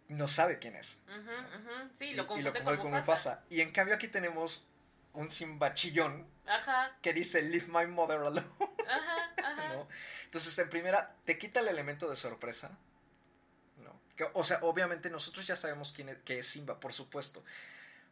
no 0.09 0.27
sabe 0.27 0.59
quién 0.59 0.75
es. 0.75 0.99
Uh 1.07 1.13
-huh, 1.13 1.91
sí, 1.97 2.15
lo 2.15 2.37
y, 2.37 2.41
y 2.41 2.43
lo 2.43 2.53
confunde 2.53 2.81
con 2.81 2.93
Mufasa. 2.93 3.45
Y 3.51 3.61
en 3.61 3.73
cambio 3.73 3.95
aquí 3.95 4.09
tenemos 4.09 4.65
un 5.13 5.31
Simba 5.31 5.75
chillón 5.75 6.27
que 7.03 7.13
dice 7.13 7.43
Leave 7.43 7.67
my 7.69 7.87
mother 7.87 8.19
alone. 8.19 8.43
¿no? 9.75 9.89
Entonces, 10.25 10.59
en 10.59 10.71
primera, 10.71 11.15
te 11.25 11.39
quita 11.39 11.61
el 11.61 11.69
elemento 11.69 12.09
de 12.09 12.17
sorpresa. 12.17 12.77
Que, 14.19 14.27
o 14.35 14.45
sea, 14.45 14.59
obviamente 14.63 15.11
nosotros 15.11 15.47
ya 15.47 15.55
sabemos 15.55 15.93
quién 15.93 16.09
es, 16.09 16.19
qué 16.25 16.41
es 16.41 16.47
Simba, 16.47 16.81
por 16.81 16.93
supuesto. 16.93 17.45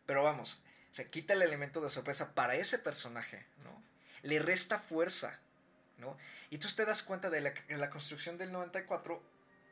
Pero 0.07 0.23
vamos, 0.23 0.63
se 0.93 1.11
quita 1.11 1.35
el 1.35 1.43
elemento 1.43 1.81
de 1.81 1.91
sorpresa 1.91 2.33
para 2.33 2.55
ese 2.55 2.79
personaje, 2.79 3.45
¿no? 3.65 3.83
Le 4.23 4.39
resta 4.39 4.79
fuerza, 4.79 5.41
¿no? 5.99 6.17
Y 6.49 6.59
tú 6.59 6.69
te 6.75 6.85
das 6.85 7.03
cuenta 7.03 7.29
de 7.29 7.41
la, 7.41 7.53
la 7.69 7.91
construcción 7.91 8.39
del 8.39 8.53
94 8.53 9.21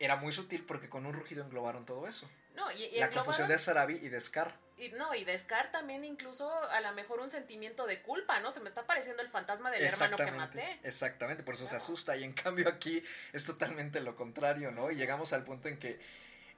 era 0.00 0.16
muy 0.16 0.32
sutil 0.32 0.64
porque 0.64 0.88
con 0.88 1.06
un 1.06 1.14
rugido 1.14 1.44
englobaron 1.44 1.86
todo 1.86 2.08
eso. 2.08 2.28
No, 2.56 2.70
y, 2.72 2.84
y 2.84 2.98
la 2.98 3.10
confusión 3.10 3.48
de 3.48 3.56
Sarabi 3.56 3.94
y 3.94 4.08
de 4.08 4.20
Scar. 4.20 4.56
Y, 4.76 4.88
no, 4.88 5.14
y 5.14 5.24
de 5.24 5.38
Scar 5.38 5.70
también 5.70 6.04
incluso 6.04 6.52
a 6.52 6.80
lo 6.80 6.92
mejor 6.92 7.20
un 7.20 7.30
sentimiento 7.30 7.86
de 7.86 8.02
culpa, 8.02 8.40
¿no? 8.40 8.50
Se 8.50 8.58
me 8.58 8.68
está 8.68 8.80
apareciendo 8.80 9.22
el 9.22 9.28
fantasma 9.28 9.70
del 9.70 9.82
hermano 9.82 10.16
que 10.16 10.30
maté. 10.32 10.80
Exactamente, 10.82 11.44
por 11.44 11.54
eso 11.54 11.64
claro. 11.64 11.78
se 11.80 11.84
asusta. 11.84 12.16
Y 12.16 12.24
en 12.24 12.32
cambio 12.32 12.68
aquí 12.68 13.02
es 13.32 13.44
totalmente 13.44 14.00
lo 14.00 14.16
contrario, 14.16 14.72
¿no? 14.72 14.90
Y 14.90 14.96
llegamos 14.96 15.32
al 15.32 15.44
punto 15.44 15.68
en 15.68 15.78
que 15.78 16.00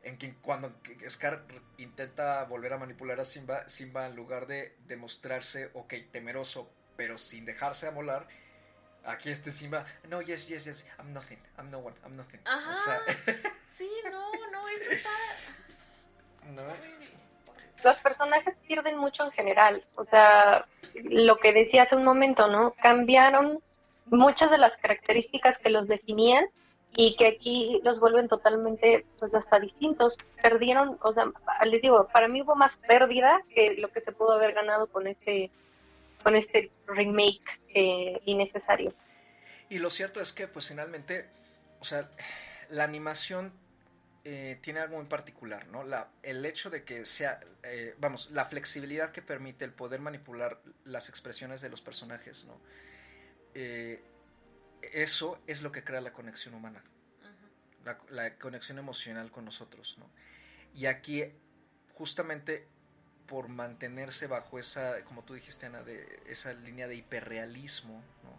en 0.07 0.19
que 0.19 0.35
cuando 0.37 0.73
Scar 1.09 1.43
intenta 1.79 2.45
volver 2.45 2.73
a 2.73 2.79
manipular 2.79 3.19
a 3.19 3.25
Simba, 3.25 3.69
Simba 3.69 4.07
en 4.07 4.15
lugar 4.15 4.47
de 4.47 4.77
demostrarse, 4.87 5.71
ok, 5.75 5.95
temeroso, 6.13 6.71
pero 6.97 7.19
sin 7.19 7.45
dejarse 7.45 7.89
amolar, 7.89 8.29
aquí 9.05 9.31
este 9.31 9.51
Simba, 9.51 9.85
no, 10.09 10.23
yes, 10.23 10.47
yes, 10.47 10.65
yes, 10.65 10.87
I'm 10.99 11.13
nothing, 11.13 11.39
I'm 11.59 11.71
no 11.71 11.81
one, 11.81 11.97
I'm 12.05 12.17
nothing. 12.17 12.41
Ajá. 12.45 12.71
O 12.71 12.75
sea, 12.77 13.01
Sí, 13.77 13.91
no, 14.05 14.31
no, 14.53 14.69
eso 14.69 14.91
está 14.93 15.11
¿no? 16.55 16.63
los 17.83 17.99
personajes 17.99 18.57
pierden 18.67 18.97
mucho 18.97 19.25
en 19.25 19.33
general. 19.33 19.85
O 19.99 20.05
sea, 20.05 20.67
lo 20.95 21.37
que 21.37 21.53
decía 21.53 21.83
hace 21.83 21.97
un 21.97 22.05
momento, 22.05 22.49
¿no? 22.49 22.75
Cambiaron 22.81 23.61
muchas 24.07 24.51
de 24.51 24.59
las 24.59 24.77
características 24.77 25.59
que 25.59 25.71
los 25.71 25.89
definían 25.89 26.47
y 26.97 27.15
que 27.17 27.27
aquí 27.29 27.81
los 27.85 28.01
vuelven 28.01 28.27
totalmente, 28.27 29.05
pues 29.19 29.35
hasta 29.35 29.61
distintos. 29.61 30.17
Perdieron, 30.43 30.99
o 31.03 31.13
sea, 31.13 31.31
les 31.67 31.83
digo, 31.83 32.09
para 32.09 32.27
mí 32.27 32.41
hubo 32.41 32.57
más 32.57 32.79
pérdida 32.79 33.43
que 33.55 33.75
lo 33.75 33.89
que 33.89 34.01
se 34.01 34.13
pudo 34.13 34.33
haber 34.33 34.55
ganado 34.55 34.87
con 34.87 35.07
este, 35.07 35.51
con 36.23 36.35
este 36.35 36.71
remake 36.87 37.61
eh, 37.75 38.23
innecesario. 38.25 38.95
Y 39.69 39.79
lo 39.79 39.91
cierto 39.91 40.23
es 40.23 40.33
que, 40.33 40.49
pues 40.49 40.67
finalmente, 40.67 41.29
o 41.81 41.85
sea, 41.85 42.11
la 42.71 42.85
animación 42.85 43.53
eh, 44.25 44.59
tiene 44.63 44.81
algo 44.81 44.99
en 44.99 45.07
particular, 45.07 45.69
¿no? 45.69 45.85
La, 45.85 46.09
el 46.23 46.47
hecho 46.47 46.71
de 46.71 46.85
que 46.85 47.05
sea, 47.05 47.41
eh, 47.63 47.95
vamos, 47.99 48.31
la 48.31 48.47
flexibilidad 48.47 49.11
que 49.11 49.21
permite 49.21 49.67
el 49.67 49.73
poder 49.73 50.01
manipular 50.01 50.61
las 50.85 51.11
expresiones 51.11 51.61
de 51.61 51.69
los 51.69 51.83
personajes, 51.83 52.47
¿no? 52.47 52.59
Eso 54.93 55.39
es 55.47 55.63
lo 55.63 55.73
que 55.73 55.85
crea 55.85 56.01
la 56.01 56.13
conexión 56.13 56.55
humana, 56.55 56.83
la, 57.85 57.99
la 58.11 58.37
conexión 58.39 58.79
emocional 58.79 59.31
con 59.31 59.45
nosotros, 59.45 59.97
¿no? 59.99 60.09
Y 60.75 60.87
aquí, 60.87 61.25
justamente 61.95 62.67
por 63.27 63.49
mantenerse 63.49 64.27
bajo 64.27 64.59
esa, 64.59 65.03
como 65.05 65.25
tú 65.25 65.35
dijiste, 65.35 65.67
Ana, 65.67 65.83
de 65.83 66.21
esa 66.27 66.53
línea 66.53 66.87
de 66.89 66.97
hiperrealismo, 66.97 68.03
¿no? 68.23 68.37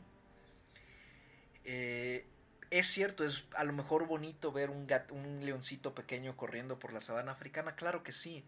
Eh, 1.65 2.25
es 2.69 2.87
cierto, 2.87 3.23
es 3.25 3.45
a 3.55 3.63
lo 3.63 3.73
mejor 3.73 4.07
bonito 4.07 4.51
ver 4.51 4.69
un, 4.69 4.87
gat- 4.87 5.11
un 5.11 5.45
leoncito 5.45 5.93
pequeño 5.95 6.35
corriendo 6.37 6.79
por 6.79 6.93
la 6.93 7.01
sabana 7.01 7.31
africana, 7.31 7.75
claro 7.75 8.03
que 8.03 8.11
sí. 8.11 8.45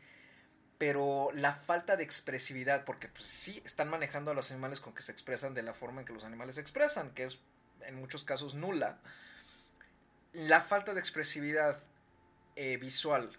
Pero 0.77 1.29
la 1.33 1.53
falta 1.53 1.97
de 1.97 2.03
expresividad, 2.03 2.85
porque 2.85 3.09
pues, 3.09 3.25
sí 3.25 3.61
están 3.65 3.89
manejando 3.89 4.31
a 4.31 4.33
los 4.33 4.51
animales 4.51 4.79
con 4.79 4.93
que 4.93 5.01
se 5.01 5.11
expresan 5.11 5.53
de 5.53 5.61
la 5.63 5.73
forma 5.73 6.01
en 6.01 6.07
que 6.07 6.13
los 6.13 6.23
animales 6.23 6.55
se 6.55 6.61
expresan, 6.61 7.11
que 7.11 7.25
es 7.25 7.39
en 7.85 7.95
muchos 7.95 8.23
casos 8.23 8.55
nula. 8.55 8.97
La 10.33 10.61
falta 10.61 10.93
de 10.93 10.99
expresividad 10.99 11.77
eh, 12.55 12.77
visual 12.77 13.29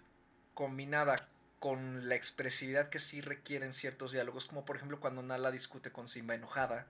combinada 0.53 1.15
con 1.59 2.09
la 2.09 2.15
expresividad 2.15 2.89
que 2.89 2.99
sí 2.99 3.21
requieren 3.21 3.71
ciertos 3.73 4.11
diálogos, 4.11 4.45
como 4.45 4.65
por 4.65 4.75
ejemplo 4.75 4.99
cuando 4.99 5.21
Nala 5.21 5.51
discute 5.51 5.91
con 5.91 6.07
Simba 6.07 6.35
enojada. 6.35 6.87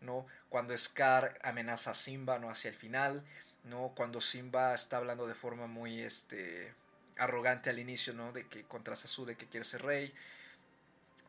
¿no? 0.00 0.26
Cuando 0.48 0.76
Scar 0.76 1.38
amenaza 1.42 1.90
a 1.90 1.94
Simba, 1.94 2.38
¿no? 2.38 2.48
Hacia 2.50 2.70
el 2.70 2.74
final, 2.74 3.22
¿no? 3.64 3.92
Cuando 3.94 4.22
Simba 4.22 4.74
está 4.74 4.96
hablando 4.96 5.26
de 5.26 5.34
forma 5.34 5.66
muy, 5.66 6.00
este, 6.00 6.72
arrogante 7.18 7.68
al 7.68 7.78
inicio, 7.78 8.14
¿no? 8.14 8.32
De 8.32 8.46
que 8.46 8.62
contra 8.64 8.96
Sasu, 8.96 9.26
de 9.26 9.36
que 9.36 9.46
quiere 9.46 9.64
ser 9.66 9.82
rey, 9.82 10.10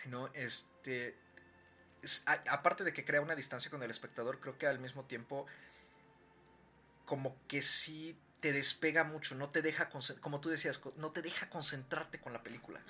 ¿no? 0.06 0.28
Este, 0.34 1.10
es- 1.10 1.16
a- 2.26 2.44
aparte 2.54 2.84
de 2.84 2.94
que 2.94 3.06
crea 3.06 3.22
una 3.22 3.36
distancia 3.36 3.70
con 3.72 3.82
el 3.84 3.90
espectador, 3.92 4.40
creo 4.40 4.58
que 4.58 4.68
al 4.68 4.80
mismo 4.80 5.06
tiempo 5.06 5.46
como 7.06 7.36
que 7.48 7.62
sí 7.62 8.18
te 8.40 8.54
despega 8.54 9.04
mucho, 9.04 9.36
no 9.36 9.50
te 9.50 9.62
deja, 9.62 9.90
como 10.22 10.40
tú 10.42 10.50
decías, 10.50 10.82
no 10.96 11.12
te 11.12 11.22
deja 11.22 11.50
concentrarte 11.50 12.20
con 12.20 12.34
la 12.34 12.42
película. 12.42 12.82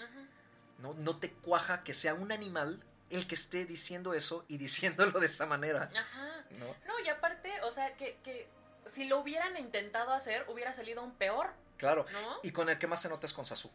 ¿no? 0.77 0.93
No 0.95 1.17
te 1.17 1.31
cuaja 1.31 1.83
que 1.83 1.93
sea 1.93 2.13
un 2.13 2.31
animal 2.31 2.81
el 3.09 3.27
que 3.27 3.35
esté 3.35 3.65
diciendo 3.65 4.13
eso 4.13 4.45
y 4.47 4.57
diciéndolo 4.57 5.19
de 5.19 5.27
esa 5.27 5.45
manera, 5.45 5.89
Ajá. 5.95 6.45
¿no? 6.51 6.65
No, 6.88 6.99
y 7.03 7.09
aparte, 7.09 7.51
o 7.63 7.71
sea, 7.71 7.95
que, 7.97 8.17
que 8.23 8.47
si 8.85 9.05
lo 9.05 9.19
hubieran 9.19 9.57
intentado 9.57 10.11
hacer, 10.13 10.45
hubiera 10.49 10.73
salido 10.73 11.01
aún 11.01 11.13
peor, 11.15 11.53
Claro. 11.77 12.05
¿no? 12.13 12.39
Y 12.43 12.51
con 12.51 12.69
el 12.69 12.77
que 12.79 12.85
más 12.88 13.01
se 13.01 13.09
nota 13.09 13.25
es 13.25 13.33
con 13.33 13.45
Sasu, 13.45 13.69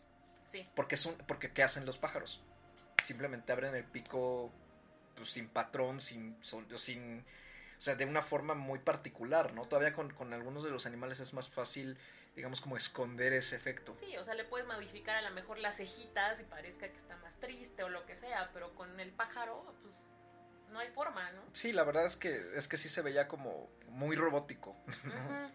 Sí. 0.46 0.68
porque 0.76 0.94
es 0.94 1.04
un, 1.06 1.14
porque 1.16 1.52
¿qué 1.52 1.62
hacen 1.64 1.84
los 1.84 1.98
pájaros? 1.98 2.40
Simplemente 3.02 3.52
abren 3.52 3.74
el 3.74 3.84
pico 3.84 4.50
pues, 5.16 5.30
sin 5.30 5.48
patrón, 5.48 6.00
sin, 6.00 6.36
son- 6.42 6.66
sin, 6.78 7.24
o 7.78 7.80
sea, 7.82 7.94
de 7.94 8.04
una 8.04 8.22
forma 8.22 8.54
muy 8.54 8.78
particular, 8.78 9.52
¿no? 9.54 9.64
Todavía 9.66 9.92
con, 9.92 10.12
con 10.12 10.32
algunos 10.32 10.62
de 10.64 10.70
los 10.70 10.86
animales 10.86 11.20
es 11.20 11.32
más 11.34 11.48
fácil, 11.48 11.96
digamos, 12.34 12.60
como 12.60 12.76
esconder 12.76 13.32
ese 13.32 13.56
efecto. 13.56 13.96
Sí, 14.00 14.16
o 14.16 14.24
sea, 14.24 14.34
le 14.34 14.44
puedes 14.44 14.66
modificar 14.66 15.16
a 15.16 15.22
lo 15.22 15.30
mejor 15.34 15.58
las 15.58 15.76
cejitas 15.78 16.38
y 16.40 16.44
parezca 16.44 16.88
que 16.88 16.96
está 16.98 17.16
más 17.18 17.34
triste 17.40 17.82
o 17.82 17.88
lo 17.88 18.04
que 18.06 18.16
sea, 18.16 18.50
pero 18.52 18.74
con 18.74 18.98
el 19.00 19.10
pájaro, 19.12 19.74
pues 19.82 20.04
no 20.72 20.78
hay 20.80 20.90
forma, 20.90 21.30
¿no? 21.32 21.42
Sí, 21.52 21.72
la 21.72 21.84
verdad 21.84 22.06
es 22.06 22.16
que 22.16 22.40
es 22.56 22.68
que 22.68 22.76
sí 22.76 22.88
se 22.88 23.00
veía 23.02 23.28
como 23.28 23.70
muy 23.88 24.16
robótico, 24.16 24.76
¿no? 25.04 25.50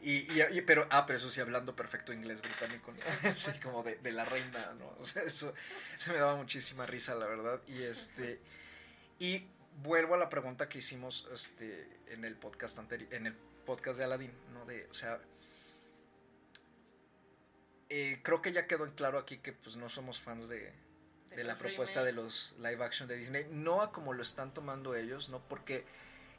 Y, 0.00 0.26
y- 0.32 0.42
y- 0.58 0.62
pero, 0.62 0.86
ah, 0.90 1.06
pero 1.06 1.16
eso 1.18 1.30
sí, 1.30 1.40
hablando 1.40 1.76
perfecto 1.76 2.12
inglés 2.12 2.42
británico, 2.42 2.92
¿no? 2.92 3.34
Sí, 3.34 3.52
como 3.62 3.84
de, 3.84 3.96
de 3.98 4.10
la 4.12 4.24
reina, 4.24 4.74
¿no? 4.78 4.88
O 4.98 5.04
sea, 5.06 5.22
eso, 5.22 5.54
eso 5.96 6.12
me 6.12 6.18
daba 6.18 6.34
muchísima 6.34 6.86
risa, 6.86 7.14
la 7.14 7.26
verdad. 7.26 7.60
Y 7.68 7.84
este, 7.84 8.40
y 9.22 9.46
vuelvo 9.84 10.16
a 10.16 10.18
la 10.18 10.28
pregunta 10.28 10.68
que 10.68 10.78
hicimos 10.78 11.28
este, 11.32 11.88
en 12.08 12.24
el 12.24 12.34
podcast 12.34 12.76
anterior, 12.80 13.14
en 13.14 13.28
el 13.28 13.34
podcast 13.64 13.96
de 13.96 14.04
Aladdin, 14.04 14.32
¿no? 14.52 14.66
De, 14.66 14.88
o 14.90 14.94
sea, 14.94 15.20
eh, 17.88 18.18
creo 18.24 18.42
que 18.42 18.52
ya 18.52 18.66
quedó 18.66 18.84
en 18.84 18.90
claro 18.90 19.18
aquí 19.18 19.38
que 19.38 19.52
pues 19.52 19.76
no 19.76 19.88
somos 19.88 20.20
fans 20.20 20.48
de, 20.48 20.72
de 21.36 21.44
la 21.44 21.56
propuesta 21.56 22.02
de 22.02 22.10
los 22.10 22.56
live 22.58 22.82
action 22.84 23.06
de 23.06 23.16
Disney, 23.16 23.46
no 23.48 23.80
a 23.80 23.92
como 23.92 24.12
lo 24.12 24.24
están 24.24 24.52
tomando 24.52 24.96
ellos, 24.96 25.28
¿no? 25.28 25.38
Porque 25.48 25.84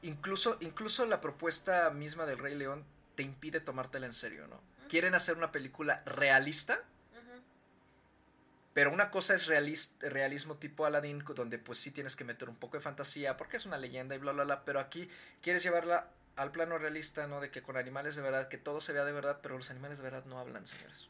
incluso, 0.02 0.58
incluso 0.60 1.06
la 1.06 1.22
propuesta 1.22 1.90
misma 1.92 2.26
del 2.26 2.40
Rey 2.40 2.54
León 2.54 2.84
te 3.16 3.24
impide 3.24 3.62
tomártela 3.62 4.08
en 4.08 4.14
serio, 4.14 4.46
¿no? 4.48 4.60
Quieren 4.90 5.16
hacer 5.16 5.38
una 5.38 5.54
película 5.54 6.04
realista. 6.06 6.84
Pero 8.74 8.92
una 8.92 9.12
cosa 9.12 9.36
es 9.36 9.48
realis- 9.48 9.94
realismo 10.00 10.58
tipo 10.58 10.86
Aladdin, 10.86 11.24
donde 11.36 11.60
pues 11.60 11.80
sí 11.80 11.92
tienes 11.92 12.16
que 12.16 12.24
meter 12.24 12.50
un 12.50 12.56
poco 12.56 12.78
de 12.78 12.84
fantasía, 12.84 13.38
porque 13.38 13.58
es 13.58 13.66
una 13.66 13.78
leyenda 13.78 14.16
y 14.16 14.18
bla, 14.18 14.32
bla, 14.32 14.44
bla, 14.44 14.66
pero 14.66 14.80
aquí 14.80 15.10
quieres 15.42 15.62
llevarla 15.64 16.08
al 16.36 16.52
plano 16.52 16.78
realista, 16.80 17.28
¿no? 17.28 17.40
De 17.42 17.52
que 17.52 17.62
con 17.62 17.78
animales 17.78 18.16
de 18.16 18.24
verdad, 18.24 18.48
que 18.48 18.58
todo 18.58 18.82
se 18.82 18.92
vea 18.94 19.06
de 19.06 19.12
verdad, 19.12 19.40
pero 19.44 19.58
los 19.58 19.70
animales 19.70 19.98
de 20.00 20.04
verdad 20.04 20.26
no 20.26 20.40
hablan, 20.40 20.66
señores. 20.66 21.08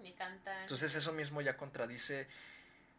Ni 0.00 0.12
cantan. 0.12 0.60
Entonces 0.60 0.94
eso 0.94 1.12
mismo 1.12 1.40
ya 1.40 1.56
contradice 1.56 2.28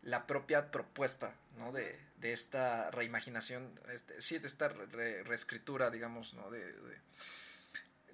la 0.02 0.26
propia 0.26 0.72
propuesta, 0.72 1.34
¿no? 1.58 1.72
De, 1.72 2.00
de 2.20 2.34
esta 2.34 2.90
reimaginación, 2.92 3.80
este, 3.94 4.20
sí, 4.22 4.40
de 4.40 4.48
esta 4.48 4.70
re- 4.70 5.22
reescritura, 5.24 5.92
digamos, 5.92 6.34
¿no? 6.34 6.50
De, 6.50 6.60
de- 6.66 6.98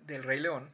del 0.01 0.23
Rey 0.23 0.39
León. 0.41 0.69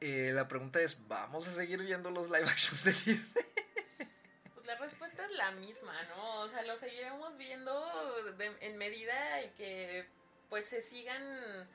Eh, 0.00 0.30
la 0.34 0.46
pregunta 0.46 0.80
es, 0.80 1.08
¿vamos 1.08 1.48
a 1.48 1.52
seguir 1.52 1.80
viendo 1.82 2.10
los 2.10 2.26
live 2.30 2.44
actions 2.48 2.84
de 2.84 2.92
Disney? 2.92 3.44
La 4.66 4.74
respuesta 4.74 5.24
es 5.24 5.30
la 5.32 5.52
misma, 5.52 5.94
¿no? 6.04 6.40
O 6.40 6.48
sea, 6.48 6.62
lo 6.62 6.76
seguiremos 6.76 7.36
viendo 7.38 7.86
en 8.60 8.76
medida 8.78 9.42
y 9.42 9.50
que 9.50 10.08
pues 10.48 10.66
se 10.66 10.82
sigan 10.82 11.68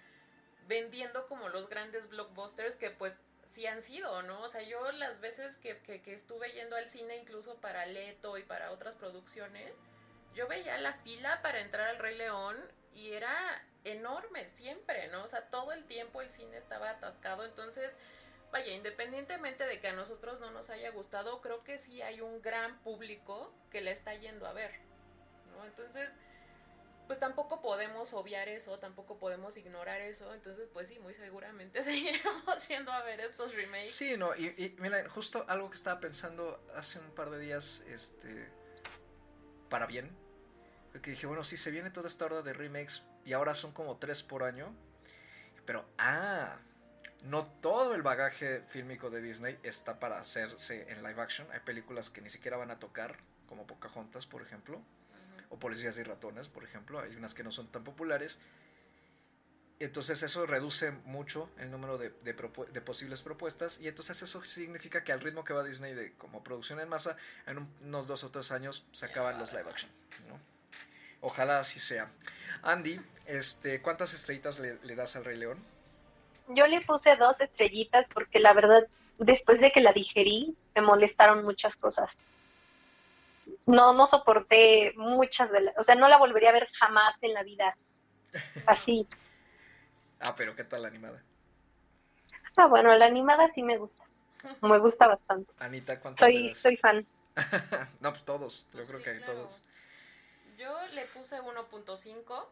vendiendo 0.68 1.28
como 1.28 1.50
los 1.50 1.70
grandes 1.70 2.10
blockbusters 2.10 2.76
que 2.76 2.92
pues 2.92 3.16
sí 3.46 3.66
han 3.66 3.82
sido, 3.82 4.22
¿no? 4.24 4.42
O 4.42 4.48
sea, 4.48 4.62
yo 4.64 4.92
las 4.92 5.20
veces 5.22 5.58
que, 5.58 5.78
que, 5.78 6.02
que 6.02 6.14
estuve 6.14 6.52
yendo 6.52 6.76
al 6.76 6.90
cine 6.90 7.18
incluso 7.18 7.56
para 7.62 7.86
Leto 7.86 8.38
y 8.38 8.44
para 8.44 8.72
otras 8.72 8.96
producciones, 8.96 9.74
yo 10.34 10.48
veía 10.48 10.78
la 10.78 10.94
fila 10.94 11.42
para 11.42 11.62
entrar 11.62 11.88
al 11.88 11.98
Rey 11.98 12.18
León 12.18 12.58
y 12.94 13.12
era 13.12 13.66
enorme 13.84 14.50
siempre, 14.50 15.08
¿no? 15.08 15.24
O 15.24 15.28
sea, 15.28 15.50
todo 15.50 15.72
el 15.72 15.86
tiempo 15.86 16.22
el 16.22 16.30
cine 16.30 16.58
estaba 16.58 16.90
atascado, 16.90 17.46
entonces 17.46 17.96
vaya, 18.52 18.74
independientemente 18.74 19.66
de 19.66 19.80
que 19.80 19.88
a 19.88 19.94
nosotros 19.94 20.40
no 20.40 20.52
nos 20.52 20.70
haya 20.70 20.92
gustado, 20.92 21.42
creo 21.42 21.64
que 21.64 21.80
sí 21.80 22.02
hay 22.02 22.22
un 22.22 22.42
gran 22.42 22.80
público 22.80 23.54
que 23.70 23.82
la 23.82 23.92
está 23.92 24.14
yendo 24.16 24.46
a 24.46 24.54
ver, 24.54 24.72
¿no? 25.52 25.66
Entonces, 25.66 26.10
pues 27.08 27.20
tampoco 27.20 27.62
podemos 27.62 28.14
obviar 28.14 28.50
eso, 28.50 28.80
tampoco 28.80 29.18
podemos 29.18 29.58
ignorar 29.58 30.02
eso, 30.02 30.34
entonces 30.34 30.68
pues 30.72 30.88
sí, 30.88 31.00
muy 31.00 31.14
seguramente 31.14 31.84
seguiremos 31.84 32.68
yendo 32.68 32.92
a 32.92 33.04
ver 33.04 33.22
estos 33.22 33.56
remakes. 33.56 33.92
Sí, 33.92 34.16
no, 34.18 34.36
y, 34.36 34.48
y 34.58 34.76
mira, 34.80 35.08
justo 35.10 35.46
algo 35.48 35.70
que 35.70 35.76
estaba 35.76 36.00
pensando 36.00 36.64
hace 36.76 37.00
un 37.00 37.12
par 37.12 37.30
de 37.30 37.40
días, 37.40 37.84
este, 37.88 38.50
para 39.70 39.86
bien, 39.88 40.10
que 41.02 41.12
dije, 41.12 41.26
bueno, 41.26 41.44
sí, 41.44 41.56
se 41.56 41.72
viene 41.72 41.90
toda 41.90 42.10
esta 42.10 42.26
horda 42.26 42.42
de 42.42 42.54
remakes 42.54 43.04
y 43.26 43.34
ahora 43.34 43.56
son 43.56 43.72
como 43.72 43.98
tres 43.98 44.24
por 44.24 44.44
año, 44.44 44.76
pero, 45.66 45.86
ah, 45.98 46.60
no 47.24 47.46
todo 47.46 47.94
el 47.96 48.02
bagaje 48.02 48.62
fílmico 48.70 49.10
de 49.10 49.22
Disney 49.22 49.58
está 49.64 50.00
para 50.00 50.20
hacerse 50.20 50.92
en 50.92 51.04
live 51.04 51.22
action, 51.22 51.48
hay 51.52 51.60
películas 51.60 52.10
que 52.10 52.22
ni 52.22 52.30
siquiera 52.30 52.58
van 52.58 52.72
a 52.72 52.80
tocar, 52.80 53.18
como 53.48 53.68
Pocahontas, 53.68 54.26
por 54.26 54.42
ejemplo, 54.42 54.82
o 55.50 55.60
Policías 55.60 55.98
y 55.98 56.04
Ratones, 56.04 56.48
por 56.48 56.64
ejemplo, 56.64 57.00
hay 57.00 57.16
unas 57.16 57.34
que 57.34 57.44
no 57.44 57.52
son 57.52 57.68
tan 57.68 57.84
populares. 57.84 58.40
entonces 59.80 60.22
eso 60.24 60.46
reduce 60.46 60.92
mucho 61.06 61.50
el 61.58 61.72
número 61.72 61.98
de, 61.98 62.10
de 62.12 62.82
posibles 62.82 63.22
propuestas 63.22 63.80
y 63.82 63.88
entonces 63.88 64.22
eso 64.22 64.44
significa 64.46 65.04
que 65.04 65.12
al 65.12 65.20
ritmo 65.22 65.44
que 65.44 65.54
va 65.54 65.64
Disney 65.64 65.94
de 65.96 66.14
como 66.14 66.44
producción 66.44 66.80
en 66.80 66.88
masa, 66.88 67.18
en 67.48 67.58
un- 67.58 67.76
unos 67.82 68.06
dos 68.08 68.24
o 68.24 68.30
tres 68.30 68.52
años 68.52 68.86
se 68.94 69.08
acaban 69.08 69.40
los 69.40 69.52
live 69.54 69.68
action. 69.70 69.90
¿no? 70.30 70.40
Ojalá 71.22 71.60
así 71.60 71.80
sea. 71.80 72.10
Andy, 72.62 73.02
este, 73.26 73.82
¿cuántas 73.82 74.14
estrellitas 74.14 74.60
le, 74.60 74.78
le 74.84 74.96
das 74.96 75.16
al 75.16 75.26
Rey 75.26 75.38
León? 75.38 75.58
Yo 76.56 76.68
le 76.68 76.82
puse 76.82 77.16
dos 77.16 77.40
estrellitas 77.42 78.08
porque 78.14 78.40
la 78.40 78.54
verdad, 78.54 78.86
después 79.18 79.60
de 79.60 79.72
que 79.72 79.82
la 79.82 79.94
digerí, 79.94 80.56
me 80.76 80.82
molestaron 80.82 81.44
muchas 81.44 81.76
cosas. 81.76 82.18
No, 83.66 83.94
no 83.94 84.08
soporté 84.08 84.94
muchas 84.96 85.52
de 85.52 85.62
las, 85.62 85.78
o 85.78 85.84
sea, 85.84 85.96
no 85.96 86.08
la 86.08 86.18
volvería 86.18 86.50
a 86.50 86.54
ver 86.54 86.68
jamás 86.74 87.16
en 87.22 87.34
la 87.34 87.44
vida. 87.44 87.76
Así. 88.66 89.08
Ah, 90.24 90.36
pero 90.36 90.56
¿qué 90.56 90.64
tal 90.64 90.84
la 90.84 90.88
animada? 90.88 91.20
Ah, 92.56 92.68
bueno, 92.68 92.96
la 92.96 93.08
animada 93.08 93.48
sí 93.48 93.64
me 93.64 93.78
gusta. 93.78 94.04
Me 94.62 94.78
gusta 94.78 95.08
bastante. 95.08 95.52
Anita, 95.58 96.00
¿cuántas 96.00 96.30
le 96.30 96.36
Soy, 96.36 96.50
soy 96.52 96.78
fan. 96.78 97.08
no, 98.02 98.12
pues 98.12 98.24
todos, 98.24 98.68
yo 98.68 98.78
Pues 98.78 98.88
creo 98.90 99.00
sí, 99.00 99.06
que 99.06 99.18
claro. 99.18 99.34
todos. 99.34 99.62
Yo 100.58 100.88
le 100.94 101.06
puse 101.08 101.42
1.5 101.42 102.50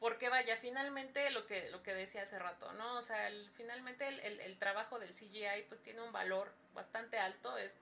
porque 0.00 0.28
vaya, 0.28 0.56
finalmente 0.58 1.30
lo 1.30 1.46
que, 1.46 1.70
lo 1.70 1.82
que 1.82 1.94
decía 1.94 2.22
hace 2.22 2.38
rato, 2.38 2.72
¿no? 2.74 2.96
O 2.96 3.02
sea, 3.02 3.28
el- 3.28 3.50
finalmente 3.56 4.06
el, 4.08 4.40
el- 4.40 4.58
trabajo 4.58 4.98
del 4.98 5.14
CGI 5.14 5.64
pues 5.68 5.82
tiene 5.82 6.02
un 6.02 6.12
valor 6.12 6.52
bastante 6.74 7.18
alto, 7.18 7.56
es, 7.58 7.74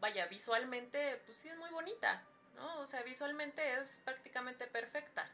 vaya, 0.00 0.26
visualmente 0.26 1.20
pues 1.26 1.38
sí 1.38 1.48
es 1.48 1.56
muy 1.58 1.70
bonita, 1.70 2.22
¿no? 2.56 2.80
O 2.80 2.86
sea, 2.86 3.02
visualmente 3.02 3.74
es 3.80 4.00
prácticamente 4.04 4.66
perfecta. 4.66 5.28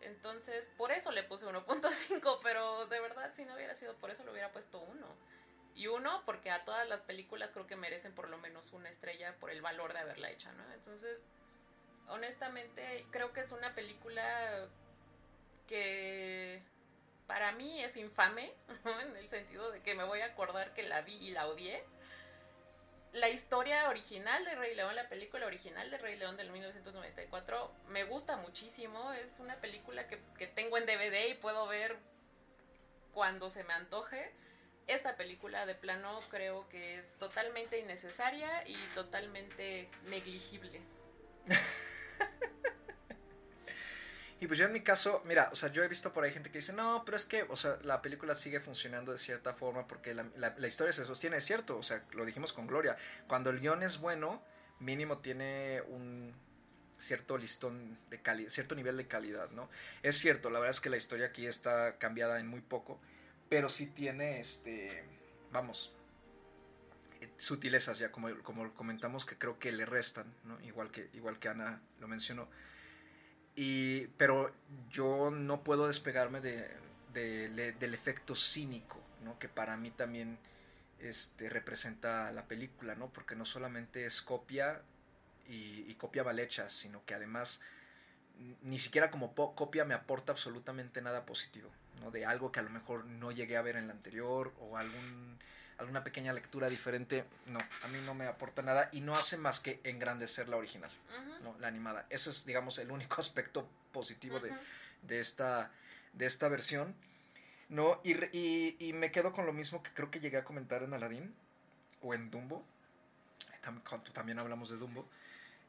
Entonces, 0.00 0.64
por 0.76 0.90
eso 0.92 1.12
le 1.12 1.22
puse 1.22 1.46
1.5, 1.46 2.40
pero 2.42 2.86
de 2.86 3.00
verdad 3.00 3.32
si 3.34 3.44
no 3.44 3.54
hubiera 3.54 3.74
sido 3.74 3.94
por 3.96 4.10
eso 4.10 4.24
le 4.24 4.32
hubiera 4.32 4.52
puesto 4.52 4.80
1. 4.80 5.06
Y 5.74 5.86
uno, 5.86 6.22
porque 6.26 6.50
a 6.50 6.64
todas 6.64 6.86
las 6.88 7.00
películas 7.02 7.50
creo 7.52 7.66
que 7.66 7.76
merecen 7.76 8.14
por 8.14 8.28
lo 8.28 8.36
menos 8.38 8.72
una 8.72 8.90
estrella 8.90 9.34
por 9.40 9.50
el 9.50 9.62
valor 9.62 9.92
de 9.94 10.00
haberla 10.00 10.30
hecha, 10.30 10.52
¿no? 10.52 10.64
Entonces, 10.74 11.26
honestamente, 12.08 13.06
creo 13.10 13.32
que 13.32 13.40
es 13.40 13.52
una 13.52 13.74
película 13.74 14.68
que 15.66 16.62
para 17.26 17.52
mí 17.52 17.82
es 17.82 17.96
infame, 17.96 18.52
en 18.84 19.16
el 19.16 19.28
sentido 19.28 19.70
de 19.70 19.80
que 19.82 19.94
me 19.94 20.04
voy 20.04 20.20
a 20.20 20.26
acordar 20.26 20.74
que 20.74 20.82
la 20.82 21.00
vi 21.02 21.14
y 21.14 21.30
la 21.30 21.48
odié. 21.48 21.82
La 23.12 23.28
historia 23.28 23.88
original 23.90 24.44
de 24.44 24.54
Rey 24.54 24.74
León, 24.74 24.96
la 24.96 25.08
película 25.08 25.46
original 25.46 25.90
de 25.90 25.98
Rey 25.98 26.16
León 26.16 26.36
del 26.36 26.50
1994, 26.50 27.70
me 27.88 28.04
gusta 28.04 28.36
muchísimo. 28.36 29.12
Es 29.12 29.38
una 29.38 29.56
película 29.56 30.08
que, 30.08 30.18
que 30.38 30.46
tengo 30.46 30.78
en 30.78 30.86
DVD 30.86 31.28
y 31.28 31.34
puedo 31.34 31.66
ver 31.66 31.96
cuando 33.12 33.50
se 33.50 33.64
me 33.64 33.74
antoje. 33.74 34.32
Esta 34.86 35.16
película 35.16 35.66
de 35.66 35.74
plano 35.74 36.20
creo 36.30 36.68
que 36.68 36.98
es 36.98 37.14
totalmente 37.18 37.78
innecesaria 37.78 38.66
y 38.66 38.76
totalmente 38.94 39.88
negligible. 40.08 40.80
Y 44.42 44.48
pues 44.48 44.58
yo 44.58 44.66
en 44.66 44.72
mi 44.72 44.80
caso, 44.80 45.22
mira, 45.24 45.50
o 45.52 45.54
sea, 45.54 45.68
yo 45.70 45.84
he 45.84 45.88
visto 45.88 46.12
por 46.12 46.24
ahí 46.24 46.32
gente 46.32 46.50
que 46.50 46.58
dice, 46.58 46.72
no, 46.72 47.04
pero 47.04 47.16
es 47.16 47.26
que, 47.26 47.44
o 47.48 47.56
sea, 47.56 47.78
la 47.84 48.02
película 48.02 48.34
sigue 48.34 48.58
funcionando 48.58 49.12
de 49.12 49.18
cierta 49.18 49.54
forma 49.54 49.86
porque 49.86 50.14
la, 50.14 50.26
la- 50.36 50.66
historia 50.66 50.92
se 50.92 51.06
sostiene, 51.06 51.36
es 51.36 51.44
cierto, 51.44 51.78
o 51.78 51.82
sea, 51.84 52.02
lo 52.10 52.24
dijimos 52.24 52.52
con 52.52 52.66
Gloria, 52.66 52.96
cuando 53.28 53.50
el 53.50 53.60
guion 53.60 53.84
es 53.84 53.98
bueno, 54.00 54.42
mínimo 54.80 55.18
tiene 55.18 55.80
un 55.86 56.34
cierto 56.98 57.38
listón 57.38 57.96
de 58.10 58.20
calidad, 58.20 58.50
cierto 58.50 58.74
nivel 58.74 58.96
de 58.96 59.06
calidad, 59.06 59.48
¿no? 59.50 59.70
Es 60.02 60.18
cierto, 60.18 60.50
la 60.50 60.58
verdad 60.58 60.72
es 60.74 60.80
que 60.80 60.90
la 60.90 60.96
historia 60.96 61.26
aquí 61.26 61.46
está 61.46 61.96
cambiada 61.98 62.40
en 62.40 62.48
muy 62.48 62.62
poco, 62.62 63.00
pero 63.48 63.68
sí 63.68 63.86
tiene, 63.86 64.40
este, 64.40 65.04
vamos, 65.52 65.92
eh, 67.20 67.28
sutilezas 67.38 67.98
ya, 67.98 68.10
como, 68.10 68.28
como 68.42 68.72
comentamos, 68.74 69.24
que 69.24 69.36
creo 69.38 69.58
que 69.58 69.72
le 69.72 69.86
restan, 69.86 70.26
¿no? 70.44 70.60
Igual 70.62 70.90
que, 70.90 71.08
igual 71.14 71.38
que 71.38 71.48
Ana 71.48 71.80
lo 72.00 72.08
mencionó. 72.08 72.48
Y, 73.54 74.06
pero 74.16 74.52
yo 74.90 75.30
no 75.30 75.62
puedo 75.62 75.86
despegarme 75.86 76.40
de, 76.40 76.70
del 77.12 77.94
efecto 77.94 78.34
cínico, 78.34 79.00
¿no? 79.24 79.38
Que 79.38 79.48
para 79.48 79.76
mí 79.76 79.90
también 79.90 80.38
este, 80.98 81.50
representa 81.50 82.30
la 82.32 82.46
película, 82.46 82.94
¿no? 82.94 83.08
Porque 83.08 83.36
no 83.36 83.44
solamente 83.44 84.06
es 84.06 84.22
copia 84.22 84.82
y, 85.48 85.94
copia 85.96 86.24
mal 86.24 86.40
sino 86.68 87.04
que 87.04 87.14
además 87.14 87.60
ni 88.62 88.78
siquiera 88.78 89.10
como 89.10 89.34
copia 89.34 89.84
me 89.84 89.94
aporta 89.94 90.32
absolutamente 90.32 91.02
nada 91.02 91.26
positivo, 91.26 91.70
¿no? 92.00 92.10
De 92.10 92.24
algo 92.24 92.50
que 92.50 92.60
a 92.60 92.62
lo 92.62 92.70
mejor 92.70 93.04
no 93.04 93.30
llegué 93.30 93.56
a 93.56 93.62
ver 93.62 93.76
en 93.76 93.86
la 93.86 93.92
anterior 93.92 94.52
o 94.58 94.76
algún, 94.76 95.38
alguna 95.82 96.04
pequeña 96.04 96.32
lectura 96.32 96.68
diferente, 96.68 97.24
no, 97.46 97.58
a 97.82 97.88
mí 97.88 97.98
no 98.04 98.14
me 98.14 98.26
aporta 98.26 98.62
nada 98.62 98.88
y 98.92 99.00
no 99.00 99.16
hace 99.16 99.36
más 99.36 99.60
que 99.60 99.80
engrandecer 99.84 100.48
la 100.48 100.56
original. 100.56 100.90
¿no? 101.42 101.56
la 101.58 101.68
animada. 101.68 102.06
Eso 102.08 102.30
es, 102.30 102.46
digamos, 102.46 102.78
el 102.78 102.90
único 102.90 103.16
aspecto 103.20 103.68
positivo 103.92 104.40
de, 104.40 104.52
de 105.02 105.20
esta, 105.20 105.70
de 106.12 106.26
esta 106.26 106.48
versión. 106.48 106.94
¿no? 107.68 108.00
Y, 108.04 108.14
y, 108.36 108.76
y 108.78 108.92
me 108.92 109.10
quedo 109.10 109.32
con 109.32 109.46
lo 109.46 109.52
mismo 109.52 109.82
que 109.82 109.90
creo 109.92 110.10
que 110.10 110.20
llegué 110.20 110.38
a 110.38 110.44
comentar 110.44 110.82
en 110.82 110.94
Aladdin 110.94 111.34
o 112.00 112.14
en 112.14 112.30
Dumbo. 112.30 112.64
También 114.12 114.38
hablamos 114.38 114.70
de 114.70 114.76
Dumbo. 114.76 115.08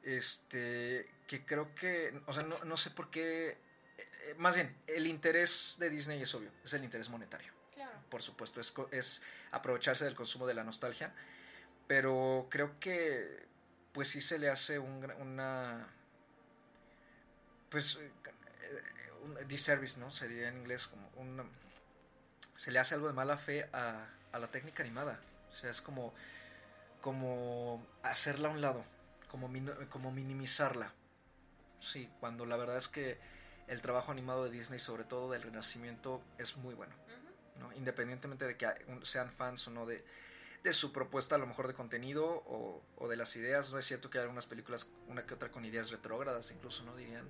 Este, 0.04 1.08
que 1.28 1.46
creo 1.46 1.74
que, 1.76 2.14
o 2.26 2.34
sea, 2.34 2.44
no, 2.44 2.58
no 2.66 2.76
sé 2.76 2.92
por 2.92 3.10
qué, 3.10 3.50
eh, 3.50 3.58
eh, 3.98 4.36
más 4.38 4.56
bien, 4.56 4.76
el 4.88 5.08
interés 5.08 5.78
de 5.80 5.90
Disney 5.90 6.22
es 6.22 6.36
obvio, 6.36 6.52
es 6.64 6.74
el 6.74 6.84
interés 6.84 7.10
monetario. 7.10 7.54
Por 8.14 8.22
supuesto, 8.22 8.62
es, 8.62 8.72
es 8.92 9.24
aprovecharse 9.50 10.06
del 10.06 10.14
consumo 10.14 10.46
de 10.46 10.54
la 10.54 10.64
nostalgia, 10.64 11.12
pero 11.88 12.46
creo 12.52 12.80
que 12.80 13.48
pues 13.92 14.10
sí 14.10 14.22
se 14.22 14.38
le 14.38 14.52
hace 14.52 14.78
un, 14.78 15.12
una 15.20 15.88
pues 17.72 17.98
eh, 18.00 18.12
un 19.24 19.48
disservice, 19.48 20.00
¿no? 20.00 20.12
Sería 20.12 20.48
en 20.48 20.60
inglés 20.60 20.86
como 20.86 21.10
un 21.16 21.42
se 22.56 22.70
le 22.70 22.78
hace 22.78 22.94
algo 22.94 23.08
de 23.08 23.14
mala 23.14 23.36
fe 23.36 23.68
a, 23.74 24.06
a 24.32 24.38
la 24.38 24.52
técnica 24.52 24.84
animada, 24.84 25.20
o 25.52 25.56
sea, 25.56 25.72
es 25.72 25.82
como 25.82 26.14
como 27.02 27.84
hacerla 28.04 28.50
a 28.50 28.52
un 28.52 28.62
lado, 28.62 28.86
como, 29.28 29.50
como 29.90 30.12
minimizarla. 30.12 30.94
Sí, 31.80 32.12
cuando 32.20 32.46
la 32.46 32.58
verdad 32.58 32.78
es 32.78 32.88
que 32.88 33.18
el 33.68 33.82
trabajo 33.82 34.12
animado 34.12 34.44
de 34.46 34.52
Disney, 34.52 34.78
sobre 34.78 35.04
todo 35.04 35.32
del 35.32 35.42
Renacimiento, 35.42 36.22
es 36.38 36.58
muy 36.58 36.76
bueno. 36.76 36.94
Independientemente 37.76 38.46
de 38.46 38.56
que 38.56 38.68
sean 39.04 39.32
fans 39.32 39.68
o 39.68 39.72
no 39.72 39.86
de, 39.86 40.04
su 40.72 40.94
propuesta, 40.94 41.36
a 41.36 41.38
lo 41.38 41.46
mejor 41.48 41.68
de 41.68 41.74
contenido 41.74 42.26
o, 42.26 42.82
o 42.98 43.08
de 43.10 43.18
las 43.18 43.36
ideas. 43.36 43.72
No 43.72 43.80
es 43.80 43.86
cierto 43.86 44.10
que 44.10 44.18
hay 44.18 44.24
algunas 44.24 44.46
películas, 44.46 44.90
una 45.08 45.26
que 45.26 45.34
otra 45.34 45.52
con 45.52 45.66
ideas 45.66 45.92
retrógradas, 45.92 46.52
incluso, 46.52 46.84
¿no? 46.84 46.96
Dirían 46.96 47.28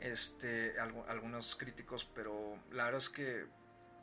este, 0.00 0.76
algu- 0.78 1.04
algunos 1.08 1.56
críticos, 1.56 2.08
pero 2.14 2.58
la 2.70 2.84
verdad 2.84 2.98
es 2.98 3.10
que 3.10 3.46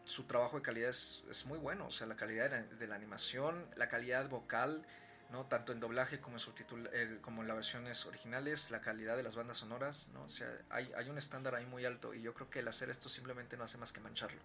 su 0.04 0.26
trabajo 0.26 0.58
de 0.58 0.64
calidad 0.64 0.90
es, 0.90 1.24
muy 1.46 1.58
bueno. 1.58 1.88
O 1.88 1.92
sea, 1.92 2.08
la 2.08 2.16
calidad 2.16 2.50
de 2.50 2.88
la, 2.88 2.96
animación, 2.96 3.66
la 3.76 3.88
calidad 3.88 4.28
vocal, 4.30 4.86
¿no? 5.32 5.46
Tanto 5.46 5.72
en 5.72 5.80
doblaje 5.80 6.20
como 6.20 6.38
en 6.38 7.20
como 7.20 7.42
en 7.42 7.48
las 7.48 7.56
versiones 7.56 8.06
originales, 8.06 8.70
la 8.70 8.82
calidad 8.82 9.16
de 9.18 9.24
las 9.24 9.36
bandas 9.36 9.58
sonoras, 9.58 10.08
¿no? 10.14 10.24
O 10.24 10.30
sea, 10.30 10.48
hay, 10.70 10.92
hay 10.96 11.10
un 11.10 11.18
estándar 11.18 11.56
ahí 11.56 11.66
muy 11.66 11.86
alto 11.86 12.14
y 12.14 12.22
yo 12.22 12.34
creo 12.34 12.50
que 12.50 12.60
el 12.60 12.68
hacer 12.68 12.90
esto 12.90 13.10
simplemente 13.10 13.58
no 13.58 13.64
hace 13.64 13.78
más 13.78 13.92
que 13.92 14.02
mancharlo. 14.02 14.42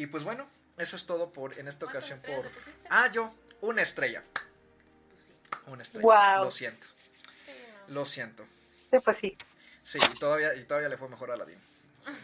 Y 0.00 0.06
pues 0.06 0.22
bueno, 0.24 0.46
eso 0.76 0.96
es 0.96 1.06
todo 1.06 1.30
por 1.32 1.58
en 1.58 1.66
esta 1.68 1.86
¿Cuántas 1.86 2.04
ocasión 2.10 2.20
por 2.20 2.44
le? 2.44 2.50
Ah, 2.90 3.10
yo 3.10 3.34
una 3.60 3.82
estrella, 3.82 4.22
Pues 5.10 5.22
sí. 5.22 5.32
una 5.66 5.82
estrella. 5.82 6.36
Lo 6.38 6.50
siento. 6.50 6.86
Sí, 7.44 7.52
no. 7.88 7.94
Lo 7.94 8.04
siento. 8.04 8.44
Sí, 8.90 8.98
pues 9.04 9.16
sí. 9.18 9.36
Sí, 9.82 9.98
y 10.14 10.18
todavía 10.18 10.54
y 10.54 10.64
todavía 10.64 10.88
le 10.88 10.96
fue 10.96 11.08
mejor 11.08 11.30
a 11.30 11.34
Aladdin. 11.34 11.60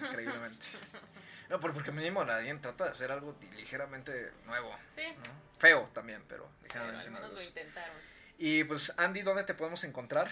Increíblemente. 0.08 0.64
No, 1.50 1.60
por- 1.60 1.74
porque 1.74 1.92
mínimo 1.92 2.22
Aladdin 2.22 2.58
trata 2.62 2.84
de 2.84 2.90
hacer 2.92 3.12
algo 3.12 3.36
ligeramente 3.54 4.32
nuevo, 4.46 4.74
Sí. 4.94 5.02
¿no? 5.18 5.30
Feo 5.58 5.82
también, 5.92 6.22
pero 6.26 6.48
Pero 6.62 6.62
ligeramente 6.62 7.10
menos 7.10 7.20
nuevo. 7.20 7.34
lo 7.36 7.42
intentaron. 7.42 7.96
Y 8.38 8.64
pues 8.64 8.94
Andy, 8.96 9.20
¿dónde 9.20 9.44
te 9.44 9.52
podemos 9.52 9.84
encontrar? 9.84 10.28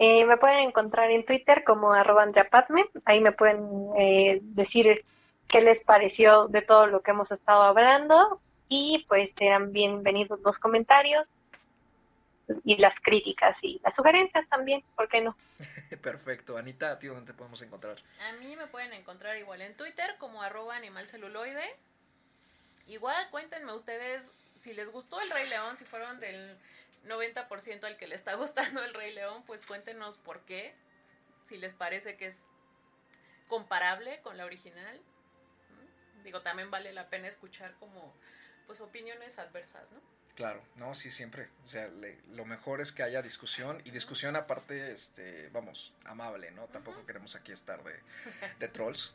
Eh, 0.00 0.24
me 0.24 0.36
pueden 0.36 0.58
encontrar 0.68 1.12
en 1.12 1.24
Twitter 1.24 1.62
como 1.64 1.92
arroba 1.92 2.24
andreapadme. 2.24 2.86
Ahí 3.04 3.20
me 3.20 3.30
pueden 3.30 3.64
eh, 3.98 4.40
decir 4.42 5.04
qué 5.52 5.60
les 5.60 5.84
pareció 5.84 6.48
de 6.48 6.62
todo 6.62 6.86
lo 6.86 7.02
que 7.02 7.12
hemos 7.12 7.30
estado 7.30 7.62
hablando. 7.62 8.40
Y 8.68 9.04
pues 9.06 9.30
serán 9.36 9.70
bienvenidos 9.72 10.40
los 10.40 10.58
comentarios 10.58 11.26
y 12.64 12.78
las 12.78 12.98
críticas 13.00 13.58
y 13.62 13.78
las 13.84 13.94
sugerencias 13.94 14.48
también, 14.48 14.82
¿por 14.96 15.08
qué 15.08 15.20
no? 15.20 15.36
Perfecto. 16.02 16.56
Anita, 16.56 16.92
¿a 16.92 16.98
ti 16.98 17.06
dónde 17.06 17.30
te 17.30 17.36
podemos 17.36 17.60
encontrar? 17.60 17.96
A 18.28 18.32
mí 18.38 18.56
me 18.56 18.66
pueden 18.66 18.94
encontrar 18.94 19.36
igual 19.36 19.60
en 19.60 19.76
Twitter 19.76 20.16
como 20.18 20.42
arroba 20.42 20.74
animalceluloide. 20.74 21.76
Igual 22.88 23.30
cuéntenme 23.30 23.74
ustedes 23.74 24.32
si 24.58 24.72
les 24.72 24.90
gustó 24.90 25.20
el 25.20 25.30
Rey 25.30 25.48
León, 25.50 25.76
si 25.76 25.84
fueron 25.84 26.18
del 26.18 26.56
90% 27.06 27.84
al 27.84 27.98
que 27.98 28.08
le 28.08 28.14
está 28.14 28.34
gustando 28.36 28.82
el 28.82 28.94
Rey 28.94 29.12
León, 29.12 29.44
pues 29.46 29.64
cuéntenos 29.66 30.16
por 30.16 30.40
qué. 30.40 30.74
Si 31.46 31.58
les 31.58 31.74
parece 31.74 32.16
que 32.16 32.28
es 32.28 32.36
comparable 33.48 34.18
con 34.22 34.38
la 34.38 34.46
original. 34.46 34.98
Digo, 36.24 36.42
también 36.42 36.70
vale 36.70 36.92
la 36.92 37.08
pena 37.08 37.28
escuchar 37.28 37.74
como 37.78 38.14
pues 38.66 38.80
opiniones 38.80 39.38
adversas, 39.38 39.90
¿no? 39.92 40.00
Claro, 40.36 40.62
no, 40.76 40.94
sí, 40.94 41.10
siempre. 41.10 41.48
O 41.66 41.68
sea, 41.68 41.88
le- 41.88 42.18
lo 42.34 42.44
mejor 42.46 42.80
es 42.80 42.90
que 42.92 43.02
haya 43.02 43.20
discusión 43.20 43.82
y 43.84 43.90
discusión 43.90 44.34
aparte, 44.34 44.90
este, 44.92 45.48
vamos, 45.50 45.92
amable, 46.04 46.50
¿no? 46.52 46.64
Tampoco 46.68 47.04
queremos 47.04 47.34
aquí 47.36 47.52
estar 47.52 47.82
de, 47.84 47.92
de 48.58 48.68
trolls. 48.68 49.14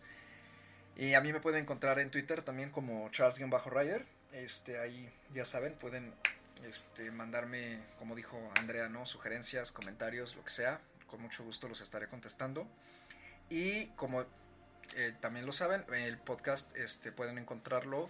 Y 0.95 1.13
a 1.15 1.21
mí 1.21 1.33
me 1.33 1.39
pueden 1.39 1.61
encontrar 1.63 1.99
en 1.99 2.11
Twitter 2.11 2.41
también 2.43 2.69
como 2.71 3.09
Charles-Rider. 3.09 4.05
Este, 4.33 4.79
ahí, 4.79 5.11
ya 5.33 5.45
saben, 5.45 5.73
pueden 5.73 6.13
este, 6.65 7.09
mandarme, 7.11 7.79
como 7.97 8.15
dijo 8.15 8.37
Andrea, 8.57 8.89
¿no? 8.89 9.05
Sugerencias, 9.05 9.71
comentarios, 9.71 10.35
lo 10.35 10.43
que 10.43 10.49
sea. 10.51 10.79
Con 11.07 11.21
mucho 11.21 11.43
gusto 11.43 11.67
los 11.67 11.81
estaré 11.81 12.07
contestando. 12.07 12.67
Y 13.49 13.87
como 13.95 14.25
eh, 14.95 15.13
también 15.19 15.45
lo 15.45 15.51
saben, 15.51 15.85
el 15.93 16.17
podcast 16.17 16.75
este, 16.77 17.11
pueden 17.11 17.37
encontrarlo, 17.37 18.09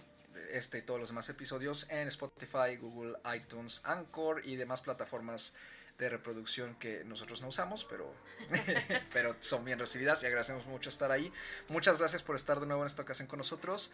este 0.52 0.78
y 0.78 0.82
todos 0.82 1.00
los 1.00 1.10
demás 1.10 1.28
episodios, 1.28 1.86
en 1.90 2.08
Spotify, 2.08 2.76
Google, 2.80 3.16
iTunes, 3.34 3.82
Anchor 3.84 4.42
y 4.44 4.56
demás 4.56 4.80
plataformas 4.80 5.54
de 5.98 6.08
reproducción 6.08 6.76
que 6.76 7.02
nosotros 7.04 7.42
no 7.42 7.48
usamos, 7.48 7.84
pero, 7.84 8.14
pero 9.12 9.36
son 9.40 9.64
bien 9.64 9.78
recibidas 9.78 10.22
y 10.22 10.26
agradecemos 10.26 10.64
mucho 10.66 10.88
estar 10.88 11.10
ahí. 11.10 11.32
Muchas 11.68 11.98
gracias 11.98 12.22
por 12.22 12.36
estar 12.36 12.60
de 12.60 12.66
nuevo 12.66 12.82
en 12.82 12.86
esta 12.86 13.02
ocasión 13.02 13.26
con 13.26 13.38
nosotros. 13.38 13.90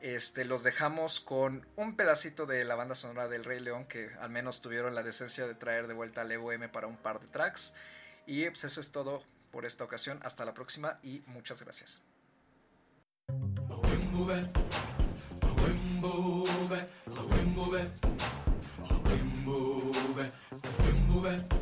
Este, 0.00 0.44
los 0.44 0.64
dejamos 0.64 1.20
con 1.20 1.66
un 1.76 1.96
pedacito 1.96 2.44
de 2.44 2.64
la 2.64 2.74
banda 2.74 2.94
sonora 2.94 3.28
del 3.28 3.44
Rey 3.44 3.60
León 3.60 3.86
que 3.86 4.10
al 4.20 4.30
menos 4.30 4.60
tuvieron 4.60 4.94
la 4.94 5.02
decencia 5.02 5.46
de 5.46 5.54
traer 5.54 5.86
de 5.86 5.94
vuelta 5.94 6.22
al 6.22 6.32
EOM 6.32 6.68
para 6.70 6.88
un 6.88 6.96
par 6.96 7.20
de 7.20 7.28
tracks. 7.28 7.72
Y 8.26 8.44
pues 8.50 8.64
eso 8.64 8.80
es 8.80 8.90
todo 8.90 9.22
por 9.50 9.64
esta 9.64 9.84
ocasión. 9.84 10.20
Hasta 10.22 10.44
la 10.44 10.54
próxima 10.54 10.98
y 11.02 11.22
muchas 11.26 11.62
gracias. 11.62 12.02
muove, 14.14 14.48
la 15.40 15.48
muove, 16.00 16.88
la 17.06 17.22
muove, 17.54 17.90
la 18.88 19.16
muove, 19.44 19.80
la 19.98 19.98
muove, 19.98 20.32
la 20.52 20.92
muove. 21.08 21.53